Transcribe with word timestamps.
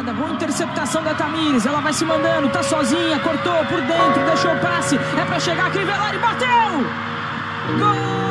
jogada, 0.00 0.12
boa 0.14 0.30
interceptação 0.32 1.02
da 1.02 1.14
Tamires. 1.14 1.66
Ela 1.66 1.80
vai 1.80 1.92
se 1.92 2.04
mandando, 2.04 2.48
tá 2.48 2.62
sozinha, 2.62 3.18
cortou 3.20 3.64
por 3.66 3.80
dentro, 3.82 4.24
deixou 4.24 4.52
o 4.52 4.60
passe. 4.60 4.96
É 4.96 5.24
para 5.24 5.38
chegar, 5.38 5.70
Crivellari 5.70 6.18
bateu! 6.18 6.48
Gol! 7.78 8.30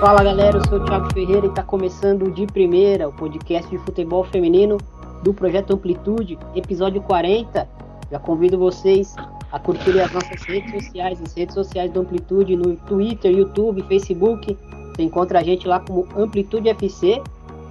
Fala 0.00 0.22
galera, 0.22 0.58
eu 0.58 0.68
sou 0.68 0.80
o 0.80 0.84
Thiago 0.84 1.10
Ferreira 1.14 1.46
e 1.46 1.48
está 1.48 1.62
começando 1.62 2.30
de 2.30 2.46
primeira 2.46 3.08
o 3.08 3.12
podcast 3.12 3.70
de 3.70 3.78
futebol 3.78 4.22
feminino 4.24 4.76
do 5.22 5.32
Projeto 5.32 5.72
Amplitude, 5.72 6.38
episódio 6.54 7.00
40. 7.00 7.66
Já 8.10 8.18
convido 8.18 8.58
vocês 8.58 9.16
a 9.54 9.58
curtirem 9.60 10.02
as 10.02 10.10
nossas 10.10 10.42
redes 10.42 10.84
sociais, 10.84 11.22
as 11.22 11.32
redes 11.32 11.54
sociais 11.54 11.92
do 11.92 12.00
Amplitude, 12.00 12.56
no 12.56 12.74
Twitter, 12.74 13.30
YouTube, 13.30 13.84
Facebook. 13.84 14.58
Você 14.90 15.02
encontra 15.02 15.38
a 15.38 15.42
gente 15.44 15.68
lá 15.68 15.78
como 15.78 16.08
Amplitude 16.16 16.68
FC. 16.70 17.22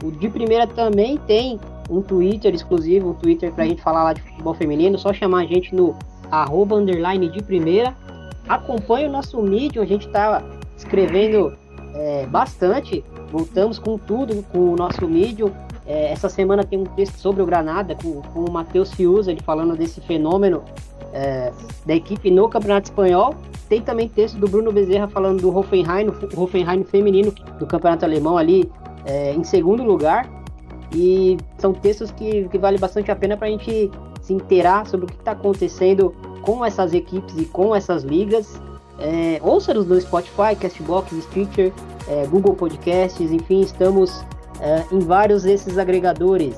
O 0.01 0.09
de 0.09 0.29
primeira 0.29 0.65
também 0.65 1.17
tem 1.27 1.59
um 1.89 2.01
Twitter 2.01 2.55
exclusivo, 2.55 3.09
um 3.09 3.13
Twitter 3.13 3.51
para 3.51 3.65
a 3.65 3.67
gente 3.67 3.81
falar 3.81 4.03
lá 4.03 4.13
de 4.13 4.21
futebol 4.21 4.53
feminino. 4.53 4.97
Só 4.97 5.11
chamar 5.11 5.39
a 5.39 5.45
gente 5.45 5.75
no 5.75 5.93
arroba 6.31 6.77
underline 6.77 7.27
de 7.27 7.43
primeira. 7.43 7.93
Acompanhe 8.47 9.05
o 9.07 9.11
nosso 9.11 9.41
mídia, 9.41 9.81
a 9.81 9.85
gente 9.85 10.07
está 10.07 10.41
escrevendo 10.77 11.53
é, 11.95 12.25
bastante. 12.27 13.03
Voltamos 13.29 13.77
com 13.77 13.97
tudo, 13.97 14.41
com 14.53 14.71
o 14.71 14.75
nosso 14.77 15.05
mídia. 15.05 15.52
É, 15.85 16.13
essa 16.13 16.29
semana 16.29 16.63
tem 16.63 16.79
um 16.79 16.85
texto 16.85 17.17
sobre 17.17 17.41
o 17.43 17.45
Granada, 17.45 17.93
com, 17.93 18.21
com 18.21 18.45
o 18.45 18.49
Matheus 18.49 18.93
Fiuza, 18.93 19.31
ele 19.31 19.41
falando 19.41 19.75
desse 19.75 19.99
fenômeno 19.99 20.63
é, 21.13 21.52
da 21.85 21.95
equipe 21.95 22.30
no 22.30 22.49
Campeonato 22.49 22.90
Espanhol. 22.90 23.35
Tem 23.70 23.81
também 23.81 24.09
texto 24.09 24.38
do 24.38 24.48
Bruno 24.48 24.72
Bezerra 24.72 25.08
falando 25.08 25.41
do 25.41 25.55
Hoffenheim, 25.55 26.08
o 26.08 26.42
Hoffenheim 26.42 26.83
feminino 26.83 27.33
do 27.59 27.66
Campeonato 27.66 28.03
Alemão 28.03 28.38
ali 28.38 28.70
é, 29.05 29.33
em 29.33 29.44
segundo 29.44 29.83
lugar. 29.83 30.30
E 30.94 31.38
são 31.58 31.73
textos 31.73 32.11
que, 32.11 32.47
que 32.50 32.58
vale 32.58 32.78
bastante 32.78 33.09
a 33.11 33.16
pena 33.16 33.38
para 33.38 33.47
a 33.47 33.52
gente 33.52 33.89
se 34.22 34.33
inteirar 34.33 34.86
sobre 34.86 35.05
o 35.05 35.09
que 35.09 35.16
está 35.16 35.31
acontecendo 35.31 36.14
com 36.42 36.64
essas 36.64 36.94
equipes 36.94 37.36
e 37.38 37.45
com 37.45 37.75
essas 37.75 38.03
ligas. 38.03 38.59
É, 39.00 39.39
ouça-nos 39.42 39.88
no 39.88 40.00
Spotify, 40.00 40.55
Castbox, 40.59 41.11
Stitcher, 41.23 41.73
é, 42.08 42.27
Google 42.27 42.53
Podcasts, 42.53 43.31
enfim, 43.31 43.61
estamos 43.61 44.23
é, 44.59 44.83
em 44.92 45.00
vários 45.00 45.44
desses 45.44 45.77
agregadores. 45.77 46.55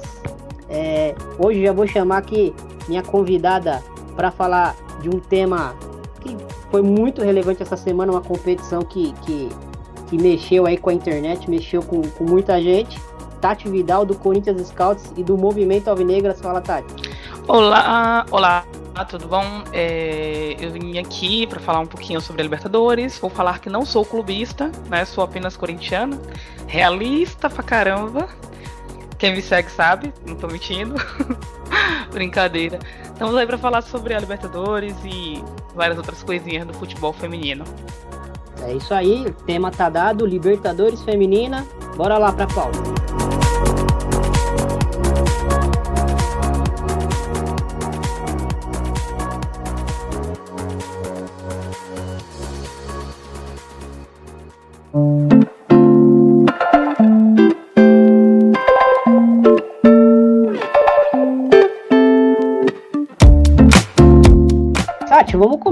É, 0.69 1.15
hoje 1.39 1.63
já 1.63 1.71
vou 1.71 1.87
chamar 1.87 2.17
aqui 2.17 2.53
minha 2.87 3.01
convidada 3.01 3.81
para 4.15 4.31
falar 4.31 4.75
de 5.01 5.09
um 5.09 5.19
tema 5.19 5.75
que 6.21 6.35
foi 6.71 6.81
muito 6.81 7.21
relevante 7.21 7.61
essa 7.61 7.77
semana, 7.77 8.11
uma 8.11 8.21
competição 8.21 8.81
que, 8.81 9.13
que, 9.23 9.49
que 10.07 10.17
mexeu 10.17 10.65
aí 10.65 10.77
com 10.77 10.89
a 10.89 10.93
internet, 10.93 11.49
mexeu 11.49 11.81
com, 11.81 12.01
com 12.01 12.23
muita 12.23 12.61
gente. 12.61 12.99
Tati 13.39 13.69
Vidal 13.69 14.05
do 14.05 14.15
Corinthians 14.15 14.67
Scouts 14.67 15.13
e 15.15 15.23
do 15.23 15.37
Movimento 15.37 15.87
Alvinegras. 15.87 16.39
Fala, 16.39 16.61
Tati. 16.61 17.15
Olá, 17.47 18.25
olá, 18.31 18.65
tudo 19.07 19.27
bom? 19.27 19.43
É, 19.71 20.55
eu 20.59 20.71
vim 20.71 20.97
aqui 20.97 21.45
para 21.45 21.59
falar 21.59 21.79
um 21.79 21.85
pouquinho 21.85 22.19
sobre 22.19 22.41
a 22.41 22.43
Libertadores. 22.43 23.19
Vou 23.19 23.29
falar 23.29 23.59
que 23.59 23.69
não 23.69 23.85
sou 23.85 24.03
clubista, 24.03 24.71
né? 24.89 25.05
Sou 25.05 25.23
apenas 25.23 25.55
corintiana, 25.55 26.19
realista 26.65 27.49
pra 27.49 27.61
caramba. 27.61 28.27
Quem 29.17 29.33
me 29.33 29.41
segue 29.41 29.71
sabe, 29.71 30.13
não 30.25 30.35
tô 30.35 30.47
mentindo. 30.47 30.95
Brincadeira. 32.11 32.79
Estamos 33.03 33.35
aí 33.35 33.47
para 33.47 33.57
falar 33.57 33.81
sobre 33.81 34.13
a 34.13 34.19
Libertadores 34.19 34.95
e 35.03 35.43
várias 35.73 35.97
outras 35.97 36.21
coisinhas 36.21 36.67
do 36.67 36.73
futebol 36.73 37.13
feminino. 37.13 37.63
É 38.61 38.73
isso 38.73 38.93
aí, 38.93 39.25
o 39.27 39.33
tema 39.33 39.71
tá 39.71 39.89
dado, 39.89 40.25
Libertadores 40.25 41.01
feminina. 41.03 41.65
Bora 41.95 42.17
lá 42.17 42.31
pra 42.31 42.47
pauta. 42.47 43.44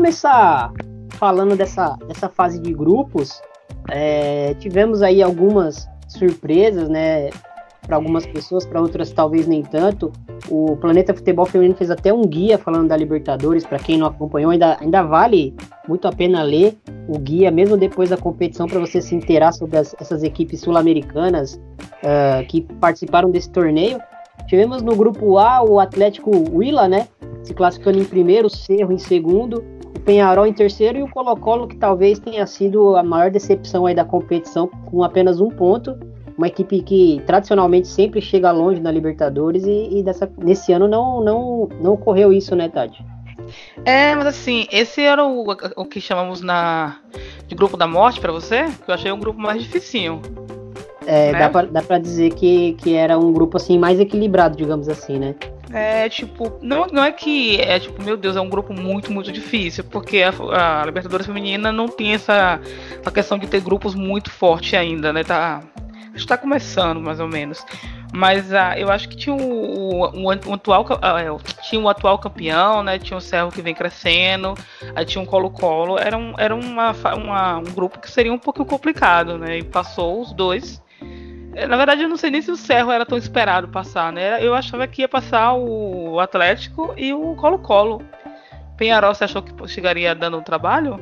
Começar 0.03 0.73
falando 1.11 1.55
dessa, 1.55 1.95
dessa 2.09 2.27
fase 2.27 2.59
de 2.59 2.73
grupos. 2.73 3.41
É, 3.89 4.53
tivemos 4.55 5.01
aí 5.01 5.23
algumas 5.23 5.87
surpresas, 6.09 6.89
né? 6.89 7.29
Para 7.87 7.95
algumas 7.95 8.25
pessoas, 8.25 8.65
para 8.65 8.81
outras 8.81 9.13
talvez 9.13 9.47
nem 9.47 9.61
tanto. 9.61 10.11
O 10.49 10.75
Planeta 10.75 11.13
Futebol 11.13 11.45
Feminino 11.45 11.77
fez 11.77 11.89
até 11.89 12.11
um 12.11 12.23
guia 12.23 12.57
falando 12.57 12.89
da 12.89 12.97
Libertadores. 12.97 13.65
Para 13.65 13.79
quem 13.79 13.97
não 13.97 14.07
acompanhou, 14.07 14.51
ainda, 14.51 14.77
ainda 14.81 15.03
vale 15.03 15.55
muito 15.87 16.05
a 16.05 16.11
pena 16.11 16.43
ler 16.43 16.77
o 17.07 17.17
guia, 17.17 17.49
mesmo 17.49 17.77
depois 17.77 18.09
da 18.09 18.17
competição, 18.17 18.67
para 18.67 18.81
você 18.81 19.01
se 19.01 19.15
inteirar 19.15 19.53
sobre 19.53 19.77
as, 19.77 19.95
essas 20.01 20.21
equipes 20.21 20.59
sul-americanas 20.59 21.53
uh, 22.03 22.45
que 22.49 22.59
participaram 22.81 23.31
desse 23.31 23.49
torneio. 23.49 24.01
Tivemos 24.47 24.81
no 24.81 24.97
grupo 24.97 25.37
A 25.37 25.63
o 25.63 25.79
Atlético 25.79 26.29
Willa, 26.51 26.89
né? 26.89 27.07
Se 27.41 27.53
classificando 27.53 27.99
em 27.99 28.05
primeiro, 28.05 28.47
o 28.47 28.49
Cerro 28.49 28.91
em 28.91 28.97
segundo, 28.97 29.63
Penharol 30.05 30.45
em 30.45 30.53
terceiro 30.53 30.97
e 30.97 31.03
o 31.03 31.07
Colo-Colo, 31.07 31.67
que 31.67 31.77
talvez 31.77 32.19
tenha 32.19 32.45
sido 32.45 32.95
a 32.95 33.03
maior 33.03 33.31
decepção 33.31 33.85
aí 33.85 33.95
da 33.95 34.03
competição, 34.03 34.67
com 34.67 35.03
apenas 35.03 35.39
um 35.39 35.49
ponto. 35.49 35.97
Uma 36.37 36.47
equipe 36.47 36.81
que 36.81 37.21
tradicionalmente 37.27 37.87
sempre 37.87 38.19
chega 38.19 38.51
longe 38.51 38.81
na 38.81 38.91
Libertadores 38.91 39.65
e, 39.65 39.99
e 39.99 40.03
dessa, 40.03 40.29
nesse 40.39 40.73
ano 40.73 40.87
não, 40.87 41.23
não, 41.23 41.69
não 41.79 41.93
ocorreu 41.93 42.33
isso, 42.33 42.55
né, 42.55 42.67
Tati? 42.67 43.05
É, 43.85 44.15
mas 44.15 44.25
assim, 44.25 44.67
esse 44.71 45.01
era 45.01 45.23
o, 45.23 45.45
o 45.75 45.85
que 45.85 46.01
chamamos 46.01 46.41
na 46.41 46.97
de 47.47 47.55
grupo 47.55 47.77
da 47.77 47.85
morte 47.85 48.19
para 48.19 48.31
você, 48.31 48.65
que 48.83 48.89
eu 48.89 48.95
achei 48.95 49.11
um 49.11 49.19
grupo 49.19 49.39
mais 49.39 49.61
dificinho. 49.61 50.21
É, 51.05 51.31
né? 51.33 51.39
dá, 51.39 51.49
pra, 51.49 51.61
dá 51.63 51.81
pra 51.81 51.99
dizer 51.99 52.33
que, 52.33 52.73
que 52.73 52.93
era 52.93 53.17
um 53.17 53.31
grupo 53.31 53.57
assim 53.57 53.77
mais 53.77 53.99
equilibrado, 53.99 54.55
digamos 54.55 54.87
assim, 54.87 55.19
né? 55.19 55.35
É 55.73 56.07
tipo, 56.07 56.59
não, 56.61 56.85
não 56.85 57.03
é 57.03 57.11
que 57.11 57.59
é 57.59 57.79
tipo, 57.79 58.01
meu 58.03 58.15
Deus, 58.15 58.35
é 58.35 58.41
um 58.41 58.47
grupo 58.47 58.71
muito, 58.71 59.11
muito 59.11 59.31
difícil, 59.31 59.83
porque 59.83 60.21
a, 60.21 60.81
a 60.81 60.85
Libertadores 60.85 61.25
Feminina 61.25 61.71
não 61.71 61.87
tem 61.87 62.13
essa, 62.13 62.61
essa 62.99 63.11
questão 63.11 63.39
de 63.39 63.47
ter 63.47 63.59
grupos 63.59 63.95
muito 63.95 64.29
fortes 64.29 64.75
ainda, 64.75 65.11
né? 65.11 65.23
Tá, 65.23 65.63
está 66.13 66.37
começando 66.37 67.01
mais 67.01 67.19
ou 67.19 67.27
menos. 67.27 67.65
Mas 68.13 68.53
ah, 68.53 68.77
eu 68.77 68.91
acho 68.91 69.09
que 69.09 69.15
tinha 69.15 69.35
o, 69.35 70.03
o, 70.03 70.27
o 70.27 70.53
atual 70.53 70.83
uh, 70.83 71.41
tinha 71.63 71.81
o 71.81 71.89
atual 71.89 72.19
campeão, 72.19 72.83
né? 72.83 72.99
Tinha 72.99 73.17
o 73.17 73.21
Cerro 73.21 73.51
que 73.51 73.59
vem 73.59 73.73
crescendo, 73.73 74.53
aí 74.95 75.03
tinha 75.03 75.19
um 75.19 75.25
Colo-Colo. 75.25 75.97
Era, 75.97 76.15
um, 76.15 76.35
era 76.37 76.53
uma, 76.53 76.91
uma, 77.15 77.57
um 77.57 77.73
grupo 77.73 77.99
que 77.99 78.11
seria 78.11 78.31
um 78.31 78.37
pouco 78.37 78.63
complicado, 78.63 79.39
né? 79.39 79.57
E 79.57 79.63
passou 79.63 80.21
os 80.21 80.31
dois. 80.31 80.82
É, 81.55 81.67
na 81.67 81.77
verdade, 81.77 82.03
eu 82.03 82.09
não 82.09 82.17
sei 82.17 82.31
nem 82.31 82.41
se 82.41 82.51
o 82.51 82.55
Cerro 82.55 82.91
era 82.91 83.05
tão 83.05 83.17
esperado 83.17 83.67
passar, 83.67 84.11
né? 84.11 84.43
Eu 84.43 84.53
achava 84.53 84.87
que 84.87 85.01
ia 85.01 85.07
passar 85.07 85.53
o 85.53 86.19
Atlético 86.19 86.93
e 86.97 87.13
o 87.13 87.35
Colo-Colo. 87.35 88.01
Penharol, 88.77 89.13
você 89.13 89.23
achou 89.23 89.41
que 89.41 89.67
chegaria 89.67 90.15
dando 90.15 90.37
um 90.37 90.41
trabalho? 90.41 90.99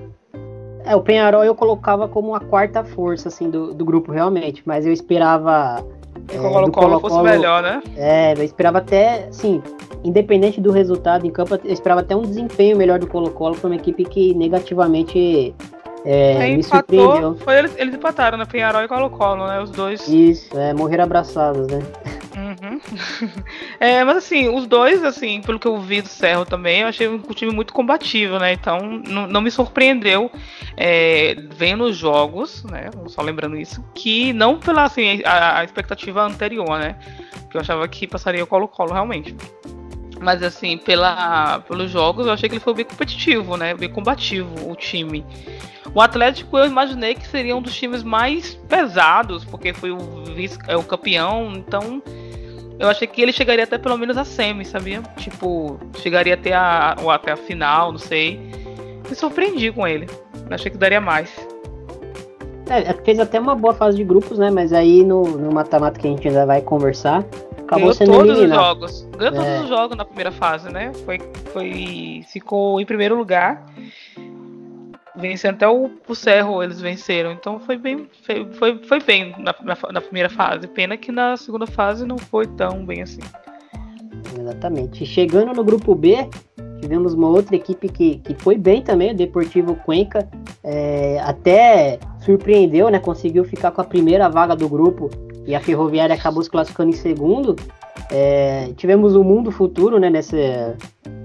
É, 0.84 0.96
o 0.96 1.02
Penharol 1.02 1.44
eu 1.44 1.56
colocava 1.56 2.08
como 2.08 2.36
a 2.36 2.40
quarta 2.40 2.84
força, 2.84 3.30
assim, 3.30 3.50
do, 3.50 3.74
do 3.74 3.86
grupo, 3.86 4.12
realmente. 4.12 4.62
Mas 4.66 4.86
eu 4.86 4.92
esperava... 4.92 5.86
Que 6.28 6.36
é, 6.36 6.40
o 6.40 6.52
Colo-Colo 6.52 7.00
fosse 7.00 7.22
melhor, 7.22 7.64
né? 7.64 7.82
É, 7.96 8.34
eu 8.34 8.44
esperava 8.44 8.80
até, 8.80 9.28
assim, 9.30 9.64
independente 10.04 10.60
do 10.60 10.72
resultado 10.72 11.26
em 11.26 11.32
campo, 11.32 11.56
eu 11.56 11.72
esperava 11.72 12.02
até 12.02 12.16
um 12.16 12.22
desempenho 12.22 12.78
melhor 12.78 13.00
do 13.00 13.08
Colo-Colo 13.08 13.56
para 13.56 13.68
uma 13.68 13.76
equipe 13.76 14.04
que 14.04 14.34
negativamente 14.34 15.56
é, 16.06 16.56
me 16.56 16.62
empatou, 16.62 17.36
Foi 17.36 17.60
eles, 17.60 17.76
eles 17.78 17.96
empataram, 17.96 18.38
né? 18.38 18.46
Penharol 18.46 18.84
e 18.84 18.88
Colo-Colo, 18.88 19.48
né? 19.48 19.62
Os 19.62 19.72
dois. 19.72 20.08
Isso, 20.08 20.58
é, 20.58 20.74
morreram 20.74 21.04
abraçados, 21.04 21.68
né? 21.68 21.80
Uhum. 22.36 22.80
é, 23.80 24.04
mas 24.04 24.18
assim, 24.18 24.50
os 24.50 24.66
dois, 24.66 25.04
assim, 25.04 25.42
pelo 25.42 25.60
que 25.60 25.68
eu 25.68 25.78
vi 25.80 26.02
do 26.02 26.08
Cerro 26.08 26.46
também, 26.46 26.82
eu 26.82 26.88
achei 26.88 27.08
um 27.08 27.20
time 27.20 27.54
muito 27.54 27.74
combativo, 27.74 28.40
né? 28.40 28.54
Então 28.54 28.80
não, 28.82 29.28
não 29.28 29.42
me 29.42 29.52
surpreendeu 29.52 30.32
é, 30.76 31.36
vendo 31.56 31.84
os 31.84 31.96
jogos, 31.96 32.64
né? 32.64 32.90
Só 33.08 33.22
lembrando 33.22 33.58
isso, 33.58 33.84
que 33.94 34.34
não 34.34 34.58
pela 34.60 34.84
assim, 34.84 35.22
a, 35.24 35.60
a 35.60 35.64
expectativa 35.64 36.24
anterior, 36.24 36.80
né? 36.80 36.96
Que 37.50 37.58
eu 37.58 37.62
achava 37.62 37.88
que 37.88 38.08
passaria 38.08 38.44
o 38.44 38.48
Colo-Colo 38.48 38.94
realmente. 38.94 39.36
Mas 40.22 40.44
assim, 40.44 40.78
pela, 40.78 41.60
pelos 41.62 41.90
jogos, 41.90 42.28
eu 42.28 42.34
achei 42.34 42.48
que 42.48 42.56
ele 42.56 42.64
foi 42.64 42.76
bem 42.76 42.86
competitivo, 42.86 43.58
né? 43.58 43.74
Bem 43.74 43.90
combativo 43.90 44.70
o 44.70 44.76
time. 44.76 45.26
O 45.96 46.00
Atlético 46.00 46.58
eu 46.58 46.66
imaginei 46.66 47.16
que 47.16 47.28
seria 47.28 47.56
um 47.56 47.62
dos 47.62 47.76
times 47.76 48.04
mais 48.04 48.54
pesados, 48.70 49.44
porque 49.44 49.74
foi 49.74 49.92
o, 49.92 49.98
vice, 50.36 50.60
é, 50.68 50.78
o 50.78 50.84
campeão, 50.84 51.52
então 51.54 52.02
eu 52.80 52.88
achei 52.88 53.08
que 53.08 53.22
ele 53.22 53.34
chegaria 53.34 53.64
até 53.64 53.80
pelo 53.80 53.98
menos 53.98 54.16
a 54.16 54.24
semi, 54.24 54.64
sabia? 54.64 55.02
Tipo, 55.18 55.80
chegaria 55.98 56.36
até 56.36 56.54
a, 56.54 56.96
ou 57.02 57.10
até 57.10 57.32
a 57.32 57.38
final, 57.38 57.92
não 57.92 58.00
sei. 58.00 58.40
me 59.10 59.16
surpreendi 59.16 59.72
com 59.72 59.88
ele. 59.88 60.08
Achei 60.52 60.70
que 60.70 60.78
daria 60.78 61.02
mais. 61.02 61.32
É, 62.70 62.94
fez 63.04 63.20
até 63.20 63.40
uma 63.40 63.56
boa 63.56 63.74
fase 63.74 63.98
de 63.98 64.04
grupos, 64.04 64.38
né? 64.38 64.50
Mas 64.52 64.72
aí 64.72 65.04
no 65.04 65.52
mata-mata 65.52 66.00
que 66.00 66.08
a 66.08 66.12
gente 66.12 66.28
ainda 66.28 66.46
vai 66.46 66.62
conversar, 66.62 67.26
acabou 67.72 67.94
Ganhou 67.96 68.14
todos 68.18 68.38
eliminado. 68.38 68.60
os 68.60 68.66
jogos. 68.66 69.08
Ganhou 69.18 69.42
É. 69.42 69.46
todos 69.46 69.64
os 69.64 69.70
jogos 69.70 69.98
na 69.98 70.06
primeira 70.06 70.32
fase, 70.32 70.70
né? 70.72 70.92
Foi, 71.06 71.18
foi, 71.54 72.24
ficou 72.32 72.80
em 72.82 72.86
primeiro 72.86 73.16
lugar. 73.16 73.66
Vencendo 75.16 75.56
até 75.56 75.68
o, 75.68 75.92
o 76.08 76.16
Cerro, 76.16 76.64
eles 76.64 76.80
venceram. 76.82 77.32
Então 77.32 77.60
foi 77.60 77.78
bem, 77.78 78.08
foi, 78.24 78.46
foi, 78.54 78.78
foi 78.84 79.00
bem 79.02 79.36
na, 79.38 79.54
na, 79.62 79.78
na 79.92 80.02
primeira 80.02 80.30
fase. 80.30 80.68
Pena 80.68 80.96
que 80.98 81.12
na 81.12 81.36
segunda 81.38 81.68
fase 81.68 82.06
não 82.06 82.18
foi 82.18 82.48
tão 82.48 82.86
bem 82.86 83.02
assim. 83.02 83.20
Exatamente. 84.40 85.06
Chegando 85.06 85.54
no 85.54 85.64
grupo 85.64 85.94
B, 85.94 86.28
tivemos 86.80 87.14
uma 87.14 87.28
outra 87.28 87.56
equipe 87.56 87.90
que, 87.90 88.16
que 88.20 88.34
foi 88.36 88.58
bem 88.58 88.82
também, 88.82 89.12
o 89.12 89.16
Deportivo 89.16 89.76
Cuenca. 89.76 90.28
é, 90.64 91.20
até 91.26 92.00
surpreendeu, 92.22 92.90
né? 92.90 92.98
Conseguiu 93.00 93.44
ficar 93.44 93.72
com 93.72 93.82
a 93.82 93.84
primeira 93.84 94.30
vaga 94.30 94.56
do 94.56 94.70
grupo 94.70 95.10
e 95.46 95.56
a 95.56 95.60
Ferroviária 95.60 96.16
acabou 96.16 96.44
se 96.44 96.50
classificando 96.50 96.90
em 96.92 96.94
segundo. 96.98 97.56
É, 98.12 98.72
tivemos 98.76 99.16
o 99.16 99.24
Mundo 99.24 99.52
Futuro, 99.52 99.98
né? 100.00 100.10
Nesse, 100.10 100.36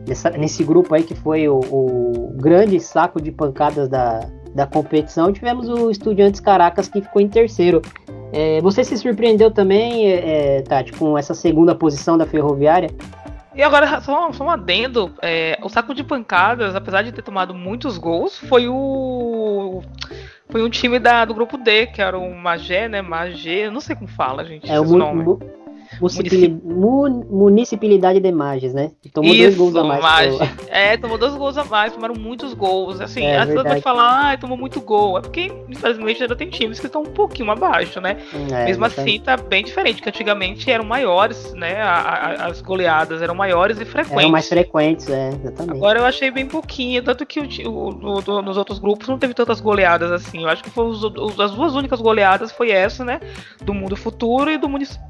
nessa- 0.07 0.31
nesse 0.31 0.63
grupo 0.65 0.95
aí 0.95 1.03
que 1.03 1.15
foi 1.15 1.49
o, 1.49 1.59
o 1.59 2.33
grande 2.37 2.79
saco 2.81 3.21
de 3.21 3.31
pancadas 3.33 3.89
da, 3.89 4.21
da 4.55 4.67
competição. 4.67 5.33
Tivemos 5.33 5.69
o 5.69 5.91
Estudiantes 5.91 6.41
Caracas 6.41 6.89
que 6.89 7.01
ficou 7.03 7.21
em 7.21 7.29
terceiro. 7.29 7.83
É, 8.33 8.61
você 8.61 8.83
se 8.85 8.97
surpreendeu 8.99 9.51
também, 9.51 10.11
é, 10.11 10.63
Tati, 10.63 10.93
com 10.93 11.17
essa 11.17 11.35
segunda 11.35 11.75
posição 11.75 12.19
da 12.19 12.27
Ferroviária? 12.27 12.91
E 13.55 13.63
agora, 13.63 14.01
só, 14.03 14.31
só 14.33 14.45
um 14.45 14.51
adendo: 14.51 15.11
é, 15.23 15.59
o 15.63 15.69
saco 15.69 15.95
de 15.95 16.05
pancadas, 16.05 16.75
apesar 16.75 17.03
de 17.03 17.11
ter 17.13 17.23
tomado 17.23 17.55
muitos 17.55 17.97
gols, 17.97 18.37
foi 18.39 18.69
o. 18.69 19.81
Foi 20.49 20.63
um 20.63 20.71
time 20.71 20.99
da, 20.99 21.25
do 21.25 21.35
grupo 21.35 21.57
D, 21.57 21.87
que 21.87 22.01
era 22.01 22.19
o 22.19 22.35
Magé, 22.35 22.89
né? 22.89 23.03
Magé, 23.03 23.69
não 23.71 23.81
sei 23.81 23.97
como 23.97 24.09
fala, 24.09 24.45
gente. 24.45 24.71
É 24.71 24.81
o 24.81 24.85
nome. 24.85 25.25
Mu 26.01 26.09
municipali- 26.09 26.61
mu- 26.65 27.27
Municipalidade 27.31 28.21
de 28.21 28.33
Mages, 28.33 28.75
né? 28.75 28.91
Tomou 29.13 29.35
dois 29.35 29.49
Isso, 29.55 29.59
gols 29.59 29.77
a 29.77 29.85
mais. 29.85 30.37
Pô. 30.37 30.45
É, 30.69 30.97
tomou 30.97 31.17
dois 31.19 31.35
gols 31.35 31.57
a 31.57 31.65
mais, 31.65 31.93
tomaram 31.93 32.15
muitos 32.15 32.53
gols. 32.55 33.01
Assim, 33.01 33.23
É, 33.25 33.37
a 33.37 33.41
pessoa 33.41 33.63
verdade. 33.63 33.69
pode 33.77 33.83
falar, 33.83 34.33
ah, 34.33 34.37
tomou 34.37 34.57
muito 34.57 34.81
gol. 34.81 35.19
É 35.19 35.21
porque, 35.21 35.53
infelizmente, 35.69 36.23
ainda 36.23 36.37
tem 36.37 36.49
times 36.51 36.79
que 36.81 36.87
estão 36.87 37.03
um 37.03 37.07
pouquinho 37.07 37.51
abaixo, 37.51 38.01
né? 38.01 38.19
É, 38.53 38.65
Mesmo 38.67 38.85
assim, 38.85 39.19
tá 39.21 39.37
bem 39.37 39.65
diferente, 39.65 40.03
que 40.03 40.09
antigamente 40.09 40.71
eram 40.71 40.85
maiores, 40.85 41.53
né? 41.55 41.81
a- 41.83 41.87
a- 41.97 42.47
as 42.47 42.61
goleadas 42.61 43.23
eram 43.23 43.35
maiores 43.35 43.81
e 43.81 43.85
frequentes. 43.85 44.19
Eram 44.19 44.31
mais 44.31 44.49
frequentes, 44.49 45.09
é, 45.09 45.29
exatamente. 45.29 45.77
Agora 45.77 45.99
eu 46.01 46.05
achei 46.05 46.31
bem 46.31 46.47
pouquinho, 46.47 47.03
tanto 47.03 47.25
que 47.27 47.41
o, 47.41 47.45
o- 47.69 48.19
o- 48.27 48.43
nos 48.43 48.57
outros 48.57 48.79
grupos 48.79 49.09
não 49.09 49.19
teve 49.19 49.35
tantas 49.35 49.61
goleadas 49.61 50.11
assim. 50.13 50.43
Eu 50.43 50.49
acho 50.49 50.63
que 50.63 50.71
foi 50.71 50.85
os- 50.87 51.03
os- 51.03 51.39
as 51.41 51.51
duas 51.53 51.75
únicas 51.75 52.01
goleadas 52.01 52.51
foi 52.53 52.71
essa, 52.71 53.05
né? 53.05 53.21
Do 53.63 53.73
Mundo 53.75 53.97
Futuro 53.97 54.51
e 54.51 54.57
do 54.59 54.69
Municipalidade. 54.69 55.07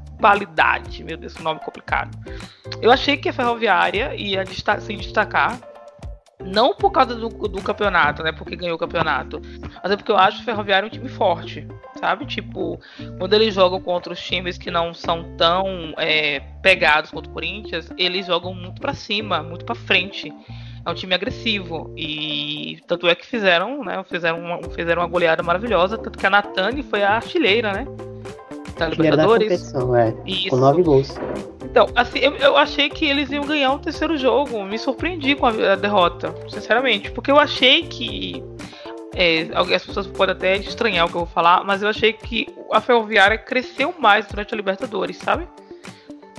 Meu 1.05 1.17
Deus, 1.17 1.37
nome 1.39 1.59
complicado. 1.61 2.17
Eu 2.81 2.91
achei 2.91 3.17
que 3.17 3.29
a 3.29 3.33
Ferroviária 3.33 4.13
ia 4.15 4.43
desta- 4.43 4.79
se 4.79 4.95
destacar. 4.95 5.59
Não 6.39 6.75
por 6.75 6.91
causa 6.91 7.15
do, 7.15 7.29
do 7.29 7.61
campeonato, 7.63 8.21
né? 8.21 8.31
Porque 8.31 8.55
ganhou 8.55 8.75
o 8.75 8.79
campeonato. 8.79 9.41
Mas 9.81 9.91
é 9.91 9.97
porque 9.97 10.11
eu 10.11 10.17
acho 10.17 10.41
o 10.41 10.45
Ferroviária 10.45 10.85
um 10.85 10.89
time 10.89 11.09
forte. 11.09 11.67
Sabe? 11.99 12.25
Tipo, 12.27 12.79
quando 13.17 13.33
eles 13.33 13.55
jogam 13.55 13.81
contra 13.81 14.13
os 14.13 14.19
times 14.21 14.55
que 14.57 14.69
não 14.69 14.93
são 14.93 15.35
tão 15.35 15.93
é, 15.97 16.39
pegados 16.61 17.09
quanto 17.09 17.27
o 17.27 17.33
Corinthians, 17.33 17.89
eles 17.97 18.27
jogam 18.27 18.53
muito 18.53 18.79
pra 18.79 18.93
cima, 18.93 19.41
muito 19.41 19.65
pra 19.65 19.73
frente. 19.73 20.31
É 20.85 20.89
um 20.89 20.93
time 20.93 21.15
agressivo. 21.15 21.91
E 21.97 22.79
tanto 22.87 23.07
é 23.07 23.15
que 23.15 23.25
fizeram, 23.25 23.83
né? 23.83 24.03
Fizeram 24.07 24.39
uma, 24.39 24.61
fizeram 24.69 25.01
uma 25.01 25.07
goleada 25.07 25.41
maravilhosa. 25.41 25.97
Tanto 25.97 26.19
que 26.19 26.25
a 26.25 26.29
Natani 26.29 26.83
foi 26.83 27.03
a 27.03 27.15
artilheira, 27.15 27.73
né? 27.73 27.85
Da 28.77 28.87
Libertadores. 28.89 29.73
é. 29.95 30.13
Isso. 30.25 30.49
Com 30.49 30.57
nove 30.57 30.83
gols. 30.83 31.15
Então, 31.63 31.87
assim, 31.95 32.19
eu, 32.19 32.35
eu 32.35 32.57
achei 32.57 32.89
que 32.89 33.05
eles 33.05 33.31
iam 33.31 33.43
ganhar 33.45 33.73
o 33.73 33.79
terceiro 33.79 34.17
jogo. 34.17 34.63
Me 34.63 34.77
surpreendi 34.77 35.35
com 35.35 35.45
a, 35.45 35.73
a 35.73 35.75
derrota, 35.75 36.33
sinceramente. 36.47 37.11
Porque 37.11 37.31
eu 37.31 37.39
achei 37.39 37.83
que. 37.83 38.43
é, 39.15 39.47
as 39.53 39.85
pessoas 39.85 40.07
podem 40.07 40.35
até 40.35 40.57
estranhar 40.57 41.05
o 41.05 41.09
que 41.09 41.15
eu 41.15 41.21
vou 41.21 41.27
falar, 41.27 41.63
mas 41.63 41.81
eu 41.81 41.89
achei 41.89 42.13
que 42.13 42.47
a 42.71 42.79
Ferroviária 42.79 43.37
cresceu 43.37 43.93
mais 43.99 44.27
durante 44.27 44.53
a 44.53 44.57
Libertadores, 44.57 45.17
sabe? 45.17 45.47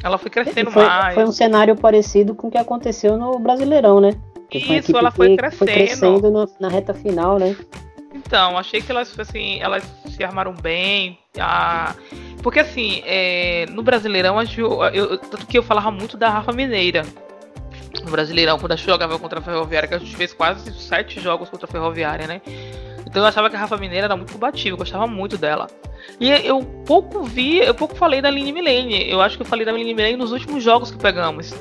Ela 0.02 0.16
foi 0.16 0.30
crescendo 0.30 0.70
Foi, 0.70 0.84
mais. 0.84 1.14
foi 1.14 1.24
um 1.24 1.32
cenário 1.32 1.74
parecido 1.74 2.34
com 2.34 2.46
o 2.46 2.50
que 2.50 2.58
aconteceu 2.58 3.16
no 3.16 3.38
Brasileirão, 3.38 4.00
né? 4.00 4.12
Foi 4.50 4.60
Isso, 4.60 4.72
equipe 4.72 4.98
ela 4.98 5.10
foi 5.10 5.36
crescendo. 5.36 5.72
crescendo 5.72 6.30
na, 6.30 6.46
na 6.60 6.68
reta 6.68 6.94
final, 6.94 7.38
né? 7.38 7.56
Então, 8.26 8.58
achei 8.58 8.80
que 8.82 8.90
elas, 8.90 9.18
assim, 9.18 9.60
elas 9.60 9.84
se 10.10 10.22
armaram 10.24 10.52
bem. 10.52 11.18
ah, 11.38 11.94
Porque, 12.42 12.58
assim, 12.60 13.02
é, 13.04 13.66
no 13.70 13.82
Brasileirão, 13.82 14.38
a 14.38 14.44
gente- 14.44 14.60
eu, 14.60 15.18
tanto 15.18 15.46
que 15.46 15.58
eu 15.58 15.62
falava 15.62 15.90
muito 15.90 16.16
da 16.16 16.28
Rafa 16.28 16.52
Mineira. 16.52 17.02
No 18.04 18.10
Brasileirão, 18.10 18.58
quando 18.58 18.72
a 18.72 18.76
gente 18.76 18.86
jogava 18.86 19.18
contra 19.18 19.38
a 19.40 19.42
Ferroviária, 19.42 19.88
que 19.88 19.94
a 19.94 19.98
gente 19.98 20.14
fez 20.16 20.32
quase 20.32 20.72
sete 20.78 21.20
jogos 21.20 21.48
contra 21.48 21.66
a 21.66 21.70
Ferroviária, 21.70 22.26
né? 22.26 22.40
Então 23.06 23.22
eu 23.22 23.26
achava 23.28 23.48
que 23.50 23.56
a 23.56 23.58
Rafa 23.58 23.76
Mineira 23.76 24.06
era 24.06 24.16
muito 24.16 24.32
combativa, 24.32 24.74
eu 24.74 24.78
gostava 24.78 25.06
muito 25.06 25.36
dela. 25.38 25.66
E 26.20 26.30
eu 26.30 26.62
pouco 26.86 27.22
vi, 27.24 27.58
eu 27.58 27.74
pouco 27.74 27.94
falei 27.96 28.20
da 28.20 28.28
Aline 28.28 28.52
Milene. 28.52 29.10
Eu 29.10 29.20
acho 29.20 29.36
que 29.36 29.42
eu 29.42 29.46
falei 29.46 29.64
da 29.64 29.72
Aline 29.72 29.94
Milene 29.94 30.16
nos 30.16 30.30
últimos 30.32 30.62
jogos 30.62 30.90
que 30.90 30.98
pegamos. 30.98 31.52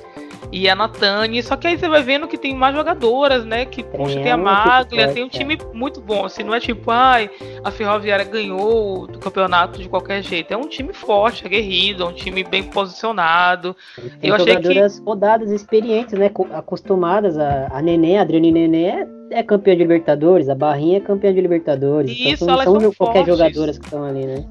E 0.51 0.69
a 0.69 0.75
Natane, 0.75 1.43
só 1.43 1.55
que 1.57 1.67
aí 1.67 1.77
você 1.77 1.89
vai 1.89 2.01
vendo 2.01 2.27
que 2.27 2.37
tem 2.37 2.55
mais 2.55 2.73
jogadoras, 2.75 3.43
né? 3.45 3.65
Que 3.65 3.83
poxa, 3.83 4.21
tem 4.21 4.31
a 4.31 4.37
Maglia, 4.37 5.09
tem 5.13 5.23
um 5.23 5.27
time 5.29 5.57
muito 5.73 5.99
bom. 5.99 6.23
Assim, 6.25 6.41
não 6.43 6.53
é 6.53 6.59
tipo, 6.59 6.89
ai, 6.89 7.29
a 7.63 7.69
Ferroviária 7.69 8.23
ganhou 8.23 9.05
do 9.07 9.19
campeonato 9.19 9.79
de 9.81 9.89
qualquer 9.89 10.21
jeito. 10.23 10.53
É 10.53 10.57
um 10.57 10.67
time 10.67 10.93
forte, 10.93 11.45
aguerrido, 11.45 12.03
é 12.03 12.05
um 12.07 12.13
time 12.13 12.43
bem 12.43 12.63
posicionado. 12.63 13.75
Tem 14.19 14.29
Eu 14.29 14.35
achei 14.35 14.53
jogadoras 14.53 14.99
rodadas, 14.99 15.51
experientes, 15.51 16.13
né? 16.17 16.29
co- 16.29 16.47
Acostumadas. 16.53 17.37
A, 17.37 17.67
a 17.71 17.81
Nenê, 17.81 18.17
a 18.17 18.21
Adriane 18.21 18.51
Nenê 18.51 18.85
é, 18.85 19.07
é 19.31 19.43
campeã 19.43 19.73
de 19.75 19.81
Libertadores, 19.81 20.47
a 20.49 20.55
Barrinha 20.55 20.97
é 20.97 21.01
campeã 21.01 21.33
de 21.33 21.41
Libertadores. 21.41 22.11
Isso, 22.11 22.45
então, 22.45 22.47
não 22.47 22.63
são 22.63 22.79
são 22.81 22.91
qualquer 22.93 23.25
fortes. 23.25 23.37
jogadoras 23.37 23.77
que 23.77 23.85
estão 23.85 24.03
ali, 24.05 24.25
né? 24.25 24.45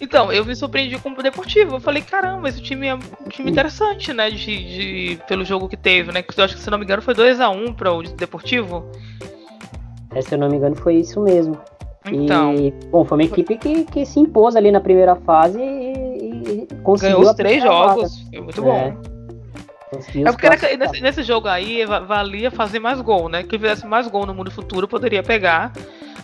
Então, 0.00 0.32
eu 0.32 0.44
me 0.44 0.54
surpreendi 0.54 0.98
com 0.98 1.10
o 1.10 1.22
Deportivo. 1.22 1.76
Eu 1.76 1.80
falei, 1.80 2.02
caramba, 2.02 2.48
esse 2.48 2.60
time 2.60 2.86
é 2.88 2.94
um 2.94 2.98
time 3.28 3.50
interessante, 3.50 4.12
né? 4.12 4.30
De, 4.30 4.36
de- 4.36 5.18
pelo 5.26 5.44
jogo 5.44 5.68
que 5.68 5.76
teve, 5.76 6.12
né? 6.12 6.22
Que 6.22 6.38
eu 6.38 6.44
acho 6.44 6.54
que, 6.56 6.60
se 6.60 6.70
não 6.70 6.78
me 6.78 6.84
engano, 6.84 7.02
foi 7.02 7.14
2x1 7.14 7.74
para 7.74 7.92
o 7.92 8.02
Deportivo. 8.02 8.90
É, 10.14 10.20
se 10.22 10.34
eu 10.34 10.38
não 10.38 10.48
me 10.48 10.56
engano, 10.56 10.74
foi 10.76 10.96
isso 10.96 11.20
mesmo. 11.20 11.58
Então, 12.10 12.54
E, 12.54 12.70
bom, 12.90 13.04
foi 13.04 13.18
uma 13.18 13.24
equipe 13.24 13.56
que, 13.58 13.84
que 13.84 14.06
se 14.06 14.18
impôs 14.18 14.56
ali 14.56 14.70
na 14.72 14.80
primeira 14.80 15.14
fase 15.16 15.58
e, 15.60 16.62
e 16.62 16.66
conseguiu. 16.82 17.16
ganhou 17.16 17.20
os 17.22 17.28
a 17.28 17.34
três 17.34 17.62
vaga. 17.62 17.72
jogos. 17.74 18.20
Foi 18.30 18.40
muito 18.40 18.62
bom. 18.62 18.74
É. 18.76 18.96
É 19.92 20.30
porque 20.30 20.46
era- 20.46 20.56
classificar. 20.56 20.78
nesse, 20.88 21.02
nesse 21.02 21.22
jogo 21.24 21.48
aí 21.48 21.84
va- 21.84 21.98
valia 22.00 22.50
fazer 22.50 22.78
mais 22.78 23.00
gol, 23.00 23.28
né? 23.28 23.42
Quem 23.42 23.58
fizesse 23.58 23.86
mais 23.86 24.06
gol 24.08 24.24
no 24.24 24.32
mundo 24.32 24.50
futuro 24.50 24.86
poderia 24.88 25.22
pegar 25.22 25.72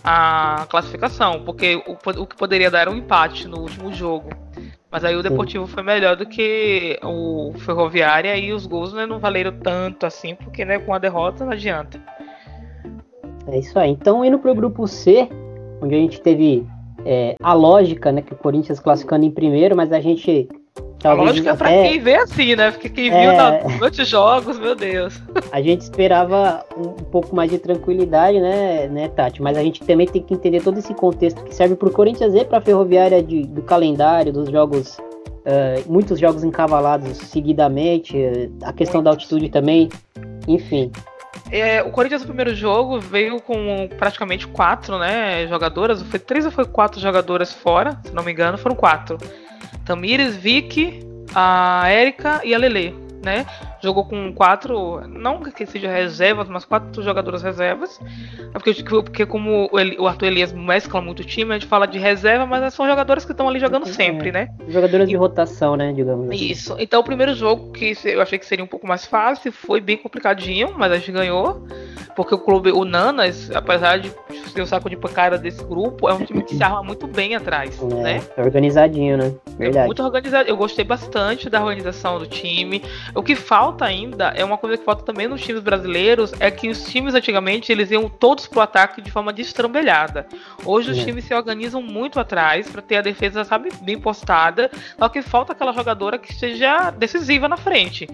a 0.09 0.65
classificação, 0.69 1.43
porque 1.43 1.75
o, 1.85 2.21
o 2.21 2.25
que 2.25 2.37
poderia 2.37 2.71
dar 2.71 2.87
um 2.87 2.95
empate 2.95 3.45
no 3.45 3.59
último 3.59 3.91
jogo. 3.91 4.29
Mas 4.89 5.03
aí 5.03 5.13
o 5.13 5.21
Sim. 5.21 5.29
Deportivo 5.29 5.67
foi 5.67 5.83
melhor 5.83 6.15
do 6.15 6.25
que 6.25 6.97
o 7.03 7.51
Ferroviária 7.57 8.37
e 8.37 8.53
os 8.53 8.65
gols 8.65 8.93
né, 8.93 9.05
não 9.05 9.19
valeram 9.19 9.51
tanto 9.59 10.05
assim, 10.05 10.33
porque 10.33 10.63
né, 10.63 10.79
com 10.79 10.93
a 10.93 10.97
derrota 10.97 11.43
não 11.43 11.51
adianta. 11.51 12.01
É 13.47 13.59
isso 13.59 13.77
aí. 13.77 13.91
Então, 13.91 14.23
indo 14.23 14.39
pro 14.39 14.55
grupo 14.55 14.87
C, 14.87 15.27
onde 15.81 15.93
a 15.93 15.97
gente 15.97 16.21
teve 16.21 16.65
é, 17.05 17.35
a 17.41 17.51
lógica, 17.51 18.09
né? 18.09 18.21
Que 18.21 18.33
o 18.33 18.37
Corinthians 18.37 18.79
classificando 18.79 19.25
em 19.25 19.31
primeiro, 19.31 19.75
mas 19.75 19.91
a 19.91 19.99
gente. 19.99 20.47
Talvez 21.07 21.27
lógica 21.29 21.49
é 21.51 21.55
pra 21.55 21.67
até- 21.69 21.89
quem 21.89 21.99
vê 21.99 22.15
assim, 22.15 22.55
né? 22.55 22.71
Porque 22.71 22.89
quem 22.89 23.09
É. 23.11 23.21
viu 23.21 23.33
na, 23.37 23.83
outros 23.85 24.07
jogos, 24.07 24.57
meu 24.59 24.75
Deus. 24.75 25.19
A 25.51 25.61
gente 25.61 25.81
esperava 25.81 26.65
um, 26.77 26.89
pouco 27.03 27.35
mais 27.35 27.49
de 27.49 27.57
tranquilidade, 27.59 28.39
né, 28.39 28.87
né, 28.87 29.07
Tati? 29.09 29.41
Mas 29.41 29.57
a 29.57 29.63
gente 29.63 29.83
também 29.83 30.07
tem 30.07 30.21
que 30.21 30.33
entender 30.33 30.61
todo 30.61 30.77
esse 30.79 30.93
contexto 30.93 31.43
que 31.43 31.53
serve 31.55 31.75
pro 31.75 31.89
Corinthians 31.91 32.33
e 32.35 32.43
pra 32.45 32.59
Ferroviária 32.61 33.21
de, 33.23 33.43
do 33.43 33.61
calendário, 33.61 34.31
dos 34.33 34.49
jogos. 34.49 34.97
eh, 35.45 35.81
muitos 35.87 36.19
jogos 36.19 36.43
encavalados 36.43 37.17
seguidamente, 37.19 38.17
a 38.63 38.73
questão 38.73 39.01
da 39.01 39.09
altitude 39.11 39.47
também, 39.49 39.87
enfim. 40.47 40.91
É, 41.49 41.81
o 41.81 41.89
Corinthians 41.91 42.21
no 42.23 42.27
primeiro 42.27 42.53
jogo 42.53 42.99
veio 42.99 43.41
com 43.41 43.87
praticamente 43.97 44.45
quatro, 44.47 44.97
né, 44.99 45.47
jogadoras. 45.47 46.01
Foi 46.01 46.19
três 46.19 46.45
ou 46.45 46.51
foi 46.51 46.65
quatro 46.65 46.99
jogadoras 46.99 47.53
fora, 47.53 47.97
se 48.03 48.13
não 48.13 48.23
me 48.23 48.31
engano, 48.33 48.57
foram 48.57 48.75
quatro. 48.75 49.17
Tamires, 49.87 50.35
Vicky, 50.35 50.99
a 51.33 51.89
Érica 51.89 52.41
e 52.43 52.53
a 52.53 52.57
Lele. 52.57 52.93
né? 53.23 53.45
Jogou 53.81 54.05
com 54.05 54.33
quatro, 54.33 55.07
não 55.07 55.39
que 55.41 55.65
seja 55.65 55.89
reservas, 55.89 56.47
mas 56.49 56.65
quatro 56.65 57.01
jogadoras 57.01 57.43
reservas. 57.43 57.99
É 58.53 58.59
porque, 58.59 58.83
porque 58.83 59.25
como 59.25 59.69
o 59.71 60.07
Arthur 60.07 60.27
Elias 60.27 60.51
mescla 60.51 61.01
muito 61.01 61.19
o 61.19 61.23
time, 61.23 61.51
a 61.51 61.59
gente 61.59 61.67
fala 61.67 61.85
de 61.85 61.97
reserva, 61.97 62.45
mas 62.45 62.73
são 62.73 62.87
jogadores 62.87 63.25
que 63.25 63.31
estão 63.31 63.47
ali 63.47 63.59
jogando 63.59 63.87
é, 63.87 63.91
sempre, 63.91 64.31
né? 64.31 64.49
Jogadoras 64.67 65.07
de 65.07 65.15
rotação, 65.15 65.75
né, 65.75 65.93
digamos 65.93 66.29
assim. 66.29 66.45
Isso. 66.45 66.75
Então 66.79 67.01
o 67.01 67.03
primeiro 67.03 67.33
jogo 67.33 67.71
que 67.71 67.93
eu 68.05 68.21
achei 68.21 68.39
que 68.39 68.45
seria 68.45 68.63
um 68.63 68.67
pouco 68.67 68.87
mais 68.87 69.05
fácil, 69.05 69.51
foi 69.51 69.79
bem 69.79 69.97
complicadinho, 69.97 70.73
mas 70.77 70.91
a 70.91 70.95
gente 70.95 71.11
ganhou. 71.11 71.65
Porque 72.15 72.33
o 72.33 72.39
clube, 72.39 72.71
o 72.71 72.83
Nanas, 72.83 73.51
apesar 73.51 73.99
de 73.99 74.11
ser 74.51 74.61
o 74.61 74.65
saco 74.65 74.89
de 74.89 74.97
pancada 74.97 75.37
desse 75.37 75.63
grupo, 75.63 76.09
é 76.09 76.13
um 76.15 76.25
time 76.25 76.41
que 76.41 76.55
se 76.55 76.63
arma 76.63 76.81
muito 76.81 77.05
bem 77.05 77.35
atrás, 77.35 77.79
é, 77.79 77.85
né? 77.85 78.23
É 78.35 78.41
organizadinho, 78.41 79.17
né? 79.17 79.33
É 79.45 79.57
Verdade. 79.57 79.83
É 79.83 79.85
muito 79.85 80.01
organizado. 80.01 80.49
Eu 80.49 80.57
gostei 80.57 80.83
bastante 80.83 81.47
da 81.47 81.63
organização 81.63 82.17
do 82.17 82.25
time. 82.25 82.81
O 83.13 83.21
que 83.21 83.35
falta 83.35 83.76
ainda 83.85 84.33
é 84.35 84.43
uma 84.43 84.57
coisa 84.57 84.77
que 84.77 84.83
falta 84.83 85.03
também 85.03 85.27
nos 85.27 85.41
times 85.41 85.61
brasileiros 85.61 86.33
é 86.39 86.49
que 86.49 86.69
os 86.69 86.85
times 86.85 87.13
antigamente 87.13 87.71
eles 87.71 87.91
iam 87.91 88.09
todos 88.09 88.47
pro 88.47 88.61
ataque 88.61 89.01
de 89.01 89.11
forma 89.11 89.33
destrambelhada. 89.33 90.27
Hoje 90.65 90.91
os 90.91 90.97
é. 90.97 91.03
times 91.03 91.25
se 91.25 91.33
organizam 91.33 91.81
muito 91.81 92.19
atrás 92.19 92.69
para 92.69 92.81
ter 92.81 92.97
a 92.97 93.01
defesa, 93.01 93.43
sabe, 93.43 93.69
bem 93.81 93.99
postada. 93.99 94.69
Só 94.97 95.09
que 95.09 95.21
falta 95.21 95.53
aquela 95.53 95.73
jogadora 95.73 96.17
que 96.17 96.33
seja 96.33 96.91
decisiva 96.91 97.47
na 97.47 97.57
frente. 97.57 98.07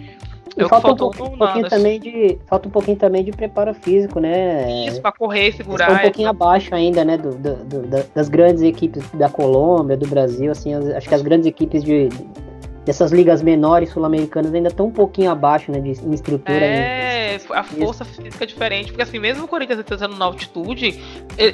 E 0.56 0.68
falta 0.68 0.92
um, 0.92 0.96
pouquinho, 0.96 1.30
um 1.30 1.38
pouquinho 1.38 1.70
também 1.70 2.00
de 2.00 2.38
falta 2.46 2.68
um 2.68 2.72
pouquinho 2.72 2.98
também 2.98 3.24
de 3.24 3.32
preparo 3.32 3.74
físico, 3.74 4.20
né? 4.20 4.86
Isso 4.86 5.02
para 5.02 5.12
correr, 5.12 5.52
segurar. 5.52 5.92
um 5.92 5.98
pouquinho 5.98 6.30
abaixo 6.30 6.76
ainda, 6.76 7.04
né, 7.04 7.18
do, 7.18 7.32
do, 7.32 7.56
do, 7.56 8.04
das 8.14 8.30
grandes 8.30 8.62
equipes 8.62 9.04
da 9.12 9.30
Colômbia, 9.30 9.98
do 9.98 10.08
Brasil, 10.08 10.52
assim, 10.52 10.76
acho 10.76 11.10
que 11.10 11.16
as 11.16 11.22
grandes 11.22 11.48
equipes 11.48 11.84
de 11.84 12.10
dessas 12.86 13.12
ligas 13.12 13.42
menores 13.42 13.90
sul-americanas 13.90 14.54
ainda 14.54 14.70
estão 14.70 14.88
um 14.88 14.92
pouquinho 14.92 15.32
abaixo, 15.32 15.72
né, 15.72 15.80
de 15.80 15.92
em 15.92 16.14
estrutura. 16.14 16.58
É, 16.58 17.32
ainda. 17.32 17.60
a 17.60 17.64
força 17.64 18.04
Isso. 18.04 18.22
física 18.22 18.44
é 18.44 18.48
diferente, 18.48 18.88
porque 18.92 19.02
assim, 19.02 19.20
mesmo 19.20 19.46
o 19.46 19.48
Corinthians 19.48 19.80
estando 19.80 20.16
na 20.16 20.26
altitude, 20.26 21.00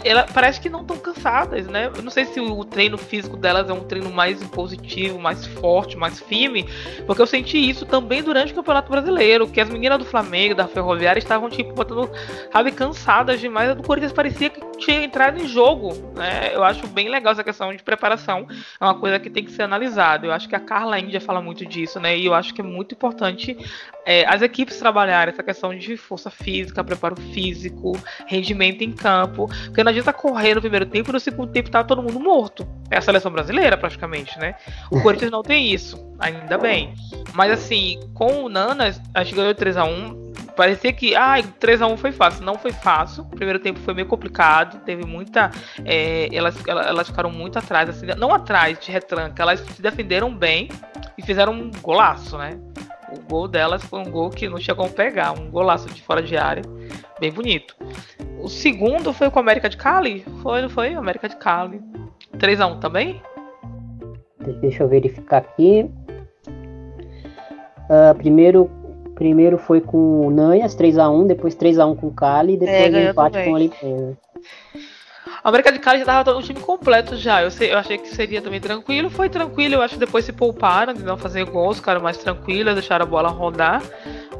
ela 0.04 0.26
parece 0.34 0.60
que 0.60 0.70
não 0.70 0.82
estão 0.82 0.98
cansadas, 0.98 1.68
né? 1.68 1.92
Eu 1.96 2.02
não 2.02 2.12
sei 2.12 2.26
se 2.26 2.40
o 2.40 2.66
treino 2.66 2.98
físico 2.98 3.38
delas 3.38 3.70
é 3.70 3.74
um 3.74 3.82
treino 3.82 4.12
mais 4.12 4.44
positivo, 4.48 5.20
mais 5.20 5.46
forte, 5.46 5.98
mais 5.98 6.20
firme, 6.20 6.68
porque 7.06 7.22
eu 7.22 7.28
senti 7.28 7.58
isso 7.58 7.86
também 7.86 8.24
durante 8.24 8.52
o 8.52 8.56
Campeonato 8.56 8.92
Brasileiro, 8.92 9.48
que 9.48 9.62
as 9.62 9.70
meninas 9.70 10.00
do 10.00 10.06
Flamengo, 10.06 10.56
da 10.56 10.68
Ferroviária, 10.68 11.20
estavam 11.20 11.50
tipo 11.50 11.74
botando, 11.74 12.10
sabe, 12.52 12.72
cansadas 12.72 13.40
demais, 13.40 13.70
a 13.70 13.74
do 13.74 13.84
Corinthians 13.84 14.14
parecia 14.14 14.50
que 14.50 14.60
tinha 14.78 15.04
entrado 15.04 15.40
em 15.40 15.48
jogo, 15.48 15.94
né? 16.16 16.52
Eu 16.54 16.64
acho 16.64 16.88
bem 16.88 17.10
legal 17.10 17.34
essa 17.34 17.44
questão 17.44 17.76
de 17.76 17.84
preparação, 17.84 18.48
é 18.80 18.84
uma 18.84 18.96
coisa 18.96 19.20
que 19.20 19.30
tem 19.30 19.44
que 19.44 19.52
ser 19.52 19.64
analisada. 19.64 20.26
Eu 20.26 20.32
acho 20.32 20.48
que 20.48 20.56
a 20.56 20.60
Carla 20.60 21.00
Índia 21.00 21.19
fala 21.20 21.42
muito 21.42 21.66
disso, 21.66 22.00
né? 22.00 22.18
E 22.18 22.26
eu 22.26 22.34
acho 22.34 22.54
que 22.54 22.62
é 22.62 22.64
muito 22.64 22.96
importante 22.96 23.58
é, 24.06 24.26
as 24.28 24.42
equipes 24.42 24.78
trabalharem 24.78 25.34
essa 25.34 25.44
questão 25.44 25.76
de 25.78 25.96
força 25.98 26.30
física, 26.30 26.84
preparo 26.84 27.16
físico, 27.16 27.98
rendimento 28.28 28.84
em 28.84 28.92
campo. 28.92 29.48
Porque 29.66 29.84
não 29.84 29.92
adianta 29.92 30.14
correr 30.14 30.56
no 30.56 30.62
primeiro 30.62 30.86
tempo 30.86 31.10
e 31.10 31.14
no 31.14 31.20
segundo 31.20 31.52
tempo 31.52 31.70
tá 31.70 31.84
todo 31.84 32.02
mundo 32.02 32.20
morto. 32.20 32.68
É 32.90 32.98
a 32.98 33.02
seleção 33.02 33.32
brasileira, 33.32 33.78
praticamente, 33.78 34.38
né? 34.40 34.56
O 34.92 35.02
Corinthians 35.02 35.32
não 35.32 35.44
tem 35.44 35.72
isso, 35.72 36.14
ainda 36.20 36.58
bem. 36.58 36.94
Mas 37.34 37.52
assim, 37.52 38.00
com 38.14 38.46
o 38.46 38.50
Nanas, 38.50 39.02
a 39.14 39.24
gente 39.24 39.36
ganhou 39.36 39.54
3x1 39.54 40.30
parecia 40.60 40.92
que 40.92 41.16
ah, 41.16 41.38
3x1 41.38 41.96
foi 41.96 42.12
fácil. 42.12 42.44
Não 42.44 42.56
foi 42.58 42.74
fácil. 42.74 43.24
O 43.24 43.30
primeiro 43.30 43.60
tempo 43.60 43.80
foi 43.80 43.94
meio 43.94 44.08
complicado. 44.08 44.82
Teve 44.84 45.06
muita. 45.06 45.50
É, 45.86 46.28
elas, 46.34 46.56
elas 46.68 47.08
ficaram 47.08 47.32
muito 47.32 47.58
atrás, 47.58 47.90
assim, 47.90 48.08
não 48.18 48.34
atrás 48.34 48.78
de 48.78 48.92
retranca, 48.92 49.42
elas 49.42 49.62
se 49.62 49.82
defenderam 49.82 50.36
bem 50.36 50.68
e 51.20 51.22
fizeram 51.22 51.52
um 51.52 51.70
golaço, 51.82 52.38
né? 52.38 52.58
O 53.12 53.20
gol 53.30 53.48
delas 53.48 53.84
foi 53.84 54.00
um 54.00 54.10
gol 54.10 54.30
que 54.30 54.48
não 54.48 54.58
chegou 54.58 54.86
a 54.86 54.90
pegar, 54.90 55.34
um 55.34 55.52
golaço 55.52 55.90
de 55.90 56.02
fora 56.02 56.24
de 56.24 56.38
área, 56.38 56.64
bem 57.20 57.32
bonito. 57.32 57.76
O 58.42 58.48
segundo 58.48 59.12
foi 59.12 59.30
com 59.30 59.40
a 59.40 59.42
América 59.42 59.68
de 59.68 59.76
Cali? 59.76 60.24
Foi, 60.42 60.62
não 60.62 60.70
foi? 60.70 60.94
América 60.94 61.28
de 61.28 61.36
Cali. 61.36 61.82
3x1 62.38 62.80
também? 62.80 63.22
Deixa 64.62 64.84
eu 64.84 64.88
verificar 64.88 65.40
aqui. 65.40 65.92
Uh, 67.90 68.16
primeiro 68.18 68.72
Primeiro 69.16 69.58
foi 69.58 69.82
com 69.82 70.28
o 70.28 70.32
Nanhas, 70.32 70.74
3x1, 70.78 71.28
depois 71.28 71.54
3x1 71.54 71.98
com 71.98 72.08
o 72.08 72.14
Cali, 72.14 72.54
e 72.54 72.58
depois 72.58 72.94
é, 72.94 73.10
empate 73.10 73.34
também. 73.34 73.46
com 73.46 73.52
o 73.52 73.56
Olimpíada. 73.56 74.18
A 75.44 75.50
América 75.50 75.72
de 75.72 75.80
Cali 75.80 76.00
já 76.00 76.06
tava 76.06 76.24
todo 76.26 76.40
o 76.40 76.44
time 76.44 76.60
completo 76.60 77.16
já. 77.16 77.42
Eu, 77.42 77.50
sei, 77.50 77.72
eu 77.72 77.78
achei 77.78 77.98
que 77.98 78.10
seria 78.10 78.42
também 78.42 78.60
tranquilo. 78.60 79.10
Foi 79.10 79.30
tranquilo, 79.30 79.76
eu 79.76 79.82
acho 79.82 79.94
que 79.94 80.00
depois 80.00 80.26
se 80.26 80.34
pouparam 80.34 80.94
de 80.94 81.04
não 81.04 81.18
fazer 81.18 81.46
gols, 81.46 81.78
ficaram 81.78 82.02
mais 82.02 82.18
tranquilos, 82.18 82.74
deixaram 82.74 83.06
a 83.06 83.08
bola 83.08 83.30
rodar. 83.30 83.82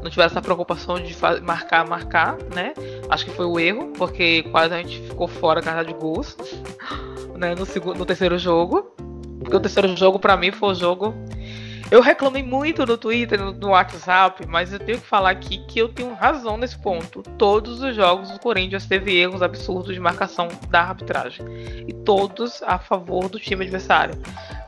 Não 0.02 0.10
tiveram 0.10 0.26
essa 0.26 0.42
preocupação 0.42 1.00
de 1.00 1.16
marcar, 1.42 1.86
marcar, 1.86 2.36
né? 2.54 2.74
Acho 3.08 3.24
que 3.24 3.30
foi 3.30 3.46
o 3.46 3.58
erro, 3.58 3.92
porque 3.96 4.42
quase 4.44 4.74
a 4.74 4.78
gente 4.78 5.00
ficou 5.00 5.26
fora 5.26 5.62
casa 5.62 5.84
de 5.84 5.92
gols 5.94 6.36
né? 7.36 7.54
no, 7.54 7.64
segundo, 7.64 7.98
no 7.98 8.04
terceiro 8.04 8.38
jogo. 8.38 8.94
Porque 9.40 9.56
o 9.56 9.60
terceiro 9.60 9.96
jogo, 9.96 10.18
para 10.18 10.36
mim, 10.36 10.52
foi 10.52 10.70
o 10.70 10.74
jogo 10.74 11.14
eu 11.90 12.00
reclamei 12.00 12.42
muito 12.42 12.86
no 12.86 12.96
Twitter, 12.96 13.40
no, 13.40 13.52
no, 13.52 13.68
WhatsApp, 13.68 14.46
mas 14.46 14.72
eu 14.72 14.78
tenho 14.78 15.00
que 15.00 15.06
falar 15.06 15.30
aqui 15.30 15.58
que 15.66 15.78
eu 15.78 15.88
tenho 15.88 16.14
razão 16.14 16.56
nesse 16.56 16.78
ponto. 16.78 17.22
Todos 17.36 17.82
os 17.82 17.96
jogos 17.96 18.30
do 18.30 18.38
Corinthians 18.38 18.86
teve 18.86 19.16
erros 19.16 19.42
absurdos 19.42 19.92
de 19.92 20.00
marcação 20.00 20.48
da 20.68 20.82
arbitragem. 20.82 21.44
E 21.88 21.92
todos 21.92 22.62
a 22.62 22.78
favor 22.78 23.28
do 23.28 23.40
time 23.40 23.64
adversário. 23.64 24.14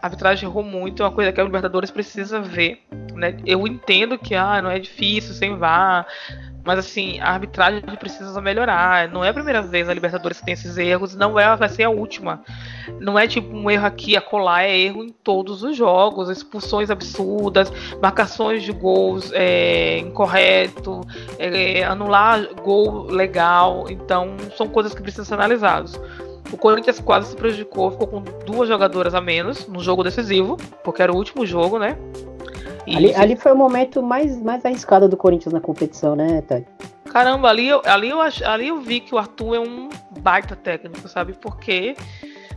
A 0.02 0.06
arbitragem 0.06 0.48
errou 0.48 0.64
muito, 0.64 1.02
é 1.02 1.06
uma 1.06 1.12
coisa 1.12 1.32
que 1.32 1.40
a 1.40 1.44
Libertadores 1.44 1.90
precisa 1.90 2.40
ver. 2.40 2.82
Né? 3.14 3.36
Eu 3.46 3.66
entendo 3.68 4.18
que 4.18 4.34
ah, 4.34 4.60
não 4.60 4.70
é 4.70 4.80
difícil 4.80 5.32
sem 5.32 5.56
VAR, 5.56 6.06
mas 6.64 6.78
assim, 6.78 7.18
a 7.20 7.30
arbitragem 7.30 7.82
precisa 7.98 8.40
melhorar. 8.40 9.08
Não 9.08 9.24
é 9.24 9.30
a 9.30 9.34
primeira 9.34 9.62
vez 9.62 9.88
a 9.88 9.94
Libertadores 9.94 10.38
que 10.38 10.44
tem 10.44 10.54
esses 10.54 10.76
erros, 10.78 11.14
não 11.14 11.38
é, 11.38 11.56
vai 11.56 11.68
ser 11.68 11.84
a 11.84 11.90
última. 11.90 12.42
Não 13.00 13.18
é 13.18 13.26
tipo 13.26 13.54
um 13.54 13.70
erro 13.70 13.86
aqui, 13.86 14.16
acolá, 14.16 14.62
é 14.62 14.78
erro 14.78 15.04
em 15.04 15.10
todos 15.10 15.62
os 15.62 15.76
jogos, 15.76 16.28
expulsões 16.28 16.90
absurdas, 16.90 17.72
marcações 18.00 18.62
de 18.62 18.72
gols 18.72 19.30
é, 19.32 19.98
incorreto, 19.98 21.00
é, 21.38 21.82
anular 21.84 22.46
gol 22.62 23.04
legal. 23.06 23.86
Então, 23.88 24.36
são 24.56 24.68
coisas 24.68 24.94
que 24.94 25.02
precisam 25.02 25.24
ser 25.24 25.34
analisadas. 25.34 26.00
O 26.52 26.56
Corinthians 26.58 27.00
quase 27.00 27.30
se 27.30 27.36
prejudicou, 27.36 27.90
ficou 27.90 28.06
com 28.06 28.22
duas 28.44 28.68
jogadoras 28.68 29.14
a 29.14 29.20
menos 29.20 29.66
no 29.66 29.80
jogo 29.80 30.04
decisivo, 30.04 30.58
porque 30.84 31.02
era 31.02 31.10
o 31.10 31.16
último 31.16 31.46
jogo, 31.46 31.78
né? 31.78 31.96
Ali, 32.86 33.14
ali, 33.14 33.36
foi 33.36 33.52
o 33.52 33.56
momento 33.56 34.02
mais, 34.02 34.40
mais 34.42 34.64
arriscado 34.64 35.08
do 35.08 35.16
Corinthians 35.16 35.52
na 35.52 35.60
competição, 35.60 36.16
né, 36.16 36.42
Thay? 36.42 36.66
Caramba, 37.04 37.48
ali 37.48 37.68
eu, 37.68 37.82
ali, 37.84 38.08
eu, 38.08 38.20
ali 38.20 38.68
eu 38.68 38.80
vi 38.80 39.00
que 39.00 39.14
o 39.14 39.18
Arthur 39.18 39.54
é 39.56 39.60
um 39.60 39.88
baita 40.20 40.56
técnico, 40.56 41.06
sabe? 41.08 41.34
Porque 41.34 41.94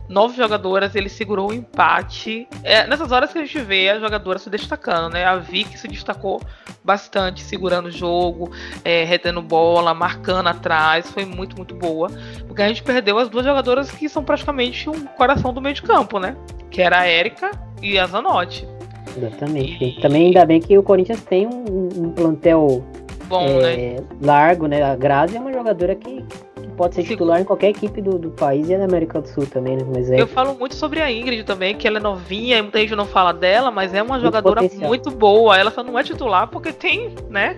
nove 0.08 0.36
jogadoras, 0.36 0.94
ele 0.94 1.08
segurou 1.08 1.50
o 1.50 1.54
empate. 1.54 2.48
É, 2.62 2.86
nessas 2.86 3.12
horas 3.12 3.32
que 3.32 3.38
a 3.38 3.44
gente 3.44 3.58
vê 3.60 3.90
a 3.90 3.98
jogadora 3.98 4.38
se 4.38 4.48
destacando, 4.48 5.12
né? 5.12 5.24
A 5.24 5.36
Vicky 5.36 5.78
se 5.78 5.88
destacou 5.88 6.40
bastante, 6.84 7.42
segurando 7.42 7.86
o 7.86 7.90
jogo, 7.90 8.50
é, 8.84 9.04
retendo 9.04 9.42
bola, 9.42 9.92
marcando 9.92 10.48
atrás. 10.48 11.10
Foi 11.10 11.24
muito, 11.24 11.56
muito 11.56 11.74
boa. 11.74 12.10
Porque 12.46 12.62
a 12.62 12.68
gente 12.68 12.82
perdeu 12.82 13.18
as 13.18 13.28
duas 13.28 13.44
jogadoras 13.44 13.90
que 13.90 14.08
são 14.08 14.24
praticamente 14.24 14.88
um 14.88 15.04
coração 15.06 15.52
do 15.52 15.60
meio 15.60 15.74
de 15.74 15.82
campo, 15.82 16.18
né? 16.18 16.36
Que 16.70 16.80
era 16.80 17.00
a 17.00 17.06
Érica 17.06 17.50
e 17.82 17.98
a 17.98 18.06
Zanotti. 18.06 18.75
Exatamente. 19.16 19.84
E... 19.84 20.00
Também 20.00 20.26
ainda 20.26 20.44
bem 20.44 20.60
que 20.60 20.76
o 20.76 20.82
Corinthians 20.82 21.22
tem 21.24 21.46
um, 21.46 21.88
um 21.96 22.10
plantel 22.10 22.84
Bom, 23.28 23.44
é, 23.44 23.76
né? 23.76 23.96
largo, 24.22 24.66
né? 24.66 24.82
A 24.82 24.94
Grazi 24.94 25.36
é 25.36 25.40
uma 25.40 25.52
jogadora 25.52 25.94
que, 25.94 26.22
que 26.22 26.68
pode 26.76 26.94
ser 26.94 27.02
titular 27.02 27.40
em 27.40 27.44
qualquer 27.44 27.70
equipe 27.70 28.00
do, 28.00 28.18
do 28.18 28.30
país 28.30 28.68
e 28.68 28.76
na 28.76 28.84
América 28.84 29.20
do 29.20 29.28
Sul 29.28 29.46
também, 29.46 29.76
né? 29.76 29.84
Mas 29.92 30.10
é... 30.10 30.20
Eu 30.20 30.26
falo 30.26 30.54
muito 30.54 30.74
sobre 30.74 31.00
a 31.00 31.10
Ingrid 31.10 31.44
também, 31.44 31.74
que 31.74 31.88
ela 31.88 31.98
é 31.98 32.00
novinha, 32.00 32.62
muita 32.62 32.78
gente 32.78 32.94
não 32.94 33.06
fala 33.06 33.32
dela, 33.32 33.70
mas 33.70 33.92
é 33.92 34.02
uma 34.02 34.14
muito 34.14 34.24
jogadora 34.24 34.62
potencial. 34.62 34.88
muito 34.88 35.10
boa. 35.10 35.58
Ela 35.58 35.70
só 35.70 35.82
não 35.82 35.98
é 35.98 36.04
titular 36.04 36.48
porque 36.48 36.72
tem, 36.72 37.14
né? 37.28 37.56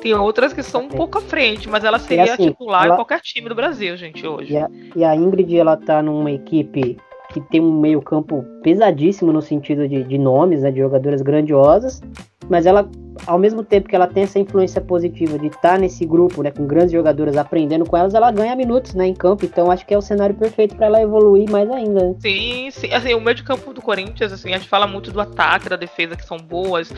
Tem 0.00 0.14
outras 0.14 0.52
que 0.52 0.62
são 0.62 0.82
um 0.82 0.88
pouco 0.88 1.18
à 1.18 1.20
frente, 1.20 1.68
mas 1.68 1.82
ela 1.82 1.98
seria 1.98 2.34
assim, 2.34 2.50
titular 2.50 2.84
ela... 2.84 2.94
em 2.94 2.96
qualquer 2.96 3.20
time 3.20 3.48
do 3.48 3.54
Brasil, 3.54 3.96
gente, 3.96 4.24
hoje. 4.24 4.52
E 4.52 4.56
a, 4.56 4.68
e 4.94 5.04
a 5.04 5.16
Ingrid, 5.16 5.56
ela 5.56 5.76
tá 5.76 6.00
numa 6.00 6.30
equipe 6.30 6.96
que 7.32 7.40
tem 7.40 7.60
um 7.60 7.80
meio-campo 7.80 8.44
pesadíssimo 8.62 9.32
no 9.32 9.42
sentido 9.42 9.86
de, 9.88 10.02
de 10.02 10.18
nomes, 10.18 10.62
né, 10.62 10.70
de 10.70 10.78
jogadoras 10.78 11.22
grandiosas, 11.22 12.02
mas 12.48 12.66
ela, 12.66 12.88
ao 13.26 13.38
mesmo 13.38 13.62
tempo 13.62 13.88
que 13.88 13.94
ela 13.94 14.06
tem 14.06 14.22
essa 14.22 14.38
influência 14.38 14.80
positiva 14.80 15.38
de 15.38 15.46
estar 15.46 15.72
tá 15.72 15.78
nesse 15.78 16.04
grupo, 16.04 16.42
né, 16.42 16.50
com 16.50 16.66
grandes 16.66 16.92
jogadoras, 16.92 17.36
aprendendo 17.36 17.84
com 17.84 17.96
elas, 17.96 18.14
ela 18.14 18.30
ganha 18.30 18.54
minutos, 18.56 18.94
né, 18.94 19.06
em 19.06 19.14
campo. 19.14 19.44
Então 19.44 19.70
acho 19.70 19.86
que 19.86 19.94
é 19.94 19.98
o 19.98 20.02
cenário 20.02 20.34
perfeito 20.34 20.76
para 20.76 20.86
ela 20.86 21.02
evoluir 21.02 21.50
mais 21.50 21.70
ainda. 21.70 22.08
Né? 22.08 22.14
Sim, 22.20 22.70
sim. 22.70 22.92
Assim, 22.92 23.14
o 23.14 23.20
meio 23.20 23.34
de 23.34 23.42
campo 23.42 23.72
do 23.72 23.82
Corinthians, 23.82 24.32
assim, 24.32 24.52
a 24.52 24.58
gente 24.58 24.68
fala 24.68 24.86
muito 24.86 25.10
do 25.10 25.20
ataque, 25.20 25.68
da 25.68 25.76
defesa 25.76 26.16
que 26.16 26.24
são 26.24 26.38
boas, 26.38 26.92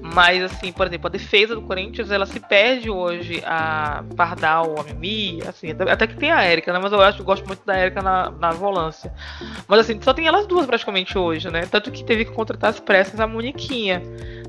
mas 0.00 0.42
assim, 0.42 0.72
por 0.72 0.86
exemplo, 0.86 1.06
a 1.06 1.10
defesa 1.10 1.54
do 1.54 1.62
Corinthians, 1.62 2.10
ela 2.10 2.26
se 2.26 2.40
perde 2.40 2.90
hoje 2.90 3.42
a 3.46 4.04
Pardal, 4.16 4.74
a 4.78 4.82
Mimi, 4.82 5.42
assim, 5.46 5.70
até 5.70 6.06
que 6.06 6.16
tem 6.16 6.30
a 6.30 6.42
Érica, 6.42 6.72
né, 6.72 6.78
mas 6.82 6.92
eu 6.92 7.00
acho, 7.00 7.20
eu 7.20 7.24
gosto 7.24 7.46
muito 7.46 7.64
da 7.64 7.76
Érica 7.76 8.02
na, 8.02 8.30
na 8.30 8.50
volância. 8.50 9.12
Mas 9.66 9.80
assim, 9.80 10.00
só 10.00 10.12
tem 10.12 10.26
elas 10.26 10.46
duas 10.46 10.66
praticamente 10.66 11.16
hoje, 11.16 11.50
né? 11.50 11.62
Tanto 11.70 11.90
que 11.90 12.04
teve 12.04 12.24
que 12.24 12.32
contratar 12.32 12.70
as 12.70 12.80
pressas 12.80 13.20
a 13.20 13.26
Moniquinha 13.26 14.02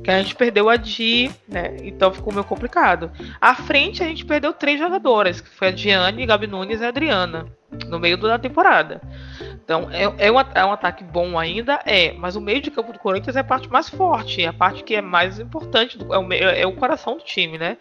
Que 0.04 0.12
a 0.12 0.22
gente 0.22 0.36
perdeu 0.36 0.70
a 0.70 0.76
Di, 0.76 1.15
né? 1.48 1.78
Então 1.84 2.14
ficou 2.14 2.34
meio 2.34 2.46
complicado. 2.46 3.12
À 3.40 3.56
frente 3.56 4.04
a 4.04 4.08
gente 4.08 4.26
perdeu 4.26 4.54
três 4.54 4.80
jogadoras, 4.80 5.42
que 5.42 5.50
foi 5.50 5.70
a 5.70 5.72
Diane, 5.72 6.26
Gabi 6.26 6.48
Nunes 6.48 6.82
e 6.82 6.86
a 6.86 6.90
Adriana, 6.90 7.48
no 7.88 8.00
meio 8.00 8.18
da 8.18 8.38
temporada. 8.38 9.02
Então 9.64 9.90
é, 9.92 10.04
é, 10.28 10.32
um, 10.32 10.40
é 10.40 10.66
um 10.66 10.72
ataque 10.72 11.04
bom 11.04 11.38
ainda, 11.40 11.80
é, 11.86 12.14
mas 12.14 12.36
o 12.36 12.42
meio 12.42 12.62
de 12.62 12.70
campo 12.70 12.94
do 12.94 13.00
Corinthians 13.00 13.36
é 13.36 13.40
a 13.40 13.44
parte 13.44 13.70
mais 13.70 13.90
forte, 13.90 14.44
é 14.44 14.48
a 14.48 14.54
parte 14.54 14.84
que 14.84 14.96
é 14.96 15.02
mais 15.02 15.40
importante, 15.40 15.98
do, 15.98 16.14
é, 16.14 16.20
o, 16.20 16.34
é 16.34 16.66
o 16.68 16.76
coração 16.76 17.18
do 17.18 17.24
time, 17.24 17.58
né? 17.58 17.78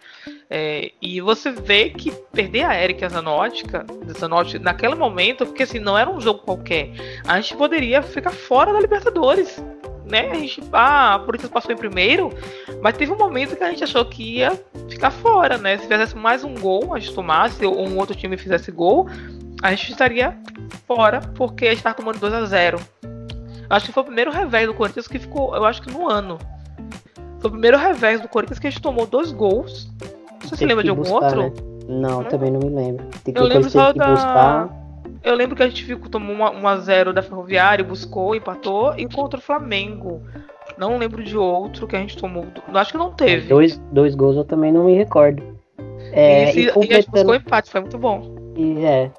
É, 0.49 0.91
e 1.01 1.21
você 1.21 1.51
vê 1.51 1.89
que 1.89 2.11
perder 2.33 2.63
a 2.63 2.81
Erika 2.81 3.07
Zanotti 3.09 4.59
naquele 4.59 4.95
momento, 4.95 5.45
porque 5.45 5.63
assim, 5.63 5.79
não 5.79 5.97
era 5.97 6.09
um 6.09 6.19
jogo 6.19 6.39
qualquer, 6.39 6.91
a 7.27 7.39
gente 7.39 7.55
poderia 7.55 8.01
ficar 8.01 8.31
fora 8.31 8.73
da 8.73 8.79
Libertadores 8.79 9.63
né? 10.05 10.31
A 10.31 10.35
gente, 10.35 10.63
ah, 10.71 11.21
por 11.25 11.35
isso 11.35 11.49
passou 11.49 11.71
em 11.71 11.77
primeiro, 11.77 12.31
mas 12.81 12.95
teve 12.97 13.11
um 13.11 13.17
momento 13.17 13.55
que 13.55 13.63
a 13.63 13.69
gente 13.69 13.83
achou 13.83 14.05
que 14.05 14.37
ia 14.37 14.51
ficar 14.87 15.11
fora, 15.11 15.57
né? 15.57 15.77
Se 15.77 15.87
fizesse 15.87 16.15
mais 16.15 16.43
um 16.43 16.53
gol, 16.55 16.93
a 16.93 16.99
gente 16.99 17.13
tomasse, 17.13 17.65
ou 17.65 17.87
um 17.87 17.97
outro 17.97 18.15
time 18.15 18.37
fizesse 18.37 18.71
gol, 18.71 19.07
a 19.61 19.71
gente 19.71 19.91
estaria 19.91 20.37
fora, 20.87 21.21
porque 21.35 21.65
a 21.65 21.69
gente 21.69 21.79
estava 21.79 21.95
tomando 21.95 22.19
2 22.19 22.33
a 22.33 22.45
0 22.45 22.79
Acho 23.69 23.87
que 23.87 23.91
foi 23.91 24.03
o 24.03 24.05
primeiro 24.05 24.31
revés 24.31 24.67
do 24.67 24.73
Corinthians 24.73 25.07
que 25.07 25.17
ficou, 25.17 25.55
eu 25.55 25.65
acho 25.65 25.81
que 25.81 25.91
no 25.91 26.07
ano. 26.09 26.37
Foi 27.39 27.49
o 27.49 27.51
primeiro 27.51 27.77
revés 27.77 28.21
do 28.21 28.27
Corinthians 28.27 28.59
que 28.59 28.67
a 28.67 28.69
gente 28.69 28.81
tomou 28.81 29.07
dois 29.07 29.31
gols. 29.31 29.89
Você 30.41 30.55
se 30.55 30.65
lembra 30.65 30.83
de 30.83 30.89
algum 30.91 31.01
buscar, 31.01 31.37
outro? 31.37 31.41
Né? 31.41 31.51
Não, 31.87 32.23
também 32.23 32.51
não 32.51 32.59
me 32.59 32.69
lembro. 32.69 33.05
Tem 33.23 33.33
que 33.33 33.39
eu 33.39 33.45
lembro 33.45 33.69
só 33.69 33.91
da. 33.91 34.11
Buscar. 34.11 34.84
Eu 35.25 35.33
lembro 35.33 35.55
que 35.55 35.63
a 35.63 35.67
gente 35.67 35.83
ficou, 35.83 36.07
tomou 36.07 36.35
1x0 36.35 37.11
da 37.11 37.23
Ferroviária, 37.23 37.83
buscou, 37.83 38.35
empatou, 38.35 38.93
e 38.95 39.07
contra 39.07 39.39
o 39.39 39.41
Flamengo. 39.41 40.21
Não 40.77 40.99
lembro 40.99 41.23
de 41.23 41.35
outro 41.35 41.87
que 41.87 41.95
a 41.95 41.99
gente 41.99 42.15
tomou. 42.15 42.45
Acho 42.67 42.91
que 42.91 42.97
não 42.97 43.11
teve. 43.11 43.47
Dois, 43.47 43.77
dois 43.91 44.13
gols 44.13 44.37
eu 44.37 44.45
também 44.45 44.71
não 44.71 44.85
me 44.85 44.93
recordo. 44.93 45.41
É, 46.11 46.53
e, 46.53 46.67
e, 46.67 46.71
completando... 46.71 46.85
e 46.85 46.93
a 46.93 47.01
gente 47.01 47.11
buscou 47.11 47.35
empate, 47.35 47.71
foi 47.71 47.81
muito 47.81 47.97
bom. 47.97 48.35
E 48.55 48.85
é. 48.85 49.11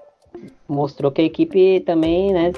Mostrou 0.68 1.10
que 1.10 1.22
a 1.22 1.24
equipe 1.24 1.80
também, 1.80 2.32
né, 2.32 2.52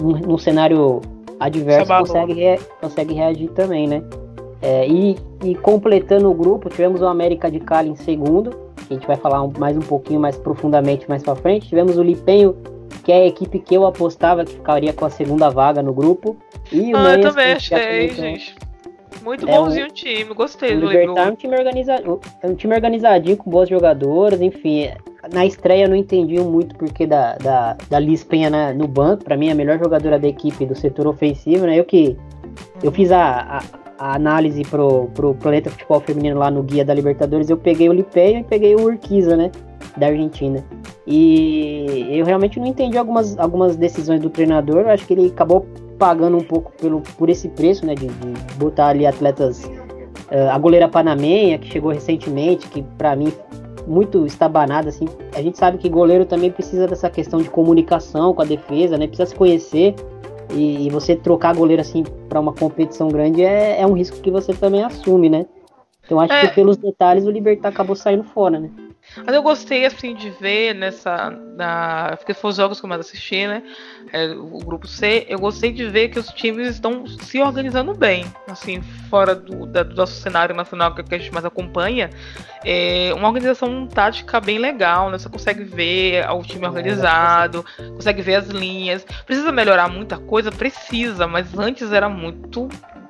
num, 0.00 0.36
cenário 0.36 1.00
adverso, 1.38 1.86
consegue, 1.86 2.32
rea 2.32 2.58
consegue 2.80 3.14
reagir 3.14 3.50
também, 3.50 3.86
né? 3.86 4.02
É, 4.60 4.88
e, 4.88 5.16
e, 5.44 5.54
completando 5.54 6.28
o 6.28 6.34
grupo, 6.34 6.68
tivemos 6.68 7.00
o 7.00 7.06
América 7.06 7.48
de 7.48 7.60
Cali 7.60 7.90
em 7.90 7.96
segundo, 7.96 8.50
que 8.88 8.94
a 8.94 8.96
gente 8.96 9.06
vai 9.06 9.16
falar 9.16 9.42
um, 9.42 9.52
mais 9.56 9.76
um 9.76 9.82
pouquinho 9.82 10.18
mais 10.18 10.36
profundamente 10.36 11.08
mais 11.08 11.22
para 11.22 11.36
frente. 11.36 11.68
Tivemos 11.68 11.96
o 11.96 12.02
Lipenho 12.02 12.56
que 13.04 13.12
é 13.12 13.22
a 13.22 13.26
equipe 13.26 13.58
que 13.58 13.74
eu 13.74 13.86
apostava 13.86 14.44
que 14.44 14.52
ficaria 14.52 14.92
com 14.92 15.04
a 15.04 15.10
segunda 15.10 15.48
vaga 15.48 15.82
no 15.82 15.92
grupo. 15.92 16.36
E 16.72 16.92
o 16.92 16.96
ah, 16.96 17.14
eu 17.14 17.20
também 17.20 17.52
achei, 17.52 18.10
gente. 18.10 18.56
Muito 19.22 19.48
é 19.48 19.52
bonzinho 19.52 19.86
o 19.86 19.90
time, 19.90 20.34
gostei 20.34 20.76
do 20.76 20.86
Libertar 20.86 21.28
é 21.28 21.30
um 21.30 21.34
time, 21.34 21.56
organizado, 21.56 22.20
é 22.42 22.46
um 22.46 22.54
time 22.54 22.74
organizadinho, 22.74 23.36
com 23.36 23.50
boas 23.50 23.68
jogadoras, 23.68 24.40
enfim. 24.40 24.88
Na 25.32 25.44
estreia 25.44 25.84
eu 25.84 25.88
não 25.88 25.96
entendi 25.96 26.38
muito 26.40 26.76
porque 26.76 27.06
da, 27.06 27.36
da, 27.36 27.76
da 27.90 27.98
Liz 27.98 28.22
Penha 28.22 28.48
na, 28.48 28.72
no 28.72 28.86
banco, 28.86 29.24
para 29.24 29.36
mim 29.36 29.48
é 29.48 29.52
a 29.52 29.54
melhor 29.54 29.78
jogadora 29.78 30.18
da 30.18 30.28
equipe 30.28 30.64
do 30.64 30.74
setor 30.74 31.06
ofensivo, 31.06 31.66
né? 31.66 31.78
Eu 31.78 31.84
que 31.84 32.16
eu 32.82 32.92
fiz 32.92 33.10
a, 33.10 33.58
a, 33.58 33.62
a, 33.98 34.14
análise 34.14 34.62
pro, 34.62 35.06
pro 35.14 35.34
Planeta 35.34 35.70
Futebol 35.70 36.00
Feminino 36.00 36.38
lá 36.38 36.50
no 36.50 36.62
Guia 36.62 36.84
da 36.84 36.94
Libertadores, 36.94 37.50
eu 37.50 37.56
peguei 37.56 37.88
o 37.88 37.92
Lipeio 37.92 38.38
e 38.38 38.44
peguei 38.44 38.76
o 38.76 38.82
Urquiza, 38.82 39.36
né? 39.36 39.50
Da 39.96 40.06
Argentina. 40.06 40.64
E 41.06 42.06
eu 42.10 42.24
realmente 42.24 42.60
não 42.60 42.66
entendi 42.66 42.98
algumas, 42.98 43.38
algumas 43.38 43.76
decisões 43.76 44.20
do 44.20 44.30
treinador. 44.30 44.82
Eu 44.82 44.90
acho 44.90 45.06
que 45.06 45.14
ele 45.14 45.26
acabou 45.26 45.66
pagando 45.98 46.36
um 46.36 46.44
pouco 46.44 46.72
pelo, 46.80 47.00
por 47.00 47.28
esse 47.28 47.48
preço, 47.48 47.84
né? 47.84 47.94
De, 47.94 48.06
de 48.06 48.54
botar 48.56 48.88
ali 48.88 49.06
atletas. 49.06 49.64
Uh, 49.64 50.50
a 50.50 50.58
goleira 50.58 50.86
Panamenha, 50.86 51.58
que 51.58 51.68
chegou 51.68 51.90
recentemente, 51.90 52.68
que 52.68 52.82
para 52.82 53.16
mim 53.16 53.32
muito 53.86 54.26
estabanada, 54.26 54.90
assim. 54.90 55.06
A 55.34 55.40
gente 55.40 55.58
sabe 55.58 55.78
que 55.78 55.88
goleiro 55.88 56.26
também 56.26 56.50
precisa 56.50 56.86
dessa 56.86 57.08
questão 57.08 57.40
de 57.40 57.48
comunicação 57.48 58.34
com 58.34 58.42
a 58.42 58.44
defesa, 58.44 58.98
né? 58.98 59.06
Precisa 59.06 59.30
se 59.30 59.34
conhecer. 59.34 59.94
E, 60.52 60.86
e 60.86 60.90
você 60.90 61.14
trocar 61.14 61.54
goleiro 61.54 61.82
assim 61.82 62.04
para 62.28 62.40
uma 62.40 62.54
competição 62.54 63.08
grande 63.08 63.42
é, 63.42 63.82
é 63.82 63.86
um 63.86 63.92
risco 63.92 64.18
que 64.20 64.30
você 64.30 64.54
também 64.54 64.82
assume, 64.82 65.28
né? 65.28 65.46
Então 66.04 66.18
acho 66.18 66.32
é. 66.32 66.46
que 66.46 66.54
pelos 66.54 66.76
detalhes 66.78 67.26
o 67.26 67.30
Libertar 67.30 67.68
acabou 67.68 67.94
saindo 67.94 68.24
fora, 68.24 68.58
né? 68.58 68.70
Mas 69.24 69.34
eu 69.34 69.42
gostei, 69.42 69.84
assim, 69.84 70.14
de 70.14 70.30
ver 70.30 70.74
nessa. 70.74 71.30
Na, 71.56 72.14
porque 72.16 72.34
foram 72.34 72.50
os 72.50 72.56
jogos 72.56 72.80
que 72.80 72.86
eu 72.86 72.88
mais 72.88 73.00
assisti, 73.00 73.46
né? 73.46 73.62
É, 74.12 74.26
o 74.28 74.58
grupo 74.58 74.86
C. 74.86 75.26
Eu 75.28 75.38
gostei 75.38 75.72
de 75.72 75.86
ver 75.88 76.08
que 76.08 76.18
os 76.18 76.28
times 76.28 76.68
estão 76.68 77.06
se 77.06 77.40
organizando 77.40 77.94
bem. 77.94 78.24
Assim, 78.48 78.80
fora 79.10 79.34
do, 79.34 79.66
da, 79.66 79.82
do 79.82 79.94
nosso 79.94 80.20
cenário 80.20 80.54
nacional 80.54 80.94
que 80.94 81.14
a 81.14 81.18
gente 81.18 81.32
mais 81.32 81.44
acompanha. 81.44 82.10
É 82.64 83.12
uma 83.14 83.28
organização 83.28 83.86
tática 83.86 84.40
bem 84.40 84.58
legal, 84.58 85.10
né? 85.10 85.18
Você 85.18 85.28
consegue 85.28 85.64
ver 85.64 86.28
o 86.30 86.42
time 86.42 86.66
organizado, 86.66 87.64
consegue 87.94 88.22
ver 88.22 88.36
as 88.36 88.48
linhas. 88.48 89.04
Precisa 89.26 89.52
melhorar 89.52 89.88
muita 89.88 90.18
coisa? 90.18 90.50
Precisa, 90.50 91.26
mas 91.26 91.56
antes 91.58 91.92
era 91.92 92.08
muito 92.08 92.68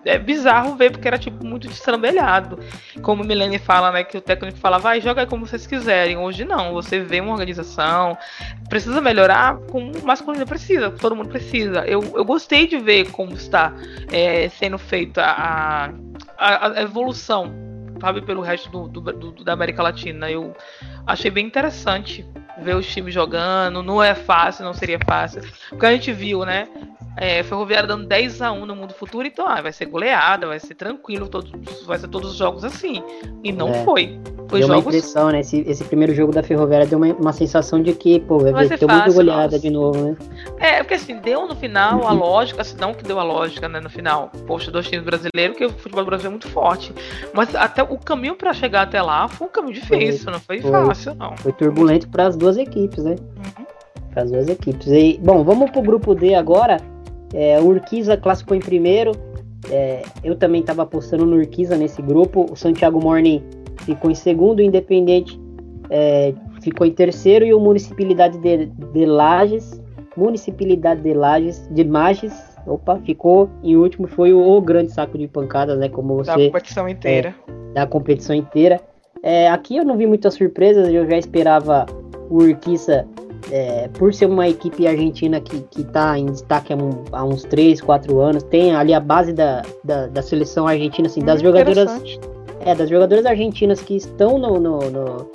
é 0.09 0.18
bizarro 0.18 0.75
ver, 0.77 0.90
porque 0.90 1.07
era 1.07 1.18
tipo 1.18 1.44
muito 1.44 1.68
destrambelhado. 1.68 2.59
Como 3.03 3.23
Milene 3.23 3.59
fala, 3.59 3.92
né? 3.92 4.05
Que 4.05 4.16
o 4.16 4.21
técnico 4.21 4.59
fala, 4.59 4.79
vai, 4.79 5.01
joga 5.01 5.23
aí 5.23 5.27
como 5.27 5.47
vocês 5.47 5.66
quiserem. 5.66 6.16
Hoje 6.16 6.44
não, 6.44 6.73
você 6.73 7.01
vê 7.01 7.21
uma 7.21 7.33
organização, 7.33 8.16
precisa 8.68 9.01
melhorar 9.01 9.59
como 9.71 9.92
o 9.97 10.05
masculino 10.05 10.47
precisa, 10.47 10.90
todo 10.90 11.14
mundo 11.14 11.29
precisa. 11.29 11.87
Eu, 11.87 12.03
eu 12.14 12.25
gostei 12.25 12.66
de 12.66 12.79
ver 12.79 13.11
como 13.11 13.35
está 13.35 13.73
é, 14.11 14.49
sendo 14.49 14.79
feita 14.79 15.23
a, 15.23 15.90
a, 16.37 16.68
a 16.79 16.83
evolução, 16.83 17.53
sabe, 18.01 18.23
pelo 18.23 18.40
resto 18.40 18.71
do, 18.71 18.88
do, 18.88 19.01
do, 19.01 19.44
da 19.44 19.53
América 19.53 19.83
Latina. 19.83 20.31
Eu 20.31 20.57
achei 21.07 21.31
bem 21.31 21.47
interessante 21.47 22.25
ver 22.62 22.77
os 22.77 22.87
times 22.87 23.14
jogando. 23.14 23.83
Não 23.83 24.03
é 24.03 24.14
fácil, 24.14 24.64
não 24.64 24.75
seria 24.75 24.99
fácil. 25.07 25.42
Porque 25.68 25.87
a 25.87 25.92
gente 25.92 26.12
viu, 26.12 26.44
né? 26.44 26.68
é, 27.21 27.42
Ferroviária 27.42 27.87
dando 27.87 28.07
10 28.07 28.42
a 28.42 28.53
1 28.53 28.64
no 28.64 28.77
mundo 28.77 28.94
futuro, 28.94 29.27
então 29.27 29.47
ah, 29.47 29.61
vai 29.61 29.73
ser 29.73 29.87
goleada, 29.87 30.47
vai 30.47 30.61
ser 30.61 30.75
tranquilo, 30.75 31.29
todos, 31.29 31.51
vai 31.85 31.99
ser 31.99 32.09
todos 32.09 32.31
os 32.31 32.37
jogos 32.37 32.64
assim. 32.64 33.03
E 33.42 33.51
não 33.51 33.71
é. 33.71 33.85
foi. 33.85 34.21
Foi 34.49 34.61
deu 34.61 34.68
jogos... 34.68 34.85
uma 34.85 34.88
impressão, 34.88 35.31
né? 35.31 35.40
Esse, 35.40 35.61
esse 35.66 35.85
primeiro 35.85 36.14
jogo 36.14 36.33
da 36.33 36.42
Ferroviária 36.42 36.87
deu 36.87 36.99
uma, 36.99 37.12
uma 37.14 37.33
sensação 37.33 37.83
de 37.83 37.92
que, 37.92 38.21
pô, 38.21 38.38
vai, 38.38 38.53
vai 38.53 38.68
ter 38.68 38.87
muita 38.87 39.12
goleada 39.12 39.42
nossa. 39.42 39.59
de 39.59 39.68
novo, 39.68 39.99
né? 40.03 40.16
É, 40.59 40.79
porque 40.79 40.94
assim, 40.94 41.18
deu 41.18 41.47
no 41.47 41.55
final 41.55 42.07
a 42.07 42.12
lógica, 42.12 42.62
assim, 42.62 42.77
não 42.79 42.94
que 42.94 43.03
deu 43.03 43.18
a 43.18 43.23
lógica, 43.25 43.68
né, 43.68 43.81
no 43.81 43.90
final. 43.90 44.31
Poxa, 44.47 44.71
dois 44.71 44.88
times 44.88 45.05
brasileiros, 45.05 45.57
que 45.57 45.66
o 45.66 45.71
futebol 45.71 46.05
brasileiro 46.05 46.29
é 46.29 46.31
muito 46.31 46.49
forte. 46.49 46.94
Mas 47.35 47.55
até 47.55 47.83
o 47.83 47.99
caminho 47.99 48.37
para 48.37 48.55
chegar 48.55 48.83
até 48.83 49.03
lá 49.03 49.29
foi 49.29 49.49
um 49.49 49.51
caminho 49.51 49.75
difícil, 49.75 50.25
foi, 50.25 50.33
não 50.33 50.40
foi, 50.40 50.61
foi, 50.62 50.71
fácil, 50.71 51.14
não. 51.14 51.37
Foi 51.37 51.53
turbulento 51.53 52.09
para 52.09 52.29
as 52.29 52.37
duas 52.37 52.48
equipes, 52.57 53.05
né? 53.05 53.13
Uhum. 53.13 53.67
Para 54.11 54.23
as 54.23 54.31
duas 54.31 54.49
equipes. 54.49 54.87
E, 54.89 55.21
bom, 55.23 55.45
vamos 55.45 55.71
pro 55.71 55.83
grupo 55.83 56.15
D 56.15 56.35
agora. 56.35 56.79
É, 57.35 57.61
o 57.61 57.67
Urquiza 57.67 58.17
classificou 58.17 58.57
em 58.57 58.61
primeiro. 58.61 59.13
É, 59.71 60.03
eu 60.25 60.37
também 60.37 60.61
estava 60.61 60.83
apostando 60.83 61.27
no 61.27 61.37
Urquiza 61.37 61.77
nesse 61.77 62.01
grupo. 62.01 62.47
O 62.51 62.57
Santiago 62.57 63.01
Morning 63.01 63.43
ficou 63.79 64.11
em 64.11 64.15
segundo. 64.15 64.61
O 64.61 64.63
Independente 64.63 65.39
é, 65.91 66.33
ficou 66.63 66.87
em 66.87 66.93
terceiro. 66.93 67.45
E 67.45 67.53
o 67.53 67.61
Municipalidade 67.61 68.39
de, 68.39 68.67
de 68.67 69.07
Lages. 69.07 69.81
Municipalidade 70.19 71.01
de 71.01 71.15
Lages, 71.15 71.69
de 71.71 71.85
Mages, 71.85 72.33
opa, 72.67 72.99
ficou 73.05 73.49
em 73.63 73.77
último. 73.77 74.09
Foi 74.09 74.33
o, 74.33 74.41
o, 74.41 74.61
grande 74.61 74.93
saco 74.93 75.17
de 75.17 75.29
pancadas, 75.29 75.79
né? 75.79 75.89
Como 75.89 76.17
você. 76.17 76.31
Da 76.31 76.37
competição 76.37 76.89
inteira. 76.89 77.35
É, 77.47 77.73
da 77.73 77.87
competição 77.87 78.35
inteira. 78.35 78.81
É, 79.23 79.49
aqui 79.49 79.77
eu 79.77 79.85
não 79.85 79.97
vi 79.97 80.07
muitas 80.07 80.35
surpresas. 80.35 80.93
Eu 80.93 81.09
já 81.09 81.17
esperava 81.17 81.87
o 82.29 82.43
Urquiza 82.43 83.07
é, 83.51 83.88
por 83.88 84.12
ser 84.12 84.27
uma 84.27 84.49
equipe 84.49 84.87
argentina 84.87 85.41
que, 85.41 85.61
que 85.71 85.85
tá 85.85 86.19
em 86.19 86.27
destaque 86.27 86.73
há, 86.73 86.77
um, 86.77 87.05
há, 87.12 87.25
uns 87.25 87.45
3, 87.45 87.81
4 87.81 88.19
anos, 88.19 88.43
tem 88.43 88.75
ali 88.75 88.93
a 88.93 89.01
base 89.01 89.33
da, 89.33 89.62
da, 89.85 90.07
da 90.07 90.23
seleção 90.23 90.67
argentina, 90.67 91.07
assim, 91.07 91.23
hum, 91.23 91.27
das 91.27 91.41
jogadoras. 91.41 92.19
É, 92.61 92.75
das 92.75 92.91
jogadoras 92.91 93.25
argentinas 93.25 93.81
que 93.81 93.97
estão 93.97 94.37
no, 94.37 94.59
no, 94.59 94.79
no, 94.91 95.31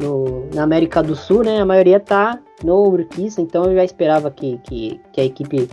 no, 0.00 0.46
na 0.52 0.64
América 0.64 1.02
do 1.02 1.14
Sul, 1.14 1.44
né? 1.44 1.60
A 1.60 1.64
maioria 1.64 2.00
tá 2.00 2.40
no 2.64 2.88
Urquiza, 2.88 3.40
então 3.40 3.64
eu 3.66 3.74
já 3.74 3.84
esperava 3.84 4.30
que, 4.30 4.58
que, 4.64 5.00
que 5.12 5.20
a 5.20 5.24
equipe 5.24 5.68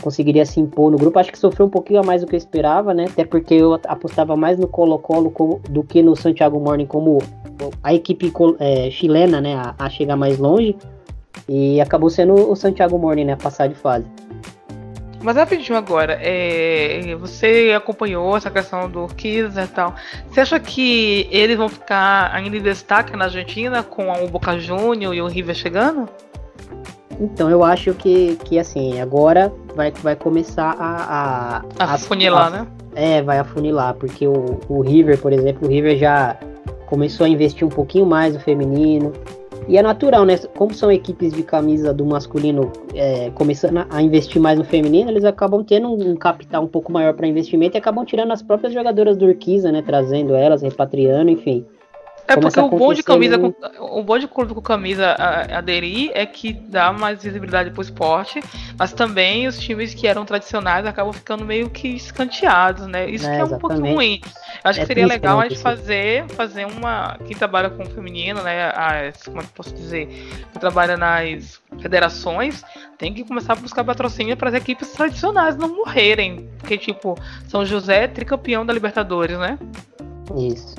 conseguiria 0.00 0.44
se 0.46 0.60
impor 0.60 0.90
no 0.90 0.98
grupo. 0.98 1.18
Acho 1.18 1.32
que 1.32 1.38
sofreu 1.38 1.66
um 1.66 1.70
pouquinho 1.70 2.00
a 2.00 2.02
mais 2.02 2.20
do 2.20 2.26
que 2.26 2.34
eu 2.34 2.38
esperava, 2.38 2.94
né? 2.94 3.06
Até 3.10 3.24
porque 3.24 3.54
eu 3.54 3.74
apostava 3.86 4.36
mais 4.36 4.58
no 4.58 4.68
Colo-Colo 4.68 5.60
do 5.68 5.82
que 5.82 6.02
no 6.02 6.16
Santiago 6.16 6.58
Morning 6.60 6.86
como 6.86 7.18
a 7.82 7.92
equipe 7.94 8.32
é, 8.58 8.90
chilena, 8.90 9.40
né? 9.40 9.54
A, 9.54 9.74
a 9.78 9.90
chegar 9.90 10.16
mais 10.16 10.38
longe. 10.38 10.76
E 11.48 11.80
acabou 11.80 12.10
sendo 12.10 12.34
o 12.34 12.54
Santiago 12.56 12.98
Morning, 12.98 13.24
né? 13.24 13.36
Passar 13.36 13.68
de 13.68 13.74
fase. 13.74 14.06
Mas 15.20 15.36
rapidinho 15.36 15.76
agora, 15.76 16.16
é, 16.22 17.16
você 17.16 17.74
acompanhou 17.76 18.36
essa 18.36 18.50
questão 18.50 18.88
do 18.88 19.00
Urquiza 19.00 19.64
e 19.64 19.66
tal. 19.66 19.94
Você 20.30 20.40
acha 20.40 20.60
que 20.60 21.26
eles 21.32 21.56
vão 21.56 21.68
ficar 21.68 22.30
ainda 22.32 22.56
em 22.56 22.62
destaque 22.62 23.16
na 23.16 23.24
Argentina 23.24 23.82
com 23.82 24.12
o 24.12 24.28
Boca 24.28 24.56
Juniors 24.58 25.16
e 25.16 25.20
o 25.20 25.26
River 25.26 25.56
chegando? 25.56 26.08
Então, 27.20 27.50
eu 27.50 27.64
acho 27.64 27.92
que, 27.94 28.36
que 28.44 28.58
assim, 28.58 29.00
agora 29.00 29.52
vai, 29.74 29.90
vai 29.90 30.14
começar 30.14 30.76
a. 30.78 31.62
A, 31.78 31.94
a 31.94 31.98
funilar, 31.98 32.50
né? 32.50 32.66
É, 32.94 33.22
vai 33.22 33.38
afunilar, 33.38 33.94
porque 33.94 34.26
o, 34.26 34.60
o 34.68 34.80
River, 34.80 35.20
por 35.20 35.32
exemplo, 35.32 35.68
o 35.68 35.70
River 35.70 35.96
já 35.96 36.36
começou 36.86 37.26
a 37.26 37.28
investir 37.28 37.66
um 37.66 37.70
pouquinho 37.70 38.06
mais 38.06 38.34
no 38.34 38.40
feminino. 38.40 39.12
E 39.66 39.76
é 39.76 39.82
natural, 39.82 40.24
né? 40.24 40.38
Como 40.56 40.72
são 40.72 40.90
equipes 40.90 41.32
de 41.32 41.42
camisa 41.42 41.92
do 41.92 42.06
masculino 42.06 42.72
é, 42.94 43.30
começando 43.34 43.84
a 43.90 44.00
investir 44.00 44.40
mais 44.40 44.58
no 44.58 44.64
feminino, 44.64 45.10
eles 45.10 45.24
acabam 45.24 45.62
tendo 45.62 45.92
um, 45.92 46.16
capital 46.16 46.64
um 46.64 46.66
pouco 46.66 46.90
maior 46.90 47.12
para 47.12 47.26
investimento 47.26 47.76
e 47.76 47.78
acabam 47.78 48.04
tirando 48.04 48.32
as 48.32 48.42
próprias 48.42 48.72
jogadoras 48.72 49.16
do 49.16 49.26
Urquiza, 49.26 49.70
né? 49.70 49.82
Trazendo 49.82 50.34
elas, 50.34 50.62
repatriando, 50.62 51.30
enfim. 51.30 51.66
É 52.28 52.36
porque 52.36 52.60
o 52.60 52.68
bom 52.68 52.92
de 52.92 53.02
camisa 53.02 53.38
com, 53.38 53.54
o 53.78 54.02
bom 54.02 54.18
de 54.18 54.28
clube 54.28 54.52
com 54.52 54.60
camisa 54.60 55.16
aderir 55.50 56.10
é 56.12 56.26
que 56.26 56.52
dá 56.52 56.92
mais 56.92 57.22
visibilidade 57.22 57.70
pro 57.70 57.80
esporte, 57.80 58.42
mas 58.78 58.92
também 58.92 59.46
os 59.46 59.58
times 59.58 59.94
que 59.94 60.06
eram 60.06 60.26
tradicionais 60.26 60.84
acabam 60.84 61.14
ficando 61.14 61.42
meio 61.42 61.70
que 61.70 61.88
escanteados, 61.88 62.86
né? 62.86 63.08
Isso 63.08 63.26
é, 63.26 63.34
que 63.34 63.40
é 63.40 63.44
um 63.44 63.58
pouco 63.58 63.76
ruim. 63.76 64.20
Acho 64.62 64.80
é 64.80 64.82
que 64.82 64.86
seria 64.86 65.06
legal 65.06 65.40
a 65.40 65.48
gente 65.48 65.58
fazer, 65.58 66.28
fazer 66.28 66.66
uma. 66.66 67.16
Quem 67.26 67.34
trabalha 67.34 67.70
com 67.70 67.82
o 67.82 67.86
feminino, 67.86 68.42
né? 68.42 68.72
As, 68.74 69.22
como 69.22 69.40
é 69.40 69.44
que 69.44 69.52
posso 69.52 69.74
dizer? 69.74 70.06
Quem 70.06 70.60
trabalha 70.60 70.98
nas 70.98 71.58
federações 71.80 72.62
tem 72.98 73.14
que 73.14 73.24
começar 73.24 73.54
a 73.54 73.56
buscar 73.56 73.84
patrocínio 73.84 74.36
para 74.36 74.50
as 74.50 74.54
equipes 74.54 74.92
tradicionais 74.92 75.56
não 75.56 75.74
morrerem. 75.74 76.50
Porque, 76.58 76.76
tipo, 76.76 77.14
São 77.46 77.64
José 77.64 78.04
é 78.04 78.08
tricampeão 78.08 78.66
da 78.66 78.72
Libertadores, 78.74 79.38
né? 79.38 79.58
Isso. 80.36 80.76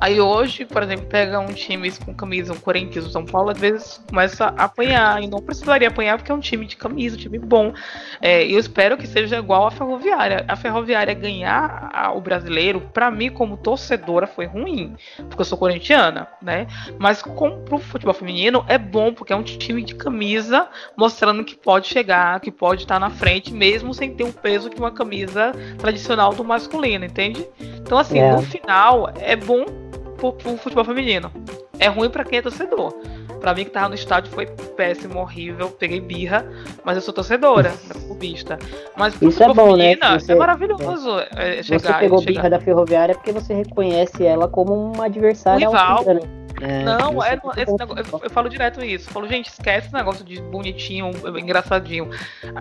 Aí 0.00 0.20
hoje, 0.20 0.64
por 0.64 0.82
exemplo, 0.82 1.06
pega 1.06 1.38
um 1.38 1.52
time 1.52 1.90
com 2.04 2.14
camisa, 2.14 2.52
um 2.52 2.58
Corinthians, 2.58 3.06
um 3.06 3.10
São 3.10 3.24
Paulo, 3.24 3.50
às 3.50 3.58
vezes 3.58 4.00
começa 4.08 4.46
a 4.56 4.64
apanhar. 4.64 5.22
E 5.22 5.26
não 5.26 5.40
precisaria 5.40 5.88
apanhar 5.88 6.18
porque 6.18 6.32
é 6.32 6.34
um 6.34 6.40
time 6.40 6.66
de 6.66 6.76
camisa, 6.76 7.16
um 7.16 7.18
time 7.18 7.38
bom. 7.38 7.72
É, 8.20 8.44
eu 8.44 8.58
espero 8.58 8.96
que 8.96 9.06
seja 9.06 9.38
igual 9.38 9.66
a 9.66 9.70
Ferroviária. 9.70 10.44
A 10.48 10.56
Ferroviária 10.56 11.14
ganhar 11.14 11.90
a, 11.92 12.12
o 12.12 12.20
brasileiro, 12.20 12.80
para 12.92 13.10
mim, 13.10 13.30
como 13.30 13.56
torcedora, 13.56 14.26
foi 14.26 14.46
ruim. 14.46 14.96
Porque 15.28 15.40
eu 15.40 15.44
sou 15.44 15.58
corintiana, 15.58 16.28
né? 16.40 16.66
Mas 16.98 17.22
como 17.22 17.58
pro 17.58 17.78
futebol 17.78 18.14
feminino, 18.14 18.64
é 18.68 18.78
bom, 18.78 19.12
porque 19.12 19.32
é 19.32 19.36
um 19.36 19.42
time 19.42 19.82
de 19.82 19.94
camisa 19.94 20.68
mostrando 20.96 21.44
que 21.44 21.54
pode 21.54 21.86
chegar, 21.86 22.40
que 22.40 22.50
pode 22.50 22.82
estar 22.82 22.98
na 22.98 23.10
frente, 23.10 23.52
mesmo 23.52 23.92
sem 23.94 24.14
ter 24.14 24.24
o 24.24 24.32
peso 24.32 24.70
de 24.70 24.76
uma 24.76 24.90
camisa 24.90 25.52
tradicional 25.78 26.32
do 26.32 26.44
masculino, 26.44 27.04
entende? 27.04 27.46
Então, 27.60 27.98
assim, 27.98 28.18
é. 28.18 28.32
no 28.32 28.42
final, 28.42 29.12
é 29.20 29.36
bom 29.36 29.81
pro, 30.22 30.32
pro 30.32 30.56
futebol 30.56 30.84
feminino. 30.84 31.32
É 31.78 31.88
ruim 31.88 32.08
para 32.08 32.24
quem 32.24 32.38
é 32.38 32.42
torcedor. 32.42 32.94
Pra 33.40 33.52
mim 33.52 33.64
que 33.64 33.70
tava 33.70 33.88
no 33.88 33.96
estádio 33.96 34.30
foi 34.30 34.46
péssimo, 34.46 35.18
horrível, 35.18 35.68
peguei 35.70 36.00
birra, 36.00 36.48
mas 36.84 36.94
eu 36.94 37.02
sou 37.02 37.12
torcedora, 37.12 37.72
da 37.92 37.94
clubista. 37.94 38.56
Mas 38.96 39.16
pro 39.16 39.28
Isso 39.28 39.42
é 39.42 39.52
bom, 39.52 39.76
né? 39.76 39.96
Você, 39.96 40.32
é 40.32 40.34
maravilhoso 40.36 41.10
é. 41.36 41.60
chegar. 41.62 41.80
Você 41.80 41.94
pegou 41.94 42.20
chegar. 42.20 42.32
birra 42.32 42.50
da 42.50 42.60
ferroviária 42.60 43.14
porque 43.16 43.32
você 43.32 43.52
reconhece 43.52 44.24
ela 44.24 44.46
como 44.46 44.92
uma 44.92 45.06
adversária. 45.06 45.66
Rival. 45.66 46.04
Né? 46.04 46.41
É, 46.60 46.84
não, 46.84 47.22
é, 47.22 47.38
esse 47.56 47.76
negócio, 47.76 48.04
eu, 48.12 48.20
eu, 48.24 48.30
falo 48.30 48.48
direto 48.48 48.84
isso. 48.84 49.08
Eu 49.08 49.12
falo, 49.12 49.28
gente, 49.28 49.48
esquece 49.48 49.86
esse 49.86 49.94
negócio 49.94 50.24
de 50.24 50.40
bonitinho, 50.40 51.10
engraçadinho. 51.38 52.10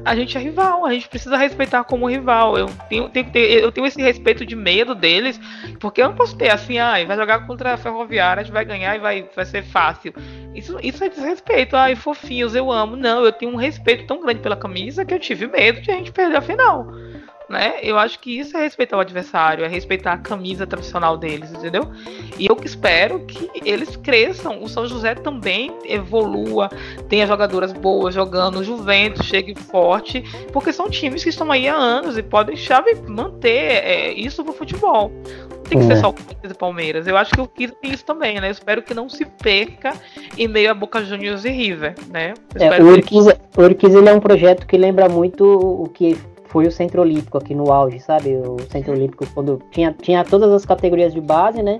A 0.05 0.15
gente 0.15 0.37
é 0.37 0.39
rival, 0.39 0.85
a 0.85 0.93
gente 0.93 1.09
precisa 1.09 1.37
respeitar 1.37 1.83
como 1.83 2.09
rival. 2.09 2.57
Eu 2.57 2.67
tenho, 2.89 3.09
tenho, 3.09 3.35
eu 3.35 3.71
tenho 3.71 3.87
esse 3.87 4.01
respeito 4.01 4.45
de 4.45 4.55
medo 4.55 4.95
deles, 4.95 5.39
porque 5.79 6.01
eu 6.01 6.09
não 6.09 6.15
posso 6.15 6.35
ter 6.35 6.49
assim, 6.49 6.77
ah, 6.77 7.03
vai 7.05 7.17
jogar 7.17 7.45
contra 7.45 7.73
a 7.73 7.77
Ferroviária, 7.77 8.41
a 8.41 8.43
gente 8.43 8.53
vai 8.53 8.65
ganhar 8.65 8.95
e 8.95 8.99
vai, 8.99 9.29
vai 9.35 9.45
ser 9.45 9.63
fácil. 9.63 10.13
Isso, 10.53 10.77
isso 10.81 11.03
é 11.03 11.09
desrespeito. 11.09 11.75
Ai, 11.75 11.95
fofinhos, 11.95 12.55
eu 12.55 12.71
amo. 12.71 12.95
Não, 12.95 13.23
eu 13.23 13.31
tenho 13.31 13.51
um 13.51 13.57
respeito 13.57 14.05
tão 14.05 14.21
grande 14.21 14.39
pela 14.39 14.55
camisa 14.55 15.05
que 15.05 15.13
eu 15.13 15.19
tive 15.19 15.47
medo 15.47 15.81
de 15.81 15.91
a 15.91 15.95
gente 15.95 16.11
perder 16.11 16.37
a 16.37 16.41
final 16.41 16.87
né? 17.51 17.75
Eu 17.83 17.99
acho 17.99 18.17
que 18.19 18.39
isso 18.39 18.57
é 18.57 18.61
respeitar 18.61 18.97
o 18.97 19.01
adversário, 19.01 19.65
é 19.65 19.67
respeitar 19.67 20.13
a 20.13 20.17
camisa 20.17 20.65
tradicional 20.65 21.17
deles, 21.17 21.51
entendeu? 21.51 21.91
E 22.39 22.47
eu 22.47 22.57
espero 22.63 23.19
que 23.25 23.49
eles 23.63 23.95
cresçam, 23.97 24.63
o 24.63 24.69
São 24.69 24.87
José 24.87 25.13
também 25.13 25.71
evolua, 25.85 26.69
tenha 27.09 27.27
jogadoras 27.27 27.73
boas 27.73 28.15
jogando, 28.15 28.59
o 28.59 28.63
Juventus 28.63 29.25
chegue 29.25 29.53
forte, 29.55 30.23
porque 30.51 30.71
são 30.71 30.89
times 30.89 31.23
que 31.23 31.29
estão 31.29 31.51
aí 31.51 31.67
há 31.67 31.75
anos 31.75 32.17
e 32.17 32.23
podem 32.23 32.55
chave 32.55 32.95
manter 33.07 33.83
é, 33.83 34.13
isso 34.13 34.43
pro 34.43 34.53
futebol. 34.53 35.11
Não 35.49 35.61
tem 35.63 35.79
que 35.79 35.85
ser 35.85 35.93
é. 35.93 35.95
só 35.97 36.09
o 36.09 36.13
Corinthians 36.13 36.51
e 36.51 36.57
Palmeiras. 36.57 37.07
Eu 37.07 37.15
acho 37.15 37.31
que 37.31 37.39
o 37.39 37.47
Kisa 37.47 37.73
tem 37.81 37.91
isso 37.91 38.03
também, 38.03 38.41
né? 38.41 38.47
Eu 38.47 38.51
espero 38.51 38.81
que 38.81 38.93
não 38.93 39.07
se 39.07 39.25
perca 39.25 39.93
em 40.37 40.47
meio 40.47 40.71
a 40.71 40.73
Boca 40.73 41.03
Juniors 41.03 41.45
e 41.45 41.49
River, 41.49 41.95
né? 42.09 42.33
É, 42.55 42.81
o 42.81 42.87
Urquiza, 42.87 43.33
que... 43.33 43.61
Urquiza 43.61 43.99
ele 43.99 44.09
é 44.09 44.13
um 44.13 44.19
projeto 44.19 44.67
que 44.67 44.77
lembra 44.77 45.07
muito 45.07 45.45
o 45.45 45.87
que 45.87 46.17
foi 46.51 46.67
o 46.67 46.71
Centro 46.71 47.01
Olímpico 47.01 47.37
aqui 47.37 47.55
no 47.55 47.71
auge, 47.71 47.99
sabe? 47.99 48.35
O 48.35 48.57
Centro 48.69 48.91
Olímpico 48.91 49.25
quando 49.33 49.61
tinha, 49.71 49.95
tinha 49.99 50.23
todas 50.23 50.51
as 50.51 50.65
categorias 50.65 51.13
de 51.13 51.21
base, 51.21 51.63
né? 51.63 51.77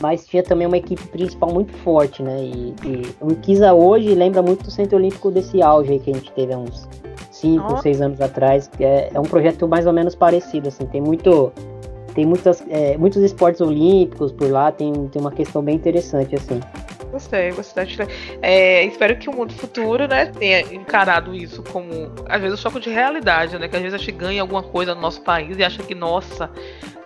Mas 0.00 0.26
tinha 0.26 0.42
também 0.42 0.66
uma 0.66 0.76
equipe 0.76 1.02
principal 1.08 1.50
muito 1.50 1.72
forte, 1.78 2.22
né? 2.22 2.42
E, 2.42 2.74
e 2.84 3.02
o 3.20 3.34
Kisa 3.36 3.72
hoje 3.72 4.14
lembra 4.14 4.42
muito 4.42 4.64
do 4.64 4.70
Centro 4.70 4.98
Olímpico 4.98 5.30
desse 5.30 5.62
auge 5.62 5.92
aí 5.92 5.98
que 5.98 6.10
a 6.10 6.14
gente 6.14 6.30
teve 6.32 6.52
há 6.52 6.58
uns 6.58 6.86
5, 7.30 7.80
6 7.80 8.02
anos 8.02 8.20
atrás. 8.20 8.70
É, 8.78 9.10
é 9.14 9.18
um 9.18 9.24
projeto 9.24 9.66
mais 9.66 9.86
ou 9.86 9.92
menos 9.94 10.14
parecido, 10.14 10.68
assim. 10.68 10.84
Tem 10.84 11.00
muito 11.00 11.50
tem 12.14 12.26
muitas, 12.26 12.62
é, 12.68 12.98
muitos 12.98 13.22
esportes 13.22 13.62
olímpicos 13.62 14.32
por 14.32 14.50
lá, 14.50 14.70
tem, 14.70 14.92
tem 15.08 15.20
uma 15.22 15.32
questão 15.32 15.62
bem 15.62 15.76
interessante, 15.76 16.34
assim. 16.34 16.60
Gostei, 17.12 17.52
gostei. 17.52 17.86
É, 18.40 18.84
espero 18.84 19.16
que 19.18 19.28
o 19.28 19.36
mundo 19.36 19.52
futuro, 19.52 20.08
né, 20.08 20.26
tenha 20.26 20.60
encarado 20.74 21.34
isso 21.34 21.62
como, 21.62 22.10
às 22.26 22.40
vezes, 22.40 22.58
um 22.58 22.62
choque 22.62 22.80
de 22.80 22.88
realidade, 22.88 23.58
né? 23.58 23.68
Que 23.68 23.76
às 23.76 23.82
vezes 23.82 23.94
a 23.94 23.98
gente 23.98 24.12
ganha 24.12 24.40
alguma 24.40 24.62
coisa 24.62 24.94
no 24.94 25.00
nosso 25.02 25.20
país 25.20 25.58
e 25.58 25.62
acha 25.62 25.82
que, 25.82 25.94
nossa, 25.94 26.50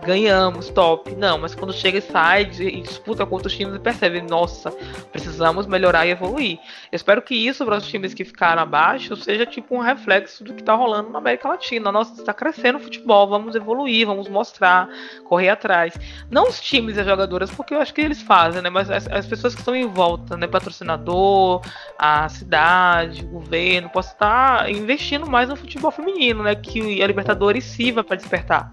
ganhamos, 0.07 0.69
top. 0.71 1.15
Não, 1.17 1.39
mas 1.39 1.55
quando 1.55 1.73
chega 1.73 1.99
e 1.99 2.01
sai 2.03 2.43
e 2.43 2.81
disputa 2.81 3.27
com 3.27 3.35
outros 3.35 3.55
times 3.55 3.75
e 3.75 3.79
percebe, 3.79 4.21
nossa, 4.23 4.71
precisamos 5.11 5.67
melhorar 5.67 6.07
e 6.07 6.11
evoluir. 6.11 6.59
Eu 6.93 6.97
espero 6.97 7.21
que 7.21 7.35
isso 7.35 7.65
para 7.65 7.77
os 7.77 7.87
times 7.87 8.15
que 8.15 8.25
ficaram 8.25 8.63
abaixo 8.63 9.17
seja 9.17 9.45
tipo 9.45 9.75
um 9.75 9.81
reflexo 9.81 10.45
do 10.45 10.55
que 10.55 10.63
está 10.63 10.75
rolando 10.75 11.11
na 11.11 11.19
América 11.19 11.49
Latina. 11.49 11.91
Nossa, 11.91 12.21
está 12.21 12.33
crescendo 12.33 12.79
o 12.79 12.81
futebol, 12.81 13.27
vamos 13.27 13.57
evoluir, 13.57 14.07
vamos 14.07 14.29
mostrar, 14.29 14.89
correr 15.25 15.49
atrás. 15.49 15.95
Não 16.31 16.45
os 16.45 16.61
times 16.61 16.97
e 16.97 17.01
as 17.01 17.07
jogadoras, 17.07 17.51
porque 17.51 17.75
eu 17.75 17.81
acho 17.81 17.93
que 17.93 18.01
eles 18.01 18.23
fazem, 18.23 18.63
né? 18.63 18.71
Mas 18.71 18.89
as, 18.89 19.09
as 19.09 19.27
pessoas 19.27 19.55
que 19.55 19.61
estão 19.61 19.75
em 19.75 19.87
volta, 19.97 20.37
né? 20.37 20.47
Patrocinador, 20.47 21.63
a 21.99 22.29
cidade, 22.29 23.25
o 23.25 23.29
governo, 23.29 23.89
possa 23.89 24.13
estar 24.13 24.71
investindo 24.71 25.27
mais 25.27 25.49
no 25.49 25.57
futebol 25.57 25.91
feminino, 25.91 26.43
né? 26.43 26.55
Que 26.55 27.03
a 27.03 27.07
Libertadores 27.07 27.65
sirva 27.65 28.05
para 28.05 28.17
despertar. 28.17 28.71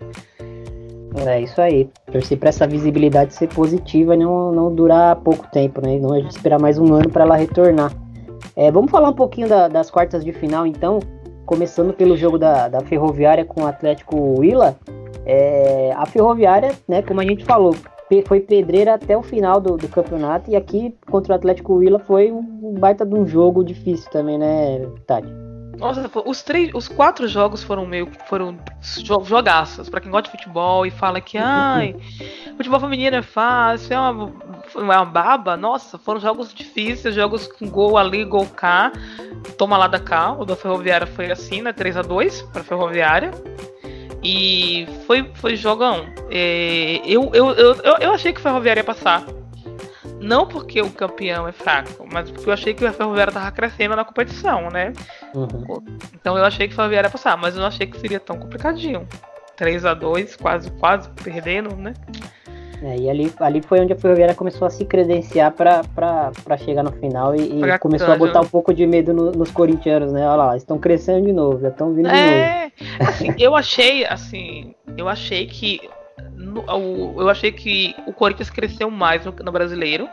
É 1.26 1.42
isso 1.42 1.62
aí. 1.62 1.90
Torcer 2.12 2.38
para 2.38 2.50
essa 2.50 2.68
visibilidade 2.68 3.34
ser 3.34 3.48
positiva 3.48 4.16
e 4.16 4.18
não, 4.18 4.52
não 4.52 4.74
durar 4.74 5.16
pouco 5.18 5.48
tempo, 5.48 5.80
né? 5.82 5.98
Não 6.00 6.14
a 6.14 6.20
gente 6.20 6.32
esperar 6.32 6.60
mais 6.60 6.78
um 6.78 6.94
ano 6.94 7.10
para 7.10 7.24
ela 7.24 7.36
retornar. 7.36 7.92
É, 8.56 8.72
vamos 8.72 8.92
falar 8.92 9.10
um 9.10 9.14
pouquinho 9.14 9.48
da, 9.48 9.68
das 9.68 9.90
quartas 9.90 10.26
de 10.26 10.34
final, 10.34 10.66
então. 10.66 11.00
Começando 11.46 11.94
pelo 11.94 12.18
jogo 12.18 12.38
da, 12.38 12.68
da 12.68 12.82
Ferroviária 12.82 13.46
com 13.46 13.62
o 13.62 13.68
Atlético 13.68 14.40
Willa. 14.40 14.76
É, 15.26 15.94
a 15.96 16.06
Ferroviária, 16.06 16.72
né, 16.88 17.02
como 17.02 17.22
a 17.22 17.24
gente 17.24 17.46
falou, 17.46 17.76
foi 18.22 18.40
pedreira 18.40 18.94
até 18.94 19.18
o 19.18 19.24
final 19.24 19.60
do, 19.60 19.78
do 19.78 19.88
campeonato. 19.88 20.52
E 20.52 20.56
aqui 20.56 20.96
contra 21.10 21.34
o 21.34 21.36
Atlético 21.36 21.74
Willa 21.74 22.00
foi 22.00 22.32
um 22.32 22.76
baita 22.78 23.06
de 23.06 23.16
um 23.16 23.26
jogo 23.26 23.64
difícil 23.64 24.10
também, 24.12 24.38
né, 24.38 24.86
Tati? 25.08 25.28
Nossa, 25.78 26.10
os 26.26 26.44
três, 26.44 26.72
os 26.74 26.88
quatro 26.88 27.28
jogos 27.28 27.64
foram 27.64 27.86
meio 27.86 28.08
foram 28.28 28.58
jogaços 29.24 29.90
para 29.90 30.00
quem 30.00 30.12
gosta 30.12 30.30
de 30.30 30.38
futebol 30.38 30.86
e 30.86 30.92
fala 30.92 31.20
que 31.20 31.38
ai, 31.38 31.96
futebol 32.56 32.80
feminino 32.80 33.18
é 33.18 33.22
fácil, 33.22 33.94
é 33.94 34.00
uma, 34.00 34.32
é 34.76 34.80
uma 34.80 35.06
baba. 35.06 35.58
Nossa, 35.58 35.98
foram 35.98 36.20
jogos 36.20 36.54
difíceis, 36.54 37.16
jogos 37.16 37.48
com 37.48 37.68
gol 37.68 37.98
ali, 37.98 38.24
gol 38.24 38.46
cá, 38.46 38.92
toma 39.58 39.76
lá 39.76 39.88
da 39.88 40.00
cá. 40.00 40.34
O 40.34 40.46
da 40.46 40.56
Ferroviária 40.56 41.08
foi 41.08 41.32
assim, 41.32 41.62
né, 41.62 41.74
3 41.74 41.98
a 41.98 42.02
2 42.02 42.44
para 42.44 42.64
Ferroviária. 42.64 43.32
E 44.24 44.88
foi 45.06 45.30
foi 45.36 45.56
jogão. 45.56 46.06
É, 46.30 47.02
eu, 47.06 47.30
eu, 47.34 47.52
eu, 47.52 47.76
eu 48.00 48.14
achei 48.14 48.32
que 48.32 48.40
a 48.40 48.44
Ferroviária 48.44 48.80
ia 48.80 48.86
passar 48.86 49.26
não 50.24 50.48
porque 50.48 50.82
o 50.82 50.90
campeão 50.90 51.48
é 51.48 51.52
fraco, 51.52 52.08
mas 52.12 52.32
porque 52.32 52.50
eu 52.50 52.54
achei 52.54 52.74
que 52.74 52.84
o 52.84 52.94
Ferroviária 52.94 53.34
tava 53.34 53.52
crescendo 53.52 53.96
na 53.96 54.06
competição, 54.06 54.70
né? 54.70 54.94
Uhum. 55.36 55.84
Então 56.16 56.38
eu 56.38 56.46
achei 56.46 56.68
que 56.68 56.74
o 56.74 56.76
Ferroviária 56.76 57.08
ia 57.08 57.12
passar, 57.12 57.38
mas 57.38 57.56
eu 57.56 57.60
não 57.60 57.68
achei 57.68 57.86
que 57.86 58.00
seria 58.00 58.20
tão 58.20 58.40
complicadinho. 58.40 59.08
3 59.56 59.86
a 59.86 59.94
2 59.94 60.36
quase, 60.38 60.72
quase 60.72 61.10
perdendo, 61.10 61.76
né? 61.76 61.94
É, 62.84 62.98
e 62.98 63.10
ali, 63.10 63.34
ali 63.40 63.62
foi 63.62 63.80
onde 63.80 63.94
a 63.94 63.96
Ferroviária 63.96 64.36
começou 64.36 64.68
a 64.68 64.70
se 64.70 64.84
credenciar 64.84 65.54
para 65.54 66.58
chegar 66.58 66.84
no 66.84 66.92
final 66.92 67.34
e, 67.34 67.62
e 67.62 67.80
começou 67.80 68.12
a 68.12 68.18
botar 68.18 68.42
um 68.42 68.48
pouco 68.48 68.74
de 68.74 68.86
medo 68.86 69.14
no, 69.14 69.32
nos 69.32 69.50
corintianos, 69.52 70.12
né? 70.12 70.28
Olha 70.28 70.36
lá, 70.36 70.58
estão 70.58 70.78
crescendo 70.78 71.26
de 71.26 71.32
novo, 71.32 71.62
já 71.62 71.70
estão 71.70 71.94
vindo 71.94 72.10
é, 72.10 72.72
de 72.76 72.84
novo. 72.84 73.10
Assim, 73.10 73.34
eu 73.40 73.56
achei, 73.56 74.06
assim, 74.06 74.76
eu 74.98 75.08
achei 75.08 75.48
que 75.48 75.80
eu 77.18 77.30
achei 77.30 77.54
que 77.54 77.96
o 78.06 78.12
Corinthians 78.12 78.50
cresceu 78.50 78.92
mais 78.92 79.26
no, 79.26 79.32
no 79.32 79.52
brasileiro. 79.52 80.08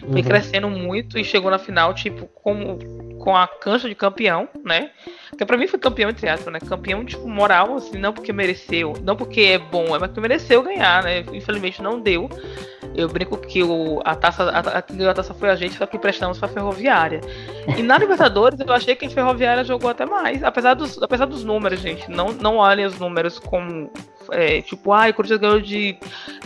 Foi 0.00 0.20
uhum. 0.20 0.22
crescendo 0.22 0.68
muito 0.68 1.18
e 1.18 1.24
chegou 1.24 1.50
na 1.50 1.58
final, 1.58 1.92
tipo, 1.94 2.26
como, 2.26 2.78
com 3.18 3.36
a 3.36 3.46
cancha 3.46 3.88
de 3.88 3.94
campeão, 3.94 4.48
né? 4.64 4.90
Que 5.36 5.44
para 5.44 5.56
mim 5.56 5.66
foi 5.66 5.78
campeão 5.78 6.10
entre 6.10 6.28
aspas, 6.28 6.52
né? 6.52 6.60
Campeão 6.60 7.04
tipo 7.04 7.26
moral, 7.28 7.74
assim, 7.76 7.98
não 7.98 8.12
porque 8.12 8.32
mereceu, 8.32 8.94
não 9.02 9.16
porque 9.16 9.40
é 9.40 9.58
bom, 9.58 9.96
é 9.96 9.98
porque 9.98 10.20
mereceu 10.20 10.62
ganhar, 10.62 11.02
né? 11.02 11.20
Infelizmente 11.32 11.82
não 11.82 12.00
deu. 12.00 12.28
Eu 12.94 13.08
brinco 13.08 13.36
que 13.36 13.62
o, 13.62 14.00
a 14.04 14.14
taça, 14.14 14.44
a, 14.44 14.60
a, 14.60 15.10
a 15.10 15.14
taça 15.14 15.34
foi 15.34 15.50
a 15.50 15.56
gente, 15.56 15.76
só 15.76 15.86
que 15.86 15.98
prestamos 15.98 16.38
para 16.38 16.48
Ferroviária. 16.48 17.20
E 17.76 17.82
na 17.82 17.98
Libertadores 17.98 18.58
eu 18.58 18.72
achei 18.72 18.94
que 18.94 19.06
a 19.06 19.10
Ferroviária 19.10 19.64
jogou 19.64 19.90
até 19.90 20.06
mais, 20.06 20.42
apesar 20.42 20.74
dos, 20.74 21.02
apesar 21.02 21.26
dos 21.26 21.44
números, 21.44 21.80
gente. 21.80 22.10
Não, 22.10 22.32
não 22.32 22.56
olhem 22.56 22.86
os 22.86 22.98
números 22.98 23.38
como 23.38 23.90
é, 24.30 24.60
tipo, 24.62 24.92
ai, 24.92 25.08
ah, 25.08 25.12
o 25.12 25.14
Corinthians 25.14 25.40
ganhou 25.40 25.60
de 25.60 25.96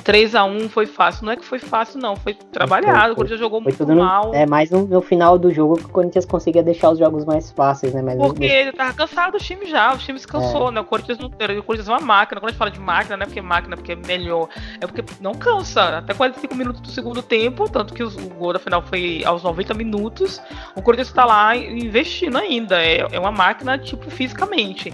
3 0.05 0.35
a 0.35 0.45
1 0.45 0.69
foi 0.69 0.87
fácil. 0.87 1.25
Não 1.25 1.33
é 1.33 1.37
que 1.37 1.45
foi 1.45 1.59
fácil, 1.59 2.01
não. 2.01 2.17
Foi 2.17 2.35
trabalhado. 2.35 2.91
Foi, 2.91 3.03
foi, 3.03 3.13
o 3.13 3.17
Corinthians 3.17 3.41
jogou 3.41 3.61
muito 3.61 3.87
no, 3.87 3.97
mal. 3.97 4.35
É 4.35 4.47
mais 4.47 4.71
no, 4.71 4.87
no, 4.87 5.01
final 5.01 5.39
do 5.39 5.53
jogo 5.53 5.77
que 5.77 5.85
o 5.85 5.89
Corinthians 5.89 6.25
conseguia 6.25 6.63
deixar 6.63 6.91
os 6.91 6.99
jogos 6.99 7.25
mais 7.25 7.51
fáceis, 7.51 7.93
né? 7.93 8.03
Mas 8.03 8.17
porque 8.17 8.45
ele 8.45 8.73
tava 8.73 8.93
cansado 8.93 9.33
do 9.33 9.39
time 9.39 9.67
já. 9.67 9.93
O 9.95 9.99
time 9.99 10.19
se 10.19 10.27
cansou, 10.27 10.69
é. 10.69 10.73
né? 10.73 10.81
O 10.81 10.85
Corinthians 10.85 11.19
não. 11.19 11.29
O 11.29 11.63
Corinthians 11.63 11.89
é 11.89 11.93
uma 11.93 12.01
máquina. 12.01 12.41
Quando 12.41 12.49
a 12.49 12.53
gente 12.53 12.59
fala 12.59 12.71
de 12.71 12.81
máquina, 12.81 13.17
não 13.17 13.25
é 13.25 13.27
porque 13.27 13.39
é 13.39 13.43
máquina, 13.43 13.77
porque 13.77 13.93
é 13.93 13.97
melhor. 13.97 14.49
É 14.81 14.87
porque 14.87 15.05
não 15.21 15.35
cansa. 15.35 15.99
Até 15.99 16.15
45 16.15 16.55
minutos 16.55 16.81
do 16.81 16.89
segundo 16.89 17.23
tempo. 17.23 17.69
Tanto 17.69 17.95
que 17.95 18.03
o 18.03 18.11
gol 18.31 18.53
da 18.53 18.59
final 18.59 18.83
foi 18.83 19.23
aos 19.25 19.43
90 19.43 19.75
minutos. 19.75 20.41
O 20.75 20.83
Corinthians 20.83 21.13
tá 21.13 21.25
lá 21.25 21.57
investindo 21.57 22.37
ainda. 22.37 22.83
É, 22.83 23.07
é 23.13 23.19
uma 23.19 23.33
máquina, 23.33 23.79
tipo, 23.79 24.11
fisicamente. 24.11 24.93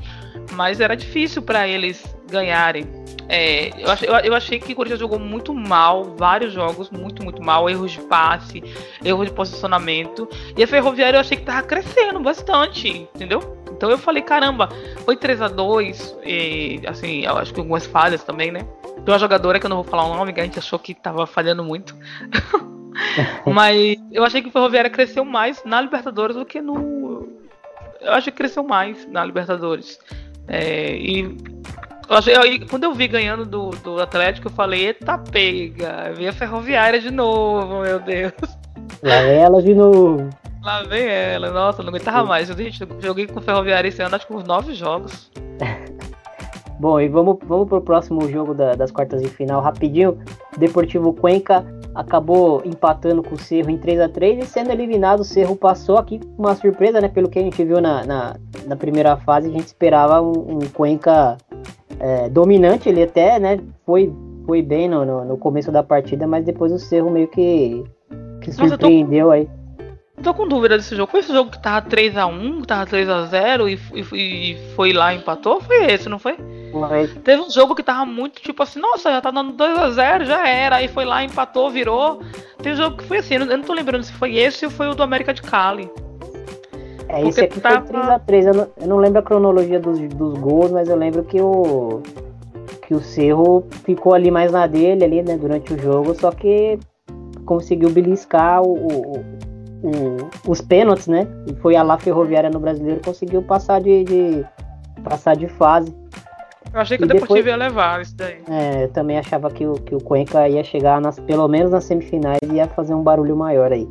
Mas 0.52 0.80
era 0.80 0.96
difícil 0.96 1.42
para 1.42 1.66
eles 1.66 2.15
ganharem. 2.30 2.86
É, 3.28 3.70
eu, 3.82 3.90
achei, 3.90 4.08
eu, 4.08 4.34
achei 4.34 4.58
que 4.58 4.72
o 4.72 4.76
Corinthians 4.76 5.00
jogou 5.00 5.18
muito 5.18 5.52
mal, 5.52 6.14
vários 6.16 6.52
jogos, 6.52 6.90
muito, 6.90 7.24
muito 7.24 7.42
mal, 7.42 7.68
erros 7.68 7.92
de 7.92 8.00
passe, 8.02 8.62
erros 9.04 9.26
de 9.26 9.32
posicionamento. 9.32 10.28
E 10.56 10.62
a 10.62 10.66
Ferroviária 10.66 11.16
eu 11.16 11.20
achei 11.20 11.36
que 11.36 11.44
tava 11.44 11.62
crescendo 11.62 12.20
bastante, 12.20 12.88
entendeu? 12.88 13.56
Então 13.76 13.90
eu 13.90 13.98
falei, 13.98 14.22
caramba, 14.22 14.68
foi 15.04 15.16
3 15.16 15.42
a 15.42 15.48
2 15.48 16.18
e 16.24 16.80
assim, 16.86 17.24
eu 17.24 17.36
acho 17.36 17.52
que 17.52 17.60
algumas 17.60 17.84
falhas 17.84 18.22
também, 18.22 18.50
né? 18.50 18.60
Tem 19.04 19.12
uma 19.12 19.18
jogadora 19.18 19.58
que 19.58 19.66
eu 19.66 19.70
não 19.70 19.82
vou 19.82 19.84
falar 19.84 20.04
o 20.04 20.16
nome, 20.16 20.32
que 20.32 20.40
a 20.40 20.44
gente 20.44 20.58
achou 20.58 20.78
que 20.78 20.94
tava 20.94 21.26
falhando 21.26 21.62
muito. 21.62 21.94
Mas 23.44 23.96
eu 24.10 24.24
achei 24.24 24.40
que 24.40 24.48
o 24.48 24.52
Ferroviária 24.52 24.88
cresceu 24.88 25.24
mais 25.24 25.62
na 25.64 25.80
Libertadores 25.80 26.36
do 26.36 26.46
que 26.46 26.60
no. 26.60 27.28
Eu 28.00 28.12
acho 28.12 28.30
que 28.30 28.36
cresceu 28.36 28.62
mais 28.62 29.06
na 29.10 29.24
Libertadores. 29.24 29.98
É, 30.48 30.96
e 30.96 31.36
eu, 32.08 32.66
quando 32.68 32.84
eu 32.84 32.94
vi 32.94 33.08
ganhando 33.08 33.44
do, 33.44 33.70
do 33.70 34.00
Atlético, 34.00 34.48
eu 34.48 34.52
falei, 34.52 34.86
eita 34.86 35.18
pega, 35.18 36.12
vi 36.14 36.28
a 36.28 36.32
ferroviária 36.32 37.00
de 37.00 37.10
novo, 37.10 37.80
meu 37.80 37.98
Deus. 37.98 38.32
Lá 39.02 39.22
vem 39.22 39.38
ela 39.38 39.62
de 39.62 39.74
novo. 39.74 40.30
Lá 40.62 40.82
vem 40.82 41.06
ela, 41.06 41.50
nossa, 41.50 41.82
não 41.82 41.90
aguentava 41.90 42.24
mais. 42.24 42.48
Eu, 42.48 42.56
gente, 42.56 42.86
joguei 43.00 43.26
com 43.26 43.40
ferroviária 43.40 43.88
esse 43.88 44.02
ano, 44.02 44.16
acho 44.16 44.26
que 44.26 44.34
uns 44.34 44.44
nove 44.44 44.74
jogos. 44.74 45.30
Bom, 46.78 47.00
e 47.00 47.08
vamos, 47.08 47.38
vamos 47.44 47.68
pro 47.68 47.80
próximo 47.80 48.28
jogo 48.28 48.52
da, 48.52 48.74
das 48.74 48.90
quartas 48.90 49.22
de 49.22 49.28
final 49.28 49.62
rapidinho. 49.62 50.18
Deportivo 50.58 51.12
Cuenca 51.12 51.64
acabou 51.96 52.60
empatando 52.64 53.22
com 53.22 53.34
o 53.34 53.38
Cerro 53.38 53.70
em 53.70 53.78
3 53.78 54.00
a 54.00 54.08
3 54.08 54.44
e 54.44 54.46
sendo 54.46 54.70
eliminado, 54.70 55.20
o 55.20 55.24
Cerro 55.24 55.56
passou 55.56 55.96
aqui 55.96 56.20
uma 56.36 56.54
surpresa, 56.54 57.00
né? 57.00 57.08
Pelo 57.08 57.28
que 57.28 57.38
a 57.38 57.42
gente 57.42 57.64
viu 57.64 57.80
na, 57.80 58.04
na, 58.04 58.36
na 58.66 58.76
primeira 58.76 59.16
fase, 59.16 59.48
a 59.48 59.50
gente 59.50 59.66
esperava 59.66 60.20
um, 60.20 60.58
um 60.58 60.58
Cuenca 60.74 61.38
é, 61.98 62.28
dominante, 62.28 62.88
ele 62.90 63.02
até 63.02 63.38
né, 63.38 63.58
foi, 63.86 64.12
foi 64.44 64.60
bem 64.60 64.88
no, 64.88 65.06
no, 65.06 65.24
no, 65.24 65.38
começo 65.38 65.72
da 65.72 65.82
partida, 65.82 66.26
mas 66.26 66.44
depois 66.44 66.70
o 66.70 66.78
Cerro 66.78 67.10
meio 67.10 67.28
que, 67.28 67.82
que 68.42 68.52
surpreendeu 68.52 69.28
Nossa, 69.28 69.38
aí. 69.38 69.48
Tô 70.22 70.32
com 70.32 70.48
dúvida 70.48 70.78
desse 70.78 70.96
jogo. 70.96 71.10
Foi 71.10 71.20
esse 71.20 71.32
jogo 71.32 71.50
que 71.50 71.62
tava 71.62 71.86
3x1, 71.88 72.60
que 72.62 72.66
tava 72.66 72.86
3x0 72.86 73.68
e, 73.68 74.14
e, 74.14 74.52
e, 74.52 74.74
foi 74.74 74.92
lá 74.92 75.12
e 75.12 75.18
empatou? 75.18 75.60
Foi 75.60 75.84
esse, 75.84 76.08
não 76.08 76.18
foi? 76.18 76.36
Foi. 76.72 77.08
Teve 77.22 77.42
um 77.42 77.50
jogo 77.50 77.74
que 77.74 77.82
tava 77.82 78.06
muito 78.06 78.40
tipo 78.40 78.62
assim, 78.62 78.80
nossa, 78.80 79.10
já 79.10 79.20
tá 79.20 79.30
dando 79.30 79.52
2x0, 79.52 80.24
já 80.24 80.48
era. 80.48 80.76
Aí 80.76 80.88
foi 80.88 81.04
lá, 81.04 81.22
empatou, 81.22 81.70
virou. 81.70 82.20
Tem 82.62 82.72
um 82.72 82.76
jogo 82.76 82.96
que 82.96 83.04
foi 83.04 83.18
assim, 83.18 83.34
eu 83.34 83.46
não 83.46 83.62
tô 83.62 83.74
lembrando 83.74 84.04
se 84.04 84.12
foi 84.12 84.36
esse 84.36 84.64
ou 84.64 84.70
foi 84.70 84.88
o 84.88 84.94
do 84.94 85.02
América 85.02 85.34
de 85.34 85.42
Cali. 85.42 85.90
É, 87.08 87.26
esse 87.26 87.42
aqui 87.42 87.60
tava... 87.60 87.86
foi 87.86 88.00
3x3. 88.00 88.46
Eu, 88.46 88.54
não, 88.54 88.68
eu 88.80 88.86
não 88.88 88.96
lembro 88.96 89.18
a 89.18 89.22
cronologia 89.22 89.78
dos, 89.78 89.98
dos 89.98 90.38
gols, 90.38 90.70
mas 90.70 90.88
eu 90.88 90.96
lembro 90.96 91.24
que 91.24 91.40
o. 91.40 92.02
Que 92.82 92.94
o 92.94 93.00
Cerro 93.00 93.66
ficou 93.84 94.14
ali 94.14 94.30
mais 94.30 94.52
na 94.52 94.66
dele 94.66 95.04
ali, 95.04 95.22
né, 95.22 95.36
durante 95.36 95.74
o 95.74 95.78
jogo, 95.78 96.14
só 96.14 96.30
que 96.30 96.78
conseguiu 97.44 97.90
beliscar 97.90 98.62
o, 98.62 98.74
o, 98.74 99.24
o 99.82 100.50
os 100.50 100.60
pênaltis, 100.60 101.06
né? 101.06 101.26
E 101.46 101.54
foi 101.56 101.76
a 101.76 101.82
lá 101.82 101.98
ferroviária 101.98 102.50
no 102.50 102.58
brasileiro, 102.58 103.00
conseguiu 103.04 103.42
passar 103.42 103.80
de, 103.80 104.04
de 104.04 104.44
passar 105.02 105.36
de 105.36 105.48
fase. 105.48 105.94
Eu 106.72 106.80
achei 106.80 106.98
que 106.98 107.04
e 107.04 107.06
o 107.06 107.08
Deportivo 107.08 107.36
depois, 107.36 107.46
ia 107.46 107.56
levar 107.56 108.02
isso 108.02 108.16
daí. 108.16 108.42
É, 108.50 108.84
eu 108.84 108.88
também 108.88 109.18
achava 109.18 109.50
que 109.50 109.66
o, 109.66 109.74
que 109.74 109.94
o 109.94 109.98
Cuenca 109.98 110.48
ia 110.48 110.62
chegar 110.62 111.00
nas, 111.00 111.18
pelo 111.18 111.48
menos 111.48 111.70
nas 111.70 111.84
semifinais 111.84 112.38
e 112.42 112.56
ia 112.56 112.66
fazer 112.68 112.94
um 112.94 113.02
barulho 113.02 113.36
maior 113.36 113.72
aí. 113.72 113.88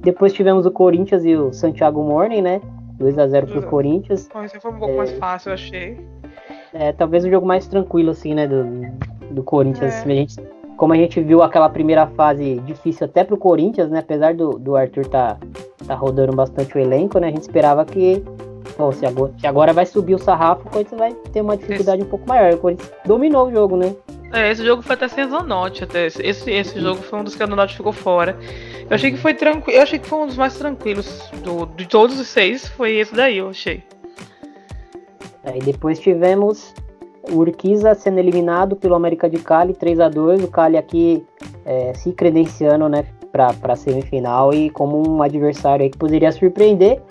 Depois 0.00 0.32
tivemos 0.32 0.66
o 0.66 0.70
Corinthians 0.70 1.24
e 1.24 1.34
o 1.34 1.52
Santiago 1.52 2.02
Morning, 2.02 2.42
né? 2.42 2.60
2x0 3.00 3.46
pro 3.46 3.62
Corinthians. 3.62 4.28
Esse 4.44 4.60
foi 4.60 4.70
um 4.70 4.78
pouco 4.78 4.94
é, 4.94 4.96
mais 4.98 5.12
fácil, 5.12 5.50
eu 5.50 5.54
achei. 5.54 5.98
É, 6.72 6.92
talvez 6.92 7.24
um 7.24 7.30
jogo 7.30 7.46
mais 7.46 7.66
tranquilo, 7.66 8.10
assim, 8.10 8.34
né? 8.34 8.46
Do, 8.46 8.64
do 9.30 9.42
Corinthians. 9.42 9.94
É. 9.94 10.02
A 10.02 10.14
gente, 10.14 10.36
como 10.76 10.92
a 10.92 10.96
gente 10.96 11.20
viu 11.20 11.42
aquela 11.42 11.68
primeira 11.68 12.06
fase 12.06 12.56
difícil 12.60 13.06
até 13.06 13.24
pro 13.24 13.36
Corinthians, 13.36 13.90
né? 13.90 14.00
Apesar 14.00 14.34
do, 14.34 14.58
do 14.58 14.76
Arthur 14.76 15.06
tá, 15.06 15.38
tá 15.86 15.94
rodando 15.94 16.34
bastante 16.34 16.76
o 16.76 16.80
elenco, 16.80 17.18
né? 17.18 17.28
A 17.28 17.30
gente 17.30 17.42
esperava 17.42 17.84
que. 17.84 18.22
Bom, 18.76 18.92
se 18.92 19.06
agora, 19.06 19.32
se 19.38 19.46
agora 19.46 19.72
vai 19.72 19.86
subir 19.86 20.14
o 20.14 20.18
sarrafo, 20.18 20.68
o 20.68 20.70
Corinthians 20.70 20.98
vai 20.98 21.14
ter 21.32 21.40
uma 21.40 21.56
dificuldade 21.56 21.98
esse... 21.98 22.06
um 22.06 22.10
pouco 22.10 22.28
maior. 22.28 22.52
O 22.52 22.58
Corinthians 22.58 22.90
dominou 23.06 23.48
o 23.48 23.50
jogo, 23.50 23.76
né? 23.76 23.94
É, 24.32 24.50
esse 24.50 24.64
jogo 24.64 24.82
foi 24.82 24.94
até 24.94 25.08
sem 25.08 25.26
Zanotti, 25.28 25.84
até. 25.84 26.06
Esse, 26.06 26.50
esse 26.50 26.80
jogo 26.80 27.00
foi 27.00 27.20
um 27.20 27.24
dos 27.24 27.34
que 27.34 27.42
a 27.42 27.46
Zanotti 27.46 27.76
ficou 27.76 27.92
fora. 27.92 28.36
Eu 28.88 28.94
achei 28.94 29.10
que 29.10 29.16
foi 29.16 29.32
tranquilo. 29.34 29.78
Eu 29.78 29.82
achei 29.82 29.98
que 29.98 30.06
foi 30.06 30.18
um 30.18 30.26
dos 30.26 30.36
mais 30.36 30.58
tranquilos 30.58 31.30
do, 31.42 31.64
de 31.74 31.86
todos 31.86 32.20
os 32.20 32.26
seis. 32.26 32.68
Foi 32.68 32.96
esse 32.96 33.14
daí, 33.14 33.38
eu 33.38 33.48
achei. 33.48 33.82
Aí 35.44 35.60
depois 35.60 35.98
tivemos 35.98 36.74
o 37.30 37.36
Urquiza 37.38 37.94
sendo 37.94 38.18
eliminado 38.18 38.76
pelo 38.76 38.94
América 38.94 39.28
de 39.28 39.38
Cali, 39.38 39.74
3 39.74 40.00
a 40.00 40.08
2 40.08 40.44
O 40.44 40.48
Cali 40.48 40.76
aqui 40.76 41.24
é, 41.64 41.92
se 41.94 42.12
credenciando 42.12 42.88
né, 42.88 43.04
para 43.32 43.54
a 43.62 43.76
semifinal 43.76 44.52
e 44.54 44.70
como 44.70 45.08
um 45.08 45.22
adversário 45.22 45.84
aí 45.84 45.90
que 45.90 45.98
poderia 45.98 46.32
surpreender. 46.32 47.02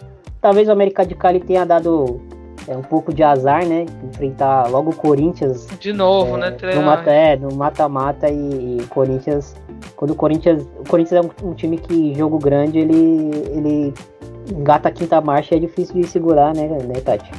Talvez 0.41 0.67
o 0.67 0.71
América 0.71 1.05
de 1.05 1.15
Cali 1.15 1.39
tenha 1.39 1.65
dado 1.65 2.21
é, 2.67 2.75
um 2.75 2.81
pouco 2.81 3.13
de 3.13 3.23
azar, 3.23 3.65
né? 3.65 3.85
Enfrentar 4.03 4.69
logo 4.69 4.91
o 4.91 4.95
Corinthians. 4.95 5.67
De 5.79 5.93
novo, 5.93 6.37
é, 6.37 6.51
né? 6.51 6.57
No 6.75 6.81
mata, 6.81 7.11
é, 7.11 7.35
no 7.35 7.55
mata-mata 7.55 8.29
e, 8.29 8.77
e 8.79 8.83
Corinthians. 8.87 9.55
Quando 9.95 10.11
o 10.11 10.15
Corinthians. 10.15 10.63
O 10.79 10.89
Corinthians 10.89 11.23
é 11.23 11.27
um, 11.45 11.49
um, 11.49 11.53
time 11.53 11.77
que 11.77 12.13
jogo 12.15 12.37
grande, 12.39 12.79
ele. 12.79 13.31
ele 13.51 13.93
engata 14.51 14.89
a 14.89 14.91
quinta 14.91 15.19
marcha 15.19 15.55
e 15.55 15.57
é 15.57 15.61
difícil 15.61 15.95
de 15.99 16.07
segurar, 16.07 16.53
né, 16.53 16.67
né 16.67 17.01
Tati? 17.03 17.31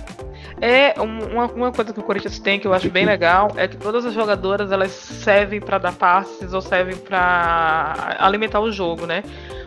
É, 0.61 0.99
uma, 1.01 1.47
uma 1.47 1.73
coisa 1.73 1.93
que 1.93 2.01
o 2.01 2.03
Corinthians 2.03 2.39
tem 2.39 2.59
que 2.59 2.67
eu 2.67 2.73
acho 2.73 2.89
bem 2.91 3.05
legal 3.05 3.53
é 3.57 3.69
que 3.69 3.77
todas 3.77 4.07
as 4.07 4.15
jogadoras 4.15 4.73
elas 4.73 4.91
servem 4.91 5.61
para 5.61 5.77
dar 5.77 5.93
passes 5.93 6.55
ou 6.55 6.63
servem 6.63 6.97
para 6.97 8.17
alimentar 8.19 8.61
o 8.61 8.73
jogo, 8.73 9.07
né? 9.07 9.23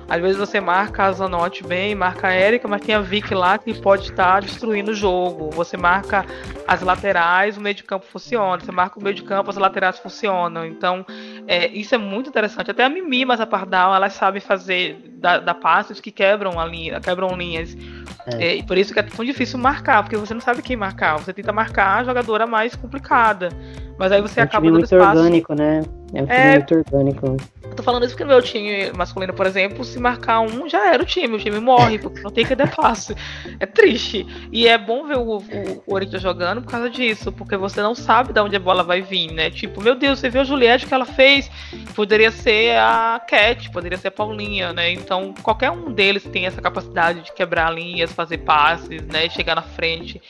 Às 0.10 0.22
vezes 0.22 0.38
você 0.38 0.60
marca 0.60 1.04
a 1.04 1.12
Zanotti 1.12 1.63
bem, 1.63 1.93
marca 1.93 2.30
a 2.30 2.36
Erika, 2.36 2.67
mas 2.67 2.82
tem 2.82 2.95
a 2.95 3.00
Vicky 3.00 3.36
lá 3.36 3.60
que 3.60 3.72
pode 3.80 4.10
estar 4.10 4.41
destruindo 4.41 4.89
o 4.89 4.93
jogo. 4.93 5.52
Você 5.52 5.78
marca 5.78 6.26
as 6.67 6.82
laterais, 6.82 7.58
o 7.58 7.62
meio 7.62 7.76
de 7.76 7.84
campo 7.84 8.06
funciona. 8.08 8.60
Você 8.60 8.72
marca 8.72 9.00
o 9.00 9.04
meio 9.04 9.15
de 9.15 9.22
campo, 9.22 9.52
as 9.52 9.58
laterais 9.58 10.00
funcionam. 10.00 10.65
Então, 10.65 11.06
é, 11.48 11.67
isso 11.67 11.93
é 11.93 11.98
muito 12.00 12.28
interessante. 12.28 12.72
Até 12.72 12.84
a 12.84 12.89
Mimi 12.89 13.24
Mazapardal, 13.24 13.93
elas 13.93 14.13
sabem 14.13 14.41
fazer 14.41 14.98
da, 15.13 15.39
da 15.39 15.54
passes 15.54 16.00
que 16.02 16.12
quebram 16.12 16.60
a 16.60 16.65
linha, 16.65 17.00
quebram 17.00 17.38
linhas. 17.38 17.78
É. 18.26 18.58
É, 18.58 18.63
por 18.63 18.80
isso 18.80 18.91
que 18.91 19.00
é 19.00 19.04
tão 19.04 19.24
difícil 19.24 19.60
marcar, 19.60 20.02
porque 20.02 20.17
você 20.17 20.34
não 20.34 20.41
sabe 20.41 20.63
quem 20.63 20.76
marcar. 20.76 21.17
Você 21.17 21.32
tenta 21.32 21.54
marcar 21.54 22.00
a 22.00 22.04
jogadora 22.04 22.48
mais 22.48 22.76
complicada. 22.76 23.50
Mas 23.99 24.13
aí 24.13 24.21
você 24.21 24.39
é 24.39 24.43
um 24.43 24.45
acaba 24.45 24.65
dando 24.65 24.73
muito 24.73 24.85
espaço. 24.85 25.17
orgânico, 25.17 25.53
né? 25.53 25.83
É 26.13 26.21
um 26.21 26.25
time 26.25 26.38
é... 26.38 26.55
muito 26.55 26.75
orgânico. 26.75 27.38
Eu 27.69 27.75
tô 27.75 27.83
falando 27.83 28.03
isso 28.03 28.13
porque 28.13 28.23
no 28.23 28.31
meu 28.31 28.41
time 28.41 28.91
masculino, 28.97 29.33
por 29.33 29.45
exemplo, 29.45 29.83
se 29.83 29.99
marcar 29.99 30.39
um, 30.39 30.67
já 30.67 30.91
era 30.91 31.03
o 31.03 31.05
time. 31.05 31.35
O 31.35 31.39
time 31.39 31.59
morre, 31.59 31.99
porque 31.99 32.21
não 32.21 32.31
tem 32.31 32.45
que 32.45 32.55
dar 32.55 32.73
passe. 32.75 33.15
É 33.59 33.65
triste. 33.65 34.25
E 34.51 34.67
é 34.67 34.77
bom 34.77 35.05
ver 35.05 35.17
o, 35.17 35.38
o, 35.38 35.38
o 35.38 35.75
Corinthians 35.81 36.21
jogando 36.21 36.62
por 36.62 36.71
causa 36.71 36.89
disso, 36.89 37.31
porque 37.31 37.55
você 37.55 37.81
não 37.81 37.93
sabe 37.93 38.33
de 38.33 38.39
onde 38.39 38.55
a 38.55 38.59
bola 38.59 38.83
vai 38.83 39.01
vir, 39.01 39.31
né? 39.31 39.49
Tipo, 39.51 39.83
meu 39.83 39.95
Deus, 39.95 40.19
você 40.19 40.29
viu 40.29 40.41
a 40.41 40.43
Juliette 40.43 40.88
que 40.88 40.93
ela 40.93 41.05
fez? 41.05 41.49
Poderia 41.93 42.31
ser 42.31 42.77
a 42.77 43.21
Cat, 43.27 43.69
poderia 43.69 43.97
ser 43.97 44.07
a 44.07 44.12
Paulinha, 44.12 44.73
né? 44.73 44.91
Então, 44.91 45.33
qualquer 45.43 45.69
um 45.69 45.91
deles 45.91 46.23
tem 46.23 46.47
essa 46.47 46.62
capacidade 46.62 47.21
de 47.21 47.33
quebrar 47.33 47.71
linhas, 47.71 48.12
fazer 48.12 48.39
passes, 48.39 49.03
né? 49.03 49.29
Chegar 49.29 49.55
na 49.55 49.62
frente. 49.62 50.21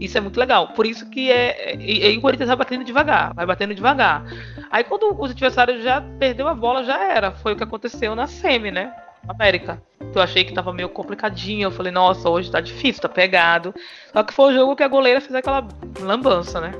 Isso 0.00 0.16
é 0.16 0.20
muito 0.20 0.40
legal. 0.40 0.68
Por 0.68 0.86
isso 0.86 1.08
que 1.10 1.30
é. 1.30 1.76
E, 1.78 2.14
e 2.14 2.16
o 2.16 2.20
Corinthians 2.20 2.48
vai 2.48 2.56
batendo 2.56 2.84
devagar, 2.84 3.15
vai 3.34 3.46
batendo 3.46 3.74
devagar. 3.74 4.24
Aí 4.70 4.84
quando 4.84 5.14
os 5.20 5.30
adversários 5.30 5.82
já 5.82 6.00
perdeu 6.18 6.48
a 6.48 6.54
bola, 6.54 6.84
já 6.84 7.02
era. 7.02 7.32
Foi 7.32 7.52
o 7.52 7.56
que 7.56 7.64
aconteceu 7.64 8.14
na 8.14 8.26
Semi, 8.26 8.70
né? 8.70 8.92
América. 9.28 9.82
Eu 10.14 10.22
achei 10.22 10.44
que 10.44 10.54
tava 10.54 10.72
meio 10.72 10.88
complicadinho. 10.88 11.66
Eu 11.66 11.70
falei, 11.70 11.92
nossa, 11.92 12.28
hoje 12.28 12.50
tá 12.50 12.60
difícil, 12.60 13.02
tá 13.02 13.08
pegado. 13.08 13.74
Só 14.12 14.22
que 14.22 14.32
foi 14.32 14.52
o 14.52 14.54
jogo 14.54 14.76
que 14.76 14.82
a 14.82 14.88
goleira 14.88 15.20
fez 15.20 15.34
aquela 15.34 15.66
lambança, 16.00 16.60
né? 16.60 16.72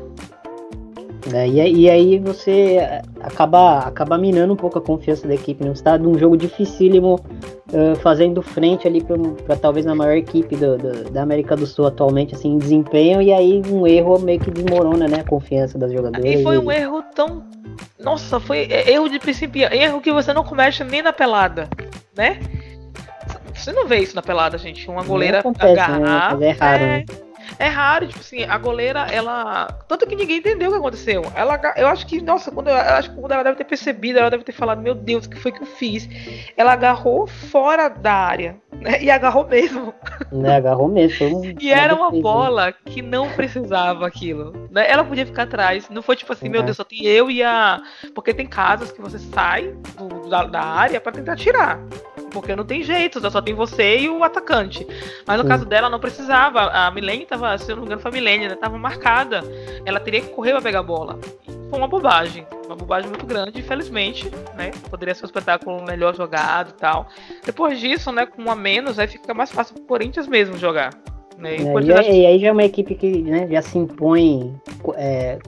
É, 1.32 1.48
e, 1.48 1.80
e, 1.80 1.90
aí 1.90 2.18
você 2.18 2.78
acaba, 3.20 3.80
acaba 3.80 4.16
minando 4.16 4.52
um 4.52 4.56
pouco 4.56 4.78
a 4.78 4.80
confiança 4.80 5.26
da 5.26 5.34
equipe. 5.34 5.64
Né? 5.64 5.74
Você 5.74 5.82
tá 5.82 5.98
num 5.98 6.16
jogo 6.16 6.36
dificílimo, 6.36 7.16
uh, 7.72 7.96
fazendo 7.96 8.40
frente 8.42 8.86
ali 8.86 9.04
para 9.44 9.56
talvez 9.56 9.84
na 9.84 9.94
maior 9.94 10.16
equipe 10.16 10.54
do, 10.54 10.78
do, 10.78 11.10
da 11.10 11.22
América 11.22 11.56
do 11.56 11.66
Sul 11.66 11.86
atualmente, 11.86 12.34
assim, 12.34 12.52
em 12.52 12.58
desempenho, 12.58 13.20
e 13.20 13.32
aí 13.32 13.60
um 13.68 13.86
erro 13.86 14.18
meio 14.20 14.38
que 14.38 14.50
desmorona 14.50 15.08
né, 15.08 15.20
a 15.20 15.28
confiança 15.28 15.76
das 15.76 15.92
jogadoras. 15.92 16.24
E 16.24 16.42
foi 16.42 16.58
um 16.58 16.70
erro 16.70 17.02
tão. 17.14 17.44
Nossa, 17.98 18.38
foi 18.38 18.68
erro 18.70 19.08
de 19.08 19.18
princípio, 19.18 19.62
erro 19.72 20.00
que 20.00 20.12
você 20.12 20.32
não 20.32 20.44
comete 20.44 20.84
nem 20.84 21.02
na 21.02 21.12
pelada, 21.12 21.68
né? 22.16 22.38
Você 23.52 23.72
não 23.72 23.86
vê 23.86 23.98
isso 23.98 24.14
na 24.14 24.22
pelada, 24.22 24.56
gente. 24.58 24.88
Uma 24.88 25.02
goleira 25.02 25.40
acontece, 25.40 25.72
agarrar. 25.72 26.36
Né? 26.36 26.48
É 26.48 26.52
raro, 26.52 26.82
é... 26.82 26.86
né? 26.86 27.04
É 27.59 27.69
raro, 27.69 28.07
tipo 28.07 28.21
assim, 28.21 28.45
a 28.45 28.59
goleira, 28.59 29.07
ela. 29.11 29.66
Tanto 29.88 30.07
que 30.07 30.14
ninguém 30.14 30.38
entendeu 30.38 30.69
o 30.69 30.73
que 30.73 30.79
aconteceu. 30.79 31.25
Ela, 31.35 31.61
eu 31.77 31.87
acho 31.87 32.07
que, 32.07 32.21
nossa, 32.21 32.51
quando, 32.51 32.69
eu, 32.69 32.77
acho 32.77 33.11
que 33.11 33.16
quando 33.16 33.33
ela 33.33 33.42
deve 33.42 33.57
ter 33.57 33.64
percebido, 33.64 34.19
ela 34.19 34.31
deve 34.31 34.45
ter 34.45 34.53
falado, 34.53 34.83
meu 34.83 34.95
Deus, 34.95 35.27
o 35.27 35.31
que 35.31 35.38
foi 35.38 35.53
que 35.53 35.62
eu 35.62 35.66
fiz? 35.66 36.09
Ela 36.57 36.73
agarrou 36.73 37.27
fora 37.27 37.88
da 37.88 38.12
área, 38.12 38.57
né? 38.73 39.03
E 39.03 39.11
agarrou 39.11 39.47
mesmo. 39.47 39.95
Né, 40.31 40.57
agarrou 40.57 40.88
mesmo. 40.88 41.42
E 41.61 41.71
era 41.71 41.95
uma 41.95 42.11
bola 42.11 42.73
que 42.73 43.01
não 43.01 43.31
precisava 43.31 44.07
aquilo. 44.07 44.69
Né? 44.71 44.90
Ela 44.90 45.05
podia 45.05 45.25
ficar 45.25 45.45
atrás. 45.45 45.88
Não 45.88 46.03
foi 46.03 46.16
tipo 46.16 46.33
assim, 46.33 46.47
é. 46.47 46.49
meu 46.51 46.62
Deus, 46.62 46.77
só 46.77 46.85
tem 46.85 47.05
eu 47.05 47.31
e 47.31 47.42
a. 47.42 47.81
Porque 48.14 48.35
tem 48.35 48.47
casas 48.47 48.92
que 48.92 49.01
você 49.01 49.19
sai 49.19 49.75
do, 49.97 50.29
da, 50.29 50.45
da 50.45 50.62
área 50.62 51.01
para 51.01 51.12
tentar 51.12 51.37
tirar 51.37 51.81
porque 52.37 52.55
não 52.55 52.64
tem 52.64 52.83
jeito, 52.83 53.18
só 53.31 53.40
tem 53.40 53.55
você 53.55 54.01
e 54.01 54.11
o 54.11 54.22
atacante. 54.22 54.87
Mas 55.27 55.38
no 55.38 55.44
Sim. 55.44 55.49
caso 55.49 55.64
dela 55.64 55.88
não 55.88 55.99
precisava. 55.99 56.64
A 56.70 56.90
Milene 56.90 57.25
tava, 57.25 57.57
se 57.57 57.72
eu 57.72 57.77
não 57.77 57.83
me 57.83 57.87
engano, 57.87 58.03
foi 58.03 58.11
a 58.11 58.14
Milene, 58.14 58.49
né? 58.49 58.55
Tava 58.55 58.77
marcada. 58.77 59.42
Ela 59.87 59.99
teria 59.99 60.20
que 60.20 60.29
correr 60.29 60.53
pra 60.53 60.61
pegar 60.61 60.81
a 60.81 60.83
bola. 60.83 61.18
Foi 61.70 61.79
uma 61.79 61.88
bobagem. 61.88 62.46
Uma 62.66 62.77
bobagem 62.77 63.09
muito 63.09 63.25
grande, 63.25 63.61
infelizmente, 63.61 64.31
né? 64.55 64.70
Poderia 64.90 65.14
ser 65.14 65.25
um 65.25 65.27
espetáculo 65.27 65.83
melhor 65.83 66.14
jogado 66.14 66.70
e 66.70 66.75
tal. 66.75 67.09
Depois 67.44 67.81
disso, 67.81 68.12
né, 68.12 68.27
com 68.27 68.42
um 68.42 68.51
a 68.51 68.55
menos, 68.55 68.99
aí 68.99 69.07
fica 69.07 69.33
mais 69.33 69.51
fácil 69.51 69.75
pro 69.77 69.85
Corinthians 69.85 70.29
mesmo 70.29 70.59
jogar. 70.59 70.90
Né? 71.38 71.57
E, 71.57 71.66
é, 71.66 71.83
e, 71.83 71.92
aí, 71.92 72.20
e, 72.20 72.27
aí 72.27 72.38
já 72.38 72.49
é 72.49 72.53
uma 72.53 72.64
equipe 72.64 72.94
que 72.94 73.22
né, 73.22 73.46
já 73.51 73.62
se 73.62 73.79
impõe 73.79 74.55
é, 74.96 75.38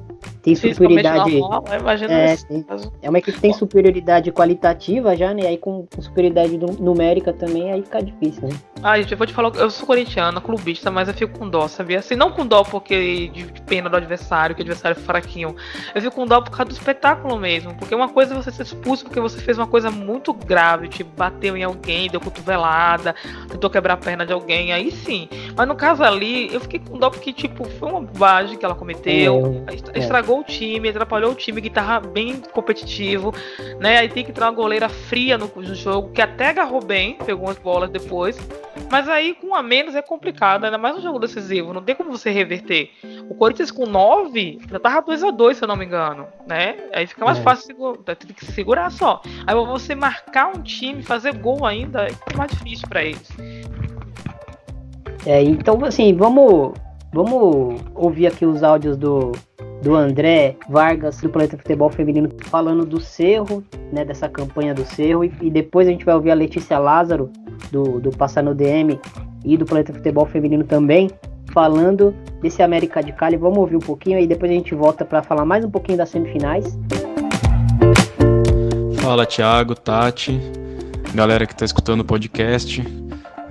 tem 0.42 0.54
superioridade. 0.54 1.38
Normal, 1.38 1.64
é, 2.08 2.36
tem, 2.36 2.66
é 3.02 3.08
uma 3.08 3.18
equipe 3.18 3.36
que 3.36 3.40
tem 3.40 3.52
superioridade 3.52 4.32
qualitativa 4.32 5.16
já, 5.16 5.34
né? 5.34 5.46
Aí 5.46 5.58
com, 5.58 5.86
com 5.86 6.02
superioridade 6.02 6.56
numérica 6.80 7.32
também, 7.32 7.72
aí 7.72 7.82
fica 7.82 8.02
difícil, 8.02 8.48
né? 8.48 8.56
Ah, 8.82 8.98
gente, 8.98 9.10
eu 9.10 9.18
vou 9.18 9.26
te 9.26 9.32
falar, 9.32 9.54
eu 9.56 9.70
sou 9.70 9.86
corintiana, 9.86 10.40
clubista, 10.40 10.90
mas 10.90 11.08
eu 11.08 11.14
fico 11.14 11.36
com 11.36 11.48
dó, 11.48 11.66
sabia? 11.66 11.98
Assim, 11.98 12.14
não 12.14 12.30
com 12.30 12.46
dó 12.46 12.62
porque 12.62 13.28
de, 13.28 13.44
pena 13.62 13.90
do 13.90 13.96
adversário, 13.96 14.54
que 14.54 14.62
o 14.62 14.64
adversário 14.64 14.96
é 14.96 15.00
fraquinho. 15.00 15.54
Eu 15.94 16.00
fico 16.00 16.14
com 16.14 16.26
dó 16.26 16.40
por 16.40 16.50
causa 16.50 16.66
do 16.66 16.72
espetáculo 16.72 17.36
mesmo. 17.36 17.74
Porque 17.74 17.94
uma 17.94 18.08
coisa 18.08 18.34
é 18.34 18.36
você 18.36 18.52
ser 18.52 18.62
expulso 18.62 19.04
porque 19.04 19.20
você 19.20 19.40
fez 19.40 19.58
uma 19.58 19.66
coisa 19.66 19.90
muito 19.90 20.32
grave, 20.32 20.88
tipo, 20.88 21.10
bateu 21.16 21.56
em 21.56 21.64
alguém, 21.64 22.08
deu 22.08 22.20
cotovelada, 22.20 23.14
tentou 23.48 23.68
quebrar 23.68 23.94
a 23.94 23.96
perna 23.96 24.24
de 24.24 24.32
alguém, 24.32 24.72
aí 24.72 24.90
sim. 24.92 25.28
Mas 25.56 25.66
no 25.66 25.74
caso 25.78 26.02
ali, 26.02 26.52
eu 26.52 26.60
fiquei 26.60 26.80
com 26.80 26.98
dó 26.98 27.08
porque, 27.08 27.32
tipo, 27.32 27.64
foi 27.64 27.88
uma 27.88 28.00
bobagem 28.00 28.58
que 28.58 28.64
ela 28.64 28.74
cometeu, 28.74 29.64
é, 29.66 29.98
estragou 29.98 30.38
é. 30.38 30.40
o 30.40 30.44
time, 30.44 30.88
atrapalhou 30.88 31.32
o 31.32 31.34
time 31.34 31.62
que 31.62 31.70
tava 31.70 32.06
bem 32.06 32.42
competitivo, 32.52 33.32
né? 33.78 33.98
Aí 33.98 34.08
tem 34.08 34.24
que 34.24 34.30
entrar 34.30 34.46
uma 34.46 34.52
goleira 34.52 34.88
fria 34.88 35.38
no, 35.38 35.50
no 35.54 35.74
jogo, 35.74 36.10
que 36.10 36.20
até 36.20 36.48
agarrou 36.48 36.84
bem, 36.84 37.14
pegou 37.24 37.46
umas 37.46 37.58
bolas 37.58 37.88
depois. 37.88 38.36
Mas 38.90 39.08
aí 39.08 39.34
com 39.34 39.54
a 39.54 39.62
menos 39.62 39.94
é 39.94 40.02
complicado, 40.02 40.64
ainda 40.64 40.78
mais 40.78 40.96
um 40.96 41.00
jogo 41.00 41.18
decisivo, 41.18 41.72
não 41.72 41.82
tem 41.82 41.94
como 41.94 42.10
você 42.10 42.30
reverter. 42.30 42.90
O 43.28 43.34
Corinthians 43.34 43.70
com 43.70 43.86
9 43.86 44.58
já 44.70 44.78
tava 44.78 45.02
2 45.02 45.24
a 45.24 45.30
2 45.30 45.56
se 45.56 45.64
eu 45.64 45.68
não 45.68 45.76
me 45.76 45.84
engano, 45.84 46.26
né? 46.46 46.76
Aí 46.92 47.06
fica 47.06 47.24
mais 47.24 47.38
é. 47.38 47.42
fácil, 47.42 47.96
tem 48.04 48.34
que 48.34 48.44
segurar 48.46 48.90
só. 48.90 49.22
Aí 49.46 49.54
você 49.54 49.94
marcar 49.94 50.48
um 50.48 50.62
time, 50.62 51.02
fazer 51.02 51.34
gol 51.34 51.64
ainda, 51.64 52.06
é 52.06 52.36
mais 52.36 52.50
difícil 52.50 52.88
para 52.88 53.04
eles. 53.04 53.28
É, 55.28 55.42
então 55.42 55.84
assim, 55.84 56.14
vamos 56.14 56.72
vamos 57.12 57.82
ouvir 57.94 58.26
aqui 58.26 58.46
os 58.46 58.62
áudios 58.62 58.96
do 58.96 59.32
do 59.82 59.94
André 59.94 60.56
Vargas 60.70 61.20
do 61.20 61.28
Planeta 61.28 61.58
Futebol 61.58 61.90
Feminino 61.90 62.30
falando 62.46 62.86
do 62.86 62.98
Cerro, 62.98 63.62
né, 63.92 64.06
dessa 64.06 64.26
campanha 64.26 64.72
do 64.72 64.86
Cerro 64.86 65.22
e, 65.22 65.32
e 65.42 65.50
depois 65.50 65.86
a 65.86 65.90
gente 65.90 66.02
vai 66.02 66.14
ouvir 66.14 66.30
a 66.30 66.34
Letícia 66.34 66.78
Lázaro 66.78 67.30
do, 67.70 68.00
do 68.00 68.10
Passar 68.10 68.42
no 68.42 68.54
DM 68.54 68.98
e 69.44 69.58
do 69.58 69.66
Planeta 69.66 69.92
Futebol 69.92 70.24
Feminino 70.24 70.64
também, 70.64 71.10
falando 71.52 72.14
desse 72.40 72.62
América 72.62 73.02
de 73.02 73.12
Cali. 73.12 73.36
Vamos 73.36 73.58
ouvir 73.58 73.76
um 73.76 73.80
pouquinho 73.80 74.18
e 74.18 74.26
depois 74.26 74.50
a 74.50 74.54
gente 74.54 74.74
volta 74.74 75.04
para 75.04 75.22
falar 75.22 75.44
mais 75.44 75.62
um 75.62 75.70
pouquinho 75.70 75.98
das 75.98 76.08
semifinais. 76.08 76.78
Fala 79.02 79.26
Thiago, 79.26 79.74
Tati, 79.74 80.40
galera 81.14 81.46
que 81.46 81.52
está 81.52 81.66
escutando 81.66 82.00
o 82.00 82.04
podcast. 82.04 83.07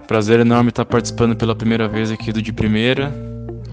Prazer 0.07 0.39
enorme 0.39 0.69
estar 0.69 0.85
participando 0.85 1.35
pela 1.35 1.53
primeira 1.53 1.85
vez 1.85 2.09
aqui 2.09 2.31
do 2.31 2.41
De 2.41 2.53
Primeira. 2.53 3.13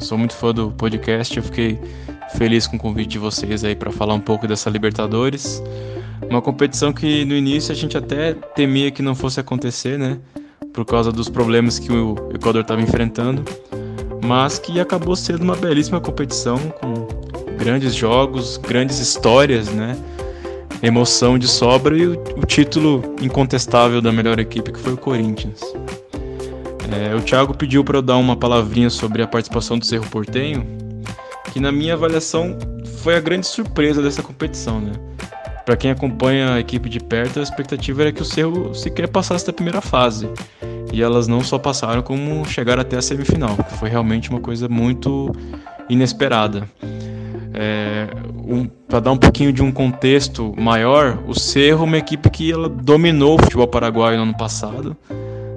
Sou 0.00 0.18
muito 0.18 0.34
fã 0.34 0.52
do 0.52 0.72
podcast, 0.72 1.36
eu 1.36 1.44
fiquei 1.44 1.78
feliz 2.36 2.66
com 2.66 2.74
o 2.74 2.78
convite 2.78 3.10
de 3.10 3.18
vocês 3.20 3.62
aí 3.62 3.76
para 3.76 3.92
falar 3.92 4.14
um 4.14 4.20
pouco 4.20 4.44
dessa 4.48 4.68
Libertadores. 4.68 5.62
Uma 6.28 6.42
competição 6.42 6.92
que 6.92 7.24
no 7.24 7.36
início 7.36 7.70
a 7.70 7.74
gente 7.76 7.96
até 7.96 8.32
temia 8.32 8.90
que 8.90 9.00
não 9.00 9.14
fosse 9.14 9.38
acontecer, 9.38 9.96
né? 9.96 10.18
Por 10.72 10.84
causa 10.84 11.12
dos 11.12 11.28
problemas 11.28 11.78
que 11.78 11.92
o 11.92 12.16
Equador 12.34 12.62
estava 12.62 12.82
enfrentando, 12.82 13.44
mas 14.20 14.58
que 14.58 14.80
acabou 14.80 15.14
sendo 15.14 15.42
uma 15.42 15.54
belíssima 15.54 16.00
competição 16.00 16.58
com 16.58 17.06
grandes 17.56 17.94
jogos, 17.94 18.56
grandes 18.56 18.98
histórias, 18.98 19.68
né? 19.68 19.96
Emoção 20.82 21.38
de 21.38 21.46
sobra 21.46 21.96
e 21.96 22.08
o 22.08 22.16
título 22.44 23.14
incontestável 23.22 24.02
da 24.02 24.10
melhor 24.10 24.40
equipe 24.40 24.72
que 24.72 24.80
foi 24.80 24.94
o 24.94 24.96
Corinthians. 24.96 25.60
É, 26.92 27.14
o 27.14 27.20
Thiago 27.20 27.54
pediu 27.54 27.82
para 27.82 27.98
eu 27.98 28.02
dar 28.02 28.16
uma 28.16 28.36
palavrinha 28.36 28.90
sobre 28.90 29.22
a 29.22 29.26
participação 29.26 29.78
do 29.78 29.86
Cerro 29.86 30.06
Portenho, 30.08 30.66
que 31.52 31.60
na 31.60 31.72
minha 31.72 31.94
avaliação 31.94 32.58
foi 33.02 33.16
a 33.16 33.20
grande 33.20 33.46
surpresa 33.46 34.02
dessa 34.02 34.22
competição, 34.22 34.80
né? 34.80 34.92
Para 35.64 35.76
quem 35.76 35.90
acompanha 35.90 36.54
a 36.54 36.60
equipe 36.60 36.88
de 36.90 37.00
perto, 37.00 37.40
a 37.40 37.42
expectativa 37.42 38.02
era 38.02 38.12
que 38.12 38.20
o 38.20 38.24
Cerro 38.24 38.74
sequer 38.74 39.08
passasse 39.08 39.46
da 39.46 39.52
primeira 39.52 39.80
fase. 39.80 40.28
E 40.92 41.02
elas 41.02 41.26
não 41.26 41.40
só 41.40 41.58
passaram, 41.58 42.02
como 42.02 42.44
chegaram 42.44 42.82
até 42.82 42.96
a 42.96 43.02
semifinal, 43.02 43.56
que 43.56 43.74
foi 43.78 43.88
realmente 43.88 44.28
uma 44.30 44.40
coisa 44.40 44.68
muito 44.68 45.34
inesperada. 45.88 46.68
É, 47.54 48.08
um, 48.46 48.66
para 48.66 49.00
dar 49.00 49.12
um 49.12 49.16
pouquinho 49.16 49.52
de 49.52 49.62
um 49.62 49.72
contexto 49.72 50.54
maior, 50.58 51.18
o 51.26 51.34
Cerro 51.34 51.82
é 51.82 51.84
uma 51.84 51.98
equipe 51.98 52.28
que 52.28 52.52
ela 52.52 52.68
dominou 52.68 53.36
o 53.36 53.42
futebol 53.42 53.66
paraguaio 53.66 54.18
no 54.18 54.24
ano 54.24 54.36
passado. 54.36 54.96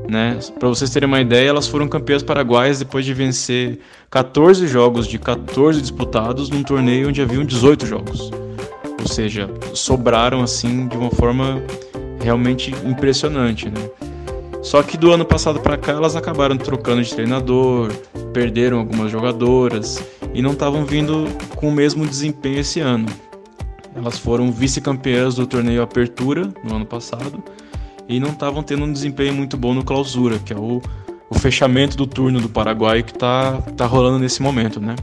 Né? 0.10 0.40
Para 0.58 0.70
vocês 0.70 0.90
terem 0.90 1.08
uma 1.08 1.20
ideia, 1.20 1.50
elas 1.50 1.68
foram 1.68 1.88
campeãs 1.88 2.24
paraguaias 2.24 2.80
depois 2.80 3.06
de 3.06 3.14
vencer 3.14 3.80
14 4.10 4.66
jogos 4.68 5.06
de 5.06 5.20
14 5.20 5.82
disputados 5.82 6.50
num 6.50 6.64
torneio 6.64 7.10
onde 7.10 7.22
haviam 7.22 7.44
18 7.44 7.86
jogos. 7.86 8.32
Ou 9.00 9.08
seja, 9.08 9.50
sobraram 9.74 10.42
assim 10.42 10.88
de 10.88 10.96
uma 10.96 11.12
forma 11.12 11.62
realmente 12.22 12.74
impressionante, 12.86 13.70
né? 13.70 13.90
Só 14.62 14.82
que 14.82 14.98
do 14.98 15.12
ano 15.12 15.24
passado 15.24 15.60
para 15.60 15.78
cá 15.78 15.94
elas 15.94 16.16
acabaram 16.16 16.58
trocando 16.58 17.02
de 17.02 17.14
treinador, 17.14 17.92
perderam 18.34 18.80
algumas 18.80 19.12
jogadoras 19.12 20.04
e 20.34 20.42
não 20.42 20.52
estavam 20.52 20.86
vindo 20.86 21.28
com 21.56 21.70
o 21.70 21.72
mesmo 21.72 22.06
desempenho 22.06 22.60
esse 22.60 22.80
ano. 22.80 23.08
Elas 23.96 24.18
foram 24.18 24.52
vice-campeãs 24.52 25.36
do 25.36 25.48
torneio 25.48 25.82
Apertura 25.82 26.54
no 26.64 26.76
ano 26.76 26.86
passado 26.86 27.42
e 28.08 28.20
não 28.20 28.30
estavam 28.30 28.64
tendo 28.64 28.86
um 28.86 28.92
desempenho 28.92 29.34
muito 29.34 29.58
bom 29.58 29.74
no 29.74 29.84
Clausura, 29.84 30.40
que 30.40 30.54
é 30.54 30.58
o, 30.58 30.82
o 31.30 31.40
fechamento 31.40 31.98
do 31.98 32.08
turno 32.08 32.40
do 32.40 32.50
Paraguai 32.50 33.04
que 33.04 33.12
está 33.12 33.62
tá 33.76 33.86
rolando 33.86 34.20
nesse 34.20 34.42
momento, 34.42 34.80
né? 34.80 34.96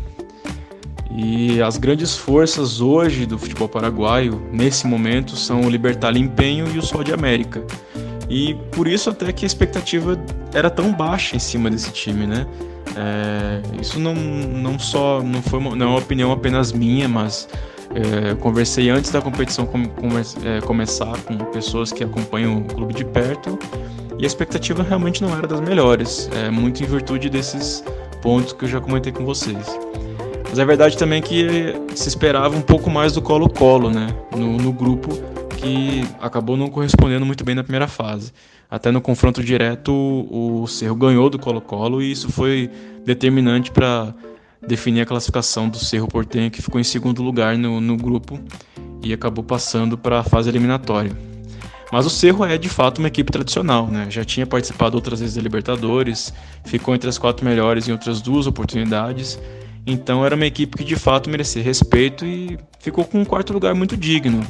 E 1.17 1.63
as 1.63 1.77
grandes 1.77 2.17
forças 2.17 2.81
hoje 2.81 3.25
do 3.25 3.39
futebol 3.39 3.69
paraguaio, 3.69 4.43
nesse 4.53 4.85
momento, 4.85 5.37
são 5.37 5.61
o 5.61 5.71
Libertar 5.71 6.17
Empenho 6.17 6.67
e 6.75 6.79
o 6.79 6.83
Sol 6.83 7.05
de 7.05 7.13
América. 7.13 7.65
E 8.29 8.55
por 8.73 8.89
isso 8.89 9.11
até 9.11 9.33
que 9.33 9.45
a 9.45 9.47
expectativa 9.47 10.19
era 10.53 10.69
tão 10.69 10.93
baixa 10.93 11.37
em 11.37 11.39
cima 11.39 11.71
desse 11.71 11.93
time, 11.93 12.27
né? 12.27 12.47
É, 12.97 13.63
isso 13.81 14.01
não, 14.01 14.15
não 14.15 14.77
só 14.77 15.23
não 15.23 15.41
foi 15.41 15.61
uma, 15.61 15.77
não 15.77 15.87
é 15.87 15.89
uma 15.91 15.99
opinião 15.99 16.33
apenas 16.33 16.73
minha, 16.73 17.09
mas 17.09 17.49
é, 17.95 18.35
conversei 18.35 18.91
antes 18.91 19.11
da 19.11 19.23
competição 19.23 19.65
com, 19.67 19.85
com, 19.87 20.09
é, 20.19 20.61
começar 20.63 21.17
com 21.23 21.37
pessoas 21.53 21.93
que 21.93 22.03
acompanham 22.03 22.59
o 22.59 22.65
clube 22.65 22.93
de 22.93 23.05
perto 23.05 23.59
e 24.19 24.25
a 24.25 24.27
expectativa 24.27 24.83
realmente 24.83 25.23
não 25.23 25.37
era 25.37 25.47
das 25.47 25.61
melhores, 25.61 26.29
é, 26.35 26.51
muito 26.51 26.83
em 26.83 26.87
virtude 26.87 27.31
desses 27.31 27.85
pontos 28.21 28.53
que 28.53 28.65
eu 28.65 28.69
já 28.69 28.81
comentei 28.81 29.13
com 29.13 29.25
vocês. 29.25 29.79
Mas 30.49 30.59
é 30.59 30.65
verdade 30.65 30.97
também 30.97 31.21
que 31.21 31.75
se 31.95 32.09
esperava 32.09 32.57
um 32.57 32.63
pouco 32.63 32.89
mais 32.89 33.13
do 33.13 33.21
Colo-Colo, 33.21 33.91
né? 33.91 34.07
No, 34.37 34.57
no 34.57 34.73
grupo 34.73 35.11
que 35.57 36.05
acabou 36.21 36.57
não 36.57 36.69
correspondendo 36.69 37.27
muito 37.27 37.43
bem 37.45 37.55
na 37.55 37.65
primeira 37.65 37.89
fase. 37.89 38.33
Até 38.71 38.91
no 38.91 39.01
confronto 39.01 39.43
direto, 39.43 39.93
o 39.93 40.67
Cerro 40.69 40.95
ganhou 40.95 41.29
do 41.29 41.39
Colo-Colo 41.39 42.01
e 42.03 42.13
isso 42.13 42.31
foi 42.31 42.71
determinante 43.05 43.71
para 43.71 44.15
definir 44.67 45.03
a 45.03 45.07
classificação 45.07 45.69
do 45.69 45.79
Cerro 45.79 46.09
Portenho, 46.09 46.51
que 46.51 46.63
ficou 46.63 46.81
em 46.81 46.85
segundo 46.85 47.23
lugar 47.23 47.57
no, 47.57 47.81
no 47.81 47.97
grupo 47.97 48.41
e 49.03 49.13
acabou 49.13 49.45
passando 49.45 49.97
para 49.99 50.21
a 50.21 50.23
fase 50.23 50.49
eliminatória. 50.49 51.13
Mas 51.93 52.07
o 52.07 52.11
Cerro 52.11 52.45
é 52.45 52.59
de 52.59 52.69
fato 52.69 52.99
uma 52.99 53.09
equipe 53.09 53.31
tradicional, 53.31 53.87
né? 53.87 54.07
Já 54.11 54.25
tinha 54.25 54.47
participado 54.47 54.97
outras 54.97 55.21
vezes 55.21 55.37
da 55.37 55.43
Libertadores, 55.43 56.33
ficou 56.65 56.95
entre 56.95 57.09
as 57.09 57.19
quatro 57.19 57.45
melhores 57.45 57.89
em 57.89 57.93
outras 57.93 58.21
duas 58.21 58.47
oportunidades. 58.47 59.39
Então 59.87 60.25
era 60.25 60.35
uma 60.35 60.47
equipe 60.47 60.79
que 60.79 60.85
de 60.85 60.97
fato 60.97 61.29
merecia 61.29 61.63
respeito 61.63 62.25
e 62.25 62.59
ficou 62.81 63.05
com 63.05 63.21
um 63.21 63.25
quarto 63.25 63.53
lugar 63.53 63.75
muito 63.75 63.97
digno. 63.97 64.45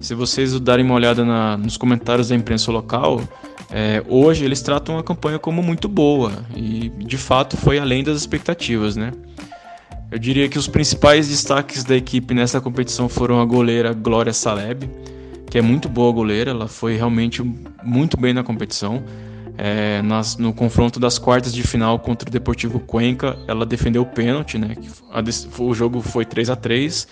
Se 0.00 0.14
vocês 0.14 0.58
darem 0.60 0.84
uma 0.84 0.94
olhada 0.94 1.24
na, 1.24 1.56
nos 1.56 1.76
comentários 1.76 2.28
da 2.28 2.36
imprensa 2.36 2.70
local, 2.70 3.20
é, 3.70 4.02
hoje 4.08 4.44
eles 4.44 4.62
tratam 4.62 4.98
a 4.98 5.02
campanha 5.02 5.38
como 5.38 5.62
muito 5.62 5.88
boa 5.88 6.32
e 6.54 6.88
de 6.88 7.18
fato 7.18 7.56
foi 7.56 7.78
além 7.78 8.04
das 8.04 8.16
expectativas, 8.16 8.94
né? 8.94 9.12
Eu 10.10 10.18
diria 10.18 10.48
que 10.48 10.58
os 10.58 10.68
principais 10.68 11.28
destaques 11.28 11.84
da 11.84 11.96
equipe 11.96 12.32
nessa 12.32 12.60
competição 12.60 13.08
foram 13.08 13.40
a 13.40 13.44
goleira 13.44 13.92
Glória 13.92 14.32
Saleb, 14.32 14.88
que 15.50 15.58
é 15.58 15.62
muito 15.62 15.88
boa 15.88 16.12
goleira, 16.12 16.50
ela 16.50 16.68
foi 16.68 16.96
realmente 16.96 17.42
muito 17.82 18.16
bem 18.16 18.32
na 18.32 18.42
competição. 18.42 19.02
É, 19.58 20.02
nas, 20.02 20.36
no 20.36 20.52
confronto 20.52 21.00
das 21.00 21.18
quartas 21.18 21.50
de 21.52 21.62
final 21.62 21.98
contra 21.98 22.28
o 22.28 22.32
Deportivo 22.32 22.78
Cuenca, 22.78 23.38
ela 23.48 23.64
defendeu 23.64 24.02
o 24.02 24.06
pênalti, 24.06 24.58
né? 24.58 24.76
A, 25.10 25.22
o 25.62 25.72
jogo 25.72 26.02
foi 26.02 26.26
3 26.26 26.50
a 26.50 26.56
3 26.56 27.08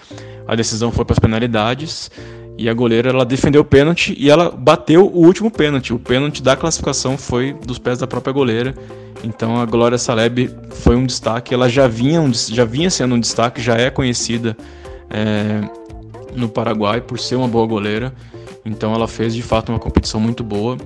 a 0.47 0.55
decisão 0.55 0.93
foi 0.93 1.05
para 1.05 1.15
as 1.15 1.19
penalidades. 1.19 2.11
E 2.57 2.69
a 2.69 2.75
goleira 2.75 3.11
ela 3.11 3.25
defendeu 3.25 3.63
o 3.63 3.65
pênalti 3.65 4.15
e 4.17 4.31
ela 4.31 4.49
bateu 4.51 5.07
o 5.07 5.27
último 5.27 5.51
pênalti. 5.51 5.93
O 5.93 5.99
pênalti 5.99 6.41
da 6.41 6.55
classificação 6.55 7.19
foi 7.19 7.53
dos 7.53 7.79
pés 7.79 7.99
da 7.99 8.07
própria 8.07 8.33
goleira. 8.33 8.75
Então 9.25 9.61
a 9.61 9.65
Glória 9.65 9.99
Saleb 9.99 10.51
foi 10.71 10.97
um 10.97 11.07
destaque. 11.07 11.55
Ela 11.55 11.69
já 11.69 11.89
vinha, 11.89 12.21
um, 12.21 12.33
já 12.33 12.65
vinha 12.65 12.91
sendo 12.91 13.15
um 13.15 13.21
destaque, 13.21 13.61
já 13.61 13.75
é 13.77 13.91
conhecida 13.91 14.57
é, 15.11 15.61
no 16.35 16.49
Paraguai 16.49 17.01
por 17.01 17.19
ser 17.19 17.37
uma 17.37 17.49
boa 17.49 17.67
goleira. 17.67 18.13
Então 18.65 18.95
ela 18.95 19.09
fez 19.09 19.35
de 19.35 19.43
fato 19.43 19.71
uma 19.71 19.79
competição 19.79 20.21
muito 20.21 20.45
boa. 20.45 20.77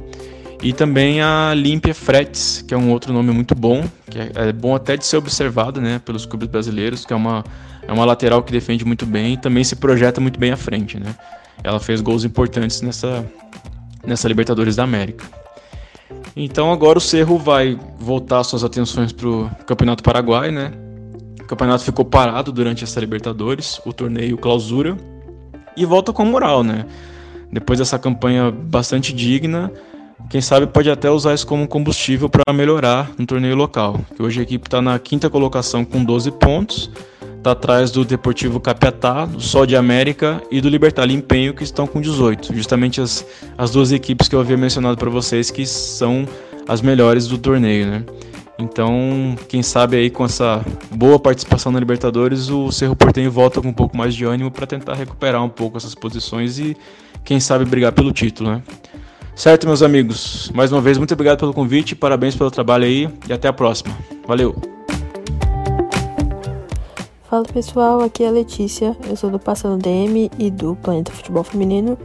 E 0.62 0.72
também 0.72 1.20
a 1.20 1.54
Límpia 1.54 1.94
Fretes, 1.94 2.64
que 2.66 2.74
é 2.74 2.76
um 2.76 2.90
outro 2.90 3.12
nome 3.12 3.30
muito 3.32 3.54
bom, 3.54 3.84
que 4.10 4.18
é, 4.18 4.30
é 4.34 4.52
bom 4.52 4.74
até 4.74 4.96
de 4.96 5.06
ser 5.06 5.16
observado 5.16 5.80
né, 5.80 6.00
pelos 6.04 6.26
clubes 6.26 6.48
brasileiros, 6.48 7.04
que 7.04 7.12
é 7.12 7.16
uma, 7.16 7.44
é 7.86 7.92
uma 7.92 8.04
lateral 8.04 8.42
que 8.42 8.50
defende 8.50 8.84
muito 8.84 9.06
bem 9.06 9.34
e 9.34 9.36
também 9.36 9.62
se 9.62 9.76
projeta 9.76 10.20
muito 10.20 10.38
bem 10.38 10.50
à 10.50 10.56
frente. 10.56 10.98
Né? 10.98 11.14
ela 11.62 11.80
fez 11.80 12.00
gols 12.00 12.24
importantes 12.24 12.80
nessa, 12.82 13.24
nessa 14.04 14.28
Libertadores 14.28 14.76
da 14.76 14.84
América. 14.84 15.24
Então 16.40 16.70
agora 16.70 16.98
o 16.98 17.00
Cerro 17.00 17.36
vai 17.36 17.76
voltar 17.98 18.44
suas 18.44 18.62
atenções 18.62 19.10
para 19.10 19.28
o 19.28 19.50
Campeonato 19.66 20.04
Paraguai, 20.04 20.52
né? 20.52 20.70
O 21.40 21.44
campeonato 21.44 21.82
ficou 21.82 22.04
parado 22.04 22.52
durante 22.52 22.84
essa 22.84 23.00
Libertadores, 23.00 23.80
o 23.84 23.92
torneio 23.92 24.38
clausura, 24.38 24.96
e 25.76 25.84
volta 25.84 26.12
com 26.12 26.24
moral, 26.24 26.62
né? 26.62 26.86
Depois 27.50 27.80
dessa 27.80 27.98
campanha 27.98 28.52
bastante 28.52 29.12
digna, 29.12 29.72
quem 30.30 30.40
sabe 30.40 30.68
pode 30.68 30.88
até 30.88 31.10
usar 31.10 31.34
isso 31.34 31.44
como 31.44 31.66
combustível 31.66 32.28
para 32.28 32.52
melhorar 32.52 33.10
no 33.18 33.26
torneio 33.26 33.56
local. 33.56 33.98
Que 34.14 34.22
hoje 34.22 34.38
a 34.38 34.44
equipe 34.44 34.68
está 34.68 34.80
na 34.80 34.96
quinta 34.96 35.28
colocação 35.28 35.84
com 35.84 36.04
12 36.04 36.30
pontos 36.32 36.88
está 37.48 37.52
atrás 37.52 37.90
do 37.90 38.04
Deportivo 38.04 38.60
Capiatá, 38.60 39.24
do 39.24 39.40
Sol 39.40 39.64
de 39.64 39.74
América 39.74 40.42
e 40.50 40.60
do 40.60 40.68
Libertar 40.68 41.06
Limpenho, 41.06 41.54
que 41.54 41.64
estão 41.64 41.86
com 41.86 42.00
18. 42.00 42.54
Justamente 42.54 43.00
as, 43.00 43.24
as 43.56 43.70
duas 43.70 43.90
equipes 43.90 44.28
que 44.28 44.34
eu 44.34 44.40
havia 44.40 44.56
mencionado 44.56 44.98
para 44.98 45.08
vocês, 45.08 45.50
que 45.50 45.64
são 45.64 46.26
as 46.66 46.82
melhores 46.82 47.26
do 47.26 47.38
torneio, 47.38 47.86
né? 47.86 48.04
Então, 48.58 49.36
quem 49.48 49.62
sabe 49.62 49.96
aí 49.96 50.10
com 50.10 50.24
essa 50.24 50.64
boa 50.90 51.18
participação 51.18 51.70
na 51.70 51.78
Libertadores, 51.78 52.50
o 52.50 52.72
Cerro 52.72 52.96
Porteño 52.96 53.30
volta 53.30 53.62
com 53.62 53.68
um 53.68 53.72
pouco 53.72 53.96
mais 53.96 54.14
de 54.14 54.24
ânimo 54.24 54.50
para 54.50 54.66
tentar 54.66 54.94
recuperar 54.94 55.42
um 55.42 55.48
pouco 55.48 55.76
essas 55.76 55.94
posições 55.94 56.58
e 56.58 56.76
quem 57.24 57.38
sabe 57.38 57.64
brigar 57.64 57.92
pelo 57.92 58.12
título, 58.12 58.50
né? 58.50 58.62
Certo, 59.34 59.66
meus 59.66 59.82
amigos. 59.82 60.50
Mais 60.52 60.72
uma 60.72 60.80
vez, 60.80 60.98
muito 60.98 61.14
obrigado 61.14 61.38
pelo 61.38 61.54
convite, 61.54 61.94
parabéns 61.94 62.34
pelo 62.34 62.50
trabalho 62.50 62.84
aí 62.84 63.08
e 63.28 63.32
até 63.32 63.46
a 63.46 63.52
próxima. 63.52 63.96
Valeu! 64.26 64.77
Fala 67.28 67.44
pessoal, 67.44 68.00
aqui 68.00 68.24
é 68.24 68.28
a 68.28 68.30
Letícia, 68.30 68.96
eu 69.06 69.14
sou 69.14 69.28
do 69.28 69.38
Passando 69.38 69.76
DM 69.76 70.30
e 70.38 70.50
do 70.50 70.74
Planeta 70.76 71.12
Futebol 71.12 71.44
Feminino. 71.44 71.98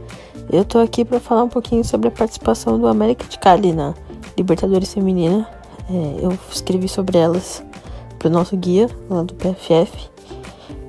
Eu 0.52 0.66
tô 0.66 0.78
aqui 0.78 1.02
para 1.02 1.18
falar 1.18 1.44
um 1.44 1.48
pouquinho 1.48 1.82
sobre 1.82 2.08
a 2.08 2.10
participação 2.10 2.78
do 2.78 2.86
América 2.86 3.26
de 3.26 3.38
Cali 3.38 3.72
na 3.72 3.94
Libertadores 4.36 4.92
Feminina. 4.92 5.48
É, 5.88 6.26
eu 6.26 6.38
escrevi 6.52 6.88
sobre 6.88 7.16
elas 7.16 7.64
pro 8.18 8.28
nosso 8.28 8.54
guia 8.54 8.86
lá 9.08 9.22
do 9.22 9.32
PFF. 9.32 10.10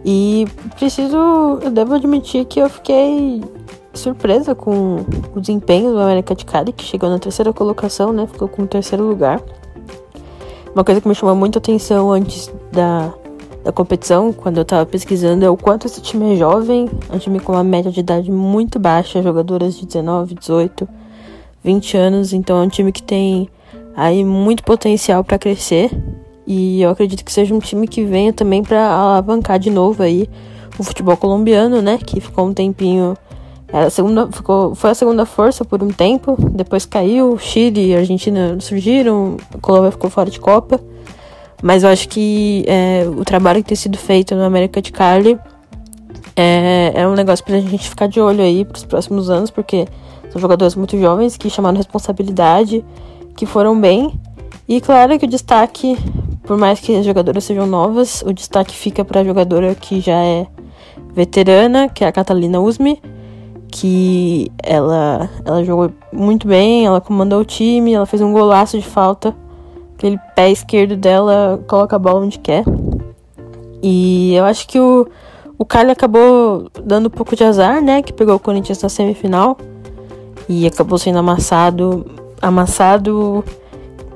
E 0.03 0.45
preciso, 0.75 1.15
eu 1.61 1.71
devo 1.71 1.93
admitir 1.93 2.43
que 2.43 2.59
eu 2.59 2.69
fiquei 2.69 3.41
surpresa 3.93 4.53
com 4.53 5.05
o 5.33 5.39
desempenho 5.39 5.93
do 5.93 5.99
América 5.99 6.35
de 6.35 6.43
Cali, 6.43 6.73
que 6.73 6.83
chegou 6.83 7.09
na 7.09 7.19
terceira 7.19 7.53
colocação, 7.53 8.11
né? 8.11 8.27
Ficou 8.27 8.49
com 8.49 8.63
o 8.63 8.67
terceiro 8.67 9.07
lugar. 9.07 9.41
Uma 10.73 10.83
coisa 10.83 10.99
que 10.99 11.07
me 11.07 11.15
chamou 11.15 11.37
muito 11.37 11.57
atenção 11.57 12.11
antes 12.11 12.53
da 12.73 13.13
da 13.65 13.71
competição, 13.71 14.31
quando 14.31 14.59
eu 14.59 14.63
tava 14.63 14.85
pesquisando, 14.85 15.43
é 15.43 15.49
o 15.49 15.57
quanto 15.57 15.87
esse 15.87 15.99
time 15.99 16.33
é 16.33 16.35
jovem. 16.37 16.87
É 17.11 17.15
um 17.15 17.17
time 17.17 17.39
com 17.39 17.51
uma 17.51 17.63
média 17.63 17.91
de 17.91 17.99
idade 17.99 18.31
muito 18.31 18.77
baixa, 18.77 19.23
jogadoras 19.23 19.75
de 19.75 19.87
19, 19.87 20.35
18, 20.35 20.87
20 21.63 21.97
anos. 21.97 22.31
Então 22.31 22.59
é 22.59 22.61
um 22.61 22.69
time 22.69 22.91
que 22.91 23.01
tem 23.01 23.49
aí 23.97 24.23
muito 24.23 24.63
potencial 24.63 25.23
para 25.23 25.39
crescer. 25.39 25.89
E 26.45 26.79
eu 26.79 26.91
acredito 26.91 27.25
que 27.25 27.33
seja 27.33 27.55
um 27.55 27.59
time 27.59 27.87
que 27.87 28.03
venha 28.05 28.31
também 28.31 28.61
para 28.61 28.87
alavancar 28.87 29.57
de 29.57 29.71
novo 29.71 30.03
aí 30.03 30.29
o 30.77 30.83
futebol 30.83 31.17
colombiano, 31.17 31.81
né? 31.81 31.97
Que 31.97 32.21
ficou 32.21 32.45
um 32.45 32.53
tempinho. 32.53 33.17
A 33.73 33.89
segunda, 33.89 34.31
ficou, 34.31 34.75
foi 34.75 34.91
a 34.91 34.93
segunda 34.93 35.25
força 35.25 35.65
por 35.65 35.81
um 35.81 35.87
tempo, 35.87 36.37
depois 36.51 36.85
caiu, 36.85 37.35
Chile 37.39 37.87
e 37.87 37.95
Argentina 37.95 38.57
surgiram, 38.59 39.37
a 39.51 39.57
Colômbia 39.57 39.89
ficou 39.89 40.07
fora 40.07 40.29
de 40.29 40.39
Copa. 40.39 40.79
Mas 41.65 41.81
eu 41.81 41.89
acho 41.89 42.07
que 42.07 42.63
é, 42.67 43.07
o 43.07 43.25
trabalho 43.25 43.63
que 43.63 43.69
tem 43.69 43.75
sido 43.75 43.97
feito 43.97 44.35
no 44.35 44.43
América 44.43 44.79
de 44.79 44.91
Cali 44.91 45.35
é, 46.35 46.91
é 46.93 47.07
um 47.07 47.15
negócio 47.15 47.43
pra 47.43 47.59
gente 47.59 47.89
ficar 47.89 48.05
de 48.05 48.21
olho 48.21 48.43
aí 48.43 48.63
pros 48.63 48.85
próximos 48.85 49.31
anos, 49.31 49.49
porque 49.49 49.87
são 50.29 50.39
jogadores 50.39 50.75
muito 50.75 50.95
jovens 50.95 51.37
que 51.37 51.49
chamaram 51.49 51.75
responsabilidade, 51.75 52.85
que 53.35 53.47
foram 53.47 53.81
bem. 53.81 54.13
E 54.67 54.79
claro 54.79 55.17
que 55.17 55.25
o 55.25 55.27
destaque, 55.27 55.97
por 56.43 56.55
mais 56.55 56.79
que 56.79 56.95
as 56.95 57.03
jogadoras 57.03 57.43
sejam 57.43 57.65
novas, 57.65 58.21
o 58.21 58.31
destaque 58.31 58.75
fica 58.75 59.03
para 59.03 59.21
a 59.21 59.23
jogadora 59.23 59.73
que 59.73 59.99
já 59.99 60.23
é 60.23 60.45
veterana, 61.15 61.89
que 61.89 62.03
é 62.03 62.07
a 62.07 62.11
Catalina 62.11 62.59
Usme, 62.59 63.01
que 63.69 64.51
ela, 64.61 65.27
ela 65.43 65.63
jogou 65.63 65.89
muito 66.13 66.47
bem, 66.47 66.85
ela 66.85 67.01
comandou 67.01 67.41
o 67.41 67.45
time, 67.45 67.93
ela 67.93 68.05
fez 68.05 68.21
um 68.21 68.31
golaço 68.31 68.77
de 68.77 68.85
falta 68.85 69.35
aquele 69.97 70.19
pé 70.35 70.51
esquerdo 70.51 70.95
dela 70.95 71.63
coloca 71.67 71.95
a 71.95 71.99
bola 71.99 72.25
onde 72.25 72.39
quer. 72.39 72.63
E 73.81 74.33
eu 74.35 74.45
acho 74.45 74.67
que 74.67 74.79
o, 74.79 75.07
o 75.57 75.65
Cali 75.65 75.91
acabou 75.91 76.69
dando 76.83 77.07
um 77.07 77.09
pouco 77.09 77.35
de 77.35 77.43
azar, 77.43 77.81
né? 77.81 78.01
Que 78.01 78.11
pegou 78.11 78.35
o 78.35 78.39
Corinthians 78.39 78.81
na 78.81 78.89
semifinal. 78.89 79.57
E 80.47 80.67
acabou 80.67 80.97
sendo 80.97 81.19
amassado. 81.19 82.05
Amassado 82.41 83.43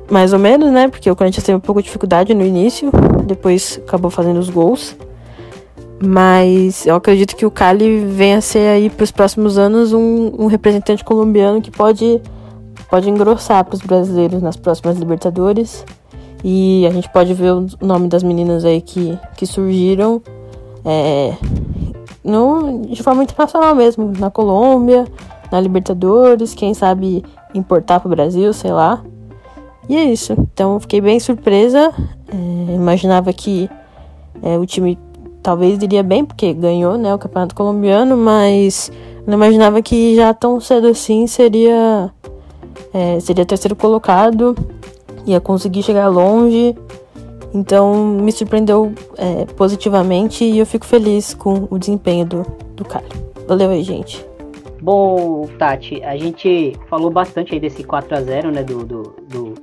mais 0.09 0.33
ou 0.33 0.39
menos, 0.39 0.71
né? 0.71 0.87
Porque 0.87 1.09
o 1.09 1.15
Corinthians 1.15 1.45
teve 1.45 1.55
um 1.55 1.61
pouco 1.61 1.81
de 1.81 1.85
dificuldade 1.85 2.33
no 2.33 2.45
início. 2.45 2.91
Depois 3.25 3.79
acabou 3.85 4.11
fazendo 4.11 4.39
os 4.39 4.49
gols. 4.49 4.95
Mas 6.01 6.85
eu 6.85 6.95
acredito 6.95 7.35
que 7.35 7.45
o 7.45 7.51
Cali 7.51 8.05
venha 8.05 8.37
a 8.37 8.41
ser 8.41 8.69
aí 8.69 8.89
para 8.89 9.03
os 9.03 9.11
próximos 9.11 9.57
anos 9.57 9.91
um, 9.91 10.31
um 10.37 10.47
representante 10.47 11.03
colombiano 11.03 11.61
que 11.61 11.69
pode 11.69 12.21
pode 12.89 13.09
engrossar 13.09 13.63
para 13.65 13.75
os 13.75 13.81
brasileiros 13.81 14.41
nas 14.41 14.55
próximas 14.55 14.97
Libertadores. 14.97 15.85
E 16.43 16.85
a 16.87 16.91
gente 16.91 17.09
pode 17.09 17.33
ver 17.33 17.51
o 17.53 17.67
nome 17.81 18.07
das 18.07 18.23
meninas 18.23 18.63
aí 18.63 18.81
que, 18.81 19.17
que 19.35 19.45
surgiram 19.45 20.21
é, 20.85 21.35
no, 22.23 22.81
de 22.87 23.01
forma 23.03 23.23
internacional 23.23 23.75
mesmo, 23.75 24.13
na 24.17 24.31
Colômbia, 24.31 25.05
na 25.51 25.59
Libertadores, 25.59 26.53
quem 26.53 26.73
sabe 26.73 27.23
importar 27.53 27.99
para 27.99 28.07
o 28.07 28.11
Brasil, 28.11 28.53
sei 28.53 28.71
lá. 28.71 29.03
E 29.87 29.97
é 29.97 30.03
isso. 30.03 30.33
Então 30.33 30.79
fiquei 30.79 31.01
bem 31.01 31.19
surpresa. 31.19 31.91
É, 32.31 32.75
imaginava 32.75 33.33
que 33.33 33.69
é, 34.41 34.57
o 34.57 34.65
time 34.65 34.97
talvez 35.41 35.81
iria 35.81 36.03
bem, 36.03 36.23
porque 36.23 36.53
ganhou 36.53 36.97
né, 36.97 37.13
o 37.13 37.17
Campeonato 37.17 37.55
Colombiano, 37.55 38.15
mas 38.15 38.91
não 39.25 39.33
imaginava 39.33 39.81
que 39.81 40.15
já 40.15 40.33
tão 40.33 40.59
cedo 40.59 40.87
assim 40.87 41.25
seria 41.27 42.11
é, 42.93 43.19
seria 43.19 43.45
terceiro 43.45 43.75
colocado, 43.75 44.55
ia 45.25 45.39
conseguir 45.39 45.83
chegar 45.83 46.07
longe. 46.07 46.75
Então 47.53 48.05
me 48.05 48.31
surpreendeu 48.31 48.93
é, 49.17 49.45
positivamente 49.45 50.43
e 50.43 50.59
eu 50.59 50.65
fico 50.65 50.85
feliz 50.85 51.33
com 51.33 51.67
o 51.69 51.79
desempenho 51.79 52.25
do, 52.25 52.45
do 52.75 52.85
cara. 52.85 53.05
Valeu 53.47 53.71
aí, 53.71 53.81
gente. 53.81 54.23
Bom, 54.81 55.47
Tati, 55.57 56.01
a 56.03 56.15
gente 56.15 56.73
falou 56.89 57.09
bastante 57.09 57.53
aí 57.53 57.59
desse 57.59 57.83
4 57.83 58.15
a 58.15 58.21
0 58.21 58.51
né, 58.51 58.63
do, 58.63 58.85
do, 58.85 59.03
do, 59.27 59.53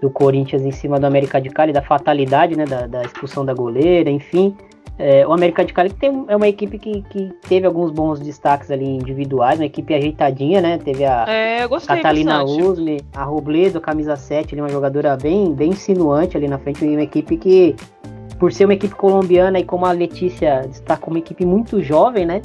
do 0.00 0.10
Corinthians 0.10 0.62
em 0.62 0.70
cima 0.70 0.98
do 0.98 1.06
América 1.06 1.40
de 1.40 1.50
Cali, 1.50 1.72
da 1.72 1.82
fatalidade, 1.82 2.56
né, 2.56 2.64
da, 2.64 2.86
da 2.86 3.02
expulsão 3.02 3.44
da 3.44 3.52
goleira, 3.52 4.08
enfim. 4.08 4.56
É, 4.96 5.26
o 5.26 5.32
América 5.32 5.64
de 5.64 5.72
Cali 5.72 5.90
tem, 5.90 6.24
é 6.28 6.36
uma 6.36 6.46
equipe 6.46 6.78
que, 6.78 7.02
que 7.02 7.32
teve 7.48 7.66
alguns 7.66 7.90
bons 7.90 8.20
destaques 8.20 8.70
ali 8.70 8.84
individuais, 8.84 9.58
uma 9.58 9.66
equipe 9.66 9.92
ajeitadinha, 9.92 10.60
né? 10.60 10.78
Teve 10.78 11.04
a 11.04 11.24
é, 11.28 11.66
Catalina 11.68 12.44
Usme, 12.44 13.00
a 13.12 13.24
Robledo, 13.24 13.80
camisa 13.80 14.14
7, 14.14 14.54
ali, 14.54 14.62
uma 14.62 14.68
jogadora 14.68 15.16
bem, 15.16 15.52
bem 15.52 15.70
insinuante 15.70 16.36
ali 16.36 16.46
na 16.46 16.58
frente, 16.58 16.84
uma 16.84 17.02
equipe 17.02 17.36
que, 17.36 17.74
por 18.38 18.52
ser 18.52 18.66
uma 18.66 18.74
equipe 18.74 18.94
colombiana 18.94 19.58
e 19.58 19.64
como 19.64 19.84
a 19.84 19.90
Letícia 19.90 20.64
está 20.70 20.96
com 20.96 21.10
uma 21.10 21.18
equipe 21.18 21.44
muito 21.44 21.82
jovem, 21.82 22.24
né? 22.24 22.40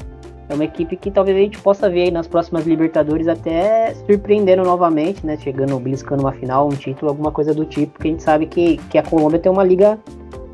É 0.50 0.56
uma 0.56 0.66
equipe 0.66 0.97
que 0.97 1.12
talvez 1.12 1.38
a 1.38 1.41
gente 1.41 1.60
possa 1.60 1.88
ver 1.88 2.06
aí 2.06 2.12
nas 2.12 2.28
próximas 2.28 2.66
Libertadores 2.66 3.28
até 3.28 3.93
surpreendendo 4.08 4.64
novamente, 4.64 5.24
né? 5.24 5.38
Chegando, 5.38 5.80
beliscando 5.80 6.24
uma 6.24 6.32
final, 6.32 6.66
um 6.66 6.72
título, 6.72 7.12
alguma 7.12 7.32
coisa 7.32 7.54
do 7.54 7.64
tipo, 7.64 7.93
porque 7.93 8.08
a 8.08 8.12
gente 8.12 8.24
sabe 8.24 8.47
que, 8.47 8.78
que 8.89 8.97
a 8.97 9.04
Colômbia 9.04 9.38
tem 9.38 9.52
uma 9.52 9.64
liga 9.64 10.00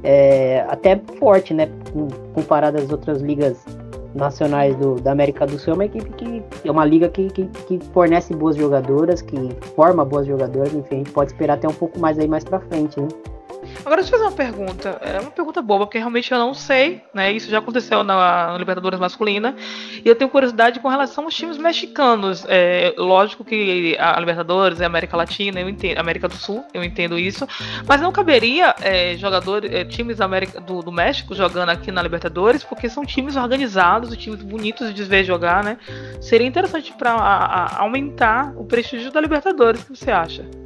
é, 0.05 0.63
até 0.69 1.01
forte, 1.19 1.53
né? 1.53 1.67
Comparado 2.33 2.77
às 2.77 2.91
outras 2.91 3.21
ligas 3.21 3.65
nacionais 4.13 4.75
do, 4.77 4.95
da 4.95 5.11
América 5.11 5.45
do 5.45 5.57
Sul, 5.59 5.73
é 5.73 5.75
uma 5.75 5.85
equipe 5.85 6.09
que 6.11 6.43
é 6.63 6.71
uma 6.71 6.85
liga 6.85 7.09
que, 7.09 7.27
que, 7.27 7.45
que, 7.45 7.79
fornece 7.91 8.33
boas 8.33 8.55
jogadoras, 8.55 9.21
que 9.21 9.35
forma 9.75 10.05
boas 10.05 10.25
jogadoras, 10.25 10.73
enfim, 10.73 10.95
a 10.95 10.97
gente 10.99 11.11
pode 11.11 11.33
esperar 11.33 11.55
até 11.55 11.67
um 11.67 11.73
pouco 11.73 11.99
mais 11.99 12.17
aí 12.17 12.27
mais 12.27 12.43
pra 12.43 12.59
frente, 12.61 13.01
né? 13.01 13.07
Agora 13.83 14.01
deixa 14.01 14.15
eu 14.15 14.19
fazer 14.19 14.23
uma 14.23 14.37
pergunta. 14.37 14.97
É 15.01 15.19
uma 15.19 15.31
pergunta 15.31 15.61
boba, 15.61 15.85
porque 15.85 15.97
realmente 15.97 16.31
eu 16.31 16.37
não 16.37 16.53
sei, 16.53 17.01
né? 17.13 17.31
Isso 17.31 17.49
já 17.49 17.59
aconteceu 17.59 18.03
na, 18.03 18.55
Libertadores 18.57 18.99
masculina. 18.99 19.55
E 20.03 20.07
eu 20.07 20.15
tenho 20.15 20.29
curiosidade 20.29 20.79
com 20.79 20.87
relação 20.87 21.25
aos 21.25 21.35
times 21.35 21.57
mexicanos. 21.57 22.45
É, 22.47 22.93
lógico 22.97 23.43
que 23.43 23.97
a 23.99 24.19
Libertadores 24.19 24.81
é 24.81 24.85
América 24.85 25.17
Latina, 25.17 25.59
eu 25.59 25.69
entendo, 25.69 25.99
América 25.99 26.27
do 26.27 26.35
Sul, 26.35 26.65
eu 26.73 26.83
entendo 26.83 27.17
isso. 27.17 27.47
Mas 27.87 28.01
não 28.01 28.11
caberia 28.11 28.75
é, 28.81 29.15
jogadores, 29.17 29.71
é, 29.71 29.83
times 29.83 30.21
América, 30.21 30.59
do, 30.61 30.81
do, 30.81 30.91
México 30.91 31.35
jogando 31.35 31.69
aqui 31.69 31.91
na 31.91 32.01
Libertadores, 32.01 32.63
porque 32.63 32.89
são 32.89 33.05
times 33.05 33.35
organizados, 33.35 34.15
times 34.17 34.41
bonitos 34.41 34.93
de 34.93 35.03
ver 35.03 35.23
jogar, 35.23 35.63
né? 35.63 35.77
Seria 36.21 36.47
interessante 36.47 36.93
para 36.93 37.75
aumentar 37.77 38.53
o 38.55 38.65
prestígio 38.65 39.11
da 39.11 39.21
Libertadores. 39.21 39.81
O 39.81 39.85
que 39.85 39.99
você 39.99 40.11
acha? 40.11 40.64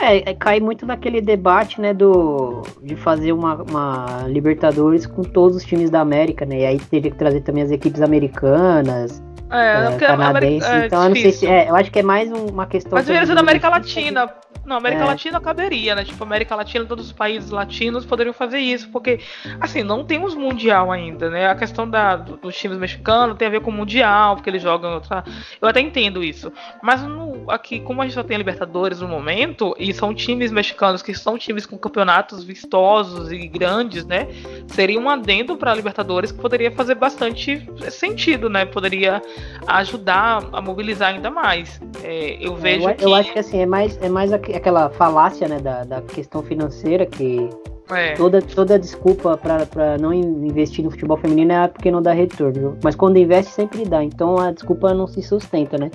É, 0.00 0.30
é, 0.30 0.34
cai 0.34 0.60
muito 0.60 0.86
naquele 0.86 1.20
debate, 1.20 1.80
né, 1.80 1.92
do 1.92 2.62
de 2.82 2.96
fazer 2.96 3.32
uma, 3.32 3.62
uma, 3.62 4.24
Libertadores 4.26 5.06
com 5.06 5.22
todos 5.22 5.58
os 5.58 5.64
times 5.64 5.90
da 5.90 6.00
América, 6.00 6.46
né? 6.46 6.60
E 6.60 6.66
aí 6.66 6.78
teria 6.78 7.10
que 7.10 7.18
trazer 7.18 7.42
também 7.42 7.62
as 7.62 7.70
equipes 7.70 8.00
americanas, 8.00 9.22
é, 9.50 9.94
é 9.94 9.96
canadenses. 9.98 10.68
É 10.68 10.86
então, 10.86 11.02
eu 11.02 11.08
não 11.08 11.16
sei 11.16 11.32
se. 11.32 11.46
É, 11.46 11.68
eu 11.68 11.74
acho 11.74 11.90
que 11.90 11.98
é 11.98 12.02
mais 12.02 12.30
uma 12.30 12.66
questão. 12.66 12.92
Mas 12.92 13.06
deveria 13.06 13.26
ser 13.26 13.34
da 13.34 13.40
América 13.40 13.68
Latina. 13.68 14.30
Não, 14.64 14.76
América 14.76 15.02
é. 15.02 15.06
Latina 15.06 15.40
caberia, 15.40 15.94
né? 15.94 16.04
Tipo, 16.04 16.22
América 16.22 16.54
Latina, 16.54 16.84
todos 16.84 17.06
os 17.06 17.12
países 17.12 17.50
latinos 17.50 18.04
poderiam 18.04 18.32
fazer 18.32 18.58
isso, 18.58 18.88
porque, 18.90 19.20
assim, 19.60 19.82
não 19.82 20.04
temos 20.04 20.34
mundial 20.34 20.92
ainda, 20.92 21.30
né? 21.30 21.48
A 21.48 21.54
questão 21.54 21.88
da, 21.88 22.16
dos 22.16 22.56
times 22.56 22.78
mexicanos 22.78 23.36
tem 23.36 23.48
a 23.48 23.50
ver 23.50 23.60
com 23.60 23.70
o 23.70 23.74
mundial, 23.74 24.36
porque 24.36 24.50
eles 24.50 24.62
jogam 24.62 24.94
outra. 24.94 25.24
Eu 25.60 25.68
até 25.68 25.80
entendo 25.80 26.22
isso. 26.22 26.52
Mas 26.82 27.02
no, 27.02 27.50
aqui, 27.50 27.80
como 27.80 28.02
a 28.02 28.04
gente 28.04 28.14
só 28.14 28.22
tem 28.22 28.34
a 28.34 28.38
Libertadores 28.38 29.00
no 29.00 29.08
momento, 29.08 29.74
e 29.78 29.92
são 29.92 30.14
times 30.14 30.52
mexicanos 30.52 31.02
que 31.02 31.14
são 31.14 31.38
times 31.38 31.66
com 31.66 31.78
campeonatos 31.78 32.44
vistosos 32.44 33.32
e 33.32 33.46
grandes, 33.48 34.04
né? 34.04 34.28
Seria 34.68 35.00
um 35.00 35.08
adendo 35.08 35.56
para 35.56 35.72
a 35.72 35.74
Libertadores 35.74 36.32
que 36.32 36.38
poderia 36.38 36.70
fazer 36.70 36.94
bastante 36.94 37.66
sentido, 37.90 38.48
né? 38.48 38.64
Poderia 38.64 39.22
ajudar 39.66 40.44
a 40.52 40.60
mobilizar 40.60 41.14
ainda 41.14 41.30
mais. 41.30 41.80
É, 42.02 42.36
eu 42.40 42.54
é, 42.54 42.56
vejo 42.56 42.88
eu, 42.88 42.94
que. 42.94 43.04
Eu 43.04 43.14
acho 43.14 43.32
que 43.32 43.38
assim, 43.38 43.60
é 43.60 43.66
mais, 43.66 43.96
é 44.02 44.08
mais 44.08 44.32
aquela 44.54 44.90
falácia 44.90 45.48
né, 45.48 45.58
da, 45.58 45.84
da 45.84 46.02
questão 46.02 46.42
financeira 46.42 47.06
que 47.06 47.48
é. 47.90 48.14
toda, 48.14 48.40
toda 48.40 48.78
desculpa 48.78 49.36
para 49.36 49.98
não 49.98 50.12
investir 50.12 50.84
no 50.84 50.90
futebol 50.90 51.16
feminino 51.16 51.52
é 51.52 51.68
porque 51.68 51.90
não 51.90 52.00
dá 52.00 52.12
retorno. 52.12 52.76
Mas 52.82 52.94
quando 52.94 53.18
investe 53.18 53.52
sempre 53.52 53.84
dá. 53.84 54.02
Então 54.02 54.38
a 54.38 54.52
desculpa 54.52 54.94
não 54.94 55.06
se 55.06 55.22
sustenta, 55.22 55.76
né? 55.76 55.90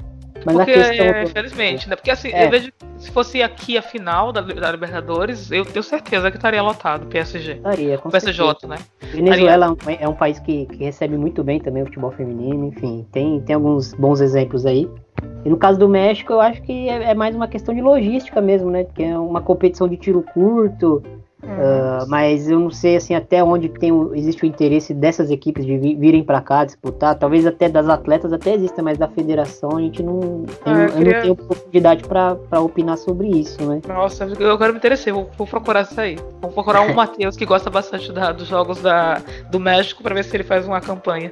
Mas 0.46 0.56
Porque, 0.56 0.74
questão. 0.74 1.06
É, 1.08 1.24
infelizmente, 1.24 1.90
né? 1.90 1.96
Porque 1.96 2.12
assim, 2.12 2.32
é. 2.32 2.46
eu 2.46 2.50
vejo 2.52 2.72
se 2.98 3.12
fosse 3.12 3.42
aqui 3.42 3.78
a 3.78 3.82
final 3.82 4.32
da, 4.32 4.42
da, 4.42 4.72
Libertadores, 4.72 5.52
eu 5.52 5.66
tenho 5.66 5.84
certeza 5.84 6.30
que 6.30 6.38
estaria 6.38 6.62
lotado 6.62 7.08
PSG. 7.08 7.54
Estaria, 7.54 7.98
com 7.98 8.10
PSG, 8.10 8.44
certeza. 8.44 8.68
né? 8.68 8.78
Venezuela 9.12 9.74
estaria... 9.74 10.00
é 10.02 10.08
um 10.08 10.14
país 10.14 10.40
que, 10.40 10.66
que 10.68 10.84
recebe 10.84 11.18
muito 11.18 11.44
bem 11.44 11.60
também 11.60 11.84
o 11.84 11.86
futebol 11.88 12.12
feminino, 12.12 12.66
enfim, 12.68 13.06
tem, 13.12 13.42
tem 13.42 13.56
alguns 13.56 13.94
bons 13.94 14.22
exemplos 14.22 14.66
aí. 14.66 14.90
E 15.44 15.50
no 15.50 15.58
caso 15.58 15.80
do 15.80 15.90
México, 15.90 16.34
eu 16.34 16.42
acho 16.42 16.62
que 16.62 16.88
é, 16.90 17.12
é 17.12 17.14
mais 17.14 17.36
uma 17.36 17.48
questão 17.48 17.74
de 17.74 17.82
logística 17.82 18.40
mesmo, 18.40 18.70
né? 18.70 18.84
Que 18.84 19.04
é 19.04 19.18
uma 19.18 19.42
competição 19.42 19.88
de 19.88 19.98
tiro 19.98 20.24
curto, 20.34 21.04
Uh, 21.46 22.10
mas 22.10 22.50
eu 22.50 22.60
não 22.60 22.72
sei 22.72 22.96
assim 22.96 23.14
até 23.14 23.44
onde 23.44 23.70
tem 23.70 23.92
o, 23.92 24.16
existe 24.16 24.44
o 24.44 24.46
interesse 24.48 24.94
dessas 24.94 25.30
equipes 25.30 25.64
de 25.64 25.78
vi, 25.78 25.96
virem 25.96 26.24
para 26.24 26.42
cá 26.42 26.66
disputar. 26.66 27.18
Talvez 27.18 27.46
até 27.46 27.70
das 27.70 27.88
atletas 27.88 28.34
até 28.34 28.56
exista, 28.56 28.82
mas 28.82 28.98
da 28.98 29.08
federação 29.08 29.78
a 29.78 29.82
gente 29.82 30.02
não 30.02 30.46
ah, 30.66 30.72
eu, 30.72 30.90
queria... 30.90 31.14
não 31.14 31.22
tenho 31.22 31.36
profundidade 31.36 32.04
para 32.04 32.60
opinar 32.60 32.98
sobre 32.98 33.28
isso, 33.30 33.64
né? 33.64 33.80
Nossa, 33.88 34.26
eu 34.40 34.52
agora 34.52 34.72
me 34.72 34.80
interessei, 34.80 35.14
vou, 35.14 35.30
vou 35.38 35.46
procurar 35.46 35.84
isso 35.84 36.02
aí. 36.02 36.18
Vou 36.42 36.52
procurar 36.52 36.82
um 36.82 36.94
Matheus 36.96 37.38
que 37.38 37.46
gosta 37.46 37.70
bastante 37.70 38.12
da, 38.12 38.32
dos 38.32 38.48
jogos 38.48 38.82
da, 38.82 39.22
do 39.52 39.60
México 39.60 40.02
para 40.02 40.16
ver 40.16 40.24
se 40.24 40.36
ele 40.36 40.44
faz 40.44 40.66
uma 40.66 40.82
campanha. 40.82 41.32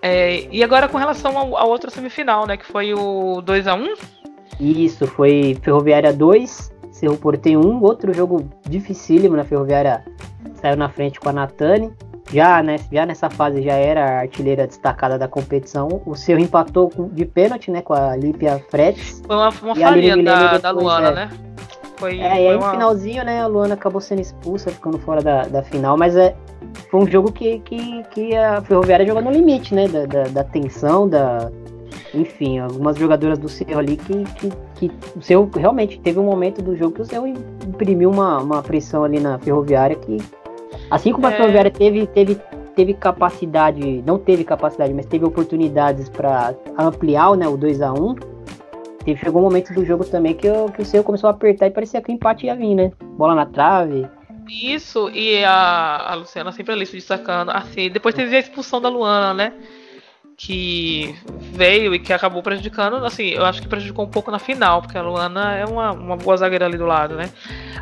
É, 0.00 0.46
e 0.50 0.64
agora 0.64 0.88
com 0.88 0.98
relação 0.98 1.36
ao, 1.36 1.56
ao 1.56 1.68
outra 1.68 1.90
semifinal, 1.90 2.46
né? 2.46 2.56
Que 2.56 2.66
foi 2.66 2.94
o 2.94 3.42
2 3.42 3.66
a 3.66 3.74
1 3.74 3.94
Isso, 4.58 5.06
foi 5.06 5.56
Ferroviária 5.62 6.12
2, 6.12 6.73
Cerro 6.94 7.16
Porteño 7.16 7.58
1, 7.58 7.82
outro 7.82 8.14
jogo 8.14 8.48
dificílimo 8.68 9.36
na? 9.36 9.44
Ferroviária, 9.44 10.04
saiu 10.54 10.76
na 10.76 10.88
frente 10.88 11.18
com 11.18 11.28
a 11.28 11.32
Natani. 11.32 11.92
Já, 12.32 12.62
né, 12.62 12.76
já 12.90 13.04
nessa 13.04 13.28
fase 13.28 13.62
já 13.62 13.74
era 13.74 14.04
a 14.04 14.20
artilheira 14.20 14.64
destacada 14.64 15.18
da 15.18 15.26
competição. 15.26 16.00
O 16.06 16.14
Cerro 16.14 16.38
empatou 16.40 16.88
com, 16.88 17.08
de 17.08 17.24
pênalti, 17.24 17.68
né, 17.70 17.82
com 17.82 17.94
a 17.94 18.14
Lípia 18.14 18.62
Fretes. 18.70 19.20
Foi 19.26 19.34
uma, 19.34 19.48
uma 19.48 19.74
falha 19.74 20.22
da, 20.22 20.58
da 20.58 20.70
Luana, 20.70 21.08
é, 21.08 21.14
né? 21.14 21.30
Foi, 21.96 22.20
é, 22.20 22.30
foi 22.30 22.38
e 22.44 22.48
aí 22.48 22.56
uma... 22.56 22.66
no 22.66 22.72
finalzinho, 22.72 23.24
né, 23.24 23.42
a 23.42 23.46
Luana 23.48 23.74
acabou 23.74 24.00
sendo 24.00 24.20
expulsa, 24.20 24.70
ficando 24.70 24.98
fora 24.98 25.20
da, 25.20 25.42
da 25.42 25.62
final, 25.64 25.96
mas 25.96 26.16
é, 26.16 26.36
foi 26.90 27.00
um 27.00 27.06
jogo 27.08 27.32
que, 27.32 27.58
que, 27.60 28.04
que 28.10 28.36
a 28.36 28.62
Ferroviária 28.62 29.04
jogou 29.04 29.22
no 29.22 29.32
limite, 29.32 29.74
né, 29.74 29.88
da, 29.88 30.06
da, 30.06 30.22
da 30.22 30.44
tensão, 30.44 31.08
da, 31.08 31.50
enfim, 32.14 32.58
algumas 32.58 32.96
jogadoras 32.96 33.38
do 33.38 33.48
Cerro 33.48 33.78
ali 33.78 33.96
que, 33.96 34.24
que, 34.34 34.50
que 34.88 34.92
o 35.16 35.22
Cerro 35.22 35.50
realmente 35.54 35.98
teve 36.00 36.18
um 36.18 36.24
momento 36.24 36.62
do 36.62 36.76
jogo 36.76 36.94
que 36.94 37.02
o 37.02 37.04
Cerro 37.04 37.26
imprimiu 37.26 38.10
uma, 38.10 38.38
uma 38.38 38.62
pressão 38.62 39.04
ali 39.04 39.20
na 39.20 39.38
Ferroviária 39.38 39.96
que, 39.96 40.18
assim 40.90 41.12
como 41.12 41.26
a 41.26 41.32
é... 41.32 41.36
Ferroviária 41.36 41.70
teve, 41.70 42.06
teve, 42.06 42.40
teve 42.74 42.94
capacidade, 42.94 44.02
não 44.06 44.18
teve 44.18 44.44
capacidade, 44.44 44.92
mas 44.92 45.06
teve 45.06 45.24
oportunidades 45.24 46.08
para 46.08 46.54
ampliar 46.78 47.36
né, 47.36 47.48
o 47.48 47.56
2 47.56 47.82
a 47.82 47.92
1 47.92 48.14
teve, 49.04 49.20
chegou 49.20 49.42
um 49.42 49.44
momento 49.44 49.72
do 49.74 49.84
jogo 49.84 50.04
também 50.04 50.34
que, 50.34 50.48
que 50.74 50.82
o 50.82 50.84
Cerro 50.84 51.04
começou 51.04 51.28
a 51.28 51.32
apertar 51.32 51.66
e 51.66 51.70
parecia 51.70 52.00
que 52.00 52.10
o 52.10 52.14
empate 52.14 52.46
ia 52.46 52.56
vir, 52.56 52.74
né? 52.74 52.92
Bola 53.16 53.34
na 53.34 53.46
trave. 53.46 54.06
Isso, 54.48 55.10
e 55.10 55.42
a, 55.44 56.12
a 56.12 56.14
Luciana 56.14 56.52
sempre 56.52 56.72
ali 56.72 56.86
se 56.86 56.94
destacando. 56.94 57.50
Assim, 57.50 57.90
depois 57.90 58.14
teve 58.14 58.36
a 58.36 58.40
expulsão 58.40 58.80
da 58.80 58.88
Luana, 58.88 59.32
né? 59.32 59.52
Que 60.36 61.14
veio 61.52 61.94
e 61.94 61.98
que 61.98 62.12
acabou 62.12 62.42
prejudicando, 62.42 62.96
assim, 63.04 63.28
eu 63.28 63.44
acho 63.44 63.62
que 63.62 63.68
prejudicou 63.68 64.04
um 64.04 64.10
pouco 64.10 64.30
na 64.30 64.38
final, 64.38 64.82
porque 64.82 64.98
a 64.98 65.02
Luana 65.02 65.54
é 65.54 65.64
uma, 65.64 65.92
uma 65.92 66.16
boa 66.16 66.36
zagueira 66.36 66.66
ali 66.66 66.76
do 66.76 66.86
lado, 66.86 67.14
né? 67.14 67.30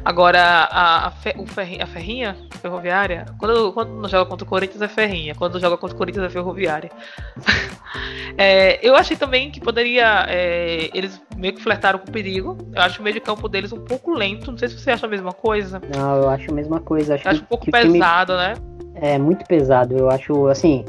Agora, 0.05 0.41
a, 0.41 1.07
a, 1.07 1.11
Fe, 1.11 1.35
o 1.39 1.47
Ferrinha, 1.47 1.85
a 1.85 1.87
Ferrinha, 1.87 2.37
Ferroviária, 2.61 3.27
quando, 3.39 3.73
quando 3.73 4.09
joga 4.09 4.29
contra 4.29 4.45
o 4.45 4.49
Corinthians 4.49 4.83
é 4.83 4.89
Ferrinha, 4.89 5.35
quando 5.35 5.59
joga 5.59 5.77
contra 5.77 5.95
o 5.95 5.99
Corinthians 5.99 6.27
é 6.27 6.31
Ferroviária. 6.31 6.91
é, 8.37 8.87
eu 8.87 8.95
achei 8.95 9.17
também 9.17 9.51
que 9.51 9.61
poderia, 9.61 10.27
é, 10.29 10.91
eles 10.93 11.21
meio 11.37 11.55
que 11.55 11.63
flertaram 11.63 11.99
com 11.99 12.09
o 12.09 12.13
perigo, 12.13 12.59
eu 12.75 12.83
acho 12.83 13.01
o 13.01 13.03
meio 13.03 13.15
de 13.15 13.21
campo 13.21 13.49
deles 13.49 13.73
um 13.73 13.81
pouco 13.81 14.13
lento, 14.13 14.51
não 14.51 14.59
sei 14.59 14.69
se 14.69 14.79
você 14.79 14.91
acha 14.91 15.07
a 15.07 15.09
mesma 15.09 15.33
coisa. 15.33 15.81
Não, 15.95 16.17
eu 16.17 16.29
acho 16.29 16.51
a 16.51 16.55
mesma 16.55 16.81
coisa. 16.81 17.15
Acho, 17.15 17.29
acho 17.29 17.39
que, 17.39 17.45
um 17.45 17.49
pouco 17.49 17.71
pesado, 17.71 18.33
time... 18.35 18.45
né? 18.45 18.55
É, 18.95 19.19
muito 19.19 19.45
pesado, 19.47 19.97
eu 19.97 20.11
acho, 20.11 20.49
assim, 20.49 20.85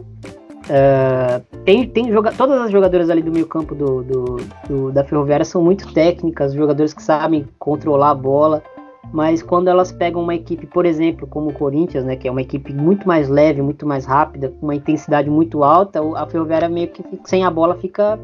Uh, 0.63 1.43
tem, 1.65 1.87
tem 1.89 2.09
joga 2.09 2.31
todas 2.31 2.61
as 2.61 2.71
jogadoras 2.71 3.09
ali 3.09 3.21
do 3.21 3.31
meio 3.31 3.45
campo 3.45 3.75
do, 3.75 4.01
do, 4.01 4.37
do, 4.67 4.91
da 4.93 5.03
Ferroviária 5.03 5.43
são 5.43 5.61
muito 5.61 5.93
técnicas, 5.93 6.53
jogadores 6.53 6.93
que 6.93 7.03
sabem 7.03 7.45
controlar 7.59 8.11
a 8.11 8.15
bola, 8.15 8.63
mas 9.11 9.43
quando 9.43 9.67
elas 9.67 9.91
pegam 9.91 10.21
uma 10.21 10.33
equipe, 10.33 10.65
por 10.65 10.85
exemplo, 10.85 11.27
como 11.27 11.49
o 11.49 11.53
Corinthians, 11.53 12.05
né, 12.05 12.15
que 12.15 12.29
é 12.29 12.31
uma 12.31 12.41
equipe 12.41 12.73
muito 12.73 13.05
mais 13.05 13.27
leve, 13.27 13.61
muito 13.61 13.85
mais 13.85 14.05
rápida, 14.05 14.49
com 14.49 14.65
uma 14.65 14.75
intensidade 14.75 15.29
muito 15.29 15.65
alta, 15.65 15.99
a 16.15 16.25
Ferroviária 16.27 16.69
meio 16.69 16.87
que 16.87 17.03
fica, 17.03 17.23
sem 17.25 17.43
a 17.43 17.51
bola 17.51 17.75
fica 17.75 18.17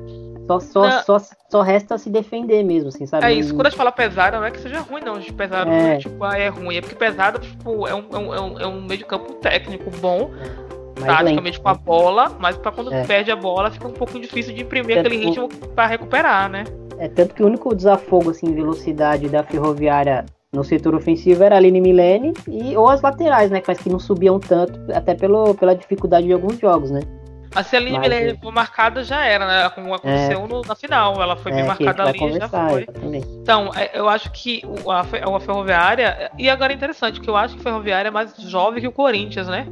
só, 0.47 0.59
só, 0.59 0.99
só, 1.01 1.19
só 1.49 1.61
resta 1.61 1.97
se 1.97 2.09
defender 2.09 2.63
mesmo, 2.63 2.89
assim, 2.89 3.05
sabe? 3.05 3.25
É 3.25 3.33
isso, 3.33 3.53
quando 3.53 3.67
a 3.67 3.69
gente 3.69 3.77
fala 3.77 3.91
pesado, 3.91 4.37
não 4.37 4.45
é 4.45 4.49
que 4.49 4.59
seja 4.59 4.79
ruim, 4.79 5.01
não. 5.01 5.19
De 5.19 5.31
pesado 5.31 5.69
é. 5.69 5.97
tipo, 5.97 6.23
ah, 6.23 6.37
é 6.37 6.47
ruim. 6.47 6.75
É 6.75 6.81
porque 6.81 6.95
pesado 6.95 7.37
tipo, 7.37 7.87
é, 7.87 7.93
um, 7.93 8.05
é, 8.11 8.17
um, 8.17 8.59
é 8.59 8.67
um 8.67 8.77
é 8.77 8.81
meio 8.81 8.97
de 8.97 9.05
campo 9.05 9.33
técnico 9.33 9.91
bom. 10.01 10.31
É 10.65 10.68
taticamente 11.05 11.59
com 11.59 11.69
a 11.69 11.73
bola, 11.73 12.35
mas 12.39 12.57
para 12.57 12.71
quando 12.71 12.93
é. 12.93 13.03
perde 13.05 13.31
a 13.31 13.35
bola 13.35 13.71
fica 13.71 13.87
um 13.87 13.93
pouco 13.93 14.19
difícil 14.19 14.53
de 14.53 14.63
imprimir 14.63 14.97
tanto 14.97 15.07
aquele 15.07 15.25
ritmo 15.25 15.49
para 15.75 15.87
recuperar, 15.87 16.49
né? 16.49 16.63
É 16.97 17.07
tanto 17.07 17.33
que 17.33 17.43
o 17.43 17.45
único 17.45 17.73
desafogo 17.73 18.31
assim, 18.31 18.53
velocidade 18.53 19.29
da 19.29 19.43
Ferroviária 19.43 20.25
no 20.51 20.63
setor 20.63 20.95
ofensivo 20.95 21.43
era 21.43 21.55
a 21.55 21.57
Aline 21.57 21.79
Milene 21.79 22.33
e 22.47 22.75
ou 22.75 22.89
as 22.89 23.01
laterais, 23.01 23.51
né, 23.51 23.61
mas 23.65 23.77
que 23.77 23.89
não 23.89 23.99
subiam 23.99 24.39
tanto 24.39 24.79
até 24.93 25.13
pelo, 25.13 25.53
pela 25.53 25.75
dificuldade 25.75 26.25
de 26.25 26.33
alguns 26.33 26.57
jogos, 26.59 26.91
né? 26.91 27.01
A 27.55 27.63
Celine 27.63 27.97
Mas, 27.97 28.01
Milene 28.07 28.37
foi 28.37 28.51
marcada 28.51 29.03
já 29.03 29.25
era, 29.25 29.47
né? 29.47 29.69
Como 29.69 29.93
aconteceu 29.93 30.43
é, 30.43 30.47
no, 30.47 30.61
na 30.61 30.75
final. 30.75 31.19
Ela 31.21 31.35
foi 31.35 31.51
é, 31.51 31.55
bem 31.55 31.65
marcada 31.65 32.03
ali 32.03 32.23
e 32.23 32.39
já 32.39 32.47
foi. 32.47 32.83
Exatamente. 32.83 33.27
Então, 33.41 33.71
é, 33.75 33.89
eu 33.93 34.07
acho 34.07 34.31
que 34.31 34.61
a, 34.87 34.99
a 34.99 35.39
Ferroviária. 35.39 36.31
E 36.37 36.49
agora 36.49 36.71
é 36.71 36.75
interessante, 36.75 37.19
que 37.19 37.29
eu 37.29 37.35
acho 37.35 37.55
que 37.55 37.61
a 37.61 37.63
Ferroviária 37.63 38.09
é 38.09 38.11
mais 38.11 38.35
jovem 38.37 38.81
que 38.81 38.87
o 38.87 38.91
Corinthians, 38.91 39.47
né? 39.47 39.67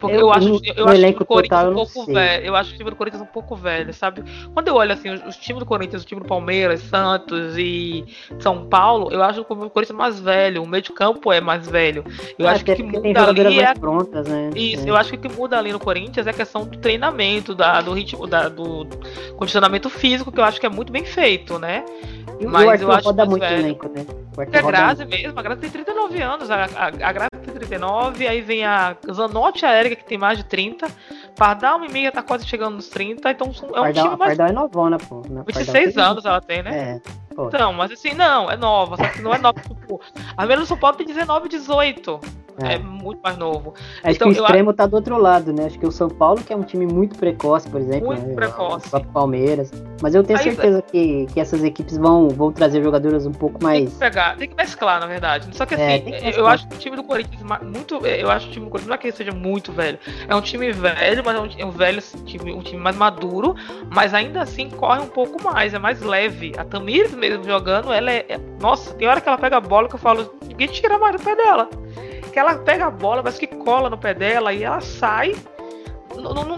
Porque 0.00 0.16
eu, 0.16 0.20
eu 0.20 0.32
acho, 0.32 0.60
eu, 0.64 0.74
eu 0.76 0.88
acho 0.88 1.12
que 1.12 1.22
o 1.22 1.26
Corinthians 1.26 1.64
um 1.66 1.74
pouco 1.74 2.06
velho. 2.06 2.46
Eu 2.46 2.56
acho 2.56 2.72
o 2.72 2.76
time 2.76 2.90
do 2.90 2.96
Corinthians 2.96 3.22
um 3.22 3.26
pouco 3.26 3.54
velho, 3.54 3.92
sabe? 3.92 4.24
Quando 4.54 4.68
eu 4.68 4.74
olho 4.74 4.92
assim, 4.92 5.10
os, 5.10 5.22
os 5.26 5.36
times 5.36 5.60
do 5.60 5.66
Corinthians, 5.66 6.02
o 6.02 6.06
time 6.06 6.22
do 6.22 6.26
Palmeiras, 6.26 6.80
Santos 6.80 7.58
e 7.58 8.06
São 8.38 8.64
Paulo, 8.64 9.12
eu 9.12 9.22
acho 9.22 9.42
o 9.42 9.44
Corinthians 9.44 9.98
mais 9.98 10.18
velho. 10.18 10.62
O 10.62 10.66
meio 10.66 10.82
de 10.82 10.90
campo 10.90 11.30
é 11.30 11.40
mais 11.40 11.68
velho. 11.68 12.02
Eu 12.38 12.48
ah, 12.48 12.52
acho 12.52 12.64
que 12.64 12.72
o 12.72 12.76
que 12.76 12.82
muda 12.82 13.28
ali 13.28 13.60
é. 13.60 13.74
Prontas, 13.74 14.26
né? 14.26 14.50
Isso, 14.56 14.86
é. 14.86 14.90
eu 14.90 14.96
acho 14.96 15.10
que 15.10 15.16
o 15.16 15.20
que 15.20 15.36
muda 15.36 15.58
ali 15.58 15.70
no 15.70 15.78
Corinthians 15.78 16.26
é 16.26 16.30
a 16.30 16.34
questão 16.34 16.64
do 16.64 16.78
treinamento, 16.78 17.54
da, 17.54 17.82
do 17.82 17.92
ritmo, 17.92 18.26
da, 18.26 18.48
do 18.48 18.86
condicionamento 19.36 19.90
físico, 19.90 20.32
que 20.32 20.40
eu 20.40 20.44
acho 20.44 20.58
que 20.58 20.64
é 20.64 20.70
muito 20.70 20.90
bem 20.90 21.04
feito, 21.04 21.58
né? 21.58 21.84
E 22.40 22.46
Mas 22.46 22.80
eu 22.80 22.90
acho 22.90 23.06
roda 23.06 23.26
muito 23.26 23.42
velho. 23.42 23.60
elenco, 23.60 23.86
né? 23.88 24.06
O 24.36 24.40
a 24.40 24.44
Grazi 24.44 25.04
mesmo, 25.04 25.38
a 25.38 25.42
Grazi 25.42 25.60
tem 25.60 25.70
39 25.70 26.22
anos, 26.22 26.50
a, 26.50 26.64
a, 26.64 26.86
a 26.86 27.12
Grazi 27.12 27.30
tem 27.44 27.54
39, 27.54 28.28
aí 28.28 28.40
vem 28.40 28.64
a 28.64 28.96
Zanotti 29.12 29.66
a 29.66 29.78
Erika, 29.78 29.96
que 29.96 30.04
tem 30.04 30.16
mais 30.16 30.38
de 30.38 30.44
30, 30.44 30.86
Pardal 31.36 31.80
Mimiga 31.80 32.12
tá 32.12 32.22
quase 32.22 32.46
chegando 32.46 32.76
nos 32.76 32.88
30, 32.88 33.30
então 33.30 33.48
é 33.48 33.50
um 33.50 33.72
Pardal, 33.72 34.04
time 34.04 34.16
mais... 34.16 34.36
Pardal 34.36 34.46
é 34.46 34.52
novona, 34.52 34.98
pô. 34.98 35.22
26 35.46 35.94
né? 35.96 36.02
anos 36.02 36.24
ela 36.24 36.40
tem, 36.40 36.62
né? 36.62 37.00
É. 37.06 37.29
Pô. 37.34 37.46
Então, 37.46 37.72
mas 37.72 37.92
assim, 37.92 38.14
não, 38.14 38.50
é 38.50 38.56
nova, 38.56 38.96
só 38.96 39.08
que 39.08 39.22
não 39.22 39.34
é 39.34 39.38
nova, 39.38 39.60
tipo, 39.62 40.00
a 40.36 40.46
menos 40.46 40.68
São 40.68 40.76
Paulo 40.76 40.96
tem 40.96 41.06
19, 41.06 41.48
18. 41.48 42.20
É. 42.62 42.74
é, 42.74 42.78
muito 42.78 43.20
mais 43.22 43.36
novo. 43.36 43.74
Acho 44.02 44.16
então, 44.16 44.32
que 44.32 44.38
o 44.38 44.42
extremo 44.42 44.70
eu... 44.70 44.74
tá 44.74 44.86
do 44.86 44.94
outro 44.94 45.16
lado, 45.16 45.52
né? 45.52 45.66
Acho 45.66 45.78
que 45.78 45.86
o 45.86 45.92
São 45.92 46.08
Paulo, 46.08 46.42
que 46.42 46.52
é 46.52 46.56
um 46.56 46.62
time 46.62 46.86
muito 46.86 47.18
precoce, 47.18 47.68
por 47.68 47.80
exemplo. 47.80 48.08
Muito 48.08 48.26
né? 48.26 48.34
precoce. 48.34 48.94
O 48.94 49.04
Palmeiras. 49.06 49.70
Mas 50.02 50.14
eu 50.14 50.22
tenho 50.22 50.38
Aí, 50.38 50.44
certeza 50.44 50.82
que, 50.82 51.26
que 51.32 51.40
essas 51.40 51.62
equipes 51.64 51.96
vão, 51.96 52.28
vão 52.28 52.52
trazer 52.52 52.82
jogadores 52.82 53.26
um 53.26 53.32
pouco 53.32 53.62
mais. 53.62 53.84
Tem 53.84 53.90
que 53.90 53.98
pegar, 53.98 54.36
tem 54.36 54.48
que 54.48 54.54
mesclar, 54.54 55.00
na 55.00 55.06
verdade. 55.06 55.48
Só 55.56 55.64
que 55.64 55.74
é, 55.74 55.96
assim, 55.96 56.10
que 56.10 56.38
eu 56.38 56.46
acho 56.46 56.68
que 56.68 56.74
o 56.74 56.78
time 56.78 56.96
do 56.96 57.02
Corinthians 57.02 57.42
muito. 57.62 58.06
Eu 58.06 58.30
acho 58.30 58.46
que 58.46 58.50
o 58.50 58.54
time 58.54 58.66
do 58.66 58.70
Corinthians 58.70 58.88
não 58.88 58.94
é 58.94 58.98
que 58.98 59.06
ele 59.06 59.16
seja 59.16 59.32
muito 59.32 59.72
velho. 59.72 59.98
É 60.28 60.34
um 60.34 60.40
time 60.40 60.70
velho, 60.72 61.22
mas 61.24 61.36
é 61.36 61.40
um, 61.40 61.48
é 61.58 61.64
um 61.64 61.70
velho 61.70 62.00
time, 62.24 62.52
um 62.52 62.60
time 62.60 62.80
mais 62.80 62.96
maduro, 62.96 63.54
mas 63.90 64.12
ainda 64.12 64.42
assim 64.42 64.68
corre 64.68 65.00
um 65.00 65.08
pouco 65.08 65.42
mais, 65.42 65.72
é 65.74 65.78
mais 65.78 66.00
leve. 66.00 66.52
A 66.56 66.64
Tamires 66.64 67.14
mesmo 67.20 67.44
jogando, 67.44 67.92
ela 67.92 68.10
é, 68.10 68.26
é. 68.28 68.40
Nossa, 68.60 68.94
tem 68.94 69.06
hora 69.06 69.20
que 69.20 69.28
ela 69.28 69.38
pega 69.38 69.58
a 69.58 69.60
bola 69.60 69.88
que 69.88 69.94
eu 69.94 69.98
falo, 69.98 70.34
ninguém 70.42 70.66
tira 70.66 70.98
mais 70.98 71.14
do 71.14 71.22
pé 71.22 71.36
dela 71.36 71.68
que 72.30 72.38
ela 72.38 72.54
pega 72.56 72.86
a 72.86 72.90
bola, 72.90 73.22
mas 73.22 73.38
que 73.38 73.46
cola 73.46 73.90
no 73.90 73.98
pé 73.98 74.14
dela 74.14 74.52
e 74.52 74.62
ela 74.62 74.80
sai. 74.80 75.34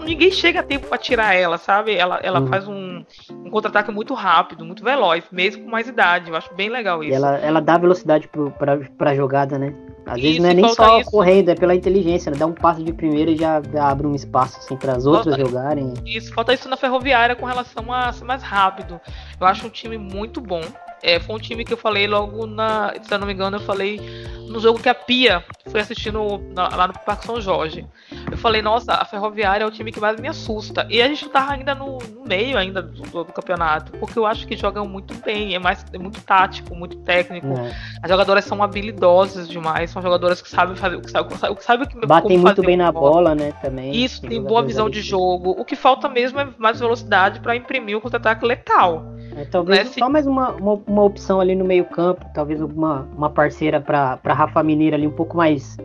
ninguém 0.05 0.31
chega 0.31 0.61
a 0.61 0.63
tempo 0.63 0.87
para 0.87 0.97
tirar 0.97 1.33
ela, 1.33 1.57
sabe? 1.57 1.95
Ela, 1.95 2.19
ela 2.23 2.39
uhum. 2.39 2.47
faz 2.47 2.67
um, 2.67 3.03
um 3.31 3.49
contra-ataque 3.49 3.91
muito 3.91 4.13
rápido, 4.13 4.63
muito 4.63 4.83
veloz, 4.83 5.23
mesmo 5.31 5.63
com 5.63 5.69
mais 5.69 5.87
idade. 5.87 6.29
Eu 6.29 6.35
acho 6.35 6.53
bem 6.53 6.69
legal 6.69 7.03
isso. 7.03 7.13
ela, 7.13 7.37
ela 7.37 7.59
dá 7.59 7.77
velocidade 7.77 8.29
para 8.57 8.77
pra 8.97 9.15
jogada, 9.15 9.57
né? 9.57 9.73
Às 10.05 10.21
vezes 10.21 10.39
não 10.39 10.49
é 10.49 10.53
nem 10.53 10.67
só 10.69 10.99
isso. 10.99 11.09
correndo, 11.09 11.49
é 11.49 11.55
pela 11.55 11.73
inteligência, 11.73 12.29
né? 12.29 12.37
Dá 12.37 12.45
um 12.45 12.53
passo 12.53 12.83
de 12.83 12.91
primeira 12.91 13.31
e 13.31 13.37
já 13.37 13.61
abre 13.79 14.05
um 14.05 14.13
espaço 14.13 14.59
assim 14.59 14.75
para 14.75 14.93
as 14.93 15.05
outras 15.05 15.37
jogarem. 15.37 15.93
Isso, 16.05 16.33
falta 16.33 16.53
isso 16.53 16.67
na 16.67 16.75
ferroviária 16.75 17.35
com 17.35 17.45
relação 17.45 17.91
a 17.91 18.11
ser 18.11 18.25
mais 18.25 18.43
rápido. 18.43 18.99
Eu 19.43 19.47
acho 19.47 19.67
um 19.67 19.69
time 19.69 19.97
muito 19.97 20.39
bom. 20.39 20.61
É, 21.01 21.19
foi 21.19 21.35
um 21.35 21.39
time 21.39 21.65
que 21.65 21.73
eu 21.73 21.77
falei 21.77 22.07
logo 22.07 22.47
na. 22.47 22.93
Se 23.01 23.13
eu 23.13 23.19
não 23.19 23.27
me 23.27 23.33
engano, 23.33 23.57
eu 23.57 23.61
falei 23.61 23.99
no 24.47 24.57
jogo 24.59 24.79
que 24.79 24.87
a 24.87 24.95
Pia 24.95 25.43
foi 25.67 25.81
assistindo 25.81 26.41
na, 26.55 26.69
lá 26.69 26.87
no 26.87 26.93
Parque 26.93 27.25
São 27.25 27.41
Jorge. 27.41 27.85
Eu 28.31 28.37
falei, 28.37 28.61
nossa, 28.61 28.93
a 28.93 29.03
Ferroviária 29.03 29.65
é 29.65 29.67
o 29.67 29.71
time 29.71 29.91
que 29.91 29.99
mais 29.99 30.17
me 30.19 30.29
assusta. 30.29 30.87
E 30.89 31.01
a 31.01 31.07
gente 31.07 31.27
tava 31.27 31.53
ainda 31.53 31.75
no, 31.75 31.97
no 31.97 32.23
meio 32.25 32.57
ainda 32.57 32.81
do, 32.81 33.01
do, 33.01 33.23
do, 33.25 33.33
campeonato, 33.33 33.91
porque 33.93 34.17
eu 34.17 34.25
acho 34.25 34.47
que 34.47 34.55
jogam 34.55 34.87
muito 34.87 35.13
bem, 35.15 35.55
é 35.55 35.59
mais 35.59 35.85
é 35.91 35.97
muito 35.97 36.21
tático, 36.21 36.73
muito 36.73 36.95
técnico. 36.97 37.47
É. 37.47 37.75
As 38.01 38.09
jogadoras 38.09 38.45
são 38.45 38.63
habilidosas 38.63 39.49
demais, 39.49 39.91
são 39.91 40.01
jogadoras 40.01 40.41
que 40.41 40.49
sabem 40.49 40.75
fazer, 40.75 41.01
que 41.01 41.11
sabem, 41.11 41.35
que 41.35 41.63
sabem 41.63 41.87
que 41.87 42.05
batem 42.05 42.37
muito 42.37 42.61
bem 42.61 42.77
na 42.77 42.91
bola, 42.91 43.11
bola, 43.11 43.35
né, 43.35 43.53
também. 43.61 43.93
Isso, 43.93 44.21
tem, 44.21 44.41
boa 44.41 44.63
visão 44.63 44.89
de 44.89 45.01
jogo. 45.01 45.51
O 45.51 45.65
que 45.65 45.75
falta 45.75 46.07
mesmo 46.07 46.39
é 46.39 46.47
mais 46.57 46.79
velocidade 46.79 47.41
para 47.41 47.55
imprimir 47.55 47.97
o 47.97 48.01
contra-ataque 48.01 48.45
letal. 48.45 49.13
É, 49.35 49.45
talvez 49.45 49.85
né? 49.85 49.91
só 49.97 50.09
mais 50.09 50.27
uma, 50.27 50.51
uma, 50.51 50.81
uma, 50.85 51.03
opção 51.03 51.39
ali 51.39 51.55
no 51.55 51.65
meio 51.65 51.85
campo, 51.85 52.25
talvez 52.33 52.61
uma, 52.61 53.07
uma 53.15 53.29
parceira 53.29 53.81
para 53.81 54.19
Rafa 54.25 54.61
Mineira 54.61 54.95
ali 54.95 55.07
um 55.07 55.11
pouco 55.11 55.37
mais. 55.37 55.77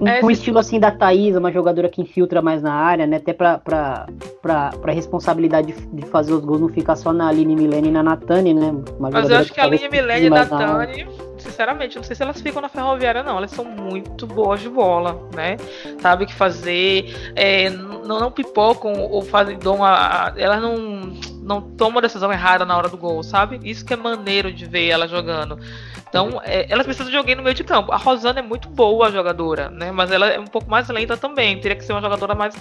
Um, 0.00 0.06
é, 0.06 0.24
um 0.24 0.30
estilo 0.30 0.58
assim 0.58 0.78
da 0.78 0.90
Thaís, 0.90 1.36
uma 1.36 1.50
jogadora 1.50 1.88
que 1.88 2.00
infiltra 2.00 2.40
mais 2.40 2.62
na 2.62 2.72
área, 2.72 3.06
né? 3.06 3.16
Até 3.16 3.32
pra, 3.32 3.58
pra, 3.58 4.06
pra, 4.40 4.70
pra 4.70 4.92
responsabilidade 4.92 5.72
de, 5.72 5.86
de 5.86 6.06
fazer 6.06 6.32
os 6.32 6.44
gols 6.44 6.60
não 6.60 6.68
ficar 6.68 6.94
só 6.94 7.12
na 7.12 7.28
Aline 7.28 7.56
Milene 7.56 7.88
e 7.88 7.90
na 7.90 8.02
Natane, 8.02 8.54
né? 8.54 8.74
Uma 8.98 9.10
Mas 9.10 9.30
eu 9.30 9.36
acho 9.38 9.48
que, 9.48 9.54
que 9.54 9.60
a 9.60 9.64
Aline 9.64 9.88
Milene 9.88 10.24
e 10.24 10.26
a 10.26 10.30
Natane 10.30 11.06
sinceramente, 11.42 11.96
não 11.96 12.02
sei 12.02 12.16
se 12.16 12.22
elas 12.22 12.40
ficam 12.40 12.60
na 12.60 12.68
ferroviária, 12.68 13.22
não. 13.22 13.36
Elas 13.36 13.50
são 13.50 13.64
muito 13.64 14.26
boas 14.26 14.60
de 14.60 14.68
bola, 14.68 15.28
né? 15.34 15.56
Sabe 16.00 16.24
o 16.24 16.26
que 16.26 16.34
fazer, 16.34 17.32
é, 17.34 17.70
não, 17.70 18.20
não 18.20 18.30
pipocam 18.30 18.92
ou 18.92 19.22
fazem 19.22 19.58
dom 19.58 19.84
a, 19.84 20.28
a, 20.28 20.32
Elas 20.36 20.60
não, 20.62 20.76
não 21.42 21.60
tomam 21.60 22.00
decisão 22.00 22.32
errada 22.32 22.64
na 22.64 22.76
hora 22.76 22.88
do 22.88 22.96
gol, 22.96 23.22
sabe? 23.22 23.60
Isso 23.62 23.84
que 23.84 23.92
é 23.92 23.96
maneiro 23.96 24.52
de 24.52 24.66
ver 24.66 24.88
ela 24.88 25.06
jogando. 25.06 25.58
Então, 26.08 26.40
é, 26.42 26.66
elas 26.70 26.86
precisam 26.86 27.10
de 27.10 27.16
alguém 27.16 27.34
no 27.34 27.42
meio 27.42 27.54
de 27.54 27.64
campo. 27.64 27.92
A 27.92 27.96
Rosana 27.96 28.38
é 28.38 28.42
muito 28.42 28.68
boa 28.68 29.10
jogadora, 29.10 29.68
né? 29.68 29.92
Mas 29.92 30.10
ela 30.10 30.28
é 30.28 30.40
um 30.40 30.46
pouco 30.46 30.70
mais 30.70 30.88
lenta 30.88 31.16
também. 31.16 31.60
Teria 31.60 31.76
que 31.76 31.84
ser 31.84 31.92
uma 31.92 32.00
jogadora 32.00 32.34
mais. 32.34 32.56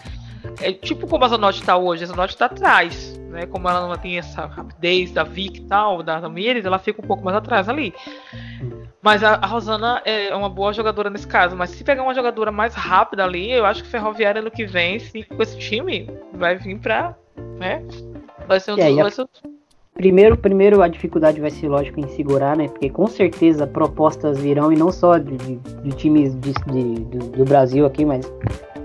É, 0.62 0.74
tipo 0.74 1.08
como 1.08 1.24
a 1.24 1.28
Zanotti 1.30 1.64
tá 1.64 1.78
hoje. 1.78 2.04
A 2.04 2.08
Zanotti 2.08 2.36
tá 2.36 2.48
atrás, 2.48 3.17
né? 3.30 3.46
Como 3.46 3.68
ela 3.70 3.88
não 3.88 3.96
tem 3.98 4.18
essa 4.18 4.46
rapidez 4.46 5.12
da 5.12 5.24
Vic 5.24 5.60
e 5.60 5.66
tal, 5.66 6.02
da 6.04 6.20
Tamires, 6.20 6.66
ela 6.66 6.80
fica 6.80 7.02
um 7.02 7.08
pouco 7.08 7.24
mais 7.24 7.36
atrás 7.38 7.70
ali. 7.70 7.94
Mas 9.02 9.24
a, 9.24 9.36
a, 9.36 9.46
Rosana 9.46 10.02
é 10.06 10.36
uma 10.36 10.50
boa 10.50 10.74
jogadora 10.74 11.10
nesse 11.10 11.28
caso. 11.28 11.56
Mas 11.56 11.70
se 11.70 11.84
pegar 11.84 12.04
uma 12.04 12.14
jogadora 12.14 12.52
mais 12.52 12.74
rápida 12.74 13.24
ali, 13.24 13.52
eu 13.52 13.66
acho 13.66 13.84
que 13.84 13.90
Ferroviária 13.90 14.42
no 14.42 14.52
que 14.52 14.66
vem, 14.66 15.00
se, 15.00 15.24
com 15.24 15.42
esse 15.42 15.58
time, 15.58 16.10
vai 16.34 16.56
vir 16.56 16.78
pra. 16.80 17.16
Né? 17.58 17.84
Vai 18.48 18.60
ser 18.60 18.74
um 18.74 18.80
é, 18.80 19.04
dos. 19.04 19.26
Primeiro, 19.98 20.38
primeiro 20.38 20.84
a 20.84 20.88
dificuldade 20.88 21.42
vai 21.42 21.50
ser 21.50 21.68
lógico 21.68 22.00
em 22.00 22.08
segurar, 22.10 22.56
né? 22.56 22.68
Porque 22.68 22.88
com 22.88 23.08
certeza 23.08 23.66
propostas 23.66 24.38
virão 24.38 24.72
e 24.72 24.76
não 24.76 24.92
só 24.92 25.18
de, 25.18 25.36
de, 25.38 25.56
de 25.56 25.92
times 25.96 26.36
de, 26.36 26.54
do, 26.54 27.18
do, 27.30 27.44
Brasil 27.44 27.84
aqui, 27.84 28.06
mas 28.06 28.32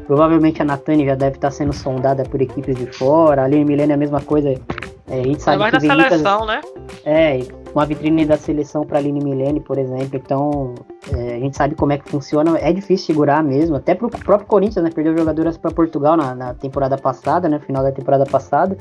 provavelmente 0.06 0.60
a 0.62 0.64
Natane 0.64 1.04
já 1.04 1.14
deve 1.14 1.36
estar 1.36 1.50
sendo 1.50 1.72
sondada 1.72 2.22
por 2.24 2.40
equipes 2.40 2.76
de 2.76 2.86
fora. 2.86 3.42
A 3.42 3.44
Aline 3.44 3.64
Milene 3.64 3.92
é 3.92 3.94
a 3.94 3.98
mesma 3.98 4.20
coisa. 4.20 4.50
É, 4.50 5.20
a 5.20 5.22
gente 5.22 5.42
sabe 5.42 5.58
mais 5.58 5.74
que 5.74 5.86
da 5.86 5.94
seleção, 5.94 6.46
muitas, 6.46 6.64
né? 6.64 6.82
É, 7.04 7.40
uma 7.74 7.84
vitrine 7.84 8.24
da 8.24 8.36
seleção 8.36 8.84
para 8.84 8.98
Aline 8.98 9.22
Milene, 9.22 9.60
por 9.60 9.78
exemplo. 9.78 10.14
Então, 10.14 10.74
é, 11.12 11.34
a 11.34 11.38
gente 11.38 11.56
sabe 11.56 11.74
como 11.74 11.92
é 11.92 11.98
que 11.98 12.08
funciona. 12.08 12.58
É 12.58 12.72
difícil 12.72 13.06
segurar 13.06 13.42
mesmo. 13.42 13.76
Até 13.76 13.94
pro 13.94 14.08
próprio 14.08 14.46
Corinthians, 14.46 14.84
né? 14.84 14.90
Perdeu 14.94 15.16
jogadoras 15.16 15.56
para 15.56 15.70
Portugal 15.70 16.16
na, 16.16 16.34
na 16.34 16.54
temporada 16.54 16.96
passada, 16.96 17.48
né? 17.48 17.58
Final 17.58 17.82
da 17.82 17.92
temporada 17.92 18.24
passada 18.24 18.76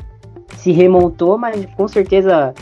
se 0.57 0.71
remontou, 0.71 1.37
mas 1.37 1.65
com 1.75 1.87
certeza 1.87 2.53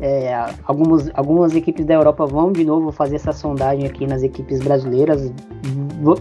é, 0.00 0.34
algumas, 0.64 1.10
algumas 1.14 1.54
equipes 1.54 1.84
da 1.84 1.94
Europa 1.94 2.26
vão 2.26 2.52
de 2.52 2.64
novo 2.64 2.92
fazer 2.92 3.16
essa 3.16 3.32
sondagem 3.32 3.86
aqui 3.86 4.06
nas 4.06 4.22
equipes 4.22 4.60
brasileiras. 4.60 5.32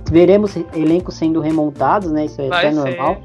Veremos 0.09 0.55
elencos 0.73 1.15
sendo 1.15 1.39
remontados, 1.39 2.11
né? 2.11 2.25
Isso 2.25 2.41
é, 2.41 2.71
normal. 2.71 3.21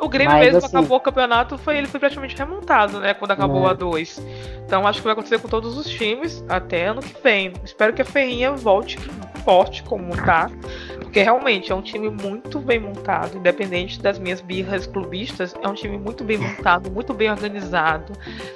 O 0.00 0.08
Grêmio 0.08 0.32
Mas, 0.32 0.44
mesmo 0.44 0.58
assim, 0.58 0.76
acabou 0.76 0.98
o 0.98 1.00
campeonato, 1.00 1.58
foi, 1.58 1.76
ele 1.76 1.88
foi 1.88 1.98
praticamente 1.98 2.36
remontado, 2.36 3.00
né? 3.00 3.14
Quando 3.14 3.32
acabou 3.32 3.66
é. 3.66 3.70
a 3.70 3.72
2. 3.72 4.22
Então 4.64 4.86
acho 4.86 5.00
que 5.00 5.04
vai 5.04 5.12
acontecer 5.12 5.40
com 5.40 5.48
todos 5.48 5.76
os 5.76 5.88
times 5.88 6.44
até 6.48 6.86
ano 6.86 7.00
que 7.02 7.20
vem. 7.22 7.52
Espero 7.64 7.92
que 7.92 8.02
a 8.02 8.04
Ferrinha 8.04 8.52
volte 8.52 8.96
forte 9.48 9.82
como 9.82 10.14
tá. 10.14 10.50
Porque 11.00 11.22
realmente 11.22 11.72
é 11.72 11.74
um 11.74 11.80
time 11.80 12.10
muito 12.10 12.58
bem 12.58 12.78
montado, 12.78 13.38
independente 13.38 13.98
das 13.98 14.18
minhas 14.18 14.42
birras 14.42 14.86
clubistas, 14.86 15.54
é 15.62 15.66
um 15.66 15.72
time 15.72 15.96
muito 15.96 16.22
bem 16.22 16.36
montado, 16.36 16.90
muito 16.90 17.14
bem 17.14 17.30
organizado, 17.30 18.12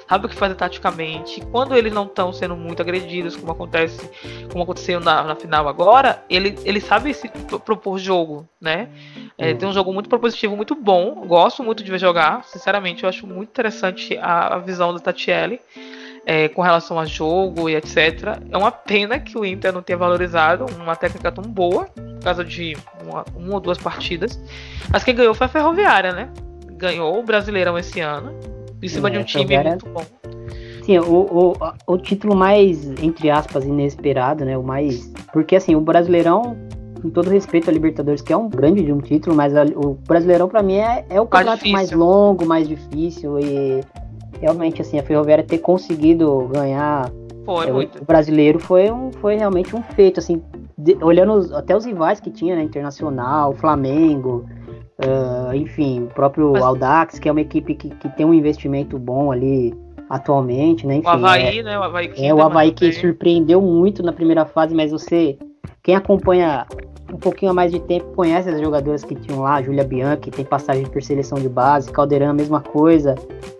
sabe 0.07 0.27
o 0.27 0.29
que 0.29 0.35
fazer 0.35 0.53
taticamente. 0.53 1.41
Quando 1.51 1.75
eles 1.75 1.91
não 1.91 2.05
estão 2.05 2.31
sendo 2.31 2.55
muito 2.55 2.79
agredidos, 2.79 3.35
como 3.35 3.51
acontece, 3.51 4.07
como 4.51 4.63
aconteceu 4.63 4.99
na, 4.99 5.23
na 5.23 5.35
final 5.35 5.67
agora, 5.67 6.23
ele, 6.29 6.59
ele 6.63 6.79
sabe 6.79 7.11
se 7.11 7.27
propor 7.65 7.97
jogo, 7.97 8.47
né? 8.61 8.87
É, 9.35 9.51
tem 9.55 9.67
um 9.67 9.73
jogo 9.73 9.91
muito 9.91 10.07
propositivo, 10.07 10.55
muito 10.55 10.75
bom. 10.75 11.25
Gosto 11.25 11.63
muito 11.63 11.83
de 11.83 11.89
ver 11.89 11.99
jogar. 11.99 12.43
Sinceramente, 12.43 13.01
eu 13.01 13.09
acho 13.09 13.25
muito 13.25 13.49
interessante 13.49 14.15
a, 14.19 14.55
a 14.55 14.59
visão 14.59 14.93
do 14.93 14.99
Tatielli. 14.99 15.59
É, 16.25 16.47
com 16.47 16.61
relação 16.61 16.99
a 16.99 17.05
jogo 17.05 17.69
e 17.69 17.75
etc. 17.75 18.39
É 18.49 18.57
uma 18.57 18.71
pena 18.71 19.19
que 19.19 19.37
o 19.37 19.45
Inter 19.45 19.73
não 19.73 19.81
tenha 19.81 19.97
valorizado 19.97 20.65
uma 20.79 20.95
técnica 20.95 21.31
tão 21.31 21.43
boa, 21.43 21.85
por 21.85 22.23
causa 22.23 22.43
de 22.43 22.77
uma, 23.03 23.25
uma 23.35 23.55
ou 23.55 23.59
duas 23.59 23.77
partidas. 23.77 24.39
Mas 24.91 25.03
quem 25.03 25.15
ganhou 25.15 25.33
foi 25.33 25.45
a 25.45 25.49
Ferroviária, 25.49 26.13
né? 26.13 26.29
Ganhou 26.77 27.19
o 27.19 27.23
Brasileirão 27.23 27.77
esse 27.77 27.99
ano, 27.99 28.33
em 28.81 28.87
cima 28.87 29.09
é, 29.09 29.11
de 29.11 29.17
um 29.19 29.23
time 29.23 29.57
muito 29.63 29.89
bom. 29.89 30.05
Sim, 30.85 30.99
o, 30.99 31.53
o, 31.53 31.53
o 31.87 31.97
título 31.97 32.35
mais, 32.35 32.85
entre 33.01 33.29
aspas, 33.29 33.63
inesperado, 33.63 34.43
né? 34.43 34.57
O 34.57 34.63
mais. 34.63 35.11
Porque 35.31 35.55
assim, 35.55 35.75
o 35.75 35.81
Brasileirão 35.81 36.57
com 37.01 37.09
todo 37.09 37.29
respeito 37.29 37.69
a 37.69 37.73
Libertadores, 37.73 38.21
que 38.21 38.31
é 38.31 38.37
um 38.37 38.47
grande 38.47 38.81
de 38.81 38.93
um 38.93 38.99
título, 38.99 39.35
mas 39.35 39.53
a, 39.53 39.63
o 39.63 39.95
Brasileirão 40.07 40.47
para 40.47 40.63
mim 40.63 40.75
é, 40.75 41.05
é 41.09 41.19
o 41.19 41.27
campeonato 41.27 41.67
mais, 41.67 41.89
mais, 41.89 41.91
longo, 41.91 42.45
mais 42.45 42.65
difícil 42.65 43.37
e 43.39 43.81
realmente 44.43 44.81
assim 44.81 44.99
a 44.99 45.03
Ferroviária 45.03 45.43
ter 45.43 45.57
conseguido 45.57 46.49
ganhar 46.51 47.09
foi, 47.45 47.67
é, 47.67 47.71
o 48.01 48.05
brasileiro 48.05 48.59
foi 48.59 48.91
um 48.91 49.11
foi 49.11 49.35
realmente 49.35 49.75
um 49.75 49.81
feito 49.81 50.19
assim, 50.19 50.41
de, 50.77 50.97
olhando 51.01 51.33
os, 51.33 51.51
até 51.51 51.75
os 51.75 51.85
rivais 51.85 52.19
que 52.19 52.29
tinha, 52.29 52.55
né, 52.55 52.63
Internacional, 52.63 53.53
Flamengo, 53.53 54.45
uh, 54.99 55.53
enfim, 55.53 56.03
o 56.03 56.07
próprio 56.07 56.53
mas... 56.53 56.63
Audax, 56.63 57.19
que 57.19 57.27
é 57.27 57.31
uma 57.31 57.41
equipe 57.41 57.75
que, 57.75 57.89
que 57.89 58.09
tem 58.09 58.25
um 58.25 58.33
investimento 58.33 58.97
bom 58.97 59.31
ali 59.31 59.73
atualmente, 60.09 60.85
né? 60.85 60.95
Enfim, 60.95 61.07
o 61.07 61.09
Havaí, 61.09 61.59
é, 61.59 61.63
né? 61.63 61.79
O 61.79 61.83
Havaí, 61.83 62.13
é, 62.17 62.33
o 62.33 62.41
Havaí 62.41 62.71
que 62.71 62.91
surpreendeu 62.93 63.61
muito 63.61 64.03
na 64.03 64.13
primeira 64.13 64.45
fase, 64.45 64.75
mas 64.75 64.91
você 64.91 65.37
quem 65.83 65.95
acompanha 65.95 66.65
um 67.13 67.17
pouquinho 67.17 67.51
a 67.51 67.53
mais 67.53 67.71
de 67.71 67.79
tempo 67.79 68.05
conhece 68.15 68.49
as 68.49 68.59
jogadoras 68.59 69.03
que 69.03 69.13
tinham 69.13 69.41
lá, 69.41 69.61
Julia 69.61 69.83
Bianchi, 69.83 70.31
tem 70.31 70.45
passagem 70.45 70.85
por 70.85 71.03
seleção 71.03 71.37
de 71.37 71.49
base, 71.49 71.91
Caldeirão, 71.91 72.29
a 72.29 72.33
mesma 72.33 72.61
coisa, 72.61 73.15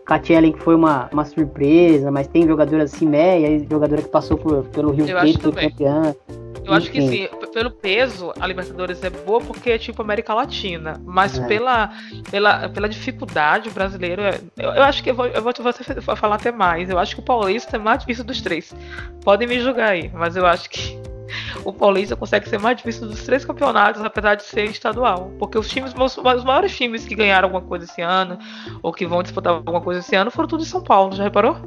Katielen, 0.06 0.54
que 0.54 0.60
foi 0.60 0.74
uma, 0.74 1.10
uma 1.12 1.26
surpresa, 1.26 2.10
mas 2.10 2.28
tem 2.28 2.48
jogadoras 2.48 2.94
assim, 2.94 3.06
Meia, 3.06 3.60
jogadora 3.70 4.02
que 4.02 4.10
passou 4.10 4.38
por, 4.38 4.64
pelo 4.70 4.92
Rio 4.92 5.06
Preto, 5.06 5.52
foi 5.52 5.70
campeã. 5.70 6.16
Eu 6.56 6.62
Enfim. 6.62 6.76
acho 6.76 6.92
que 6.92 7.02
sim, 7.02 7.28
pelo 7.54 7.70
peso, 7.70 8.34
a 8.40 8.48
Libertadores 8.48 9.04
é 9.04 9.10
boa 9.10 9.42
porque 9.42 9.72
é 9.72 9.78
tipo 9.78 10.02
América 10.02 10.34
Latina. 10.34 11.00
Mas 11.04 11.38
é. 11.38 11.46
pela, 11.46 11.92
pela, 12.32 12.70
pela 12.70 12.88
dificuldade, 12.88 13.68
o 13.68 13.72
brasileiro. 13.74 14.22
É, 14.22 14.40
eu, 14.58 14.70
eu, 14.72 14.84
acho 14.84 15.04
que 15.04 15.12
eu 15.12 15.16
vou, 15.16 15.26
eu 15.26 15.42
vou, 15.42 15.52
vou 16.06 16.16
falar 16.16 16.36
até 16.36 16.54
mais. 16.54 16.90
Eu 16.90 16.98
acho 16.98 17.16
que 17.16 17.22
o 17.22 17.26
Paulista 17.26 17.76
é 17.76 17.80
mais 17.80 18.00
difícil 18.00 18.24
dos 18.24 18.42
três. 18.42 18.74
Podem 19.26 19.46
me 19.46 19.60
julgar 19.60 19.90
aí, 19.90 20.10
mas 20.14 20.38
eu 20.38 20.46
acho 20.46 20.70
que 20.70 20.98
o 21.64 21.72
Paulista 21.72 22.16
consegue 22.16 22.48
ser 22.48 22.60
mais 22.60 22.78
difícil 22.78 23.08
dos 23.08 23.24
três 23.24 23.46
campeonatos, 23.46 24.04
apesar 24.04 24.36
de 24.36 24.44
ser 24.44 24.66
estadual. 24.66 25.32
Porque 25.40 25.58
os 25.58 25.70
times, 25.70 25.94
os, 25.98 26.44
maiores 26.44 26.76
times 26.76 27.06
que 27.06 27.16
ganharam 27.16 27.48
alguma 27.48 27.62
coisa 27.62 27.86
esse 27.86 28.02
ano, 28.02 28.38
ou 28.82 28.92
que 28.92 29.06
vão 29.06 29.24
disputar 29.24 29.54
alguma 29.54 29.82
coisa 29.82 30.00
esse 30.00 30.16
ano, 30.16 30.32
foram 30.32 30.48
tudo 30.48 30.64
de 30.64 30.70
São 30.70 30.82
Paulo, 30.82 31.16
já 31.16 31.24
reparou? 31.24 31.58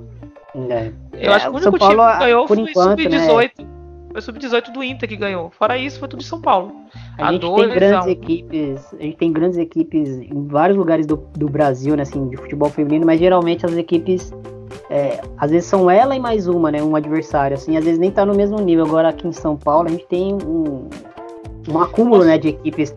É. 0.71 0.93
Eu 1.13 1.33
é, 1.33 1.35
acho 1.35 1.47
que 1.47 1.53
o 1.53 1.57
único 1.57 1.79
time 1.79 2.13
que 2.13 2.19
ganhou 2.19 2.49
foi 2.49 2.57
sub-18. 2.67 3.51
Né? 3.59 3.67
Foi 4.13 4.23
sub-18 4.23 4.73
do 4.73 4.83
Inter 4.83 5.09
que 5.09 5.17
ganhou. 5.17 5.51
Fora 5.51 5.77
isso, 5.77 5.99
foi 5.99 6.09
tudo 6.09 6.21
de 6.21 6.27
São 6.27 6.41
Paulo. 6.41 6.75
A, 7.19 7.29
a 7.29 7.33
gente 7.33 7.43
tem 7.43 7.69
grandes 7.69 8.07
equipes, 8.07 8.95
a 8.95 9.03
gente 9.03 9.17
tem 9.19 9.33
grandes 9.33 9.59
equipes 9.59 10.09
em 10.09 10.47
vários 10.47 10.79
lugares 10.79 11.07
do, 11.07 11.17
do 11.37 11.49
Brasil, 11.49 11.95
né, 11.95 12.03
assim, 12.03 12.27
de 12.29 12.37
futebol 12.39 12.71
feminino, 12.71 13.05
mas 13.05 13.21
geralmente 13.21 13.67
as 13.67 13.75
equipes 13.75 14.33
é, 14.89 15.21
às 15.37 15.51
vezes 15.51 15.69
são 15.69 15.91
ela 15.91 16.15
e 16.15 16.21
mais 16.21 16.47
uma, 16.47 16.71
né? 16.71 16.83
Um 16.83 16.95
adversário, 16.95 17.57
assim, 17.57 17.77
às 17.77 17.85
vezes 17.85 17.99
nem 17.99 18.11
tá 18.11 18.25
no 18.25 18.35
mesmo 18.35 18.59
nível. 18.59 18.85
Agora 18.85 19.09
aqui 19.09 19.27
em 19.27 19.33
São 19.33 19.57
Paulo 19.57 19.89
a 19.89 19.91
gente 19.91 20.07
tem 20.07 20.35
um, 20.35 20.89
um 21.69 21.79
acúmulo, 21.81 22.25
né, 22.25 22.39
de 22.39 22.49
equipes 22.49 22.95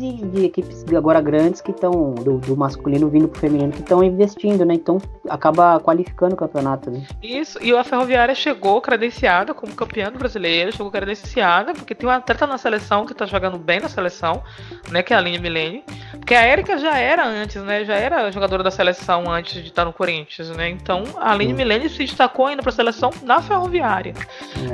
de, 0.00 0.12
de 0.26 0.44
equipes 0.46 0.84
agora 0.96 1.20
grandes 1.20 1.60
que 1.60 1.70
estão, 1.70 2.14
do, 2.14 2.38
do, 2.38 2.56
masculino 2.56 3.08
vindo 3.08 3.28
pro 3.28 3.38
feminino, 3.38 3.70
que 3.70 3.80
estão 3.80 4.02
investindo, 4.02 4.64
né? 4.64 4.74
Então 4.74 4.98
acaba 5.28 5.78
qualificando 5.80 6.34
o 6.34 6.36
campeonato. 6.36 6.90
Né? 6.90 7.06
Isso, 7.22 7.58
e 7.62 7.72
a 7.76 7.84
Ferroviária 7.84 8.34
chegou 8.34 8.80
credenciada 8.80 9.52
como 9.52 9.74
campeã 9.74 10.10
brasileira, 10.10 10.72
chegou 10.72 10.90
credenciada, 10.90 11.74
porque 11.74 11.94
tem 11.94 12.08
uma 12.08 12.16
atleta 12.16 12.46
na 12.46 12.56
seleção 12.56 13.04
que 13.04 13.14
tá 13.14 13.26
jogando 13.26 13.58
bem 13.58 13.80
na 13.80 13.88
seleção, 13.88 14.42
né? 14.90 15.02
Que 15.02 15.12
é 15.12 15.16
a 15.16 15.18
Aline 15.18 15.38
Milene. 15.38 15.84
Porque 16.12 16.34
a 16.34 16.42
Érica 16.42 16.78
já 16.78 16.96
era 16.96 17.26
antes, 17.26 17.62
né? 17.62 17.84
Já 17.84 17.94
era 17.94 18.30
jogadora 18.30 18.62
da 18.62 18.70
seleção 18.70 19.30
antes 19.30 19.62
de 19.62 19.68
estar 19.68 19.84
no 19.84 19.92
Corinthians, 19.92 20.48
né? 20.50 20.70
Então 20.70 21.04
a 21.18 21.32
Aline 21.32 21.52
Milene 21.52 21.88
se 21.88 21.98
destacou 21.98 22.46
ainda 22.46 22.62
pra 22.62 22.72
seleção 22.72 23.10
na 23.22 23.42
Ferroviária. 23.42 24.14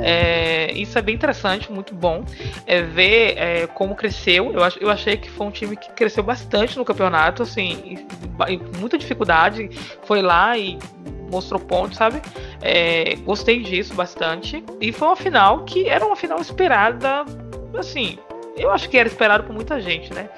É. 0.01 0.67
É, 0.67 0.73
isso 0.73 0.97
é 0.97 1.01
bem 1.01 1.15
interessante, 1.15 1.71
muito 1.71 1.93
bom. 1.93 2.23
É 2.65 2.81
ver 2.81 3.37
é, 3.37 3.67
como 3.67 3.95
cresceu. 3.95 4.53
Eu, 4.53 4.61
eu 4.79 4.89
achei 4.89 5.16
que 5.17 5.29
foi 5.29 5.47
um 5.47 5.51
time 5.51 5.75
que 5.75 5.91
cresceu 5.91 6.23
bastante 6.23 6.77
no 6.77 6.85
campeonato, 6.85 7.43
assim, 7.43 8.05
muita 8.79 8.97
dificuldade, 8.97 9.69
foi 10.03 10.21
lá 10.21 10.57
e 10.57 10.77
mostrou 11.31 11.59
pontos, 11.59 11.97
sabe? 11.97 12.21
É, 12.61 13.15
gostei 13.17 13.61
disso 13.61 13.93
bastante. 13.93 14.63
E 14.79 14.91
foi 14.91 15.07
uma 15.07 15.15
final 15.15 15.63
que 15.65 15.87
era 15.87 16.05
uma 16.05 16.15
final 16.15 16.39
esperada, 16.39 17.25
assim, 17.77 18.17
eu 18.55 18.71
acho 18.71 18.89
que 18.89 18.97
era 18.97 19.07
esperado 19.07 19.43
por 19.43 19.53
muita 19.53 19.79
gente, 19.79 20.13
né? 20.13 20.29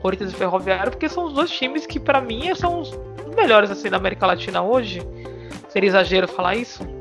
Corinthians 0.00 0.32
e 0.32 0.36
Ferroviário, 0.36 0.90
porque 0.90 1.08
são 1.08 1.24
os 1.24 1.32
dois 1.32 1.50
times 1.50 1.86
que, 1.86 1.98
para 1.98 2.20
mim, 2.20 2.54
são 2.54 2.80
os 2.80 2.96
melhores 3.36 3.70
assim 3.70 3.90
da 3.90 3.96
América 3.96 4.26
Latina 4.26 4.62
hoje. 4.62 5.02
Seria 5.68 5.88
exagero 5.88 6.26
falar 6.26 6.56
isso? 6.56 6.95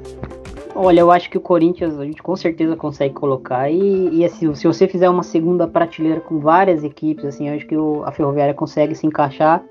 Olha, 0.76 1.00
eu 1.00 1.10
acho 1.10 1.30
que 1.30 1.38
o 1.38 1.42
Corinthians 1.42 1.98
a 1.98 2.04
gente 2.04 2.22
com 2.22 2.36
certeza 2.36 2.76
consegue 2.76 3.14
colocar. 3.14 3.72
E, 3.72 4.10
e 4.12 4.26
assim, 4.26 4.54
se 4.54 4.68
você 4.68 4.88
fizer 4.90 5.10
uma 5.10 5.24
segunda 5.24 5.66
prateleira 5.66 6.20
com 6.20 6.40
várias 6.40 6.84
equipes, 6.84 7.24
assim, 7.24 7.48
eu 7.48 7.56
acho 7.56 7.66
que 7.66 7.78
o, 7.78 8.04
a 8.04 8.12
Ferroviária 8.12 8.54
consegue 8.54 8.94
se 8.94 9.08
encaixar. 9.08 9.64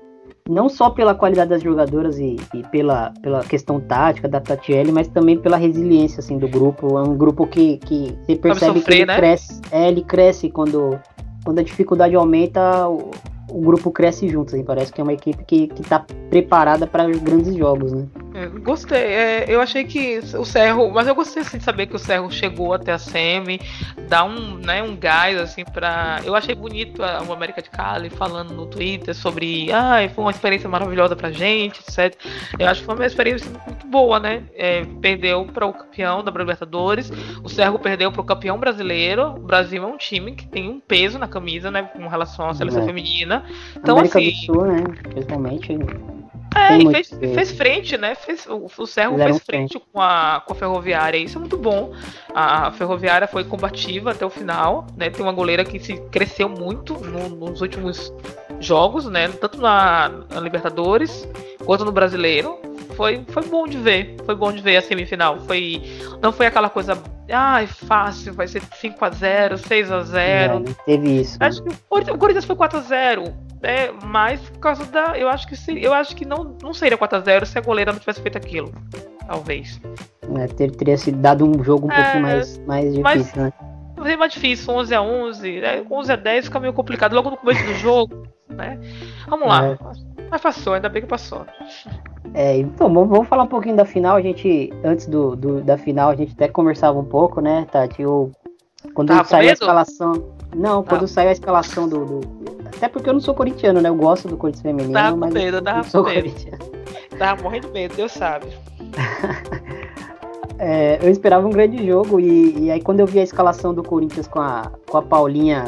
Não 0.49 0.67
só 0.67 0.89
pela 0.89 1.13
qualidade 1.13 1.51
das 1.51 1.61
jogadoras 1.61 2.19
e, 2.19 2.37
e 2.53 2.63
pela, 2.69 3.13
pela 3.21 3.41
questão 3.41 3.79
tática 3.79 4.27
da 4.27 4.39
Tatiele, 4.39 4.91
mas 4.91 5.07
também 5.07 5.37
pela 5.37 5.57
resiliência 5.57 6.19
assim, 6.19 6.39
do 6.39 6.47
grupo. 6.47 6.97
É 6.97 7.01
um 7.03 7.15
grupo 7.15 7.45
que, 7.45 7.77
que 7.77 8.15
você 8.25 8.35
percebe 8.35 8.79
sofrer, 8.79 8.95
que 8.95 9.01
ele 9.01 9.05
né? 9.05 9.15
cresce. 9.15 9.61
É, 9.71 9.87
ele 9.87 10.03
cresce 10.03 10.49
quando, 10.49 10.99
quando 11.43 11.59
a 11.59 11.63
dificuldade 11.63 12.15
aumenta, 12.15 12.87
o, 12.87 13.11
o 13.51 13.61
grupo 13.61 13.91
cresce 13.91 14.27
junto. 14.27 14.55
Assim, 14.55 14.63
parece 14.63 14.91
que 14.91 14.99
é 14.99 15.03
uma 15.03 15.13
equipe 15.13 15.43
que 15.45 15.69
está 15.79 16.03
preparada 16.29 16.87
para 16.87 17.07
grandes 17.09 17.55
jogos, 17.55 17.91
né? 17.91 18.07
É, 18.35 18.47
gostei. 18.47 18.97
É, 18.97 19.45
eu 19.47 19.61
achei 19.61 19.85
que 19.85 20.19
o 20.37 20.43
Cerro. 20.43 20.91
Mas 20.91 21.07
eu 21.07 21.15
gostei 21.15 21.41
assim, 21.41 21.57
de 21.57 21.63
saber 21.63 21.87
que 21.87 21.95
o 21.95 21.99
Cerro 21.99 22.29
chegou 22.29 22.73
até 22.73 22.91
a 22.91 22.97
Semi, 22.97 23.61
dá 24.09 24.25
um, 24.25 24.57
né, 24.57 24.83
um 24.83 24.93
gás 24.93 25.39
assim 25.39 25.63
para. 25.63 26.19
Eu 26.25 26.35
achei 26.35 26.53
bonito 26.53 27.01
a, 27.01 27.23
o 27.23 27.31
América 27.31 27.61
de 27.61 27.69
Cali 27.69 28.09
falando 28.09 28.53
no 28.53 28.65
Twitter 28.65 29.15
sobre. 29.15 29.71
Ah, 29.71 29.97
foi 30.13 30.25
uma 30.25 30.31
experiência 30.31 30.67
maravilhosa 30.67 31.15
pra 31.15 31.31
gente, 31.31 31.79
etc. 31.79 32.13
Eu 32.59 32.67
acho 32.67 32.81
que 32.81 32.85
foi 32.85 32.95
uma 32.95 33.05
experiência 33.05 33.49
muito 33.65 33.87
boa, 33.87 34.19
né? 34.19 34.43
É, 34.53 34.83
perdeu 35.01 35.45
para 35.45 35.65
o 35.65 35.73
campeão 35.73 36.21
da 36.21 36.31
Libertadores, 36.31 37.09
o 37.41 37.47
Cerro 37.47 37.79
perdeu 37.79 38.11
para 38.11 38.21
o 38.21 38.25
campeão 38.25 38.59
brasileiro. 38.59 39.29
O 39.29 39.39
Brasil 39.39 39.81
é 39.81 39.87
um 39.87 39.97
time 39.97 40.33
que 40.33 40.45
tem 40.45 40.69
um 40.69 40.81
peso 40.81 41.17
na 41.17 41.27
camisa, 41.27 41.71
né? 41.71 41.83
Com 41.83 42.05
relação 42.09 42.49
à 42.49 42.53
seleção 42.53 42.83
é. 42.83 42.85
feminina. 42.85 43.45
Então, 43.77 43.97
América 43.97 44.19
assim. 44.19 44.31
Do 44.31 44.35
Sul, 44.35 44.65
né? 44.65 44.83
Principalmente 45.09 45.79
é, 46.55 46.77
e 46.77 46.91
fez, 46.91 47.09
fez, 47.09 47.51
frente, 47.51 47.97
né? 47.97 48.15
Fez, 48.15 48.45
o, 48.47 48.67
o 48.77 48.87
Serro 48.87 49.17
fez 49.17 49.39
frente 49.39 49.77
com 49.91 50.01
a, 50.01 50.41
com 50.45 50.53
a 50.53 50.55
Ferroviária. 50.55 51.17
Isso 51.17 51.37
é 51.37 51.39
muito 51.39 51.57
bom. 51.57 51.93
A, 52.33 52.67
a, 52.67 52.71
Ferroviária 52.71 53.27
foi 53.27 53.43
combativa 53.43 54.11
até 54.11 54.25
o 54.25 54.29
final, 54.29 54.87
né? 54.95 55.09
Tem 55.09 55.21
uma 55.21 55.33
goleira 55.33 55.65
que 55.65 55.79
se 55.79 55.97
cresceu 56.09 56.47
muito 56.47 56.93
no, 56.93 57.29
nos 57.29 57.61
últimos 57.61 58.13
jogos, 58.59 59.05
né? 59.05 59.27
Tanto 59.29 59.61
na, 59.61 60.09
na, 60.29 60.39
Libertadores 60.39 61.27
quanto 61.65 61.85
no 61.85 61.91
Brasileiro. 61.91 62.57
Foi, 62.95 63.25
foi 63.27 63.43
bom 63.43 63.67
de 63.67 63.77
ver. 63.77 64.15
Foi 64.25 64.35
bom 64.35 64.51
de 64.51 64.61
ver 64.61 64.77
a 64.77 64.81
semifinal. 64.81 65.39
Foi, 65.41 65.81
não 66.21 66.31
foi 66.31 66.45
aquela 66.45 66.69
coisa. 66.69 66.97
Ai, 67.31 67.67
fácil, 67.67 68.33
vai 68.33 68.47
ser 68.47 68.61
5x0, 68.61 69.55
6x0. 69.55 70.75
teve 70.85 71.21
isso. 71.21 71.37
Acho 71.39 71.61
que 71.63 71.69
o 71.69 72.17
Corinthians 72.17 72.45
foi 72.45 72.55
4x0 72.55 73.33
é, 73.65 73.91
mas 74.03 74.39
por 74.41 74.59
causa 74.59 74.85
da. 74.85 75.17
Eu 75.17 75.27
acho 75.27 75.47
que 75.47 75.55
se, 75.55 75.81
eu 75.81 75.91
acho 75.91 76.15
que 76.15 76.23
não, 76.23 76.55
não 76.61 76.71
seria 76.71 76.97
4x0 76.97 77.45
se 77.45 77.57
a 77.57 77.61
goleira 77.61 77.91
não 77.91 77.99
tivesse 77.99 78.21
feito 78.21 78.37
aquilo. 78.37 78.71
Talvez. 79.27 79.81
É, 80.37 80.47
ter, 80.47 80.69
teria 80.71 80.97
sido 80.97 81.17
dado 81.17 81.49
um 81.49 81.63
jogo 81.63 81.87
um 81.87 81.91
é, 81.91 81.95
pouquinho 81.95 82.21
mais, 82.21 82.57
mais 82.59 82.93
difícil, 82.93 83.01
mas, 83.03 83.33
né? 83.33 83.53
Seria 83.97 84.17
mais 84.17 84.33
difícil, 84.33 84.73
11 84.73 84.95
a 84.95 85.01
11 85.01 85.59
né? 85.61 85.85
11 85.89 86.11
a 86.11 86.15
10 86.15 86.45
fica 86.45 86.59
meio 86.59 86.73
complicado 86.73 87.13
logo 87.13 87.29
no 87.29 87.37
começo 87.37 87.63
do 87.65 87.73
jogo, 87.75 88.27
né? 88.49 88.79
Vamos 89.27 89.47
lá. 89.47 89.67
É. 89.67 89.77
Mas 90.29 90.41
passou, 90.41 90.73
ainda 90.73 90.89
bem 90.89 91.01
que 91.01 91.07
passou. 91.07 91.45
É, 92.33 92.57
então, 92.57 92.93
vamos 92.93 93.27
falar 93.27 93.43
um 93.43 93.47
pouquinho 93.47 93.75
da 93.75 93.85
final. 93.85 94.17
A 94.17 94.21
gente, 94.21 94.73
antes 94.83 95.07
do, 95.07 95.35
do 95.35 95.61
da 95.61 95.77
final, 95.77 96.09
a 96.09 96.15
gente 96.15 96.33
até 96.33 96.47
conversava 96.47 96.99
um 96.99 97.05
pouco, 97.05 97.39
né, 97.39 97.65
Tati? 97.71 98.01
Eu, 98.01 98.31
quando 98.93 99.09
Tava 99.09 99.23
saiu 99.23 99.49
a 99.49 99.53
escalação. 99.53 100.35
Não, 100.53 100.83
quando 100.83 101.07
saiu 101.07 101.29
a 101.29 101.33
escalação 101.33 101.87
do, 101.87 102.05
do 102.05 102.45
até 102.75 102.89
porque 102.89 103.09
eu 103.09 103.13
não 103.13 103.21
sou 103.21 103.33
corintiano, 103.33 103.81
né? 103.81 103.89
Eu 103.89 103.95
gosto 103.95 104.27
do 104.27 104.37
Corinthians 104.37 104.63
feminino, 104.63 104.93
tava 104.93 105.15
mas 105.15 105.33
medo, 105.33 105.57
eu 105.57 105.61
tava 105.61 105.77
não 105.77 105.83
sou 105.85 106.03
corintiano. 106.03 106.57
Tava 107.17 107.41
morrendo 107.41 107.67
de 107.67 107.73
medo, 107.73 107.95
Deus 107.95 108.11
sabe. 108.11 108.47
é, 110.59 110.99
eu 111.01 111.09
esperava 111.09 111.45
um 111.45 111.49
grande 111.49 111.85
jogo 111.85 112.19
e, 112.19 112.65
e, 112.65 112.71
aí 112.71 112.81
quando 112.81 112.99
eu 112.99 113.05
vi 113.05 113.19
a 113.19 113.23
escalação 113.23 113.73
do 113.73 113.83
Corinthians 113.83 114.27
com 114.27 114.39
a, 114.39 114.71
com 114.89 114.97
a 114.97 115.01
Paulinha 115.01 115.65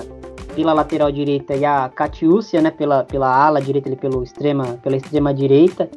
pela 0.55 0.73
lateral 0.73 1.11
direita 1.11 1.55
e 1.55 1.63
a 1.65 1.89
Catiúcia, 1.89 2.61
né, 2.61 2.71
pela, 2.71 3.03
pela 3.03 3.27
ala 3.27 3.61
direita, 3.61 3.89
ali, 3.89 3.95
pelo 3.95 4.23
extrema, 4.23 4.79
pela 4.81 4.95
extrema 4.95 5.33
direita, 5.33 5.89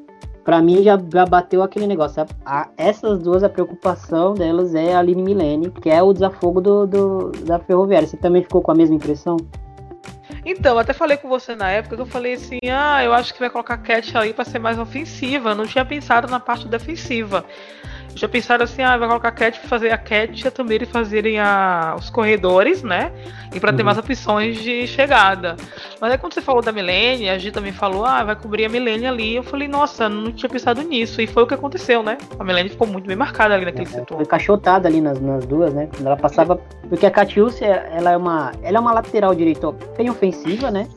para 0.44 0.60
mim 0.60 0.82
já, 0.82 0.98
já 1.12 1.24
bateu 1.24 1.62
aquele 1.62 1.86
negócio. 1.86 2.22
A, 2.44 2.62
a, 2.62 2.68
essas 2.76 3.20
duas, 3.20 3.42
a 3.42 3.48
preocupação 3.48 4.34
delas 4.34 4.74
é 4.74 4.94
a 4.94 4.98
Aline 4.98 5.22
Milene, 5.22 5.70
que 5.70 5.88
é 5.88 6.02
o 6.02 6.12
desafogo 6.12 6.60
do, 6.60 6.86
do, 6.86 7.30
da 7.44 7.58
Ferroviária. 7.58 8.06
Você 8.06 8.16
também 8.16 8.42
ficou 8.42 8.60
com 8.60 8.70
a 8.70 8.74
mesma 8.74 8.96
impressão? 8.96 9.36
Então, 10.44 10.78
até 10.78 10.92
falei 10.92 11.16
com 11.16 11.28
você 11.28 11.54
na 11.54 11.70
época 11.70 11.96
que 11.96 12.02
eu 12.02 12.06
falei 12.06 12.34
assim: 12.34 12.58
ah, 12.70 13.04
eu 13.04 13.12
acho 13.12 13.32
que 13.32 13.40
vai 13.40 13.50
colocar 13.50 13.74
a 13.74 13.78
Cat 13.78 14.16
ali 14.16 14.32
para 14.32 14.44
ser 14.44 14.58
mais 14.58 14.78
ofensiva. 14.78 15.50
Eu 15.50 15.54
não 15.54 15.66
tinha 15.66 15.84
pensado 15.84 16.28
na 16.28 16.40
parte 16.40 16.66
defensiva. 16.66 17.44
Já 18.14 18.28
pensaram 18.28 18.64
assim, 18.64 18.82
ah, 18.82 18.96
vai 18.96 19.08
colocar 19.08 19.28
a 19.28 19.32
Cat 19.32 19.58
pra 19.58 19.68
fazer 19.68 19.90
a 19.90 19.98
Cat 19.98 20.42
e 20.42 20.46
a 20.46 20.50
Tamiri 20.50 20.84
fazerem 20.86 21.38
a, 21.38 21.96
os 21.98 22.10
corredores, 22.10 22.82
né? 22.82 23.12
E 23.54 23.60
para 23.60 23.72
ter 23.72 23.82
uhum. 23.82 23.86
mais 23.86 23.98
opções 23.98 24.62
de 24.62 24.86
chegada. 24.86 25.56
Mas 26.00 26.12
aí 26.12 26.18
quando 26.18 26.34
você 26.34 26.40
falou 26.40 26.62
da 26.62 26.72
Milene, 26.72 27.28
a 27.28 27.38
Gi 27.38 27.50
também 27.50 27.72
falou, 27.72 28.04
ah, 28.04 28.22
vai 28.24 28.36
cobrir 28.36 28.64
a 28.64 28.68
Milene 28.68 29.06
ali. 29.06 29.36
Eu 29.36 29.42
falei, 29.42 29.68
nossa, 29.68 30.08
não 30.08 30.32
tinha 30.32 30.48
pensado 30.48 30.82
nisso. 30.82 31.20
E 31.20 31.26
foi 31.26 31.42
o 31.42 31.46
que 31.46 31.54
aconteceu, 31.54 32.02
né? 32.02 32.18
A 32.38 32.44
Milene 32.44 32.68
ficou 32.68 32.86
muito 32.86 33.06
bem 33.06 33.16
marcada 33.16 33.54
ali 33.54 33.64
naquele 33.64 33.88
é, 33.88 33.92
setor. 33.92 34.16
Foi 34.16 34.26
cachotada 34.26 34.88
ali 34.88 35.00
nas, 35.00 35.20
nas 35.20 35.46
duas, 35.46 35.72
né? 35.72 35.88
Quando 35.94 36.06
ela 36.06 36.16
passava. 36.16 36.56
Porque 36.88 37.06
a 37.06 37.10
Catiúcia, 37.10 37.66
ela 37.66 38.10
é 38.10 38.16
uma. 38.16 38.52
Ela 38.62 38.78
é 38.78 38.80
uma 38.80 38.92
lateral 38.92 39.34
direito 39.34 39.72
bem 39.96 40.10
ofensiva, 40.10 40.70
né? 40.70 40.88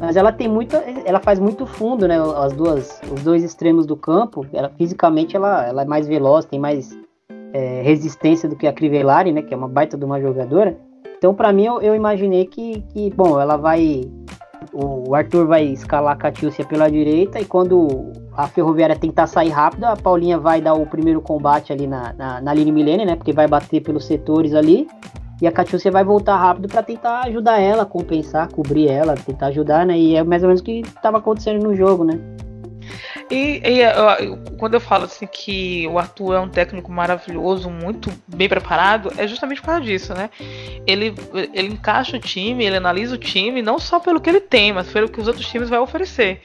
Mas 0.00 0.16
ela 0.16 0.30
tem 0.30 0.48
muita, 0.48 0.76
ela 1.04 1.20
faz 1.20 1.38
muito 1.38 1.66
fundo, 1.66 2.06
né? 2.06 2.16
As 2.36 2.52
duas, 2.52 3.00
os 3.10 3.22
dois 3.22 3.42
extremos 3.42 3.86
do 3.86 3.96
campo. 3.96 4.46
Ela 4.52 4.68
fisicamente 4.70 5.34
ela, 5.34 5.66
ela 5.66 5.82
é 5.82 5.84
mais 5.86 6.06
veloz, 6.06 6.44
tem 6.44 6.58
mais 6.58 6.96
é, 7.52 7.80
resistência 7.82 8.48
do 8.48 8.56
que 8.56 8.66
a 8.66 8.72
Crivellari, 8.72 9.32
né? 9.32 9.42
Que 9.42 9.54
é 9.54 9.56
uma 9.56 9.68
baita 9.68 9.96
de 9.96 10.04
uma 10.04 10.20
jogadora. 10.20 10.76
Então, 11.16 11.34
para 11.34 11.52
mim, 11.52 11.64
eu, 11.64 11.80
eu, 11.80 11.94
imaginei 11.94 12.44
que, 12.44 12.82
que, 12.92 13.10
bom, 13.10 13.40
ela 13.40 13.56
vai, 13.56 14.02
o 14.72 15.14
Arthur 15.14 15.46
vai 15.46 15.64
escalar 15.64 16.12
a 16.12 16.16
Catiúcia 16.16 16.64
pela 16.64 16.90
direita 16.90 17.40
e 17.40 17.44
quando 17.46 18.12
a 18.36 18.46
Ferroviária 18.46 18.94
tentar 18.94 19.26
sair 19.26 19.48
rápido, 19.48 19.84
a 19.84 19.96
Paulinha 19.96 20.38
vai 20.38 20.60
dar 20.60 20.74
o 20.74 20.84
primeiro 20.84 21.22
combate 21.22 21.72
ali 21.72 21.86
na, 21.86 22.12
na, 22.12 22.40
na 22.42 22.54
Milene, 22.54 23.06
né? 23.06 23.16
Porque 23.16 23.32
vai 23.32 23.48
bater 23.48 23.80
pelos 23.80 24.04
setores 24.04 24.52
ali. 24.52 24.86
E 25.40 25.46
a 25.46 25.52
Catiúcia 25.52 25.90
vai 25.90 26.02
voltar 26.02 26.36
rápido 26.36 26.68
para 26.68 26.82
tentar 26.82 27.26
ajudar 27.26 27.60
ela, 27.60 27.84
compensar, 27.84 28.50
cobrir 28.50 28.88
ela, 28.88 29.14
tentar 29.14 29.48
ajudar, 29.48 29.84
né? 29.84 29.98
E 29.98 30.16
é 30.16 30.24
mais 30.24 30.42
ou 30.42 30.48
menos 30.48 30.60
o 30.60 30.64
que 30.64 30.80
estava 30.80 31.18
acontecendo 31.18 31.62
no 31.62 31.74
jogo, 31.74 32.04
né? 32.04 32.18
E, 33.30 33.60
e 33.64 33.80
eu, 33.80 34.38
quando 34.58 34.74
eu 34.74 34.80
falo 34.80 35.04
assim 35.04 35.26
que 35.26 35.86
o 35.88 35.98
Arthur 35.98 36.34
é 36.34 36.40
um 36.40 36.48
técnico 36.48 36.92
maravilhoso, 36.92 37.68
muito 37.68 38.10
bem 38.28 38.48
preparado, 38.48 39.12
é 39.16 39.26
justamente 39.26 39.60
por 39.60 39.66
causa 39.66 39.80
disso, 39.80 40.14
né? 40.14 40.30
Ele, 40.86 41.12
ele 41.52 41.68
encaixa 41.68 42.16
o 42.16 42.20
time, 42.20 42.64
ele 42.64 42.76
analisa 42.76 43.16
o 43.16 43.18
time, 43.18 43.62
não 43.62 43.78
só 43.78 43.98
pelo 43.98 44.20
que 44.20 44.30
ele 44.30 44.40
tem, 44.40 44.72
mas 44.72 44.92
pelo 44.92 45.08
que 45.08 45.20
os 45.20 45.26
outros 45.26 45.46
times 45.48 45.68
vão 45.68 45.82
oferecer. 45.82 46.40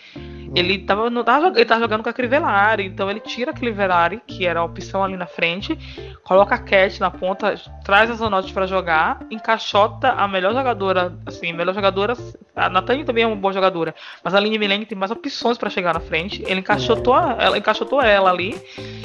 Ele 0.53 0.79
tava, 0.79 1.09
não 1.09 1.23
tava, 1.23 1.47
ele 1.47 1.65
tava 1.65 1.79
jogando 1.79 2.03
com 2.03 2.09
a 2.09 2.13
Crivellari, 2.13 2.85
então 2.85 3.09
ele 3.09 3.21
tira 3.21 3.51
a 3.51 3.53
Crivellari, 3.53 4.21
que 4.27 4.45
era 4.45 4.59
a 4.59 4.63
opção 4.63 5.01
ali 5.01 5.15
na 5.15 5.25
frente, 5.25 5.77
coloca 6.23 6.55
a 6.55 6.57
Cat 6.57 6.99
na 6.99 7.09
ponta, 7.09 7.55
traz 7.85 8.11
as 8.11 8.17
Zanotti 8.17 8.51
para 8.51 8.67
jogar, 8.67 9.25
encaixota 9.31 10.09
a 10.09 10.27
melhor 10.27 10.53
jogadora, 10.53 11.17
assim, 11.25 11.51
a 11.51 11.53
melhor 11.53 11.73
jogadora. 11.73 12.17
A 12.53 12.69
Nathalie 12.69 13.05
também 13.05 13.23
é 13.23 13.27
uma 13.27 13.35
boa 13.35 13.53
jogadora, 13.53 13.95
mas 14.21 14.33
a 14.33 14.37
Aline 14.37 14.59
Milene 14.59 14.85
tem 14.85 14.97
mais 14.97 15.09
opções 15.09 15.57
para 15.57 15.69
chegar 15.69 15.93
na 15.93 16.01
frente. 16.01 16.43
Ele 16.45 16.61
encaixotou, 16.73 17.17
ela, 17.17 17.57
encaixotou 17.57 18.01
ela 18.01 18.29
ali 18.29 18.59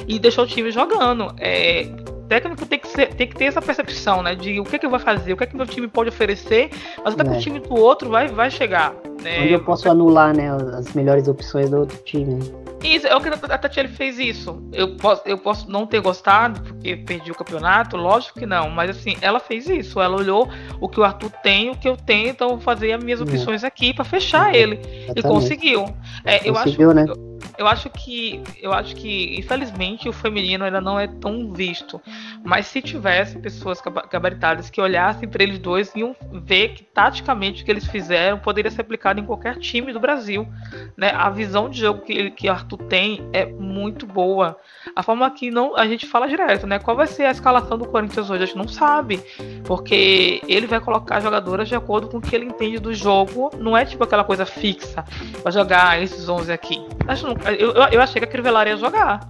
e 0.07 0.19
deixou 0.19 0.43
o 0.43 0.47
time 0.47 0.71
jogando. 0.71 1.33
É, 1.37 1.87
técnico 2.27 2.65
tem 2.65 2.79
que, 2.79 2.87
ser, 2.87 3.13
tem 3.13 3.27
que 3.27 3.35
ter 3.35 3.45
essa 3.45 3.61
percepção, 3.61 4.21
né? 4.21 4.35
De 4.35 4.59
o 4.59 4.63
que, 4.63 4.75
é 4.75 4.79
que 4.79 4.87
vai 4.87 4.99
fazer, 4.99 5.33
o 5.33 5.37
que, 5.37 5.43
é 5.43 5.47
que 5.47 5.55
meu 5.55 5.65
time 5.65 5.87
pode 5.87 6.09
oferecer, 6.09 6.69
mas 7.03 7.13
até 7.13 7.23
é. 7.23 7.31
que 7.31 7.37
o 7.37 7.41
time 7.41 7.59
do 7.59 7.75
outro 7.75 8.09
vai, 8.09 8.27
vai 8.27 8.51
chegar. 8.51 8.93
Né? 9.21 9.41
Onde 9.41 9.53
eu 9.53 9.63
posso 9.63 9.89
anular, 9.89 10.35
né, 10.35 10.49
as 10.77 10.93
melhores 10.93 11.27
opções 11.27 11.69
do 11.69 11.77
outro 11.77 11.97
time. 12.03 12.39
Isso, 12.83 13.07
é 13.07 13.15
o 13.15 13.19
que 13.19 13.27
a 13.29 13.57
Tatiele 13.57 13.87
fez 13.87 14.19
isso. 14.19 14.61
Eu 14.71 14.95
posso, 14.97 15.23
eu 15.25 15.37
posso 15.37 15.69
não 15.69 15.87
ter 15.87 15.99
gostado, 15.99 16.61
porque 16.61 16.95
perdi 16.95 17.31
o 17.31 17.35
campeonato, 17.35 17.97
lógico 17.97 18.37
que 18.39 18.45
não, 18.45 18.69
mas 18.69 18.91
assim, 18.91 19.17
ela 19.19 19.39
fez 19.39 19.67
isso. 19.67 19.99
Ela 19.99 20.15
olhou 20.15 20.47
o 20.79 20.87
que 20.87 20.99
o 20.99 21.03
Arthur 21.03 21.31
tem, 21.41 21.71
o 21.71 21.75
que 21.75 21.89
eu 21.89 21.97
tenho, 21.97 22.29
então 22.29 22.49
vou 22.49 22.59
fazer 22.59 22.93
as 22.93 23.03
minhas 23.03 23.19
é. 23.19 23.23
opções 23.23 23.63
aqui 23.63 23.93
para 23.93 24.05
fechar 24.05 24.53
ele. 24.53 24.75
Exatamente. 24.75 25.19
E 25.19 25.23
conseguiu. 25.23 25.85
É, 26.23 26.37
conseguiu, 26.51 26.91
eu 26.91 26.91
acho, 26.91 26.93
né? 26.93 27.05
eu 27.09 27.26
acho 27.67 27.89
que 27.89 28.41
eu 28.61 28.73
acho 28.73 28.95
que 28.95 29.37
infelizmente 29.37 30.07
o 30.07 30.13
feminino 30.13 30.65
ainda 30.65 30.81
não 30.81 30.99
é 30.99 31.07
tão 31.07 31.51
visto. 31.53 32.01
Mas 32.43 32.67
se 32.67 32.81
tivesse 32.81 33.37
pessoas 33.39 33.81
gabaritadas 34.11 34.69
que 34.69 34.79
olhassem 34.81 35.27
para 35.27 35.43
eles 35.43 35.59
dois 35.59 35.93
iam 35.95 36.15
ver 36.31 36.69
que 36.69 36.83
taticamente 36.83 37.61
o 37.61 37.65
que 37.65 37.71
eles 37.71 37.87
fizeram 37.87 38.39
poderia 38.39 38.71
ser 38.71 38.81
aplicado 38.81 39.19
em 39.19 39.25
qualquer 39.25 39.57
time 39.57 39.91
do 39.93 39.99
Brasil 39.99 40.47
né? 40.95 41.11
A 41.15 41.29
visão 41.29 41.69
de 41.69 41.79
jogo 41.79 42.01
que 42.01 42.31
que 42.31 42.47
Arthur 42.47 42.77
tem 42.83 43.27
é 43.33 43.45
muito 43.45 44.05
boa. 44.05 44.57
A 44.95 45.03
forma 45.03 45.29
que 45.31 45.51
não 45.51 45.75
a 45.75 45.87
gente 45.87 46.05
fala 46.05 46.27
direto 46.27 46.65
né? 46.65 46.79
Qual 46.79 46.95
vai 46.95 47.07
ser 47.07 47.25
a 47.25 47.31
escalação 47.31 47.77
do 47.77 47.87
Corinthians 47.87 48.29
hoje? 48.29 48.43
A 48.43 48.45
gente 48.45 48.57
não 48.57 48.67
sabe. 48.67 49.21
Porque 49.65 50.41
ele 50.47 50.67
vai 50.67 50.79
colocar 50.79 51.19
jogadoras 51.19 51.67
de 51.67 51.75
acordo 51.75 52.07
com 52.07 52.17
o 52.17 52.21
que 52.21 52.35
ele 52.35 52.45
entende 52.45 52.79
do 52.79 52.93
jogo. 52.93 53.51
Não 53.57 53.75
é 53.75 53.85
tipo 53.85 54.03
aquela 54.03 54.23
coisa 54.23 54.45
fixa. 54.45 55.03
Para 55.41 55.51
jogar 55.51 56.01
esses 56.01 56.27
11 56.27 56.51
aqui. 56.51 56.85
Acho 57.07 57.26
não 57.27 57.51
eu, 57.51 57.71
eu 57.71 58.01
achei 58.01 58.19
que 58.19 58.25
a 58.25 58.31
Crivellari 58.31 58.71
ia 58.71 58.77
jogar. 58.77 59.29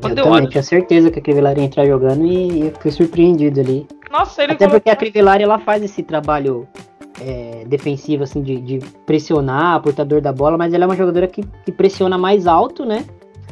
Quando 0.00 0.18
eu, 0.18 0.24
eu 0.24 0.24
também 0.24 0.42
olho... 0.42 0.48
tinha 0.48 0.62
certeza 0.62 1.10
que 1.10 1.18
a 1.18 1.22
Crivellari 1.22 1.60
ia 1.60 1.66
entrar 1.66 1.86
jogando 1.86 2.26
e 2.26 2.66
eu 2.66 2.72
fiquei 2.72 2.90
surpreendido 2.90 3.60
ali. 3.60 3.86
Nossa, 4.10 4.42
ele 4.42 4.52
Até 4.52 4.66
colocou... 4.66 4.80
porque 4.80 4.90
a 4.90 4.96
Crivellari 4.96 5.42
ela 5.42 5.58
faz 5.58 5.82
esse 5.82 6.02
trabalho 6.02 6.66
é, 7.20 7.64
defensivo, 7.66 8.24
assim, 8.24 8.42
de, 8.42 8.60
de 8.60 8.78
pressionar 9.06 9.78
o 9.78 9.82
portador 9.82 10.20
da 10.20 10.32
bola, 10.32 10.56
mas 10.56 10.72
ela 10.72 10.84
é 10.84 10.86
uma 10.86 10.96
jogadora 10.96 11.26
que, 11.26 11.42
que 11.64 11.72
pressiona 11.72 12.16
mais 12.16 12.46
alto, 12.46 12.84
né? 12.84 13.04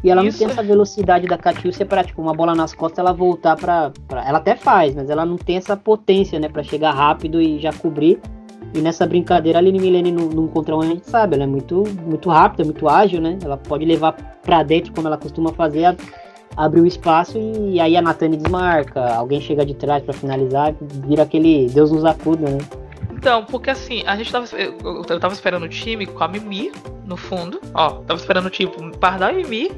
E 0.02 0.10
ela 0.10 0.24
Isso. 0.24 0.38
não 0.38 0.46
tem 0.46 0.54
essa 0.54 0.62
velocidade 0.62 1.26
da 1.26 1.36
Catiúcia 1.36 1.84
para 1.84 2.04
tipo, 2.04 2.22
uma 2.22 2.32
bola 2.32 2.54
nas 2.54 2.72
costas 2.72 3.00
ela 3.00 3.12
voltar 3.12 3.56
para 3.56 3.92
Ela 4.24 4.38
até 4.38 4.54
faz, 4.54 4.94
mas 4.94 5.10
ela 5.10 5.26
não 5.26 5.36
tem 5.36 5.56
essa 5.56 5.76
potência, 5.76 6.38
né? 6.38 6.48
para 6.48 6.62
chegar 6.62 6.92
rápido 6.92 7.40
e 7.40 7.58
já 7.58 7.72
cobrir. 7.72 8.20
E 8.74 8.80
nessa 8.80 9.06
brincadeira, 9.06 9.58
a 9.58 9.60
Aline 9.60 9.78
Milene 9.78 10.12
no, 10.12 10.28
no 10.28 10.48
contra 10.48 10.76
um, 10.76 10.80
a 10.80 10.86
gente 10.86 11.08
sabe, 11.08 11.34
ela 11.34 11.44
é 11.44 11.46
muito, 11.46 11.84
muito 12.04 12.28
rápida, 12.28 12.64
muito 12.64 12.88
ágil, 12.88 13.20
né? 13.20 13.38
Ela 13.42 13.56
pode 13.56 13.84
levar 13.84 14.12
para 14.42 14.62
dentro, 14.62 14.92
como 14.92 15.06
ela 15.06 15.16
costuma 15.16 15.52
fazer, 15.52 15.86
a, 15.86 15.96
abre 16.56 16.80
o 16.80 16.86
espaço 16.86 17.38
e 17.38 17.80
aí 17.80 17.96
a 17.96 18.02
Natane 18.02 18.36
desmarca, 18.36 19.14
alguém 19.14 19.40
chega 19.40 19.64
de 19.64 19.74
trás 19.74 20.02
para 20.02 20.12
finalizar, 20.12 20.74
vira 21.06 21.22
aquele 21.22 21.66
Deus 21.68 21.90
nos 21.90 22.04
acuda, 22.04 22.50
né? 22.50 22.58
Então, 23.18 23.44
porque 23.44 23.68
assim, 23.68 24.04
a 24.06 24.14
gente 24.14 24.30
tava. 24.30 24.46
Eu, 24.56 25.02
eu 25.08 25.20
tava 25.20 25.34
esperando 25.34 25.64
o 25.64 25.68
time 25.68 26.06
com 26.06 26.22
a 26.22 26.28
Mimi 26.28 26.70
no 27.04 27.16
fundo. 27.16 27.60
Ó, 27.74 27.90
tava 28.02 28.14
esperando 28.14 28.48
tipo 28.48 28.96
Pardal 28.98 29.32
e 29.32 29.42
Mimi. 29.42 29.70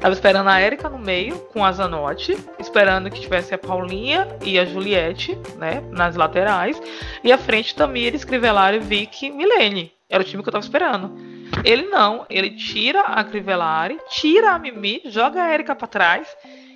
Tava 0.00 0.12
esperando 0.12 0.48
a 0.48 0.60
Erika 0.60 0.88
no 0.88 0.98
meio 0.98 1.38
com 1.52 1.64
a 1.64 1.70
Zanotti. 1.70 2.36
Esperando 2.58 3.08
que 3.08 3.20
tivesse 3.20 3.54
a 3.54 3.58
Paulinha 3.58 4.26
e 4.44 4.58
a 4.58 4.64
Juliette, 4.64 5.38
né? 5.56 5.80
Nas 5.92 6.16
laterais. 6.16 6.82
E 7.22 7.30
à 7.30 7.38
frente 7.38 7.72
Tamires, 7.72 8.24
Crivellari, 8.24 8.80
Vicky 8.80 9.30
Milene. 9.30 9.92
Era 10.10 10.24
o 10.24 10.26
time 10.26 10.42
que 10.42 10.48
eu 10.48 10.52
tava 10.52 10.64
esperando. 10.64 11.16
Ele 11.64 11.84
não, 11.84 12.26
ele 12.28 12.50
tira 12.50 13.02
a 13.02 13.22
Crivellari, 13.22 13.96
tira 14.10 14.54
a 14.54 14.58
Mimi, 14.58 15.02
joga 15.04 15.40
a 15.40 15.54
Erika 15.54 15.76
pra 15.76 15.86
trás. 15.86 16.26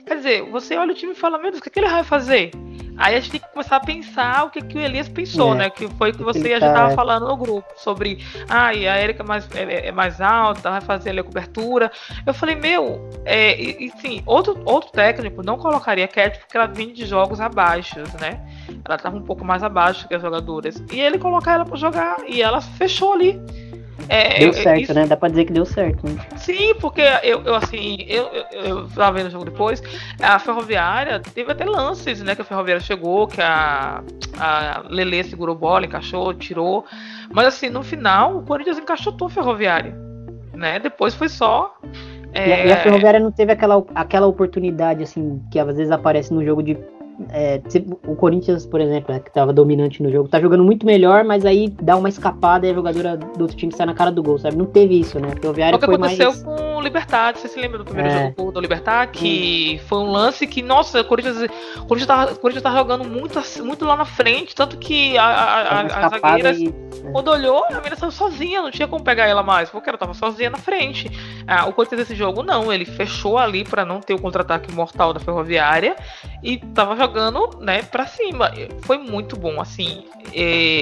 Quer 0.06 0.16
dizer, 0.16 0.42
você 0.50 0.76
olha 0.76 0.92
o 0.92 0.94
time 0.94 1.12
e 1.12 1.16
fala, 1.16 1.38
meu 1.38 1.50
Deus, 1.50 1.60
o 1.60 1.64
que, 1.64 1.70
que 1.70 1.80
ele 1.80 1.88
vai 1.88 2.04
fazer? 2.04 2.52
Aí 2.96 3.14
a 3.14 3.20
gente 3.20 3.32
tem 3.32 3.40
que 3.40 3.48
começar 3.48 3.76
a 3.76 3.80
pensar 3.80 4.44
o 4.44 4.50
que, 4.50 4.60
que 4.62 4.76
o 4.76 4.80
Elias 4.80 5.08
pensou, 5.08 5.54
é, 5.54 5.58
né? 5.58 5.70
Que 5.70 5.88
foi 5.88 6.10
o 6.10 6.14
que 6.14 6.22
você 6.22 6.58
já 6.58 6.68
estava 6.68 6.94
falando 6.94 7.26
no 7.26 7.36
grupo, 7.36 7.68
sobre 7.76 8.24
ah, 8.48 8.66
a 8.66 8.74
Erika 8.74 9.22
é 9.22 9.26
mais, 9.26 9.48
é, 9.54 9.88
é, 9.88 9.92
mais 9.92 10.20
alta, 10.20 10.70
vai 10.70 10.80
fazer 10.80 11.10
ali 11.10 11.20
a 11.20 11.24
cobertura. 11.24 11.90
Eu 12.26 12.34
falei, 12.34 12.54
meu, 12.54 13.08
é, 13.24 13.60
e, 13.60 13.86
e 13.86 13.90
sim, 14.00 14.22
outro, 14.26 14.60
outro 14.64 14.90
técnico 14.92 15.42
não 15.42 15.56
colocaria 15.56 16.04
a 16.04 16.08
Cat 16.08 16.38
porque 16.38 16.56
ela 16.56 16.66
vinha 16.66 16.92
de 16.92 17.06
jogos 17.06 17.40
abaixo, 17.40 17.98
né? 18.20 18.40
Ela 18.84 18.96
estava 18.96 19.16
um 19.16 19.22
pouco 19.22 19.44
mais 19.44 19.62
abaixo 19.62 20.06
que 20.06 20.14
as 20.14 20.22
jogadoras. 20.22 20.82
E 20.92 21.00
ele 21.00 21.18
colocar 21.18 21.52
ela 21.52 21.64
para 21.64 21.76
jogar 21.76 22.16
e 22.28 22.42
ela 22.42 22.60
fechou 22.60 23.14
ali. 23.14 23.40
É, 24.08 24.38
deu 24.38 24.52
certo, 24.52 24.82
isso... 24.82 24.94
né? 24.94 25.06
Dá 25.06 25.16
pra 25.16 25.28
dizer 25.28 25.44
que 25.44 25.52
deu 25.52 25.64
certo. 25.64 26.06
Né? 26.06 26.16
Sim, 26.36 26.74
porque 26.80 27.02
eu, 27.22 27.42
eu 27.42 27.54
assim, 27.54 27.96
eu, 28.08 28.24
eu, 28.26 28.60
eu 28.64 28.88
tava 28.88 29.18
vendo 29.18 29.28
o 29.28 29.30
jogo 29.30 29.44
depois, 29.44 29.82
a 30.20 30.38
Ferroviária 30.38 31.20
teve 31.20 31.52
até 31.52 31.64
lances, 31.64 32.22
né? 32.22 32.34
Que 32.34 32.42
a 32.42 32.44
Ferroviária 32.44 32.80
chegou, 32.80 33.26
que 33.26 33.40
a, 33.40 34.02
a 34.38 34.84
Lele 34.88 35.24
segurou 35.24 35.54
bola, 35.54 35.86
encaixou, 35.86 36.34
tirou. 36.34 36.84
Mas 37.32 37.46
assim, 37.46 37.68
no 37.68 37.82
final, 37.82 38.38
o 38.38 38.42
Corinthians 38.42 38.78
encaixotou 38.78 39.26
a 39.28 39.30
Ferroviária. 39.30 39.94
Né? 40.52 40.78
Depois 40.78 41.14
foi 41.14 41.28
só. 41.28 41.74
É... 42.32 42.48
E, 42.48 42.52
a, 42.52 42.66
e 42.66 42.72
a 42.72 42.76
Ferroviária 42.78 43.20
não 43.20 43.30
teve 43.30 43.52
aquela, 43.52 43.84
aquela 43.94 44.26
oportunidade, 44.26 45.02
assim, 45.02 45.42
que 45.50 45.58
às 45.58 45.66
vezes 45.66 45.90
aparece 45.90 46.32
no 46.32 46.44
jogo 46.44 46.62
de 46.62 46.76
é, 47.30 47.60
o 48.06 48.16
Corinthians, 48.16 48.66
por 48.66 48.80
exemplo, 48.80 49.12
né, 49.12 49.20
que 49.20 49.28
estava 49.28 49.52
dominante 49.52 50.02
no 50.02 50.10
jogo, 50.10 50.28
tá 50.28 50.40
jogando 50.40 50.64
muito 50.64 50.86
melhor, 50.86 51.24
mas 51.24 51.44
aí 51.44 51.68
dá 51.80 51.96
uma 51.96 52.08
escapada 52.08 52.66
e 52.66 52.70
a 52.70 52.74
jogadora 52.74 53.16
do 53.16 53.42
outro 53.42 53.56
time 53.56 53.72
sai 53.72 53.86
na 53.86 53.94
cara 53.94 54.10
do 54.10 54.22
gol, 54.22 54.38
sabe? 54.38 54.56
Não 54.56 54.66
teve 54.66 54.98
isso, 54.98 55.18
né? 55.18 55.28
O 55.28 55.78
que 55.78 55.84
aconteceu 55.84 56.30
mais... 56.30 56.42
com 56.42 56.76
o 56.76 56.80
Libertar. 56.80 57.36
Você 57.36 57.48
se 57.48 57.60
lembra 57.60 57.78
do 57.78 57.84
primeiro 57.84 58.08
é. 58.08 58.34
jogo 58.36 58.52
do 58.52 58.60
Libertar? 58.60 59.06
Que 59.08 59.80
foi 59.86 59.98
um 59.98 60.10
lance 60.10 60.46
que, 60.46 60.62
nossa, 60.62 61.00
o 61.00 61.04
Corinthians, 61.04 61.36
o 61.76 61.86
Corinthians, 61.86 62.06
tá, 62.06 62.24
o 62.32 62.38
Corinthians 62.38 62.62
tá 62.62 62.74
jogando 62.74 63.08
muito, 63.08 63.40
muito 63.62 63.84
lá 63.84 63.96
na 63.96 64.04
frente, 64.04 64.54
tanto 64.54 64.76
que 64.78 65.16
a, 65.18 65.24
a, 65.24 65.80
a, 65.80 66.06
a 66.06 66.08
zagueira, 66.08 66.52
e... 66.52 66.74
quando 67.12 67.28
olhou, 67.28 67.64
a 67.64 67.76
menina 67.76 67.96
saiu 67.96 68.10
sozinha, 68.10 68.62
não 68.62 68.70
tinha 68.70 68.88
como 68.88 69.04
pegar 69.04 69.26
ela 69.26 69.42
mais, 69.42 69.70
porque 69.70 69.88
ela 69.88 69.98
tava 69.98 70.14
sozinha 70.14 70.50
na 70.50 70.58
frente. 70.58 71.10
Ah, 71.46 71.66
o 71.66 71.72
Corinthians 71.72 72.00
desse 72.00 72.14
jogo, 72.14 72.42
não, 72.42 72.72
ele 72.72 72.84
fechou 72.84 73.38
ali 73.38 73.64
para 73.64 73.84
não 73.84 74.00
ter 74.00 74.14
o 74.14 74.20
contra-ataque 74.20 74.72
mortal 74.72 75.12
da 75.12 75.20
Ferroviária 75.20 75.96
e 76.42 76.58
tava 76.58 76.94
jogando, 77.02 77.58
né, 77.60 77.82
pra 77.82 78.06
cima. 78.06 78.50
Foi 78.82 78.98
muito 78.98 79.36
bom, 79.36 79.60
assim. 79.60 80.04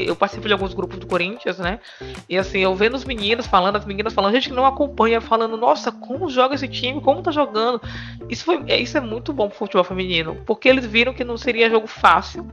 eu 0.07 0.15
participo 0.15 0.47
de 0.47 0.53
alguns 0.53 0.75
grupos 0.75 0.99
do 0.99 1.07
Corinthians, 1.07 1.59
né, 1.59 1.81
e 2.29 2.37
assim, 2.37 2.61
eu 2.61 2.75
vendo 2.75 2.95
os 2.95 3.05
meninos 3.05 3.47
falando, 3.47 3.77
as 3.77 3.85
meninas 3.85 4.13
falando, 4.13 4.35
gente 4.35 4.49
que 4.49 4.55
não 4.55 4.67
acompanha, 4.67 5.21
falando, 5.21 5.57
nossa, 5.57 5.91
como 5.91 6.29
joga 6.29 6.55
esse 6.55 6.69
time, 6.69 7.01
como 7.01 7.23
tá 7.23 7.31
jogando. 7.31 7.81
Isso, 8.29 8.45
foi, 8.45 8.63
é, 8.69 8.79
isso 8.81 8.97
é 8.97 9.01
muito 9.01 9.33
bom 9.33 9.49
pro 9.49 9.59
futebol 9.59 9.85
feminino, 9.85 10.37
porque 10.47 10.69
eles 10.69 10.87
viram 10.87 11.15
que 11.15 11.25
não 11.25 11.37
seria 11.37 11.71
jogo 11.71 11.87
fácil. 11.87 12.47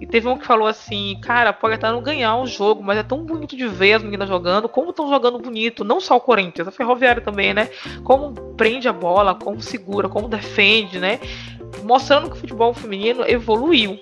E 0.00 0.06
teve 0.06 0.28
um 0.28 0.36
que 0.36 0.44
falou 0.44 0.66
assim, 0.66 1.18
cara, 1.22 1.52
pode 1.52 1.74
até 1.76 1.90
não 1.90 2.02
ganhar 2.02 2.36
um 2.36 2.46
jogo, 2.46 2.82
mas 2.82 2.98
é 2.98 3.02
tão 3.02 3.24
bonito 3.24 3.56
de 3.56 3.66
ver 3.66 3.94
as 3.94 4.02
meninas 4.02 4.28
jogando, 4.28 4.68
como 4.68 4.90
estão 4.90 5.08
jogando 5.08 5.38
bonito, 5.38 5.84
não 5.84 6.00
só 6.00 6.16
o 6.16 6.20
Corinthians, 6.20 6.66
a 6.66 6.72
Ferroviária 6.72 7.22
também, 7.22 7.54
né? 7.54 7.70
Como 8.02 8.32
prende 8.56 8.88
a 8.88 8.92
bola, 8.92 9.34
como 9.34 9.62
segura, 9.62 10.08
como 10.08 10.28
defende, 10.28 10.98
né? 10.98 11.20
Mostrando 11.82 12.30
que 12.30 12.36
o 12.36 12.40
futebol 12.40 12.72
feminino 12.72 13.24
evoluiu 13.26 13.98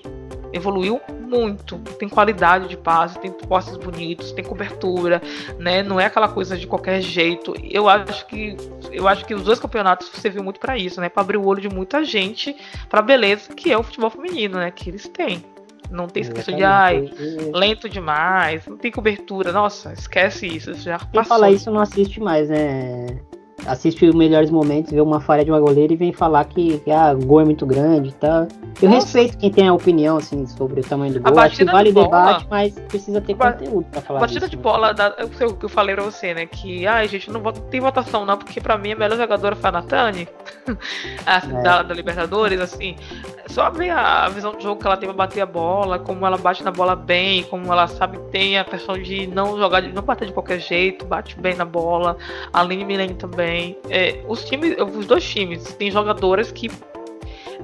evoluiu 0.53 1.01
muito. 1.19 1.79
Tem 1.97 2.07
qualidade 2.07 2.67
de 2.67 2.77
passe, 2.77 3.19
tem 3.19 3.31
postes 3.31 3.75
bonitos, 3.75 4.31
tem 4.31 4.45
cobertura, 4.45 5.19
né? 5.57 5.81
Não 5.81 5.99
é 5.99 6.05
aquela 6.05 6.27
coisa 6.27 6.55
de 6.55 6.67
qualquer 6.67 7.01
jeito. 7.01 7.55
Eu 7.63 7.89
acho 7.89 8.25
que 8.27 8.55
eu 8.91 9.07
acho 9.07 9.25
que 9.25 9.33
os 9.33 9.43
dois 9.43 9.59
campeonatos 9.59 10.07
serviu 10.13 10.43
muito 10.43 10.59
para 10.59 10.77
isso, 10.77 11.01
né? 11.01 11.09
Para 11.09 11.23
abrir 11.23 11.37
o 11.37 11.45
olho 11.45 11.59
de 11.59 11.69
muita 11.69 12.03
gente 12.03 12.55
para 12.87 12.99
a 12.99 13.03
beleza 13.03 13.51
que 13.53 13.71
é 13.71 13.77
o 13.77 13.83
futebol 13.83 14.11
feminino, 14.11 14.59
né? 14.59 14.69
Que 14.69 14.91
eles 14.91 15.07
têm. 15.07 15.43
Não 15.89 16.07
tem 16.07 16.21
essa 16.21 16.31
questão 16.31 16.55
de 16.55 16.63
ai, 16.63 17.11
lento 17.53 17.89
demais, 17.89 18.65
não 18.65 18.77
tem 18.77 18.91
cobertura. 18.91 19.51
Nossa, 19.51 19.93
esquece 19.93 20.47
isso. 20.47 20.73
Já 20.75 20.97
Quem 20.97 21.09
passou. 21.11 21.29
fala 21.29 21.51
isso 21.51 21.69
não 21.69 21.81
assiste 21.81 22.19
mais, 22.19 22.49
né? 22.49 23.19
Assiste 23.65 24.05
os 24.05 24.15
melhores 24.15 24.49
momentos, 24.49 24.91
vê 24.91 25.01
uma 25.01 25.19
falha 25.19 25.43
de 25.43 25.51
uma 25.51 25.59
goleira 25.59 25.93
e 25.93 25.95
vem 25.95 26.13
falar 26.13 26.45
que, 26.45 26.79
que 26.79 26.91
ah, 26.91 27.13
o 27.13 27.25
gol 27.25 27.41
é 27.41 27.45
muito 27.45 27.65
grande 27.65 28.09
e 28.09 28.11
tá? 28.13 28.27
tal. 28.27 28.47
Eu 28.81 28.89
Nossa. 28.89 29.05
respeito 29.05 29.37
quem 29.37 29.51
tem 29.51 29.67
a 29.67 29.73
opinião 29.73 30.17
assim 30.17 30.45
sobre 30.47 30.81
o 30.81 30.83
tamanho 30.83 31.13
do 31.13 31.21
gol. 31.21 31.39
Acho 31.39 31.57
que 31.57 31.65
vale 31.65 31.91
de 31.91 32.01
debate, 32.01 32.47
mas 32.49 32.73
precisa 32.73 33.21
ter 33.21 33.33
ba 33.33 33.53
conteúdo 33.53 33.85
pra 33.91 34.01
falar. 34.01 34.19
Batida 34.21 34.39
disso, 34.41 34.51
de 34.51 34.57
né? 34.57 34.63
bola, 34.63 34.93
da, 34.93 35.15
eu, 35.17 35.57
eu 35.61 35.69
falei 35.69 35.95
pra 35.95 36.03
você, 36.03 36.33
né? 36.33 36.45
Que 36.45 36.85
ai, 36.87 37.07
gente, 37.07 37.31
não 37.31 37.41
tem 37.41 37.79
votação 37.79 38.25
não, 38.25 38.37
porque 38.37 38.59
pra 38.59 38.77
mim 38.77 38.93
a 38.93 38.95
melhor 38.95 39.17
jogadora 39.17 39.55
foi 39.55 39.69
a 39.69 39.71
Natane, 39.71 40.27
é. 41.25 41.61
da, 41.61 41.83
da 41.83 41.93
Libertadores, 41.93 42.59
assim. 42.59 42.95
Só 43.47 43.69
ver 43.69 43.91
a, 43.91 44.25
a 44.25 44.29
visão 44.29 44.55
de 44.57 44.63
jogo 44.63 44.79
que 44.79 44.87
ela 44.87 44.97
tem 44.97 45.07
pra 45.07 45.15
bater 45.15 45.41
a 45.41 45.45
bola, 45.45 45.99
como 45.99 46.25
ela 46.25 46.37
bate 46.37 46.63
na 46.63 46.71
bola 46.71 46.95
bem, 46.95 47.43
como 47.43 47.71
ela 47.71 47.87
sabe 47.87 48.17
tem 48.31 48.57
a 48.57 48.63
questão 48.63 48.97
de 48.97 49.27
não 49.27 49.57
jogar, 49.57 49.81
de 49.81 49.91
não 49.91 50.01
bater 50.01 50.27
de 50.27 50.33
qualquer 50.33 50.59
jeito, 50.59 51.05
bate 51.05 51.39
bem 51.39 51.55
na 51.55 51.65
bola. 51.65 52.17
A 52.51 52.61
Aline 52.61 52.85
Milene 52.85 53.13
também. 53.13 53.52
É, 53.89 54.23
os 54.27 54.43
times, 54.45 54.75
os 54.79 55.05
dois 55.05 55.23
times, 55.23 55.63
tem 55.75 55.91
jogadoras 55.91 56.51
que 56.51 56.69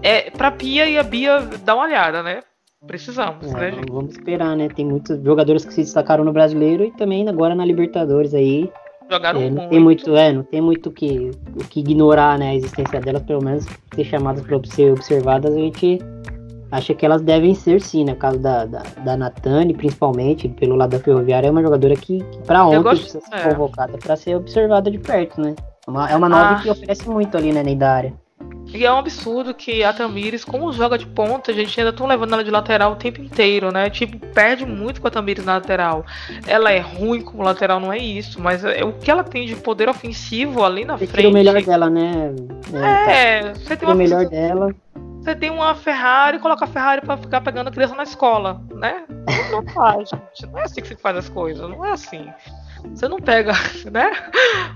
é, 0.01 0.29
pra 0.31 0.51
Pia 0.51 0.87
e 0.87 0.97
a 0.97 1.03
Bia 1.03 1.39
dar 1.63 1.75
uma 1.75 1.85
olhada, 1.85 2.23
né? 2.23 2.41
Precisamos, 2.87 3.45
é, 3.55 3.71
né? 3.71 3.81
Vamos 3.89 4.13
esperar, 4.13 4.55
né? 4.55 4.69
Tem 4.69 4.85
muitos 4.85 5.21
jogadores 5.21 5.65
que 5.65 5.73
se 5.73 5.81
destacaram 5.81 6.23
no 6.23 6.31
brasileiro 6.31 6.85
e 6.85 6.91
também 6.91 7.27
agora 7.27 7.53
na 7.53 7.65
Libertadores 7.65 8.33
aí. 8.33 8.71
Jogaram 9.11 9.41
é, 9.41 9.49
não 9.49 9.57
muito. 9.57 9.69
tem 9.69 9.79
muito, 9.79 10.15
é, 10.15 10.31
não 10.31 10.43
tem 10.43 10.61
muito 10.61 10.91
que, 10.91 11.31
o 11.55 11.63
que 11.67 11.79
ignorar, 11.79 12.37
né, 12.37 12.51
a 12.51 12.55
existência 12.55 13.01
delas, 13.01 13.23
pelo 13.23 13.43
menos 13.43 13.65
ser 13.95 14.03
chamadas 14.03 14.45
para 14.45 14.59
ser 14.65 14.93
observadas, 14.93 15.55
a 15.55 15.57
gente 15.57 15.99
acha 16.71 16.93
que 16.93 17.05
elas 17.05 17.21
devem 17.21 17.55
ser 17.55 17.81
sim, 17.81 18.05
no 18.05 18.15
caso 18.15 18.37
da, 18.39 18.65
da, 18.65 18.83
da 19.03 19.17
Natane, 19.17 19.73
principalmente, 19.73 20.47
pelo 20.47 20.75
lado 20.75 20.91
da 20.91 20.99
Ferroviária, 20.99 21.47
é 21.47 21.51
uma 21.51 21.63
jogadora 21.63 21.95
que, 21.95 22.23
que 22.23 22.39
para 22.45 22.65
ontem 22.65 22.83
gosto, 22.83 23.01
precisa 23.01 23.21
ser 23.21 23.35
é. 23.35 23.53
convocada 23.53 23.97
para 23.97 24.15
ser 24.15 24.35
observada 24.35 24.91
de 24.91 24.99
perto, 24.99 25.41
né? 25.41 25.55
É 25.89 25.91
uma, 25.91 26.09
é 26.11 26.15
uma 26.15 26.29
nova 26.29 26.51
ah. 26.51 26.61
que 26.61 26.69
oferece 26.69 27.09
muito 27.09 27.35
ali, 27.35 27.51
né, 27.51 27.63
da 27.75 27.91
área. 27.91 28.13
E 28.71 28.85
é 28.85 28.93
um 28.93 28.99
absurdo 28.99 29.51
que 29.53 29.83
a 29.83 29.91
Tamires, 29.91 30.45
como 30.45 30.71
joga 30.71 30.95
de 30.95 31.07
ponta, 31.07 31.51
a 31.51 31.55
gente 31.55 31.79
ainda 31.79 31.91
tá 31.91 32.05
levando 32.05 32.33
ela 32.33 32.43
de 32.43 32.51
lateral 32.51 32.91
o 32.91 32.95
tempo 32.95 33.19
inteiro, 33.19 33.71
né? 33.71 33.89
Tipo, 33.89 34.19
perde 34.27 34.63
muito 34.63 35.01
com 35.01 35.07
a 35.07 35.11
Tamires 35.11 35.43
na 35.43 35.55
lateral. 35.55 36.05
Ela 36.45 36.71
é 36.71 36.79
ruim 36.79 37.21
como 37.21 37.41
lateral, 37.41 37.79
não 37.79 37.91
é 37.91 37.97
isso, 37.97 38.39
mas 38.39 38.63
é, 38.63 38.83
o 38.83 38.93
que 38.93 39.09
ela 39.09 39.23
tem 39.23 39.47
de 39.47 39.55
poder 39.55 39.89
ofensivo 39.89 40.63
ali 40.63 40.85
na 40.85 40.95
você 40.95 41.07
frente. 41.07 41.27
o 41.27 41.31
melhor 41.31 41.59
dela, 41.63 41.89
né? 41.89 42.35
É, 42.71 43.39
é 43.39 43.53
você 43.55 43.75
tem 43.75 43.87
uma 43.87 43.95
o 43.95 43.97
melhor 43.97 44.25
dela. 44.27 44.75
Você 45.19 45.35
tem 45.35 45.49
uma 45.49 45.73
Ferrari 45.73 46.37
e 46.37 46.39
coloca 46.39 46.65
a 46.65 46.67
Ferrari 46.67 47.01
para 47.01 47.17
ficar 47.17 47.41
pegando 47.41 47.71
criança 47.71 47.95
na 47.95 48.03
escola, 48.03 48.61
né? 48.71 49.03
Não, 49.09 49.61
não 49.63 49.73
faz, 49.73 50.09
gente. 50.09 50.51
Não 50.51 50.59
é 50.59 50.63
assim 50.63 50.81
que 50.81 50.89
se 50.89 50.95
faz 50.95 51.17
as 51.17 51.27
coisas, 51.27 51.67
não 51.67 51.83
é 51.83 51.91
assim. 51.91 52.29
Você 52.86 53.07
não 53.07 53.17
pega, 53.17 53.53
né? 53.91 54.11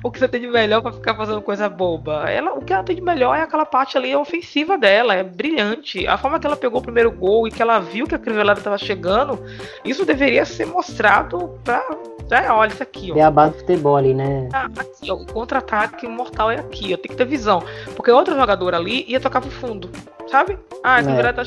O 0.04 0.12
que 0.12 0.20
você 0.20 0.28
tem 0.28 0.42
de 0.42 0.48
melhor 0.48 0.82
para 0.82 0.92
ficar 0.92 1.16
fazendo 1.16 1.42
coisa 1.42 1.70
boba. 1.70 2.30
Ela, 2.30 2.54
o 2.54 2.62
que 2.64 2.74
ela 2.74 2.84
tem 2.84 2.96
de 2.96 3.02
melhor 3.02 3.36
é 3.36 3.42
aquela 3.42 3.66
parte 3.66 3.98
ali 3.98 4.16
ofensiva 4.16 4.78
dela, 4.78 5.14
é 5.14 5.24
brilhante. 5.24 6.06
A 6.08 6.18
forma 6.18 6.40
que 6.40 6.48
ela 6.48 6.56
pegou 6.56 6.80
o 6.80 6.84
primeiro 6.84 7.12
gol 7.12 7.48
e 7.48 7.52
que 7.52 7.62
ela 7.62 7.80
viu 7.80 8.08
que 8.08 8.16
a 8.16 8.20
Crivellada 8.20 8.60
estava 8.60 8.78
chegando, 8.78 9.40
isso 9.84 10.06
deveria 10.06 10.46
ser 10.46 10.66
mostrado 10.66 11.60
para 11.64 11.84
é, 12.32 12.52
olha 12.52 12.72
isso 12.72 12.84
aqui, 12.84 13.12
ó. 13.12 13.18
É 13.18 13.22
a 13.22 13.32
base 13.32 13.54
do 13.54 13.60
futebol 13.60 13.96
ali, 13.96 14.14
né? 14.14 14.50
Ah, 14.54 14.66
aqui, 14.78 15.12
ó, 15.12 15.16
o 15.16 15.26
contra-ataque 15.26 16.08
mortal 16.08 16.52
é 16.52 16.60
aqui, 16.60 16.94
ó. 16.94 16.98
Tem 16.98 17.12
que 17.12 17.16
ter 17.16 17.26
visão. 17.26 17.64
Porque 17.96 18.12
outra 18.12 18.36
jogadora 18.36 18.78
ali 18.78 19.06
ia 19.08 19.20
tocar 19.20 19.42
pro 19.42 19.52
fundo, 19.52 19.90
sabe? 20.28 20.58
Ah, 20.84 21.00
é. 21.00 21.34
tá 21.34 21.44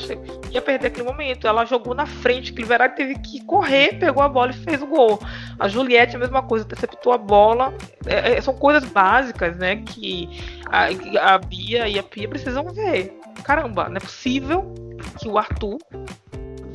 ia 0.51 0.61
perder 0.61 0.87
aquele 0.87 1.07
momento. 1.07 1.47
Ela 1.47 1.65
jogou 1.65 1.93
na 1.93 2.05
frente, 2.05 2.53
Cliverati 2.53 2.95
teve 2.95 3.19
que 3.19 3.43
correr, 3.45 3.99
pegou 3.99 4.23
a 4.23 4.29
bola 4.29 4.51
e 4.51 4.53
fez 4.53 4.81
o 4.81 4.87
gol. 4.87 5.19
A 5.59 5.67
Juliette, 5.67 6.15
a 6.15 6.19
mesma 6.19 6.43
coisa, 6.43 6.65
interceptou 6.65 7.13
a 7.13 7.17
bola. 7.17 7.73
É, 8.05 8.33
é, 8.33 8.41
são 8.41 8.53
coisas 8.53 8.83
básicas, 8.89 9.57
né? 9.57 9.77
Que 9.77 10.29
a, 10.67 11.33
a 11.33 11.37
Bia 11.37 11.87
e 11.87 11.99
a 11.99 12.03
Pia 12.03 12.27
precisam 12.27 12.63
ver. 12.73 13.17
Caramba, 13.43 13.89
não 13.89 13.97
é 13.97 13.99
possível 13.99 14.73
que 15.19 15.27
o 15.27 15.37
Arthur 15.37 15.77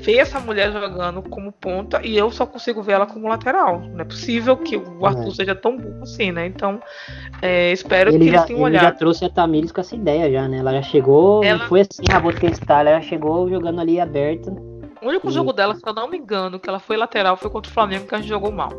ver 0.03 0.19
essa 0.19 0.41
mulher 0.41 0.73
jogando 0.73 1.23
como 1.23 1.53
ponta 1.53 2.05
e 2.05 2.17
eu 2.17 2.31
só 2.31 2.45
consigo 2.45 2.83
ver 2.83 2.93
ela 2.93 3.07
como 3.07 3.29
lateral. 3.29 3.81
Não 3.81 4.01
é 4.01 4.05
possível 4.05 4.57
que 4.57 4.77
o 4.77 5.07
Arthur 5.07 5.29
é. 5.29 5.31
seja 5.31 5.55
tão 5.55 5.77
burro 5.77 6.03
assim, 6.03 6.33
né? 6.33 6.47
Então, 6.47 6.81
é, 7.41 7.73
espero 7.73 8.11
ele 8.11 8.19
que 8.19 8.31
já, 8.31 8.37
eles 8.39 8.47
tenham 8.47 8.67
ele 8.67 8.77
olhado. 8.77 8.83
já 8.83 8.93
trouxe 8.93 9.25
a 9.25 9.31
Tamires 9.31 9.71
com 9.71 9.81
essa 9.81 9.95
ideia 9.95 10.31
já, 10.31 10.49
né? 10.49 10.59
Ela 10.59 10.73
já 10.75 10.83
chegou, 10.83 11.45
ela... 11.45 11.67
foi 11.67 11.83
assim, 11.83 12.03
a 12.13 12.19
vou 12.19 12.33
testar, 12.33 12.81
ela 12.81 13.01
já 13.01 13.03
chegou 13.03 13.49
jogando 13.49 13.81
ali 13.81 14.01
aberta. 14.01 14.51
O 15.01 15.09
único 15.09 15.29
e... 15.29 15.33
jogo 15.33 15.53
dela, 15.53 15.75
se 15.75 15.83
eu 15.87 15.95
não 15.95 16.09
me 16.09 16.19
engano, 16.19 16.59
que 16.59 16.69
ela 16.69 16.81
foi 16.81 16.97
lateral 16.97 17.37
foi 17.37 17.51
contra 17.51 17.71
o 17.71 17.75
Flamengo 17.75 18.07
que 18.07 18.15
a 18.15 18.19
gente 18.19 18.29
jogou 18.29 18.51
mal. 18.51 18.71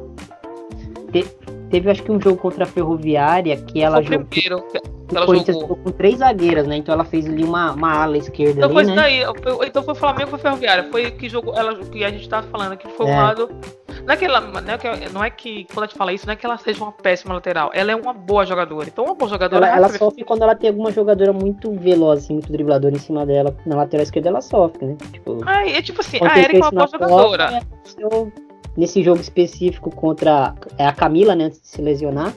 Te, 1.11 1.25
teve 1.73 1.89
acho 1.89 2.03
que 2.03 2.11
um 2.11 2.21
jogo 2.21 2.37
contra 2.37 2.65
a 2.65 2.67
Ferroviária 2.67 3.57
que 3.57 3.81
ela 3.81 3.99
jogou. 3.99 4.25
Primeiro, 4.25 4.63
o 5.11 5.25
Corinthians 5.25 5.57
jogou 5.59 5.75
com 5.75 5.89
três 5.89 6.19
zagueiras, 6.19 6.67
né? 6.67 6.77
Então 6.77 6.93
ela 6.93 7.03
fez 7.03 7.25
ali 7.25 7.43
uma, 7.43 7.71
uma 7.71 8.03
ala 8.03 8.15
esquerda. 8.15 8.63
Então 8.63 8.77
ali, 8.77 8.87
foi 8.87 8.95
né? 8.95 8.95
daí. 8.95 9.23
Então 9.67 9.81
foi 9.81 9.95
Flamengo 9.95 10.29
foi 10.29 10.37
Ferroviária. 10.37 10.83
Foi 10.91 11.09
que 11.09 11.27
jogou. 11.27 11.55
Ela, 11.57 11.75
que 11.75 12.03
a 12.03 12.11
gente 12.11 12.29
tava 12.29 12.45
falando 12.47 12.77
que 12.77 12.87
foi 12.89 13.07
um 13.07 13.09
é. 13.09 13.17
lado. 13.17 13.49
Não 14.05 14.13
é, 14.13 14.17
que 14.17 14.25
ela, 14.25 14.41
não, 14.41 14.73
é 14.73 14.77
que, 14.77 15.13
não 15.13 15.23
é 15.23 15.29
que 15.29 15.65
quando 15.73 15.85
a 15.85 15.87
gente 15.87 15.97
fala 15.97 16.13
isso, 16.13 16.27
não 16.27 16.33
é 16.33 16.35
que 16.35 16.45
ela 16.45 16.57
seja 16.57 16.83
uma 16.83 16.91
péssima 16.91 17.33
lateral. 17.33 17.71
Ela 17.73 17.91
é 17.91 17.95
uma 17.95 18.13
boa 18.13 18.45
jogadora. 18.45 18.87
Então, 18.87 19.05
uma 19.05 19.15
boa 19.15 19.29
jogadora. 19.29 19.65
Ela, 19.65 19.77
ela 19.77 19.89
sofre 19.89 20.23
quando 20.23 20.43
ela 20.43 20.55
tem 20.55 20.69
alguma 20.69 20.91
jogadora 20.91 21.33
muito 21.33 21.71
veloz, 21.71 22.23
assim, 22.23 22.33
muito 22.33 22.51
dribladora 22.51 22.93
em 22.93 22.99
cima 22.99 23.25
dela. 23.25 23.55
Na 23.65 23.77
lateral 23.77 24.03
esquerda 24.03 24.29
ela 24.29 24.41
sofre, 24.41 24.85
né? 24.85 24.97
Tipo, 25.11 25.41
ah, 25.45 25.67
é 25.67 25.81
tipo 25.81 26.01
assim, 26.01 26.19
a 26.21 26.37
Erika 26.37 26.57
é 26.57 26.61
uma 26.61 26.71
boa 26.71 26.87
jogadora. 26.87 27.63
Nesse 28.77 29.03
jogo 29.03 29.21
específico 29.21 29.89
contra 29.89 30.53
é 30.77 30.85
a 30.85 30.91
Camila, 30.91 31.35
né, 31.35 31.45
antes 31.45 31.61
de 31.61 31.67
se 31.67 31.81
lesionar, 31.81 32.33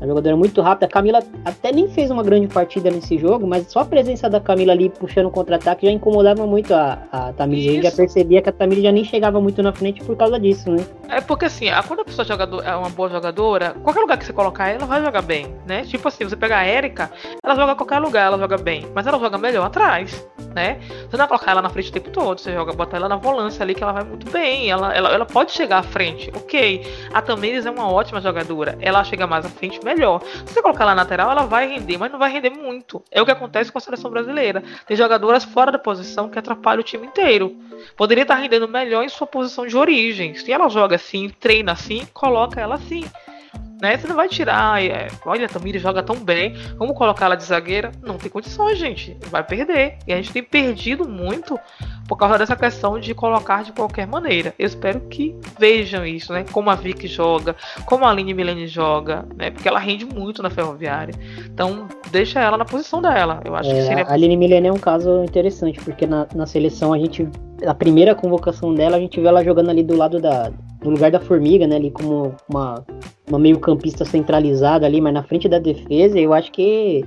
a 0.00 0.06
jogadora 0.06 0.36
muito 0.36 0.60
rápida. 0.60 0.86
A 0.86 0.88
Camila 0.88 1.22
até 1.44 1.72
nem 1.72 1.88
fez 1.88 2.10
uma 2.10 2.22
grande 2.22 2.46
partida 2.46 2.90
nesse 2.90 3.18
jogo, 3.18 3.46
mas 3.46 3.66
só 3.66 3.80
a 3.80 3.84
presença 3.84 4.28
da 4.30 4.40
Camila 4.40 4.72
ali 4.72 4.90
puxando 4.90 5.30
contra-ataque 5.30 5.86
já 5.86 5.92
incomodava 5.92 6.46
muito 6.46 6.74
a, 6.74 6.98
a 7.10 7.32
Tamires. 7.32 7.66
A 7.66 7.72
gente 7.72 7.82
já 7.84 7.92
percebia 7.92 8.42
que 8.42 8.48
a 8.48 8.52
Tamires 8.52 8.84
já 8.84 8.92
nem 8.92 9.04
chegava 9.04 9.40
muito 9.40 9.62
na 9.62 9.72
frente 9.72 10.02
por 10.04 10.16
causa 10.16 10.38
disso, 10.38 10.70
né? 10.70 10.84
É 11.08 11.20
porque 11.20 11.46
assim, 11.46 11.66
quando 11.86 12.00
a 12.00 12.04
pessoa 12.04 12.24
é, 12.24 12.28
jogador, 12.28 12.64
é 12.64 12.76
uma 12.76 12.90
boa 12.90 13.08
jogadora, 13.08 13.74
qualquer 13.82 14.00
lugar 14.00 14.18
que 14.18 14.24
você 14.24 14.32
colocar 14.32 14.68
ela 14.68 14.86
vai 14.86 15.02
jogar 15.02 15.22
bem, 15.22 15.46
né? 15.66 15.82
Tipo 15.82 16.08
assim, 16.08 16.24
você 16.24 16.36
pegar 16.36 16.58
a 16.58 16.68
Erika, 16.68 17.10
ela 17.42 17.54
joga 17.54 17.74
qualquer 17.74 17.98
lugar, 17.98 18.26
ela 18.26 18.38
joga 18.38 18.56
bem, 18.56 18.86
mas 18.94 19.06
ela 19.06 19.18
joga 19.18 19.36
melhor 19.36 19.66
atrás, 19.66 20.26
né? 20.54 20.78
Você 20.80 21.16
não 21.16 21.18
vai 21.18 21.28
colocar 21.28 21.50
ela 21.50 21.62
na 21.62 21.68
frente 21.68 21.90
o 21.90 21.92
tempo 21.92 22.10
todo, 22.10 22.40
você 22.40 22.52
joga, 22.52 22.72
botar 22.72 22.96
ela 22.96 23.08
na 23.08 23.16
volância 23.16 23.62
ali 23.62 23.74
que 23.74 23.82
ela 23.82 23.92
vai 23.92 24.04
muito 24.04 24.30
bem, 24.30 24.70
ela, 24.70 24.94
ela, 24.94 25.10
ela 25.10 25.26
pode 25.26 25.52
chegar 25.52 25.78
à 25.78 25.82
frente, 25.82 26.30
ok. 26.34 27.08
A 27.12 27.20
Tamires 27.20 27.66
é 27.66 27.70
uma 27.70 27.90
ótima 27.90 28.20
jogadora, 28.20 28.78
ela 28.80 29.02
chega 29.04 29.26
mais 29.26 29.44
à 29.44 29.48
frente 29.48 29.84
melhor. 29.84 30.22
Se 30.46 30.54
você 30.54 30.62
colocar 30.62 30.84
ela 30.84 30.94
na 30.94 31.02
lateral, 31.08 31.30
ela 31.30 31.46
vai 31.46 31.66
render, 31.66 31.96
mas 31.96 32.12
não 32.12 32.18
vai 32.18 32.30
render 32.30 32.50
muito. 32.50 33.02
É 33.10 33.22
o 33.22 33.24
que 33.24 33.30
acontece 33.30 33.72
com 33.72 33.78
a 33.78 33.80
seleção 33.80 34.10
brasileira. 34.10 34.62
Tem 34.86 34.96
jogadoras 34.96 35.44
fora 35.44 35.72
da 35.72 35.78
posição 35.78 36.28
que 36.28 36.38
atrapalham 36.38 36.80
o 36.80 36.84
time 36.84 37.06
inteiro. 37.06 37.56
Poderia 37.96 38.22
estar 38.22 38.34
rendendo 38.34 38.68
melhor 38.68 39.02
em 39.02 39.08
sua 39.08 39.26
posição 39.26 39.66
de 39.66 39.76
origem. 39.76 40.34
Se 40.34 40.52
ela 40.52 40.68
joga 40.68 40.96
assim, 40.96 41.30
treina 41.40 41.72
assim, 41.72 42.06
coloca 42.12 42.60
ela 42.60 42.74
assim. 42.74 43.04
Né? 43.80 43.96
Você 43.96 44.06
não 44.06 44.16
vai 44.16 44.28
tirar, 44.28 44.82
é, 44.82 45.08
olha, 45.24 45.46
a 45.46 45.48
Tamires 45.48 45.80
joga 45.80 46.02
tão 46.02 46.16
bem, 46.16 46.54
vamos 46.76 46.96
colocar 46.96 47.26
ela 47.26 47.36
de 47.36 47.44
zagueira? 47.44 47.92
Não 48.02 48.18
tem 48.18 48.30
condições, 48.30 48.78
gente. 48.78 49.16
Vai 49.30 49.42
perder. 49.42 49.98
E 50.06 50.12
a 50.12 50.16
gente 50.16 50.32
tem 50.32 50.42
perdido 50.42 51.08
muito 51.08 51.58
por 52.08 52.16
causa 52.16 52.38
dessa 52.38 52.56
questão 52.56 52.98
de 52.98 53.14
colocar 53.14 53.62
de 53.62 53.72
qualquer 53.72 54.06
maneira. 54.06 54.54
Eu 54.58 54.66
espero 54.66 55.00
que 55.02 55.36
vejam 55.58 56.06
isso, 56.06 56.32
né? 56.32 56.44
Como 56.50 56.70
a 56.70 56.74
Vicky 56.74 57.06
joga, 57.06 57.54
como 57.84 58.04
a 58.04 58.10
Aline 58.10 58.32
Milene 58.32 58.66
joga, 58.66 59.26
né? 59.36 59.50
Porque 59.50 59.68
ela 59.68 59.78
rende 59.78 60.06
muito 60.06 60.42
na 60.42 60.48
ferroviária. 60.48 61.14
Então, 61.44 61.86
deixa 62.10 62.40
ela 62.40 62.56
na 62.56 62.64
posição 62.64 63.02
dela. 63.02 63.40
Eu 63.44 63.54
acho 63.54 63.70
é, 63.70 63.74
que 63.74 63.82
seria. 63.82 64.04
A 64.04 64.12
Aline 64.14 64.36
Milene 64.36 64.68
é 64.68 64.72
um 64.72 64.78
caso 64.78 65.22
interessante, 65.22 65.78
porque 65.80 66.06
na, 66.06 66.26
na 66.34 66.46
seleção 66.46 66.92
a 66.92 66.98
gente. 66.98 67.28
A 67.66 67.74
primeira 67.74 68.14
convocação 68.14 68.74
dela, 68.74 68.96
a 68.96 69.00
gente 69.00 69.20
vê 69.20 69.26
ela 69.26 69.44
jogando 69.44 69.70
ali 69.70 69.82
do 69.82 69.96
lado 69.96 70.20
da. 70.20 70.52
No 70.82 70.90
lugar 70.90 71.10
da 71.10 71.18
formiga, 71.18 71.66
né? 71.66 71.76
Ali 71.76 71.90
como 71.90 72.34
uma, 72.48 72.84
uma 73.28 73.38
meio-campista 73.38 74.04
centralizada 74.04 74.86
ali, 74.86 75.00
mas 75.00 75.12
na 75.12 75.24
frente 75.24 75.48
da 75.48 75.58
defesa, 75.58 76.18
eu 76.18 76.32
acho 76.32 76.52
que 76.52 77.04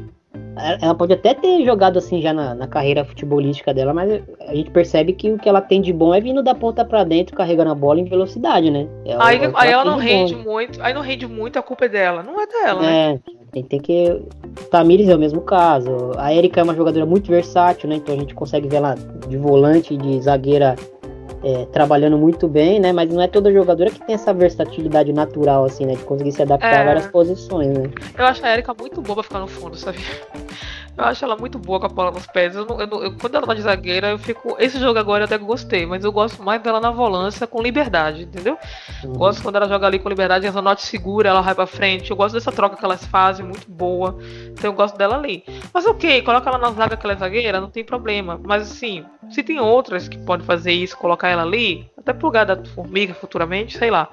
ela 0.81 0.93
pode 0.93 1.13
até 1.13 1.33
ter 1.33 1.63
jogado 1.63 1.97
assim 1.97 2.21
já 2.21 2.33
na, 2.33 2.53
na, 2.53 2.67
carreira 2.67 3.05
futebolística 3.05 3.73
dela, 3.73 3.93
mas 3.93 4.21
a 4.47 4.53
gente 4.53 4.69
percebe 4.69 5.13
que 5.13 5.31
o 5.31 5.37
que 5.37 5.47
ela 5.47 5.61
tem 5.61 5.81
de 5.81 5.91
bom 5.91 6.13
é 6.13 6.21
vindo 6.21 6.43
da 6.43 6.53
ponta 6.53 6.83
para 6.85 7.03
dentro, 7.03 7.35
carregando 7.35 7.71
a 7.71 7.75
bola 7.75 7.99
em 7.99 8.05
velocidade, 8.05 8.69
né? 8.69 8.87
É 9.05 9.15
aí, 9.19 9.43
ela, 9.43 9.53
aí 9.55 9.71
ela 9.71 9.85
não 9.85 9.97
rende 9.97 10.35
bom. 10.35 10.51
muito, 10.51 10.81
aí 10.81 10.93
não 10.93 11.01
rende 11.01 11.27
muito, 11.27 11.57
a 11.57 11.61
culpa 11.61 11.85
é 11.85 11.89
dela, 11.89 12.23
não 12.23 12.39
é 12.39 12.47
dela, 12.47 12.85
é, 12.85 13.13
né? 13.13 13.19
Tem, 13.51 13.63
tem 13.63 13.79
que. 13.79 14.21
Tamires 14.69 15.09
é 15.09 15.15
o 15.15 15.19
mesmo 15.19 15.41
caso. 15.41 16.11
A 16.17 16.33
Erika 16.33 16.61
é 16.61 16.63
uma 16.63 16.75
jogadora 16.75 17.05
muito 17.05 17.29
versátil, 17.29 17.89
né? 17.89 17.95
Então 17.95 18.15
a 18.15 18.17
gente 18.17 18.33
consegue 18.33 18.67
ver 18.67 18.77
ela 18.77 18.95
de 19.27 19.37
volante, 19.37 19.97
de 19.97 20.21
zagueira 20.21 20.75
é, 21.43 21.65
trabalhando 21.65 22.17
muito 22.17 22.47
bem, 22.47 22.79
né? 22.79 22.93
Mas 22.93 23.11
não 23.11 23.21
é 23.21 23.27
toda 23.27 23.51
jogadora 23.51 23.89
que 23.89 23.99
tem 24.05 24.15
essa 24.15 24.33
versatilidade 24.33 25.11
natural, 25.11 25.65
assim, 25.65 25.85
né? 25.85 25.95
De 25.95 26.03
conseguir 26.03 26.31
se 26.31 26.41
adaptar 26.41 26.73
é... 26.73 26.81
a 26.81 26.85
várias 26.85 27.07
posições, 27.07 27.77
né? 27.77 27.91
Eu 28.17 28.25
acho 28.25 28.45
a 28.45 28.53
Erika 28.53 28.73
muito 28.73 29.01
boa 29.01 29.15
pra 29.15 29.23
ficar 29.23 29.39
no 29.39 29.47
fundo, 29.47 29.75
sabe? 29.75 29.99
Eu 30.97 31.05
acho 31.05 31.23
ela 31.23 31.37
muito 31.37 31.57
boa 31.57 31.79
com 31.79 31.85
a 31.85 31.89
bola 31.89 32.11
nos 32.11 32.27
pés. 32.27 32.55
Eu, 32.55 32.67
eu, 32.67 33.03
eu, 33.03 33.17
quando 33.17 33.35
ela 33.35 33.47
tá 33.47 33.53
de 33.53 33.61
zagueira, 33.61 34.09
eu 34.09 34.19
fico. 34.19 34.55
Esse 34.59 34.79
jogo 34.79 34.99
agora 34.99 35.23
eu 35.23 35.25
até 35.25 35.37
gostei, 35.37 35.85
mas 35.85 36.03
eu 36.03 36.11
gosto 36.11 36.43
mais 36.43 36.61
dela 36.61 36.79
na 36.79 36.91
volância 36.91 37.47
com 37.47 37.61
liberdade, 37.61 38.23
entendeu? 38.23 38.57
Uhum. 39.03 39.13
Gosto 39.13 39.41
quando 39.41 39.55
ela 39.55 39.67
joga 39.67 39.87
ali 39.87 39.99
com 39.99 40.09
liberdade, 40.09 40.45
essa 40.45 40.61
note 40.61 40.85
segura, 40.85 41.29
ela 41.29 41.41
vai 41.41 41.55
pra 41.55 41.65
frente. 41.65 42.11
Eu 42.11 42.17
gosto 42.17 42.33
dessa 42.33 42.51
troca 42.51 42.75
que 42.75 42.85
elas 42.85 43.05
fazem, 43.05 43.45
muito 43.45 43.69
boa. 43.69 44.17
Então 44.51 44.69
eu 44.69 44.73
gosto 44.73 44.97
dela 44.97 45.15
ali. 45.15 45.43
Mas 45.73 45.85
ok, 45.85 46.21
coloca 46.23 46.49
ela 46.49 46.57
na 46.57 46.71
zaga 46.71 46.97
que 46.97 47.05
ela 47.05 47.13
é 47.13 47.17
zagueira, 47.17 47.61
não 47.61 47.69
tem 47.69 47.83
problema. 47.83 48.39
Mas 48.43 48.63
assim, 48.63 49.05
se 49.29 49.41
tem 49.41 49.59
outras 49.59 50.07
que 50.07 50.17
podem 50.17 50.45
fazer 50.45 50.73
isso, 50.73 50.97
colocar 50.97 51.29
ela 51.29 51.43
ali, 51.43 51.89
até 51.97 52.13
pro 52.13 52.27
lugar 52.27 52.45
da 52.45 52.63
formiga 52.65 53.13
futuramente, 53.13 53.77
sei 53.77 53.89
lá. 53.89 54.09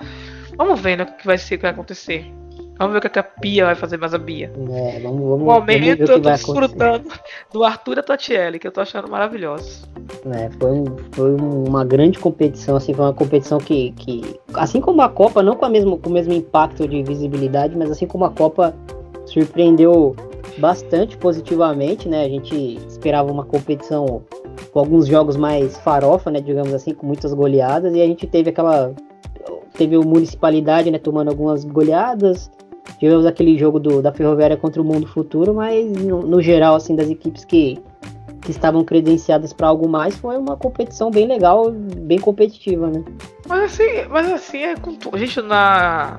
Vamos 0.56 0.80
ver 0.80 0.96
né, 0.96 1.04
o 1.04 1.16
que 1.16 1.26
vai 1.26 1.38
ser, 1.38 1.54
o 1.54 1.58
que 1.58 1.62
vai 1.62 1.72
acontecer. 1.72 2.32
Vamos 2.78 2.92
ver 2.92 3.04
o 3.04 3.10
que 3.10 3.18
a 3.18 3.24
Pia 3.24 3.66
vai 3.66 3.74
fazer 3.74 3.96
mais 3.96 4.14
a 4.14 4.18
Bia. 4.18 4.52
É, 4.70 5.00
vamos, 5.00 5.20
vamos, 5.20 5.44
momento 5.44 6.00
eu 6.00 6.06
tô 6.06 6.18
desfrutando 6.20 7.08
do 7.52 7.64
Arthur 7.64 7.98
e 7.98 8.02
Tatiele, 8.02 8.58
que 8.60 8.68
eu 8.68 8.70
tô 8.70 8.80
achando 8.80 9.10
maravilhosos. 9.10 9.84
É, 10.32 10.48
foi, 10.60 10.70
um, 10.70 10.84
foi 11.10 11.34
uma 11.34 11.84
grande 11.84 12.20
competição, 12.20 12.76
assim, 12.76 12.94
foi 12.94 13.04
uma 13.04 13.12
competição 13.12 13.58
que, 13.58 13.90
que. 13.92 14.38
Assim 14.54 14.80
como 14.80 15.02
a 15.02 15.08
Copa, 15.08 15.42
não 15.42 15.56
com, 15.56 15.64
a 15.64 15.68
mesmo, 15.68 15.98
com 15.98 16.08
o 16.08 16.12
mesmo 16.12 16.32
impacto 16.32 16.86
de 16.86 17.02
visibilidade, 17.02 17.76
mas 17.76 17.90
assim 17.90 18.06
como 18.06 18.24
a 18.24 18.30
Copa 18.30 18.72
surpreendeu 19.26 20.14
bastante 20.58 21.16
positivamente, 21.16 22.08
né? 22.08 22.24
A 22.24 22.28
gente 22.28 22.78
esperava 22.88 23.30
uma 23.32 23.44
competição 23.44 24.22
com 24.72 24.78
alguns 24.78 25.08
jogos 25.08 25.36
mais 25.36 25.76
farofa, 25.78 26.30
né? 26.30 26.40
Digamos 26.40 26.72
assim, 26.72 26.94
com 26.94 27.08
muitas 27.08 27.34
goleadas, 27.34 27.92
e 27.92 28.00
a 28.00 28.06
gente 28.06 28.24
teve 28.24 28.50
aquela. 28.50 28.94
Teve 29.76 29.96
o 29.96 30.04
Municipalidade, 30.04 30.90
né? 30.92 30.98
Tomando 30.98 31.28
algumas 31.28 31.64
goleadas 31.64 32.48
tivemos 32.98 33.26
aquele 33.26 33.58
jogo 33.58 33.78
do, 33.78 34.02
da 34.02 34.12
Ferroviária 34.12 34.56
contra 34.56 34.80
o 34.80 34.84
Mundo 34.84 35.06
Futuro, 35.06 35.54
mas 35.54 35.90
no, 35.90 36.22
no 36.22 36.42
geral, 36.42 36.74
assim, 36.76 36.94
das 36.94 37.08
equipes 37.08 37.44
que, 37.44 37.78
que 38.48 38.52
estavam 38.52 38.82
credenciadas 38.82 39.52
para 39.52 39.68
algo 39.68 39.86
mais, 39.86 40.16
foi 40.16 40.38
uma 40.38 40.56
competição 40.56 41.10
bem 41.10 41.26
legal, 41.26 41.70
bem 41.70 42.18
competitiva, 42.18 42.86
né? 42.88 43.04
Mas 43.46 43.64
assim, 43.64 44.08
mas 44.10 44.32
assim 44.32 44.62
é 44.62 44.74
com 44.74 44.96
a 45.12 45.18
gente 45.18 45.40
na 45.42 46.18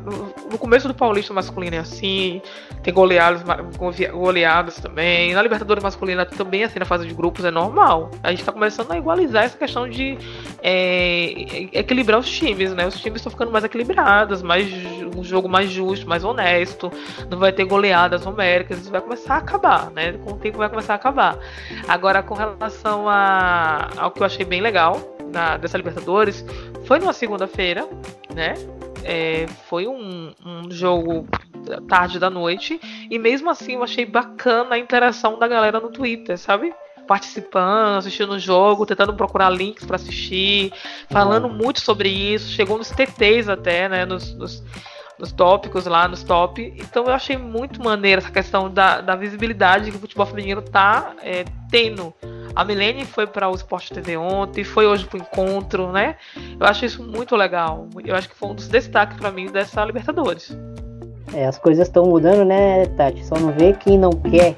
no, 0.51 0.57
começo 0.57 0.88
do 0.88 0.93
Paulista 0.93 1.34
masculino 1.34 1.75
é 1.75 1.80
assim, 1.80 2.39
tem 2.84 2.93
goleados, 2.93 3.41
goleados 4.11 4.75
também. 4.75 5.34
Na 5.34 5.41
Libertadores 5.41 5.84
masculina 5.84 6.25
também 6.25 6.63
assim 6.63 6.77
na 6.80 6.86
fase 6.86 7.07
de 7.07 7.13
grupos 7.13 7.45
é 7.45 7.51
normal. 7.51 8.11
A 8.23 8.32
gente 8.32 8.43
tá 8.43 8.51
começando 8.51 8.91
a 8.91 8.97
igualizar 8.97 9.45
essa 9.45 9.57
questão 9.57 9.88
de 9.89 10.17
é, 10.61 11.67
equilibrar 11.71 12.19
os 12.19 12.30
times, 12.30 12.73
né? 12.73 12.88
Os 12.88 12.99
times 12.99 13.17
estão 13.19 13.32
ficando 13.32 13.51
mais 13.51 13.63
equilibrados, 13.63 14.41
mais 14.41 14.67
um 15.15 15.23
jogo 15.23 15.49
mais 15.49 15.69
justo, 15.69 16.07
mais 16.07 16.23
honesto. 16.23 16.91
Não 17.30 17.38
vai 17.38 17.51
ter 17.51 17.65
goleadas 17.65 18.25
homéricas, 18.25 18.80
isso 18.80 18.91
vai 18.91 19.01
começar 19.01 19.36
a 19.36 19.38
acabar, 19.38 19.91
né? 19.91 20.13
Com 20.23 20.34
o 20.34 20.38
tempo 20.38 20.57
vai 20.57 20.69
começar 20.69 20.93
a 20.93 20.95
acabar. 20.95 21.38
Agora 21.88 22.18
com 22.24 22.34
relação 22.34 23.07
a, 23.07 23.89
ao 23.97 24.11
que 24.11 24.22
eu 24.22 24.26
achei 24.26 24.45
bem 24.45 24.61
legal 24.61 24.99
na, 25.32 25.57
dessa 25.57 25.78
Libertadores 25.78 26.45
foi 26.86 26.99
numa 26.99 27.13
segunda-feira, 27.13 27.88
né? 28.34 28.55
É, 29.03 29.47
foi 29.67 29.88
um, 29.88 30.34
um 30.45 30.70
jogo 30.70 31.26
tarde 31.88 32.20
da 32.20 32.30
noite 32.30 32.80
e 33.09 33.17
mesmo 33.17 33.49
assim 33.49 33.76
eu 33.76 33.84
achei 33.84 34.05
bacana 34.05 34.76
a 34.76 34.80
interação 34.80 35.39
da 35.39 35.47
galera 35.47 35.80
no 35.80 35.89
Twitter, 35.89 36.38
sabe? 36.38 36.74
participando, 37.09 37.97
assistindo 37.97 38.34
o 38.34 38.39
jogo, 38.39 38.86
tentando 38.86 39.15
procurar 39.15 39.49
links 39.49 39.84
para 39.84 39.95
assistir, 39.95 40.72
falando 41.09 41.49
muito 41.49 41.82
sobre 41.82 42.07
isso, 42.07 42.51
chegou 42.51 42.78
nos 42.78 42.91
TTs 42.91 43.49
até, 43.49 43.89
né, 43.89 44.05
nos, 44.05 44.32
nos, 44.36 44.63
nos, 45.20 45.32
tópicos 45.32 45.86
lá, 45.86 46.07
nos 46.07 46.24
top. 46.24 46.74
Então 46.78 47.05
eu 47.05 47.11
achei 47.11 47.38
muito 47.38 47.84
maneiro 47.84 48.22
essa 48.22 48.32
questão 48.32 48.72
da, 48.72 49.01
da 49.01 49.15
visibilidade 49.15 49.91
que 49.91 49.97
o 49.97 49.99
futebol 49.99 50.26
feminino 50.26 50.61
tá 50.61 51.13
é, 51.22 51.45
tendo 51.70 52.13
a 52.55 52.65
Milene 52.65 53.05
foi 53.05 53.28
para 53.28 53.47
o 53.47 53.55
Sport 53.55 53.91
TV 53.91 54.17
ontem, 54.17 54.63
foi 54.63 54.88
hoje 54.88 55.05
pro 55.05 55.17
encontro, 55.17 55.91
né? 55.91 56.15
Eu 56.59 56.65
acho 56.65 56.84
isso 56.84 57.03
muito 57.03 57.36
legal. 57.36 57.88
Eu 58.03 58.15
acho 58.15 58.28
que 58.28 58.36
foi 58.36 58.49
um 58.49 58.55
dos 58.55 58.67
destaques 58.67 59.17
para 59.17 59.32
mim 59.32 59.47
dessa 59.47 59.86
Libertadores. 59.86 60.57
É, 61.34 61.45
as 61.45 61.57
coisas 61.59 61.88
estão 61.88 62.05
mudando, 62.05 62.43
né, 62.43 62.86
Tati? 62.97 63.24
Só 63.26 63.36
não 63.36 63.51
vê 63.51 63.74
quem 63.74 63.97
não 63.97 64.09
quer. 64.09 64.55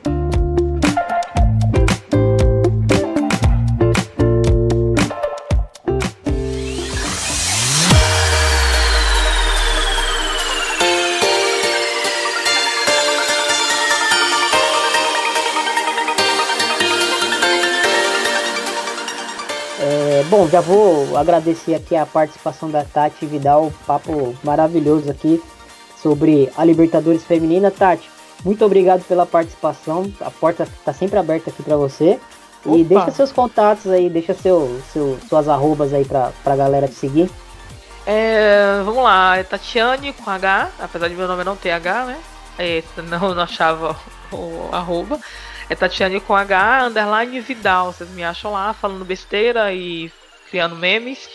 Bom, 20.31 20.47
já 20.47 20.61
vou 20.61 21.17
agradecer 21.17 21.75
aqui 21.75 21.93
a 21.93 22.05
participação 22.05 22.71
da 22.71 22.85
Tati 22.85 23.25
Vidal, 23.25 23.69
papo 23.85 24.33
maravilhoso 24.41 25.11
aqui 25.11 25.43
sobre 26.01 26.49
a 26.55 26.63
Libertadores 26.63 27.25
Feminina. 27.25 27.69
Tati, 27.69 28.09
muito 28.45 28.63
obrigado 28.63 29.03
pela 29.03 29.25
participação. 29.25 30.09
A 30.21 30.31
porta 30.31 30.63
está 30.63 30.93
sempre 30.93 31.19
aberta 31.19 31.49
aqui 31.49 31.61
para 31.61 31.75
você. 31.75 32.17
Opa. 32.63 32.77
E 32.77 32.83
deixa 32.85 33.11
seus 33.11 33.33
contatos 33.33 33.87
aí, 33.87 34.09
deixa 34.09 34.33
seu, 34.33 34.81
seu, 34.93 35.19
suas 35.27 35.49
arrobas 35.49 35.93
aí 35.93 36.05
para 36.05 36.31
a 36.45 36.55
galera 36.55 36.87
te 36.87 36.95
seguir. 36.95 37.29
É, 38.07 38.81
vamos 38.85 39.03
lá, 39.03 39.35
é 39.35 39.43
Tatiane 39.43 40.13
com 40.13 40.29
H, 40.29 40.69
apesar 40.79 41.09
de 41.09 41.15
meu 41.15 41.27
nome 41.27 41.43
não 41.43 41.57
ter 41.57 41.71
H, 41.71 42.05
né? 42.05 42.17
É, 42.57 42.81
não, 43.03 43.35
não 43.35 43.43
achava 43.43 43.97
o, 44.31 44.35
o 44.37 44.69
arroba. 44.71 45.19
É 45.69 45.75
Tatiane 45.75 46.21
com 46.21 46.33
H, 46.33 46.85
underline 46.85 47.37
Vidal. 47.41 47.91
Vocês 47.91 48.09
me 48.11 48.23
acham 48.23 48.53
lá 48.53 48.71
falando 48.71 49.03
besteira 49.03 49.73
e 49.73 50.09
criando 50.51 50.75
memes 50.75 51.29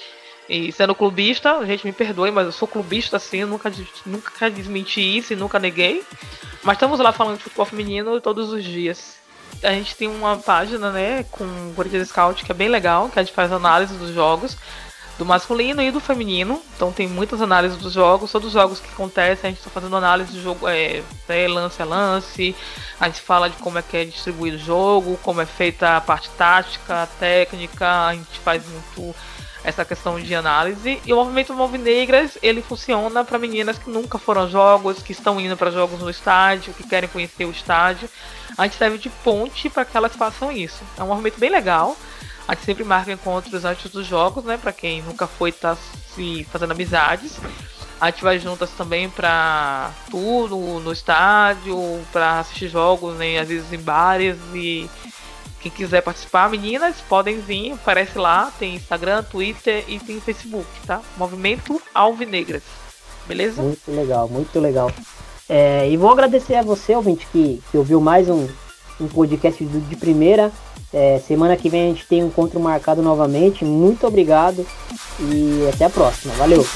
e 0.49 0.71
sendo 0.71 0.95
clubista. 0.95 1.57
A 1.57 1.67
gente 1.67 1.85
me 1.85 1.93
perdoe, 1.93 2.31
mas 2.31 2.47
eu 2.47 2.53
sou 2.53 2.69
clubista 2.69 3.17
assim, 3.17 3.45
nunca, 3.45 3.73
nunca 4.05 4.51
desmenti 4.51 5.01
isso 5.01 5.33
e 5.33 5.37
nunca 5.37 5.59
neguei. 5.59 6.05
Mas 6.63 6.77
estamos 6.77 7.01
lá 7.01 7.11
falando 7.11 7.39
de 7.39 7.43
futebol 7.43 7.67
feminino 7.67 8.21
todos 8.21 8.53
os 8.53 8.63
dias. 8.63 9.17
A 9.63 9.73
gente 9.73 9.97
tem 9.97 10.07
uma 10.07 10.37
página, 10.37 10.93
né, 10.93 11.25
com 11.31 11.45
o 11.45 11.73
Corinthians 11.75 12.09
Scout 12.09 12.45
que 12.45 12.53
é 12.53 12.55
bem 12.55 12.69
legal, 12.69 13.09
que 13.09 13.19
a 13.19 13.23
gente 13.23 13.35
faz 13.35 13.51
análise 13.51 13.95
dos 13.95 14.13
jogos 14.15 14.57
do 15.19 15.25
masculino 15.25 15.83
e 15.83 15.91
do 15.91 16.01
feminino. 16.01 16.61
Então 16.75 16.93
tem 16.93 17.09
muitas 17.09 17.41
análises 17.41 17.79
dos 17.79 17.93
jogos, 17.93 18.31
todos 18.31 18.49
os 18.49 18.53
jogos 18.53 18.81
que 18.81 18.89
acontecem, 18.89 19.49
a 19.49 19.51
gente 19.51 19.59
está 19.59 19.71
fazendo 19.71 19.97
análise 19.97 20.33
do 20.33 20.43
jogo 20.43 20.69
é, 20.69 21.03
é, 21.29 21.49
lance 21.49 21.81
a 21.81 21.85
lance. 21.85 22.55
A 23.01 23.07
gente 23.07 23.21
fala 23.21 23.49
de 23.49 23.57
como 23.57 23.79
é 23.79 23.83
que 23.83 23.97
é 23.97 24.05
distribuído 24.05 24.57
o 24.57 24.61
jogo, 24.61 25.19
como 25.23 25.41
é 25.41 25.47
feita 25.47 25.97
a 25.97 26.01
parte 26.01 26.29
tática, 26.31 27.09
técnica, 27.19 28.07
a 28.07 28.15
gente 28.15 28.39
faz 28.41 28.63
muito 28.67 29.15
essa 29.67 29.85
questão 29.85 30.21
de 30.21 30.33
análise. 30.33 31.01
E 31.05 31.13
o 31.13 31.17
movimento 31.17 31.53
Move 31.53 31.77
Negras, 31.77 32.39
ele 32.41 32.63
funciona 32.63 33.25
para 33.25 33.37
meninas 33.37 33.77
que 33.77 33.91
nunca 33.91 34.17
foram 34.17 34.43
a 34.43 34.47
jogos, 34.47 35.03
que 35.03 35.11
estão 35.11 35.41
indo 35.41 35.57
para 35.57 35.73
jogos 35.73 36.01
no 36.01 36.09
estádio, 36.09 36.73
que 36.73 36.87
querem 36.87 37.09
conhecer 37.09 37.45
o 37.45 37.51
estádio. 37.51 38.09
A 38.57 38.63
gente 38.63 38.77
serve 38.77 38.97
de 38.97 39.11
ponte 39.11 39.69
para 39.69 39.85
que 39.85 39.97
elas 39.97 40.15
façam 40.15 40.53
isso. 40.53 40.85
É 40.97 41.03
um 41.03 41.09
movimento 41.09 41.41
bem 41.41 41.51
legal. 41.51 41.97
A 42.49 42.55
gente 42.55 42.65
sempre 42.65 42.85
marca 42.85 43.13
encontros 43.13 43.65
antes 43.65 43.91
dos 43.91 44.07
jogos, 44.07 44.45
né? 44.45 44.57
Para 44.57 44.73
quem 44.73 45.03
nunca 45.03 45.27
foi, 45.27 45.51
tá 45.51 45.77
se 46.15 46.45
fazendo 46.51 46.73
amizades. 46.73 47.39
A 48.01 48.11
gente 48.11 48.23
vai 48.23 48.39
juntas 48.39 48.71
também 48.71 49.09
pra 49.09 49.91
tudo, 50.11 50.57
no 50.57 50.93
estádio, 50.93 51.77
pra 52.13 52.41
assistir 52.41 52.69
jogos, 52.69 53.17
né? 53.17 53.39
Às 53.39 53.49
vezes 53.49 53.73
em 53.73 53.79
bares 53.79 54.37
e 54.55 54.89
quem 55.61 55.73
quiser 55.73 56.03
participar, 56.03 56.49
meninas, 56.49 56.97
podem 57.09 57.41
vir, 57.41 57.73
aparece 57.73 58.17
lá, 58.19 58.53
tem 58.59 58.77
Instagram, 58.77 59.25
Twitter 59.25 59.85
e 59.89 59.99
tem 59.99 60.21
Facebook, 60.21 60.69
tá? 60.87 61.01
Movimento 61.17 61.81
Alvinegras. 61.93 62.63
Beleza? 63.27 63.63
Muito 63.63 63.91
legal, 63.91 64.29
muito 64.29 64.61
legal. 64.61 64.93
É, 65.49 65.89
e 65.89 65.97
vou 65.97 66.11
agradecer 66.11 66.55
a 66.55 66.63
você, 66.63 66.95
ouvinte, 66.95 67.27
que, 67.33 67.61
que 67.71 67.79
ouviu 67.79 68.01
mais 68.01 68.29
um, 68.29 68.47
um 69.01 69.09
podcast 69.09 69.65
de, 69.65 69.81
de 69.81 69.97
primeira. 69.97 70.53
É, 70.99 71.19
semana 71.19 71.59
que 71.59 71.69
vem 71.69 71.83
a 71.83 71.89
gente 71.89 72.07
tem 72.07 72.25
um 72.25 72.29
encontro 72.29 72.59
marcado 72.59 73.03
novamente. 73.03 73.67
Muito 73.67 74.07
obrigado 74.07 74.67
e 75.21 75.69
até 75.69 75.85
a 75.85 75.91
próxima. 75.91 76.33
Valeu! 76.37 76.67